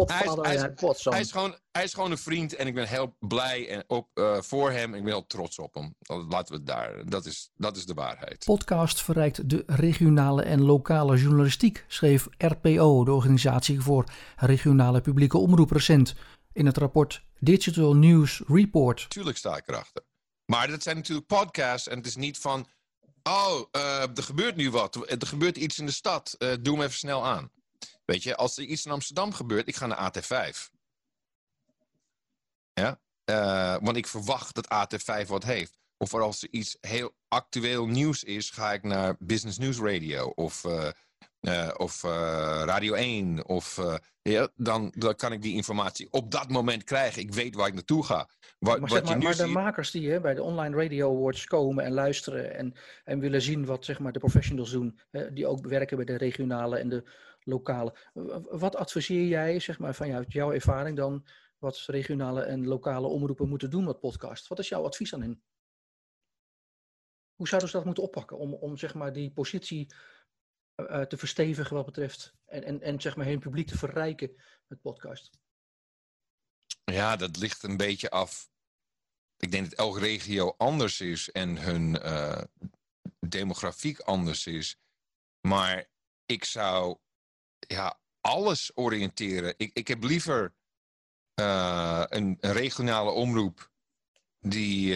hij, 0.05 0.19
is, 0.19 0.33
ja, 0.33 0.41
hij, 0.41 0.57
de 0.57 0.67
is, 0.67 0.81
podson. 0.81 1.13
hij, 1.13 1.21
is 1.21 1.31
gewoon, 1.31 1.55
hij 1.71 1.83
is 1.83 1.93
gewoon 1.93 2.11
een 2.11 2.17
vriend 2.17 2.55
en 2.55 2.67
ik 2.67 2.73
ben 2.73 2.88
heel 2.88 3.15
blij 3.19 3.69
en 3.69 3.83
op, 3.88 4.07
eh, 4.13 4.41
voor 4.41 4.71
hem. 4.71 4.93
Ik 4.93 5.03
ben 5.03 5.11
heel 5.11 5.27
trots 5.27 5.59
op 5.59 5.73
hem. 5.73 5.95
Laten 6.29 6.53
we 6.53 6.53
het 6.53 6.65
daar, 6.65 7.09
dat 7.09 7.25
is, 7.25 7.51
dat 7.55 7.77
is 7.77 7.85
de 7.85 7.93
waarheid. 7.93 8.45
Podcast 8.45 9.01
verrijkt 9.01 9.49
de 9.49 9.63
regionale 9.65 10.41
en 10.43 10.61
lokale 10.61 11.17
journalistiek, 11.17 11.85
schreef 11.88 12.27
RPO, 12.38 13.03
de 13.03 13.13
organisatie 13.13 13.81
voor 13.81 14.03
regionale 14.35 15.01
publieke 15.01 15.38
omroep, 15.38 15.71
recent 15.71 16.15
in 16.53 16.65
het 16.65 16.77
rapport 16.77 17.23
Digital 17.39 17.95
News 17.95 18.41
Report. 18.47 19.09
Tuurlijk 19.09 19.38
sta 19.38 19.57
ik 19.57 19.67
erachter. 19.67 20.03
Maar 20.45 20.67
dat 20.67 20.83
zijn 20.83 20.95
natuurlijk 20.95 21.27
podcasts 21.27 21.88
en 21.88 21.97
het 21.97 22.05
is 22.05 22.15
niet 22.15 22.38
van... 22.38 22.67
Oh, 23.23 23.68
eh, 23.72 24.02
er 24.02 24.23
gebeurt 24.23 24.56
nu 24.56 24.72
wat. 24.72 24.95
Er 25.10 25.27
gebeurt 25.27 25.57
iets 25.57 25.80
in 25.80 25.85
de 25.85 25.91
stad. 25.91 26.35
Eh, 26.38 26.53
doe 26.61 26.73
hem 26.73 26.84
even 26.84 26.98
snel 26.98 27.26
aan. 27.26 27.52
Weet 28.06 28.23
je, 28.23 28.35
als 28.35 28.57
er 28.57 28.64
iets 28.64 28.85
in 28.85 28.91
Amsterdam 28.91 29.34
gebeurt, 29.34 29.68
ik 29.68 29.76
ga 29.76 29.85
naar 29.85 29.98
AT5. 29.98 30.69
Ja? 32.73 32.99
Eh, 33.23 33.77
want 33.81 33.98
ik 33.98 34.07
verwacht 34.07 34.56
dat 34.56 34.69
AT5 34.69 35.27
wat 35.27 35.43
heeft. 35.43 35.80
Of 35.98 36.14
als 36.14 36.43
er 36.43 36.49
iets 36.52 36.77
heel 36.80 37.15
actueel 37.27 37.88
nieuws 37.88 38.23
is, 38.23 38.49
ga 38.49 38.73
ik 38.73 38.84
naar 38.84 39.15
Business 39.19 39.57
News 39.57 39.77
Radio 39.77 40.27
of, 40.27 40.65
eh, 41.41 41.69
of 41.77 42.03
eh, 42.03 42.61
Radio 42.65 42.93
1. 42.93 43.47
Of, 43.47 43.77
eh, 43.77 43.95
ja, 44.22 44.49
dan, 44.55 44.93
dan 44.97 45.15
kan 45.15 45.31
ik 45.31 45.41
die 45.41 45.55
informatie 45.55 46.07
op 46.11 46.31
dat 46.31 46.49
moment 46.49 46.84
krijgen. 46.84 47.22
Ik 47.22 47.34
weet 47.34 47.55
waar 47.55 47.68
ik 47.68 47.73
naartoe 47.73 48.05
ga. 48.05 48.30
Wat, 48.59 48.80
Maar, 48.80 48.80
wat 48.80 48.89
zeg 48.89 49.03
maar, 49.03 49.11
je 49.11 49.18
nu 49.18 49.23
maar 49.23 49.35
de 49.35 49.45
makers 49.45 49.91
die 49.91 50.11
hè, 50.11 50.22
bij 50.22 50.34
de 50.34 50.43
online 50.43 50.76
radio 50.76 51.18
awards 51.18 51.45
komen 51.45 51.84
en 51.84 51.91
luisteren 51.91 52.55
en, 52.55 52.73
en 53.03 53.19
willen 53.19 53.41
zien 53.41 53.65
wat 53.65 53.85
zeg 53.85 53.99
maar, 53.99 54.11
de 54.11 54.19
professionals 54.19 54.72
doen, 54.72 54.99
hè, 55.11 55.34
die 55.34 55.47
ook 55.47 55.68
werken 55.68 55.97
bij 55.97 56.05
de 56.05 56.18
regionale 56.18 56.77
en 56.77 56.89
de 56.89 57.03
lokale. 57.43 57.95
Wat 58.49 58.76
adviseer 58.76 59.27
jij 59.27 59.59
zeg 59.59 59.80
maar, 59.80 59.95
vanuit 59.95 60.31
jouw 60.31 60.51
ervaring 60.51 60.97
dan 60.97 61.26
wat 61.57 61.84
regionale 61.85 62.41
en 62.41 62.68
lokale 62.68 63.07
omroepen 63.07 63.49
moeten 63.49 63.69
doen 63.69 63.84
met 63.84 63.99
podcast? 63.99 64.47
Wat 64.47 64.59
is 64.59 64.69
jouw 64.69 64.85
advies 64.85 65.13
aan 65.13 65.22
hen? 65.22 65.41
Hoe 67.35 67.47
zouden 67.47 67.69
ze 67.69 67.76
dat 67.76 67.85
moeten 67.85 68.03
oppakken 68.03 68.38
om, 68.38 68.53
om 68.53 68.77
zeg 68.77 68.93
maar, 68.93 69.13
die 69.13 69.31
positie 69.31 69.93
eh, 70.87 71.01
eh, 71.01 71.07
te 71.07 71.17
verstevigen 71.17 71.75
wat 71.75 71.85
betreft 71.85 72.33
en, 72.45 72.63
en, 72.63 72.81
en 72.81 73.01
zeg 73.01 73.15
maar, 73.15 73.25
hun 73.25 73.39
publiek 73.39 73.67
te 73.67 73.77
verrijken 73.77 74.41
met 74.67 74.81
podcast? 74.81 75.29
Ja, 76.83 77.15
dat 77.15 77.37
ligt 77.37 77.63
een 77.63 77.77
beetje 77.77 78.09
af. 78.09 78.49
Ik 79.37 79.51
denk 79.51 79.69
dat 79.69 79.79
elke 79.79 79.99
regio 79.99 80.53
anders 80.57 81.01
is 81.01 81.31
en 81.31 81.57
hun 81.57 81.99
eh, 81.99 82.41
demografiek 83.19 83.99
anders 83.99 84.47
is. 84.47 84.77
Maar 85.47 85.89
ik 86.25 86.43
zou 86.43 86.97
ja, 87.59 87.99
alles 88.21 88.71
oriënteren. 88.73 89.53
Ik, 89.57 89.73
ik 89.73 89.87
heb 89.87 90.03
liever 90.03 90.53
een, 91.35 92.37
regionale 92.39 93.11
omroep 93.11 93.71
die, 94.39 94.95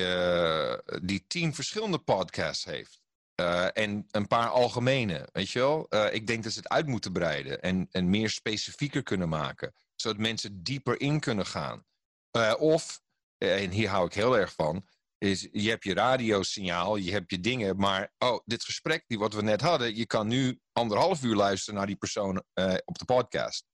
die 1.02 1.28
tien 1.28 1.54
verschillende 1.54 2.00
podcasts 2.00 2.64
heeft. 2.64 3.05
Eh, 3.36 3.68
en 3.74 4.06
een 4.12 4.28
paar 4.28 4.50
algemene, 4.50 5.30
weet 5.32 5.50
je 5.50 5.60
wel? 5.60 5.86
Eh, 5.90 6.14
ik 6.14 6.28
denk 6.28 6.44
dat 6.44 6.52
ze 6.52 6.58
het 6.58 6.70
uit 6.70 6.88
moeten 6.88 7.12
breiden 7.12 7.62
en, 7.62 7.88
en 7.92 8.10
meer 8.10 8.30
specifieker 8.30 9.04
kunnen 9.04 9.30
maken. 9.30 9.74
Zodat 9.96 10.18
mensen 10.18 10.64
dieper 10.64 11.00
in 11.02 11.20
kunnen 11.20 11.46
gaan. 11.46 11.86
Eh, 12.32 12.54
of, 12.58 13.02
en 13.38 13.70
hier 13.70 13.90
hou 13.90 14.06
ik 14.06 14.14
heel 14.14 14.38
erg 14.38 14.54
van, 14.54 14.88
is 15.18 15.48
je 15.52 15.70
hebt 15.70 15.84
je 15.84 15.94
radiosignaal, 15.94 16.96
je 16.96 17.12
hebt 17.12 17.32
je 17.32 17.40
dingen, 17.40 17.78
maar 17.78 18.14
oh, 18.18 18.40
dit 18.46 18.64
gesprek 18.64 19.04
die 19.08 19.20
wat 19.20 19.34
we 19.34 19.42
net 19.42 19.62
hadden, 19.62 19.96
je 19.96 20.06
kan 20.06 20.28
nu 20.28 20.60
anderhalf 20.72 21.24
uur 21.24 21.36
luisteren 21.36 21.76
naar 21.76 21.88
die 21.88 21.96
persoon 21.96 22.38
op 22.86 22.98
de 22.98 23.06
podcast. 23.06 23.66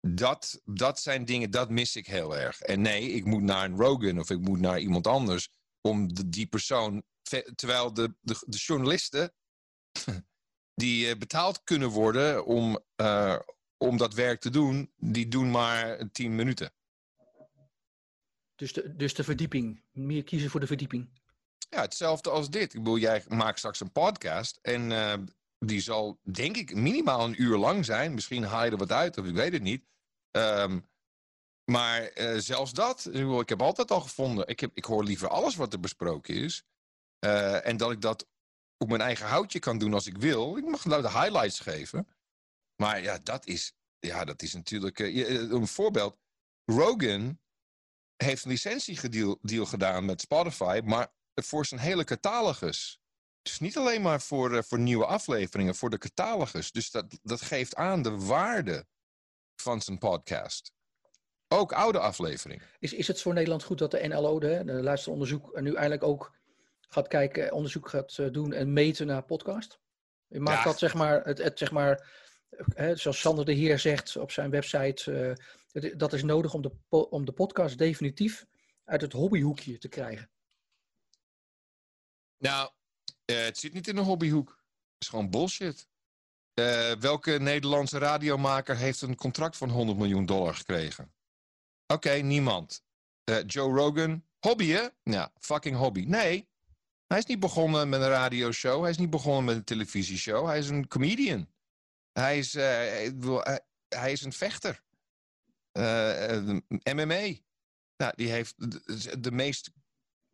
Dat, 0.00 0.60
dat 0.64 1.00
zijn 1.00 1.24
dingen, 1.24 1.50
dat 1.50 1.70
mis 1.70 1.96
ik 1.96 2.06
heel 2.06 2.36
erg. 2.36 2.60
En 2.60 2.80
nee, 2.80 3.10
ik 3.10 3.24
moet 3.24 3.42
naar 3.42 3.64
een 3.64 3.76
Rogan 3.76 4.18
of 4.18 4.30
ik 4.30 4.40
moet 4.40 4.60
naar 4.60 4.78
iemand 4.78 5.06
anders 5.06 5.48
om 5.86 6.14
de- 6.14 6.28
die 6.28 6.46
persoon. 6.46 7.02
Terwijl 7.54 7.94
de, 7.94 8.14
de, 8.20 8.36
de 8.46 8.56
journalisten 8.56 9.32
die 10.74 11.08
eh, 11.08 11.18
betaald 11.18 11.64
kunnen 11.64 11.88
worden 11.88 12.44
om, 12.46 12.78
eh, 12.96 13.38
om 13.76 13.96
dat 13.96 14.14
werk 14.14 14.40
te 14.40 14.50
doen, 14.50 14.92
die 14.96 15.28
doen 15.28 15.50
maar 15.50 16.10
tien 16.12 16.34
minuten. 16.34 16.72
Dus 18.54 18.72
de, 18.72 18.96
dus 18.96 19.14
de 19.14 19.24
verdieping, 19.24 19.82
meer 19.92 20.24
kiezen 20.24 20.50
voor 20.50 20.60
de 20.60 20.66
verdieping. 20.66 21.22
Ja, 21.68 21.80
hetzelfde 21.80 22.30
als 22.30 22.50
dit. 22.50 22.74
Ik 22.74 22.78
bedoel, 22.78 22.98
jij 22.98 23.24
maakt 23.28 23.58
straks 23.58 23.80
een 23.80 23.92
podcast 23.92 24.58
en 24.62 24.92
eh, 24.92 25.14
die 25.58 25.80
zal, 25.80 26.18
denk 26.22 26.56
ik, 26.56 26.74
minimaal 26.74 27.24
een 27.24 27.42
uur 27.42 27.56
lang 27.56 27.84
zijn. 27.84 28.14
Misschien 28.14 28.44
haal 28.44 28.64
je 28.64 28.70
er 28.70 28.76
wat 28.76 28.92
uit, 28.92 29.18
of 29.18 29.26
ik 29.26 29.34
weet 29.34 29.52
het 29.52 29.62
niet. 29.62 29.84
Ehm, 30.30 30.80
maar 31.64 32.02
eh, 32.02 32.38
zelfs 32.38 32.72
dat, 32.72 33.08
ik, 33.40 33.48
heb 33.48 33.62
altijd 33.62 33.90
al 33.90 34.00
gevonden, 34.00 34.46
ik, 34.46 34.60
ik 34.60 34.84
hoor 34.84 35.04
liever 35.04 35.28
alles 35.28 35.56
wat 35.56 35.72
er 35.72 35.80
besproken 35.80 36.34
is. 36.34 36.64
Eh, 37.18 37.66
en 37.66 37.76
dat 37.76 37.90
ik 37.90 38.00
dat 38.00 38.28
op 38.76 38.88
mijn 38.88 39.00
eigen 39.00 39.26
houtje 39.26 39.58
kan 39.58 39.78
doen 39.78 39.94
als 39.94 40.06
ik 40.06 40.18
wil. 40.18 40.56
Ik 40.56 40.64
mag 40.64 40.84
nou 40.84 41.02
de 41.02 41.10
highlights 41.10 41.60
geven. 41.60 42.08
Maar 42.76 43.02
ja, 43.02 43.18
dat 43.18 43.46
is, 43.46 43.72
ja, 43.98 44.24
dat 44.24 44.42
is 44.42 44.54
natuurlijk... 44.54 44.98
eh, 44.98 45.50
een 45.50 45.66
voorbeeld. 45.66 46.16
Rogan 46.64 47.40
heeft 48.16 48.44
een 48.44 48.50
licentiedeal 48.50 49.38
deal 49.42 49.66
gedaan 49.66 50.04
met 50.04 50.20
Spotify, 50.20 50.80
maar 50.84 51.12
voor 51.34 51.66
zijn 51.66 51.80
hele 51.80 52.04
catalogus. 52.04 53.00
Dus 53.42 53.58
niet 53.58 53.76
alleen 53.76 54.02
maar 54.02 54.20
voor, 54.20 54.64
voor 54.64 54.78
nieuwe 54.78 55.06
afleveringen, 55.06 55.74
voor 55.74 55.90
de 55.90 55.98
catalogus. 55.98 56.72
Dus 56.72 56.90
dat, 56.90 57.18
dat 57.22 57.42
geeft 57.42 57.74
aan 57.74 58.02
de 58.02 58.16
waarde 58.18 58.86
van 59.62 59.82
zijn 59.82 59.98
podcast. 59.98 60.72
Ook 61.48 61.72
oude 61.72 61.98
afleveringen. 61.98 62.64
Is, 62.78 62.92
is 62.92 63.06
het 63.08 63.22
voor 63.22 63.34
Nederland 63.34 63.62
goed 63.62 63.78
dat 63.78 63.90
de 63.90 64.06
NLO, 64.08 64.40
de, 64.40 64.62
de 64.64 64.72
luisteronderzoek, 64.72 65.60
nu 65.60 65.74
eindelijk 65.74 66.02
ook 66.02 66.36
gaat 66.88 67.08
kijken, 67.08 67.52
onderzoek 67.52 67.88
gaat 67.88 68.18
eh, 68.18 68.30
doen 68.30 68.52
en 68.52 68.72
meten 68.72 69.06
naar 69.06 69.22
podcast? 69.24 69.78
Je 70.26 70.40
maakt 70.40 70.58
Ja. 70.58 70.64
dat 70.64 70.78
zeg 70.78 70.94
maar, 70.94 71.24
het, 71.24 71.38
het, 71.38 71.58
zeg 71.58 71.70
maar 71.70 72.08
eh, 72.50 72.66
hè, 72.74 72.96
zoals 72.96 73.20
Sander 73.20 73.44
de 73.44 73.52
Heer 73.52 73.78
zegt 73.78 74.16
op 74.16 74.30
zijn 74.30 74.50
website, 74.50 75.12
eh, 75.12 75.44
het- 75.82 75.98
dat 75.98 76.12
is 76.12 76.22
nodig 76.22 76.54
om 76.54 76.62
de, 76.62 76.70
om 76.88 77.24
de 77.24 77.32
podcast 77.32 77.78
definitief 77.78 78.44
uit 78.84 79.00
het 79.00 79.12
hobbyhoekje 79.12 79.78
te 79.78 79.88
krijgen. 79.88 80.30
Nou, 82.38 82.70
eh, 83.24 83.44
het 83.44 83.58
zit 83.58 83.72
niet 83.72 83.88
in 83.88 83.96
een 83.96 84.04
hobbyhoek. 84.04 84.48
Het 84.48 85.02
is 85.02 85.08
gewoon 85.08 85.30
bullshit. 85.30 85.88
Eh, 86.54 86.92
welke 86.92 87.30
Nederlandse 87.30 87.98
radiomaker 87.98 88.76
heeft 88.76 89.00
een 89.00 89.16
contract 89.16 89.56
van 89.56 89.70
100 89.70 89.98
miljoen 89.98 90.26
dollar 90.26 90.54
gekregen? 90.54 91.13
Oké, 91.86 92.10
niemand. 92.10 92.82
Eh, 93.24 93.46
Joe 93.46 93.74
Rogan, 93.74 94.24
hobby 94.38 94.66
hè? 94.66 94.88
Ja, 95.02 95.32
fucking 95.38 95.76
hobby. 95.76 96.04
Nee, 96.06 96.48
hij 97.06 97.18
is 97.18 97.26
niet 97.26 97.40
begonnen 97.40 97.88
met 97.88 98.00
een 98.00 98.08
radioshow. 98.08 98.80
Hij 98.80 98.90
is 98.90 98.98
niet 98.98 99.10
begonnen 99.10 99.44
met 99.44 99.56
een 99.56 99.64
televisieshow. 99.64 100.46
Hij 100.46 100.58
is 100.58 100.68
een 100.68 100.88
comedian. 100.88 101.48
Hij 102.12 102.38
is, 102.38 102.54
eh, 102.54 103.56
hij 103.88 104.12
is 104.12 104.22
een 104.22 104.32
vechter. 104.32 104.82
Eh, 105.72 106.38
eh, 106.38 106.60
MMA. 106.68 107.36
Nou, 107.96 108.12
die 108.16 108.28
heeft 108.30 108.54
de, 109.22 109.30
meest 109.30 109.70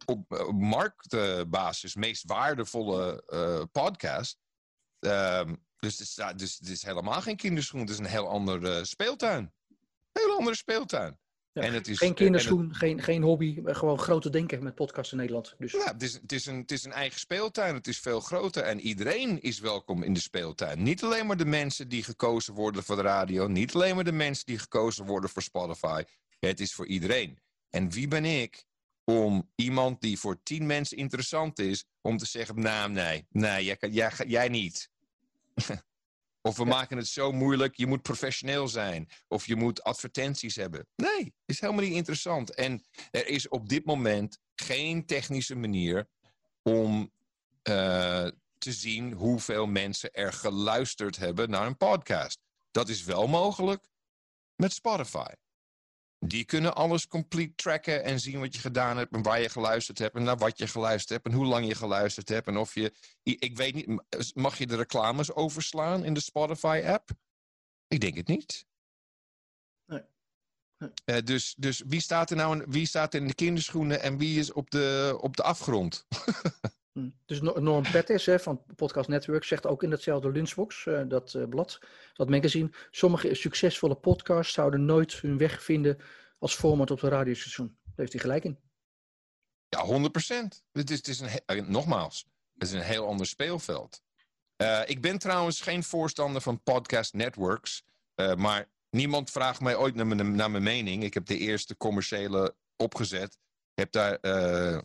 op 0.07 0.33
eh, 0.33 0.49
marktbasis 0.49 1.95
meest 1.95 2.25
waardevolle 2.25 3.23
eh, 3.27 3.63
podcast. 3.73 4.39
Ehm, 4.99 5.55
dus, 5.79 5.99
het 5.99 6.09
is, 6.09 6.15
dus 6.37 6.59
het 6.59 6.69
is 6.69 6.83
helemaal 6.83 7.21
geen 7.21 7.37
kinderschoen. 7.37 7.81
Het 7.81 7.91
is 7.91 7.99
een 7.99 8.05
heel 8.05 8.29
andere 8.29 8.85
speeltuin. 8.85 9.53
Heel 10.13 10.37
andere 10.37 10.57
speeltuin. 10.57 11.19
Ja, 11.53 11.63
en 11.63 11.73
het 11.73 11.89
is, 11.89 11.99
geen 11.99 12.09
en 12.09 12.15
kinderschoen, 12.15 12.75
geen, 12.75 13.03
geen 13.03 13.23
hobby, 13.23 13.63
gewoon 13.65 13.99
grote 13.99 14.31
denken 14.31 14.63
met 14.63 14.75
podcasts 14.75 15.13
in 15.13 15.19
Nederland. 15.19 15.55
Dus 15.59 15.73
Ja, 15.73 15.93
het 15.93 16.03
is, 16.03 16.13
het, 16.13 16.33
is 16.33 16.47
een, 16.47 16.57
het 16.57 16.71
is 16.71 16.85
een 16.85 16.93
eigen 16.93 17.21
speeltuin. 17.21 17.75
Het 17.75 17.87
is 17.87 17.99
veel 17.99 18.21
groter. 18.21 18.63
En 18.63 18.81
iedereen 18.81 19.41
is 19.43 19.61
welkom 19.61 20.03
in 20.03 20.13
de 20.13 20.21
speeltuin. 20.21 20.83
Niet 20.83 21.03
alleen 21.03 21.27
maar 21.27 21.37
de 21.37 21.45
mensen 21.45 21.89
die 21.89 22.03
gekozen 22.03 22.55
worden 22.55 22.83
voor 22.83 22.97
de 22.97 23.03
radio. 23.03 23.47
Niet 23.47 23.75
alleen 23.75 23.95
maar 23.95 24.05
de 24.05 24.13
mensen 24.13 24.47
die 24.47 24.59
gekozen 24.59 25.07
worden 25.07 25.31
voor 25.31 25.43
Spotify. 25.43 26.03
Het 26.39 26.61
is 26.61 26.75
voor 26.75 26.87
iedereen. 26.87 27.39
En 27.71 27.91
wie 27.91 28.09
ben 28.09 28.25
ik 28.25 28.65
om 29.05 29.51
iemand 29.55 30.01
die 30.01 30.19
voor 30.19 30.43
tien 30.43 30.67
mensen 30.67 30.97
interessant 30.97 31.59
is... 31.59 31.85
om 32.01 32.17
te 32.17 32.27
zeggen, 32.27 32.61
nou, 32.61 32.91
nee, 32.91 33.27
nee, 33.31 33.65
jij, 33.65 33.77
kan- 33.77 33.93
jij, 33.93 34.13
jij 34.27 34.49
niet. 34.49 34.91
of 36.43 36.57
we 36.57 36.65
maken 36.65 36.97
het 36.97 37.07
zo 37.07 37.33
moeilijk, 37.33 37.77
je 37.77 37.87
moet 37.87 38.03
professioneel 38.03 38.69
zijn. 38.69 39.09
Of 39.29 39.47
je 39.47 39.57
moet 39.57 39.83
advertenties 39.83 40.57
hebben. 40.57 40.87
Nee, 40.97 41.35
is 41.45 41.61
helemaal 41.61 41.85
niet 41.85 41.95
interessant. 41.95 42.55
En 42.55 42.85
er 43.11 43.27
is 43.27 43.49
op 43.49 43.69
dit 43.69 43.85
moment 43.85 44.39
geen 44.55 45.07
technische 45.07 45.57
manier 45.57 46.09
om 46.63 47.13
eh, 47.63 48.29
te 48.59 48.73
zien 48.73 49.13
hoeveel 49.13 49.67
mensen 49.67 50.13
er 50.13 50.33
geluisterd 50.33 51.17
hebben 51.17 51.51
naar 51.51 51.67
een 51.67 51.77
podcast. 51.77 52.41
Dat 52.71 52.89
is 52.89 53.05
wel 53.05 53.27
mogelijk 53.27 53.89
met 54.57 54.73
Spotify. 54.73 55.33
Die 56.27 56.45
kunnen 56.45 56.75
alles 56.75 57.07
complete 57.07 57.55
tracken 57.55 58.05
en 58.05 58.21
zien 58.21 58.41
wat 58.41 58.55
je 58.55 58.61
gedaan 58.61 58.97
hebt 58.97 59.15
en 59.15 59.23
waar 59.23 59.41
je 59.41 59.49
geluisterd 59.49 59.99
hebt 59.99 60.17
en 60.17 60.23
naar 60.23 60.37
wat 60.37 60.59
je 60.59 60.67
geluisterd 60.67 61.09
hebt 61.09 61.27
en 61.27 61.33
hoe 61.33 61.47
lang 61.47 61.67
je 61.67 61.75
geluisterd 61.75 62.29
hebt 62.29 62.47
en 62.47 62.57
of 62.57 62.75
je, 62.75 62.93
ik 63.23 63.57
weet 63.57 63.75
niet, 63.75 64.03
mag 64.35 64.59
je 64.59 64.67
de 64.67 64.77
reclames 64.77 65.33
overslaan 65.33 66.05
in 66.05 66.15
de 66.15 66.21
Spotify 66.21 66.83
app? 66.87 67.11
Ik 67.87 68.01
denk 68.01 68.17
het 68.17 68.27
niet. 68.27 68.67
Nee. 69.87 70.03
Eh, 71.05 71.25
dus, 71.25 71.55
dus 71.59 71.83
wie 71.87 72.01
staat 72.01 72.31
er 72.31 72.37
nou 72.37 72.61
in, 72.61 72.71
wie 72.71 72.87
staat 72.87 73.15
er 73.15 73.21
in 73.21 73.27
de 73.27 73.35
kinderschoenen 73.35 74.03
en 74.03 74.19
wie 74.19 74.39
is 74.39 74.53
op 74.53 74.71
de, 74.71 75.19
op 75.21 75.37
de 75.37 75.43
afgrond? 75.43 76.07
Dus 77.27 77.41
No- 77.41 77.59
Norm 77.59 77.83
Pettis 77.91 78.27
hè, 78.27 78.39
van 78.39 78.65
Podcast 78.77 79.09
Network 79.09 79.45
zegt 79.45 79.67
ook 79.67 79.83
in 79.83 79.91
datzelfde 79.91 80.31
Lunchbox, 80.31 80.87
eh, 80.87 81.03
dat 81.09 81.35
eh, 81.35 81.49
blad, 81.49 81.79
dat 82.15 82.29
magazine, 82.29 82.71
sommige 82.91 83.35
succesvolle 83.35 83.95
podcasts 83.95 84.53
zouden 84.53 84.85
nooit 84.85 85.13
hun 85.13 85.39
weg 85.39 85.63
vinden 85.63 85.99
als 86.39 86.55
format 86.55 86.91
op 86.91 87.01
de 87.01 87.09
radiostation. 87.09 87.67
Daar 87.67 87.93
heeft 87.95 88.13
hij 88.13 88.21
gelijk 88.21 88.45
in. 88.45 88.59
Ja, 89.69 89.85
100 89.85 90.13
procent. 90.13 90.63
Het 90.73 90.91
is, 90.91 90.97
het 90.97 91.09
is 91.09 91.21
een, 91.21 91.29
eh, 91.47 91.67
nogmaals, 91.67 92.27
het 92.53 92.63
is 92.69 92.73
een 92.73 92.81
heel 92.81 93.07
ander 93.07 93.27
speelveld. 93.27 94.03
Eh, 94.61 94.81
ik 94.85 95.01
ben 95.01 95.19
trouwens 95.19 95.61
geen 95.61 95.83
voorstander 95.83 96.43
van 96.43 96.63
podcast 96.63 97.15
networks, 97.15 97.83
eh, 98.15 98.35
maar 98.35 98.69
niemand 98.91 99.31
vraagt 99.31 99.61
mij 99.61 99.77
ooit 99.77 99.95
naar 99.95 100.07
mijn, 100.07 100.35
naar 100.35 100.51
mijn 100.51 100.63
mening. 100.63 101.03
Ik 101.03 101.15
heb 101.15 101.27
de 101.27 101.39
eerste 101.39 101.77
commerciële 101.77 102.55
opgezet, 102.77 103.39
heb 103.75 103.93
daar 103.93 104.15
eh, 104.15 104.81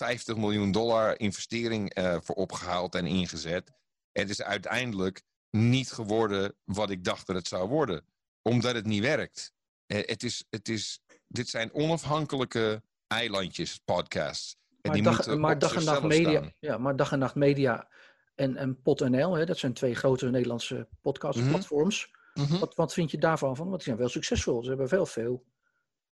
50 0.00 0.36
miljoen 0.36 0.72
dollar 0.72 1.18
investering 1.18 1.94
eh, 1.94 2.16
voor 2.20 2.34
opgehaald 2.34 2.94
en 2.94 3.06
ingezet. 3.06 3.72
Het 4.12 4.30
is 4.30 4.42
uiteindelijk 4.42 5.22
niet 5.50 5.92
geworden 5.92 6.54
wat 6.64 6.90
ik 6.90 7.04
dacht 7.04 7.26
dat 7.26 7.36
het 7.36 7.48
zou 7.48 7.68
worden, 7.68 8.04
omdat 8.42 8.74
het 8.74 8.86
niet 8.86 9.02
werkt. 9.02 9.52
Eh, 9.86 10.06
het 10.06 10.22
is, 10.22 10.44
het 10.50 10.68
is, 10.68 11.00
dit 11.28 11.48
zijn 11.48 11.74
onafhankelijke 11.74 12.82
eilandjes, 13.06 13.80
podcasts. 13.84 14.56
En 14.80 14.90
Maar 14.90 15.02
dag, 15.02 15.36
maar 15.36 15.58
dag 15.58 15.74
en 15.74 15.84
nacht 15.84 16.02
media, 16.02 16.30
staan. 16.30 16.52
ja, 16.58 16.78
maar 16.78 16.96
dag 16.96 17.12
en 17.12 17.18
nacht 17.18 17.34
media 17.34 17.88
en, 18.34 18.56
en 18.56 18.82
PodNL, 18.82 19.34
hè, 19.34 19.46
dat 19.46 19.58
zijn 19.58 19.72
twee 19.72 19.94
grote 19.94 20.30
Nederlandse 20.30 20.88
podcastplatforms. 21.00 22.10
Mhm. 22.34 22.58
Wat, 22.58 22.74
wat 22.74 22.92
vind 22.92 23.10
je 23.10 23.18
daarvan? 23.18 23.56
Van? 23.56 23.64
Want 23.66 23.76
die 23.76 23.86
zijn 23.86 23.96
wel 23.96 24.08
succesvol. 24.08 24.62
Ze 24.62 24.68
hebben 24.68 24.88
wel 24.88 25.06
veel 25.06 25.44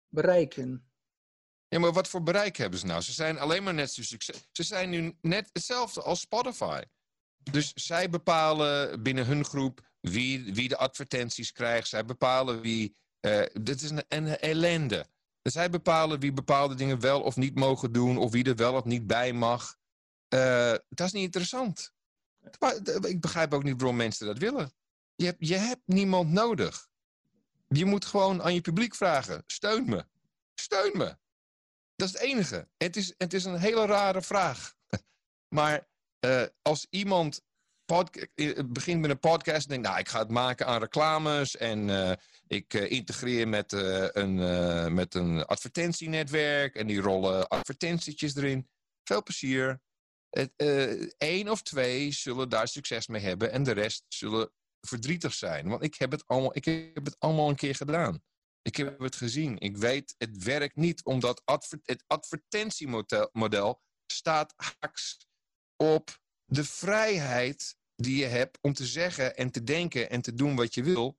bereik. 0.08 0.56
En, 0.56 0.88
Ja, 1.68 1.78
maar 1.78 1.92
wat 1.92 2.08
voor 2.08 2.22
bereik 2.22 2.56
hebben 2.56 2.78
ze 2.78 2.86
nou? 2.86 3.02
Ze 3.02 3.12
zijn 3.12 3.38
alleen 3.38 3.62
maar 3.62 3.74
net 3.74 3.92
zo 3.92 4.02
succes. 4.02 4.48
Ze 4.52 4.62
zijn 4.62 4.90
nu 4.90 5.16
net 5.20 5.50
hetzelfde 5.52 6.02
als 6.02 6.20
Spotify. 6.20 6.82
Dus 7.50 7.72
zij 7.74 8.10
bepalen 8.10 9.02
binnen 9.02 9.26
hun 9.26 9.44
groep 9.44 9.80
wie, 10.00 10.54
wie 10.54 10.68
de 10.68 10.76
advertenties 10.76 11.52
krijgt. 11.52 11.88
Zij 11.88 12.04
bepalen 12.04 12.60
wie. 12.60 12.96
eh, 13.20 13.42
dit 13.60 13.82
is 13.82 13.90
een, 13.90 14.04
een 14.08 14.38
ellende. 14.38 15.06
Zij 15.42 15.70
bepalen 15.70 16.20
wie 16.20 16.32
bepaalde 16.32 16.74
dingen 16.74 17.00
wel 17.00 17.22
of 17.22 17.36
niet 17.36 17.54
mogen 17.54 17.92
doen. 17.92 18.18
Of 18.18 18.30
wie 18.32 18.44
er 18.44 18.56
wel 18.56 18.74
of 18.74 18.84
niet 18.84 19.06
bij 19.06 19.32
mag. 19.32 19.76
Eh, 20.28 20.74
dat 20.88 21.06
is 21.06 21.12
niet 21.12 21.24
interessant. 21.24 21.92
Eh, 22.58 22.94
ik 23.00 23.20
begrijp 23.20 23.54
ook 23.54 23.62
niet 23.62 23.76
waarom 23.76 23.96
mensen 23.96 24.26
dat 24.26 24.38
willen. 24.38 24.72
Je 25.14 25.34
je 25.38 25.56
hebt 25.56 25.82
niemand 25.84 26.30
nodig. 26.30 26.88
Je 27.68 27.84
moet 27.84 28.04
gewoon 28.04 28.42
aan 28.42 28.54
je 28.54 28.60
publiek 28.60 28.94
vragen: 28.94 29.42
steun 29.46 29.84
me. 29.88 30.04
Steun 30.54 30.96
me. 30.96 31.16
Dat 31.98 32.08
is 32.08 32.12
het 32.12 32.22
enige. 32.22 32.68
Het 32.76 32.96
is, 32.96 33.14
het 33.16 33.32
is 33.32 33.44
een 33.44 33.58
hele 33.58 33.86
rare 33.86 34.22
vraag. 34.22 34.74
Maar 35.54 35.88
eh, 36.18 36.42
als 36.62 36.86
iemand 36.90 37.42
eh, 37.84 38.52
begint 38.66 39.00
met 39.00 39.10
een 39.10 39.18
podcast 39.18 39.62
en 39.62 39.68
denkt, 39.68 39.86
nou, 39.86 39.98
ik 39.98 40.08
ga 40.08 40.18
het 40.18 40.30
maken 40.30 40.66
aan 40.66 40.80
reclames 40.80 41.56
en 41.56 41.90
eh, 41.90 42.12
ik 42.46 42.74
integreer 42.74 43.48
met, 43.48 43.72
een, 43.72 44.34
met 44.94 45.14
een 45.14 45.44
advertentienetwerk 45.44 46.74
en 46.74 46.86
die 46.86 47.00
rollen 47.00 47.48
advertentietjes 47.48 48.36
erin. 48.36 48.68
Veel 49.04 49.22
plezier. 49.22 49.80
Eén 51.18 51.50
of 51.50 51.62
twee 51.62 52.12
zullen 52.12 52.48
daar 52.48 52.68
succes 52.68 53.06
mee 53.06 53.22
hebben 53.22 53.52
en 53.52 53.62
de 53.62 53.72
rest 53.72 54.04
zullen 54.08 54.52
verdrietig 54.80 55.34
zijn. 55.34 55.68
Want 55.68 55.82
ik 55.82 55.94
heb 55.94 56.10
het 56.10 56.26
allemaal, 56.26 56.56
ik 56.56 56.64
heb 56.64 57.04
het 57.04 57.16
allemaal 57.18 57.48
een 57.48 57.56
keer 57.56 57.74
gedaan. 57.74 58.22
Ik 58.68 58.76
heb 58.76 58.98
het 58.98 59.16
gezien. 59.16 59.58
Ik 59.58 59.76
weet, 59.76 60.14
het 60.18 60.42
werkt 60.42 60.76
niet, 60.76 61.04
omdat 61.04 61.42
adver- 61.44 61.80
het 61.82 62.04
advertentiemodel 62.06 63.28
model 63.32 63.82
staat 64.06 64.54
haaks 64.56 65.26
op 65.76 66.18
de 66.44 66.64
vrijheid 66.64 67.76
die 67.96 68.16
je 68.16 68.24
hebt 68.24 68.58
om 68.60 68.72
te 68.72 68.86
zeggen 68.86 69.36
en 69.36 69.50
te 69.50 69.64
denken 69.64 70.10
en 70.10 70.20
te 70.20 70.34
doen 70.34 70.56
wat 70.56 70.74
je 70.74 70.82
wil 70.82 71.18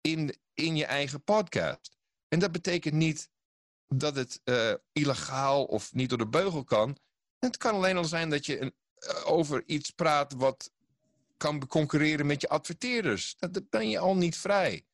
in, 0.00 0.36
in 0.54 0.76
je 0.76 0.84
eigen 0.84 1.24
podcast. 1.24 1.96
En 2.28 2.38
dat 2.38 2.52
betekent 2.52 2.94
niet 2.94 3.30
dat 3.86 4.16
het 4.16 4.40
eh, 4.44 4.74
illegaal 4.92 5.64
of 5.64 5.92
niet 5.92 6.08
door 6.08 6.18
de 6.18 6.28
beugel 6.28 6.64
kan. 6.64 6.98
Het 7.38 7.56
kan 7.56 7.74
alleen 7.74 7.96
al 7.96 8.04
zijn 8.04 8.30
dat 8.30 8.46
je 8.46 8.58
eh, 8.58 9.26
over 9.26 9.62
iets 9.66 9.90
praat 9.90 10.32
wat 10.32 10.70
kan 11.36 11.66
concurreren 11.66 12.26
met 12.26 12.40
je 12.40 12.48
adverteerders. 12.48 13.36
Dat, 13.38 13.54
dat 13.54 13.70
ben 13.70 13.88
je 13.88 13.98
al 13.98 14.16
niet 14.16 14.36
vrij. 14.36 14.84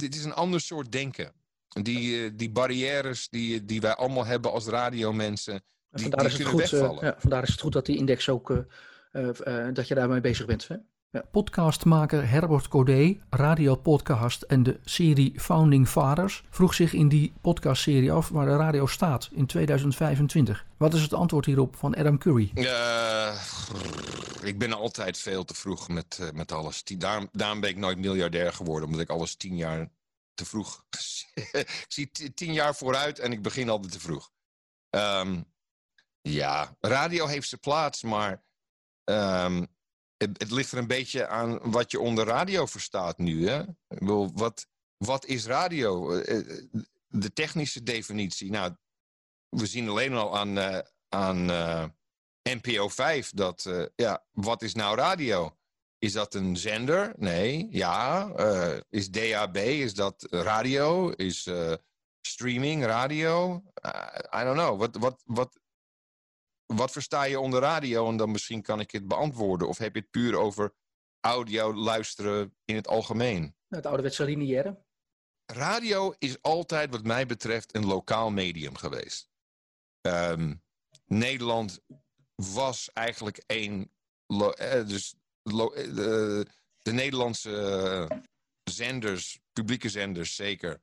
Dit 0.00 0.14
is 0.14 0.24
een 0.24 0.34
ander 0.34 0.60
soort 0.60 0.92
denken. 0.92 1.32
Die, 1.68 2.24
eh, 2.24 2.30
die 2.34 2.50
barrières 2.50 3.28
die, 3.28 3.64
die 3.64 3.80
wij 3.80 3.94
allemaal 3.94 4.24
hebben 4.24 4.52
als 4.52 4.66
radiomensen, 4.66 5.54
en 5.54 5.62
die, 5.90 6.02
vandaar, 6.02 6.20
die 6.20 6.28
is 6.28 6.38
het 6.38 6.48
kunnen 6.48 6.68
goed, 6.68 6.72
eh, 6.72 6.80
wegvallen. 6.80 7.04
ja, 7.04 7.14
vandaar 7.18 7.42
is 7.42 7.50
het 7.50 7.60
goed 7.60 7.72
dat 7.72 7.86
die 7.86 7.96
index 7.96 8.28
ook, 8.28 8.66
eh, 9.10 9.68
dat 9.72 9.88
je 9.88 9.94
daarmee 9.94 10.20
bezig 10.20 10.46
bent. 10.46 10.68
Hè? 10.68 10.76
Ja. 11.12 11.24
Podcastmaker 11.30 12.28
Herbert 12.28 12.68
Codé, 12.68 13.20
radiopodcast 13.30 14.42
en 14.42 14.62
de 14.62 14.80
serie 14.84 15.40
Founding 15.40 15.88
Fathers 15.88 16.44
vroeg 16.50 16.74
zich 16.74 16.92
in 16.92 17.08
die 17.08 17.32
podcastserie 17.40 18.12
af 18.12 18.28
waar 18.28 18.46
de 18.46 18.56
radio 18.56 18.86
staat 18.86 19.28
in 19.32 19.46
2025. 19.46 20.66
Wat 20.76 20.94
is 20.94 21.02
het 21.02 21.12
antwoord 21.12 21.46
hierop 21.46 21.76
van 21.76 21.94
Adam 21.94 22.18
Curry? 22.18 22.50
Eh, 22.54 23.42
ik 24.42 24.58
ben 24.58 24.72
altijd 24.72 25.18
veel 25.18 25.44
te 25.44 25.54
vroeg 25.54 25.88
met, 25.88 26.18
eh, 26.20 26.30
met 26.30 26.52
alles. 26.52 26.84
Daarom, 26.84 27.28
ben 27.60 27.70
ik 27.70 27.76
nooit 27.76 27.98
miljardair 27.98 28.52
geworden, 28.52 28.86
omdat 28.86 29.00
ik 29.00 29.10
alles 29.10 29.34
tien 29.34 29.56
jaar 29.56 29.90
te 30.34 30.44
vroeg. 30.44 30.84
ik 31.52 31.84
zie 31.88 32.10
tien 32.34 32.52
jaar 32.52 32.74
vooruit 32.74 33.18
en 33.18 33.32
ik 33.32 33.42
begin 33.42 33.68
altijd 33.68 33.92
te 33.92 34.00
vroeg. 34.00 34.30
Ehm, 34.90 35.42
ja, 36.20 36.76
radio 36.80 37.26
heeft 37.26 37.48
zijn 37.48 37.60
plaats, 37.60 38.02
maar 38.02 38.42
ehm, 39.04 39.64
het, 40.24 40.50
ligt 40.50 40.72
er 40.72 40.78
een 40.78 40.86
beetje 40.86 41.26
aan 41.26 41.70
wat 41.70 41.90
je 41.90 42.00
onder 42.00 42.24
radio 42.26 42.66
verstaat 42.66 43.18
nu. 43.18 43.48
Hè? 43.48 43.62
Wat, 44.32 44.66
wat 44.96 45.26
is 45.26 45.46
radio? 45.46 46.10
Eh, 46.10 46.38
eh, 46.38 46.64
De 47.06 47.32
technische 47.32 47.82
definitie. 47.82 48.50
Nou, 48.50 48.74
we 49.48 49.66
zien 49.66 49.88
alleen 49.88 50.14
al 50.14 50.38
aan, 50.38 50.58
eh, 50.58 50.78
aan 51.08 51.50
eh, 51.50 51.84
NPO 52.42 52.88
5 52.88 53.30
dat, 53.30 53.70
ja, 53.96 54.24
wat 54.30 54.62
is 54.62 54.74
nou 54.74 54.96
radio? 54.96 55.56
Is 55.98 56.12
dat 56.12 56.34
een 56.34 56.56
zender? 56.56 57.12
Nee. 57.16 57.66
Ja. 57.70 58.28
Is 58.90 59.10
DAB? 59.10 59.56
Is 59.56 59.94
dat 59.94 60.26
radio? 60.30 61.10
Is 61.10 61.48
streaming 62.20 62.84
radio? 62.84 63.62
I 64.34 64.44
don't 64.44 64.56
know. 64.56 64.78
Wat, 64.78 64.96
wat, 64.96 65.22
wat, 65.24 65.59
wat 66.76 66.90
versta 66.90 67.22
je 67.24 67.40
onder 67.40 67.60
radio? 67.60 68.08
En 68.08 68.16
dan 68.16 68.30
misschien 68.30 68.62
kan 68.62 68.80
ik 68.80 68.90
het 68.90 69.08
beantwoorden. 69.08 69.68
Of 69.68 69.78
heb 69.78 69.94
je 69.94 70.00
het 70.00 70.10
puur 70.10 70.36
over 70.36 70.74
audio 71.20 71.74
luisteren 71.74 72.54
in 72.64 72.74
het 72.74 72.88
algemeen? 72.88 73.54
Het 73.68 73.86
ouderwetse 73.86 74.24
lineaire. 74.24 74.84
Radio 75.46 76.14
is 76.18 76.42
altijd, 76.42 76.90
wat 76.90 77.04
mij 77.04 77.26
betreft, 77.26 77.74
een 77.74 77.86
lokaal 77.86 78.30
medium 78.30 78.76
geweest. 78.76 79.30
Ehm, 80.00 80.54
Nederland 81.06 81.80
was 82.34 82.90
eigenlijk 82.92 83.42
één. 83.46 83.90
eh, 84.26 84.86
dus 84.86 85.14
lo- 85.42 85.72
eh, 85.72 85.94
de, 85.94 86.46
de 86.78 86.92
Nederlandse 86.92 87.56
eh, 88.10 88.18
zenders, 88.62 89.40
publieke 89.52 89.88
zenders 89.88 90.34
zeker. 90.34 90.80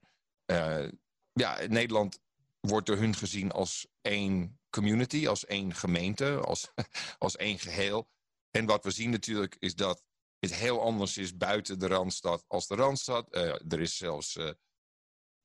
Uh, 0.52 0.88
ja, 1.34 1.60
Nederland 1.68 2.20
wordt 2.60 2.88
door 2.88 2.98
hun 2.98 3.16
gezien 3.16 3.52
als 3.52 3.88
één 4.02 4.57
community, 4.70 5.28
als 5.28 5.46
één 5.46 5.74
gemeente, 5.74 6.40
als, 6.40 6.72
als 7.18 7.36
één 7.36 7.60
geheel. 7.60 8.10
En 8.52 8.66
wat 8.66 8.84
we 8.84 8.92
zien 8.92 9.10
natuurlijk 9.10 9.56
is 9.60 9.76
dat 9.76 10.04
het 10.40 10.54
heel 10.54 10.82
anders 10.82 11.18
is 11.18 11.38
buiten 11.38 11.80
de 11.80 11.88
Randstad 11.88 12.44
als 12.48 12.68
de 12.68 12.76
Randstad. 12.76 13.36
Uh, 13.36 13.42
er 13.44 13.80
is 13.80 13.98
zelfs 13.98 14.36
uh, 14.36 14.52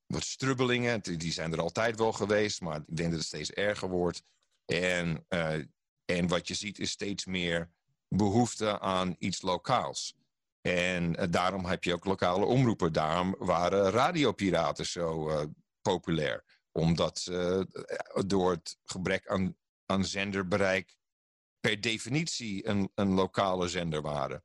wat 0.07 0.23
strubbelingen, 0.23 1.03
die 1.03 1.32
zijn 1.32 1.53
er 1.53 1.61
altijd 1.61 1.99
wel 1.99 2.12
geweest, 2.12 2.61
maar 2.61 2.77
ik 2.86 2.97
denk 2.97 3.11
dat 3.11 3.19
het 3.19 3.28
steeds 3.28 3.51
erger 3.51 3.89
wordt. 3.89 4.23
En, 4.65 5.27
uh, 5.28 5.65
en 6.05 6.28
wat 6.28 6.49
je 6.49 6.55
ziet 6.55 6.78
is 6.78 6.90
steeds 6.90 7.24
meer 7.24 7.70
behoefte 8.09 8.81
aan 8.81 9.16
iets 9.19 9.43
lokaals. 9.43 10.15
En 10.61 11.12
daarom 11.31 11.65
heb 11.65 11.85
je 11.85 11.93
ook 11.93 12.05
lokale 12.05 12.44
omroepen. 12.44 12.93
Daarom 12.93 13.35
waren 13.39 13.90
radiopiraten 13.90 14.86
zo 14.86 15.31
populair. 15.81 16.44
Omdat 16.73 17.19
ze 17.19 17.66
door 18.27 18.51
het 18.51 18.78
gebrek 18.85 19.28
aan, 19.28 19.57
aan 19.86 20.05
zenderbereik 20.05 20.97
per 21.61 21.81
definitie 21.81 22.66
een, 22.66 22.90
een 22.94 23.12
lokale 23.12 23.69
zender 23.69 24.03
waren. 24.03 24.44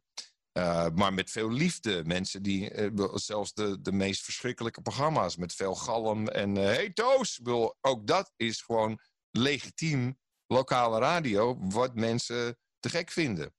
Uh, 0.54 0.88
maar 0.94 1.14
met 1.14 1.32
veel 1.32 1.52
liefde. 1.52 2.04
Mensen 2.06 2.44
die 2.44 2.92
uh, 2.92 3.16
zelfs 3.16 3.54
de, 3.54 3.82
de 3.82 3.92
meest 3.92 4.24
verschrikkelijke 4.24 4.82
programma's 4.82 5.36
met 5.36 5.54
veel 5.54 5.76
galm 5.76 6.28
en 6.28 6.56
uh, 6.56 6.90
Toos. 6.94 7.40
Ook 7.82 8.08
dat 8.08 8.34
is 8.36 8.62
gewoon 8.62 9.00
legitiem 9.32 10.20
lokale 10.48 11.00
radio, 11.00 11.58
wat 11.60 11.96
mensen 11.96 12.58
te 12.80 12.90
gek 12.90 13.12
vinden. 13.12 13.54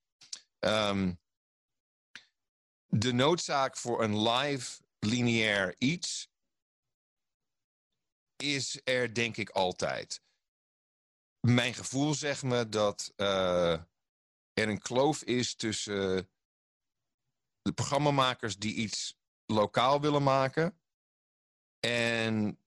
Um, 0.58 1.20
de 2.86 3.12
noodzaak 3.12 3.76
voor 3.76 4.02
een 4.02 4.28
live 4.28 4.80
lineair 4.98 5.74
iets 5.78 6.28
is 8.42 8.80
er 8.84 9.14
denk 9.14 9.36
ik 9.36 9.50
altijd. 9.50 10.22
Mijn 11.40 11.74
gevoel 11.74 12.14
zegt 12.14 12.42
me 12.42 12.68
dat 12.68 13.12
er 13.16 14.68
een 14.68 14.80
kloof 14.80 15.22
is 15.22 15.54
tussen 15.54 16.28
de 17.62 17.72
programmamakers 17.72 18.56
die 18.56 18.74
iets 18.74 19.16
lokaal 19.46 20.00
willen 20.00 20.22
maken 20.22 20.78
en 21.80 22.58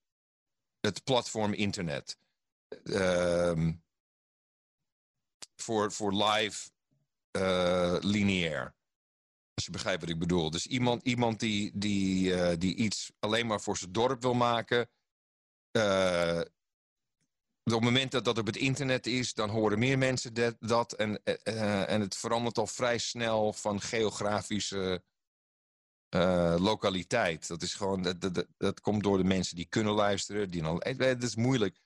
het 0.80 1.04
platform 1.04 1.52
internet. 1.52 2.18
Uh, 2.84 3.68
voor, 5.56 5.92
voor 5.92 6.12
live 6.14 6.70
uh, 7.36 7.96
lineair. 8.00 8.74
Als 9.54 9.64
je 9.64 9.70
begrijpt 9.70 10.00
wat 10.00 10.10
ik 10.10 10.18
bedoel. 10.18 10.50
Dus 10.50 10.66
iemand, 10.66 11.02
iemand 11.02 11.40
die, 11.40 11.70
die, 11.74 12.30
uh, 12.30 12.52
die 12.58 12.74
iets 12.74 13.12
alleen 13.18 13.46
maar 13.46 13.60
voor 13.60 13.76
zijn 13.76 13.92
dorp 13.92 14.22
wil 14.22 14.34
maken. 14.34 14.90
Uh, 15.72 16.40
op 17.64 17.72
het 17.72 17.80
moment 17.80 18.10
dat 18.10 18.24
dat 18.24 18.38
op 18.38 18.46
het 18.46 18.56
internet 18.56 19.06
is, 19.06 19.34
dan 19.34 19.50
horen 19.50 19.78
meer 19.78 19.98
mensen 19.98 20.56
dat. 20.58 20.92
en, 20.92 21.20
uh, 21.24 21.90
en 21.90 22.00
het 22.00 22.16
verandert 22.16 22.58
al 22.58 22.66
vrij 22.66 22.98
snel 22.98 23.52
van 23.52 23.80
geografische 23.80 25.02
uh, 26.14 26.54
lokaliteit. 26.58 27.48
Dat 27.48 27.62
is 27.62 27.74
gewoon, 27.74 28.02
dat, 28.02 28.20
dat, 28.20 28.46
dat, 28.56 28.80
komt 28.80 29.02
door 29.02 29.18
de 29.18 29.24
mensen 29.24 29.56
die 29.56 29.66
kunnen 29.66 29.92
luisteren. 29.92 30.50
Die 30.50 30.62
dan, 30.62 30.82
het 30.84 31.22
is 31.22 31.36
moeilijk. 31.36 31.80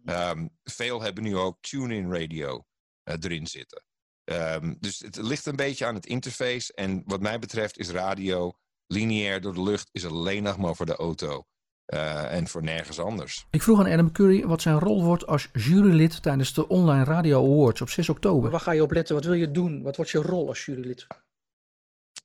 Um, 0.05 0.51
veel 0.65 1.03
hebben 1.03 1.23
nu 1.23 1.37
ook 1.37 1.61
tune-in 1.61 2.13
radio 2.13 2.65
erin 3.05 3.47
zitten. 3.47 3.85
Um, 4.25 4.77
dus 4.81 4.99
het 4.99 5.17
ligt 5.17 5.47
een 5.47 5.57
beetje 5.57 5.87
aan 5.87 5.95
het 5.95 6.07
interface. 6.07 6.73
En 6.75 7.03
wat 7.07 7.21
mij 7.21 7.39
betreft 7.39 7.79
is 7.79 7.91
radio 7.91 8.53
lineair 8.87 9.41
door 9.41 9.55
de 9.55 9.63
lucht 9.63 9.89
is 9.93 10.07
alleen 10.07 10.43
nog 10.43 10.59
maar 10.59 10.75
voor 10.75 10.87
de 10.87 10.97
auto. 10.97 11.45
en 11.87 12.49
voor 12.49 12.63
nergens 12.63 12.99
anders. 12.99 13.47
Ik 13.51 13.63
vroeg 13.63 13.79
aan 13.79 13.93
Adam 13.93 14.13
Curry 14.13 14.47
wat 14.47 14.63
zijn 14.63 14.79
rol 14.79 15.05
wordt 15.05 15.27
als 15.27 15.49
jurylid 15.53 16.23
tijdens 16.23 16.55
de 16.55 16.69
Online 16.69 17.05
Radio 17.05 17.45
Awards 17.45 17.81
op 17.81 17.89
6 17.89 18.09
oktober. 18.09 18.51
Waar 18.51 18.61
ga 18.61 18.73
je 18.73 18.83
op 18.83 18.93
letten? 18.93 19.15
Wat 19.15 19.25
wil 19.25 19.35
je 19.35 19.51
doen? 19.51 19.83
Wat 19.83 19.97
wordt 19.97 20.11
je 20.11 20.19
rol 20.19 20.49
als 20.49 20.65
jurylid? 20.65 21.07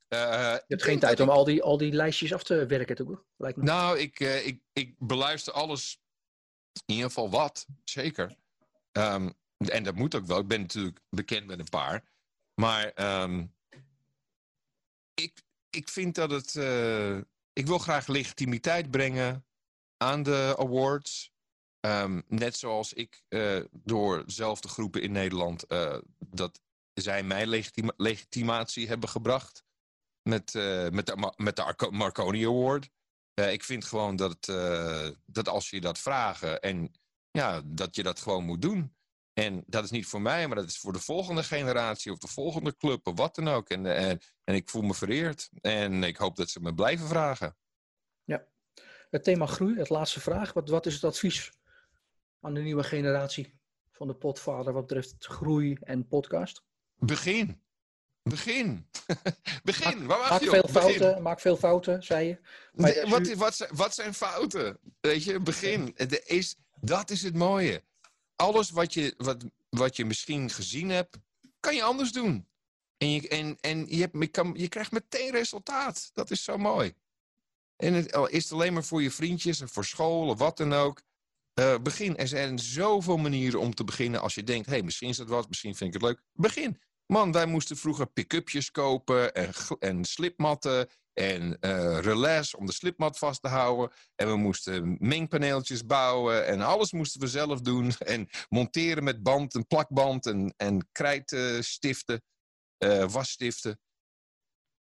Uh, 0.09 0.19
je 0.19 0.63
hebt 0.67 0.83
geen 0.83 0.99
tijd 0.99 1.19
om 1.19 1.27
ik... 1.27 1.33
al, 1.33 1.43
die, 1.43 1.63
al 1.63 1.77
die 1.77 1.91
lijstjes 1.91 2.33
af 2.33 2.43
te 2.43 2.65
werken, 2.65 2.95
toch? 2.95 3.23
Lijkt 3.37 3.57
me. 3.57 3.63
Nou, 3.63 3.99
ik, 3.99 4.19
uh, 4.19 4.45
ik, 4.45 4.61
ik 4.73 4.95
beluister 4.97 5.53
alles, 5.53 6.01
in 6.85 6.93
ieder 6.93 7.07
geval 7.09 7.29
wat, 7.29 7.65
zeker. 7.83 8.35
Um, 8.91 9.33
en 9.57 9.83
dat 9.83 9.95
moet 9.95 10.15
ook 10.15 10.25
wel. 10.25 10.39
Ik 10.39 10.47
ben 10.47 10.61
natuurlijk 10.61 10.99
bekend 11.09 11.45
met 11.45 11.59
een 11.59 11.69
paar. 11.69 12.03
Maar 12.61 13.21
um, 13.23 13.55
ik, 15.13 15.41
ik 15.69 15.89
vind 15.89 16.15
dat 16.15 16.31
het. 16.31 16.55
Uh, 16.55 17.17
ik 17.53 17.67
wil 17.67 17.77
graag 17.77 18.07
legitimiteit 18.07 18.91
brengen 18.91 19.45
aan 19.97 20.23
de 20.23 20.55
awards. 20.57 21.33
Um, 21.85 22.23
net 22.27 22.57
zoals 22.57 22.93
ik 22.93 23.23
door 23.71 24.25
dezelfde 24.25 24.67
groepen 24.67 25.01
in 25.01 25.11
Nederland. 25.11 25.65
dat 26.17 26.61
zij 26.93 27.23
mij 27.23 27.45
legitima 27.45 27.93
legitimatie 27.97 28.87
hebben 28.87 29.09
gebracht 29.09 29.64
met, 30.29 30.53
uh, 30.53 30.89
met, 30.89 31.05
de, 31.05 31.33
met 31.35 31.55
de 31.55 31.87
Marconi 31.91 32.45
Award. 32.45 32.89
Uh, 33.39 33.51
ik 33.51 33.63
vind 33.63 33.85
gewoon 33.85 34.15
dat, 34.15 34.47
uh, 34.47 35.09
dat 35.25 35.47
als 35.47 35.69
je 35.69 35.81
dat 35.81 35.99
vragen 35.99 36.61
en 36.61 36.91
ja, 37.31 37.61
dat 37.65 37.95
je 37.95 38.03
dat 38.03 38.19
gewoon 38.19 38.45
moet 38.45 38.61
doen. 38.61 38.95
En 39.33 39.63
dat 39.65 39.83
is 39.83 39.91
niet 39.91 40.05
voor 40.05 40.21
mij, 40.21 40.47
maar 40.47 40.55
dat 40.55 40.67
is 40.67 40.77
voor 40.77 40.93
de 40.93 40.99
volgende 40.99 41.43
generatie 41.43 42.11
of 42.11 42.17
de 42.17 42.27
volgende 42.27 42.75
club 42.77 43.07
of 43.07 43.17
wat 43.17 43.35
dan 43.35 43.47
ook. 43.47 43.69
En, 43.69 43.85
en, 43.85 44.19
en 44.43 44.55
ik 44.55 44.69
voel 44.69 44.81
me 44.81 44.93
vereerd. 44.93 45.49
En 45.61 46.03
ik 46.03 46.17
hoop 46.17 46.35
dat 46.35 46.49
ze 46.49 46.59
me 46.59 46.73
blijven 46.73 47.07
vragen. 47.07 47.57
Ja. 48.23 48.47
Het 49.09 49.23
thema 49.23 49.45
groei, 49.45 49.77
het 49.77 49.89
laatste 49.89 50.19
vraag. 50.19 50.53
Wat, 50.53 50.69
wat 50.69 50.85
is 50.85 50.93
het 50.93 51.03
advies 51.03 51.51
aan 52.39 52.53
de 52.53 52.61
nieuwe 52.61 52.83
generatie 52.83 53.59
van 53.91 54.07
de 54.07 54.15
potvader 54.15 54.73
wat 54.73 54.87
betreft 54.87 55.25
groei 55.25 55.77
en 55.81 56.07
podcast? 56.07 56.63
Begin. 56.95 57.64
Begin. 58.29 58.87
Begin. 59.63 60.05
Waar 60.05 60.19
maak 60.19 60.41
je 60.41 60.49
veel 60.49 60.67
fouten, 60.67 61.21
maak 61.21 61.39
veel 61.39 61.57
fouten, 61.57 62.03
zei 62.03 62.27
je. 62.27 62.37
Nee, 62.71 63.05
wat, 63.05 63.33
wat, 63.33 63.55
zijn, 63.55 63.69
wat 63.73 63.95
zijn 63.95 64.13
fouten? 64.13 64.77
Weet 65.01 65.23
je, 65.23 65.39
begin. 65.39 65.93
De 65.95 66.23
is, 66.25 66.55
dat 66.81 67.09
is 67.09 67.21
het 67.21 67.35
mooie. 67.35 67.83
Alles 68.35 68.69
wat 68.69 68.93
je, 68.93 69.13
wat, 69.17 69.45
wat 69.69 69.95
je 69.95 70.05
misschien 70.05 70.49
gezien 70.49 70.89
hebt, 70.89 71.17
kan 71.59 71.75
je 71.75 71.83
anders 71.83 72.11
doen. 72.11 72.47
En 72.97 73.11
je, 73.11 73.27
en, 73.27 73.57
en 73.61 73.85
je, 73.87 73.99
hebt, 73.99 74.15
je, 74.19 74.27
kan, 74.27 74.53
je 74.57 74.67
krijgt 74.67 74.91
meteen 74.91 75.31
resultaat. 75.31 76.11
Dat 76.13 76.31
is 76.31 76.43
zo 76.43 76.57
mooi. 76.57 76.93
En 77.75 77.93
het, 77.93 78.17
is 78.29 78.43
het 78.43 78.51
alleen 78.51 78.73
maar 78.73 78.83
voor 78.83 79.01
je 79.01 79.11
vriendjes 79.11 79.61
of 79.61 79.71
voor 79.71 79.85
school 79.85 80.27
of 80.27 80.37
wat 80.37 80.57
dan 80.57 80.73
ook. 80.73 81.01
Uh, 81.59 81.77
begin. 81.77 82.17
Er 82.17 82.27
zijn 82.27 82.59
zoveel 82.59 83.17
manieren 83.17 83.59
om 83.59 83.75
te 83.75 83.83
beginnen. 83.83 84.21
Als 84.21 84.35
je 84.35 84.43
denkt, 84.43 84.65
hé, 84.65 84.73
hey, 84.73 84.83
misschien 84.83 85.09
is 85.09 85.17
dat 85.17 85.27
wat, 85.27 85.47
misschien 85.47 85.75
vind 85.75 85.95
ik 85.95 86.01
het 86.01 86.09
leuk. 86.09 86.21
Begin. 86.33 86.79
Man, 87.07 87.31
wij 87.31 87.45
moesten 87.45 87.77
vroeger 87.77 88.07
pick-upjes 88.07 88.71
kopen 88.71 89.33
en, 89.33 89.53
en 89.79 90.05
slipmatten 90.05 90.89
en 91.13 91.57
uh, 91.61 91.99
relais 91.99 92.55
om 92.55 92.65
de 92.65 92.73
slipmat 92.73 93.17
vast 93.17 93.41
te 93.41 93.47
houden. 93.47 93.91
En 94.15 94.27
we 94.27 94.35
moesten 94.35 94.97
mengpaneeltjes 94.99 95.85
bouwen 95.85 96.45
en 96.45 96.61
alles 96.61 96.91
moesten 96.91 97.21
we 97.21 97.27
zelf 97.27 97.61
doen. 97.61 97.91
En 98.15 98.29
monteren 98.49 99.03
met 99.03 99.23
band 99.23 99.55
en 99.55 99.67
plakband 99.67 100.25
en, 100.25 100.53
en 100.57 100.89
krijtstiften, 100.91 102.23
uh, 102.77 103.11
wasstiften. 103.11 103.79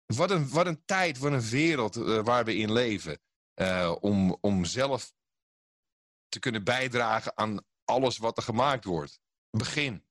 Wat 0.06 0.32
een, 0.32 0.50
wat 0.50 0.66
een 0.66 0.86
tijd, 0.86 1.18
wat 1.18 1.32
een 1.32 1.50
wereld 1.50 1.98
uh, 1.98 2.24
waar 2.24 2.46
we 2.46 2.56
in 2.56 2.72
leven. 2.72 3.20
om, 4.00 4.38
om 4.42 4.66
zelf 4.66 5.14
te 6.30 6.40
kunnen 6.40 6.64
bijdragen 6.64 7.38
aan 7.38 7.66
alles 7.86 8.18
wat 8.18 8.38
er 8.38 8.44
gemaakt 8.44 8.86
wordt. 8.86 9.20
Begin. 9.50 10.06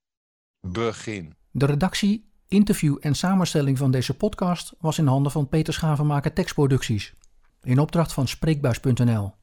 Begin. 0.60 1.43
De 1.56 1.66
redactie 1.66 2.30
interview 2.48 2.96
en 3.00 3.14
samenstelling 3.14 3.78
van 3.78 3.90
deze 3.90 4.14
podcast 4.14 4.74
was 4.78 4.98
in 4.98 5.06
handen 5.06 5.32
van 5.32 5.48
Peter 5.48 5.72
Schavenmaker 5.72 6.32
Tekstproducties. 6.32 7.14
In 7.62 7.78
opdracht 7.78 8.12
van 8.12 8.28
Spreekbuis.nl. 8.28 9.34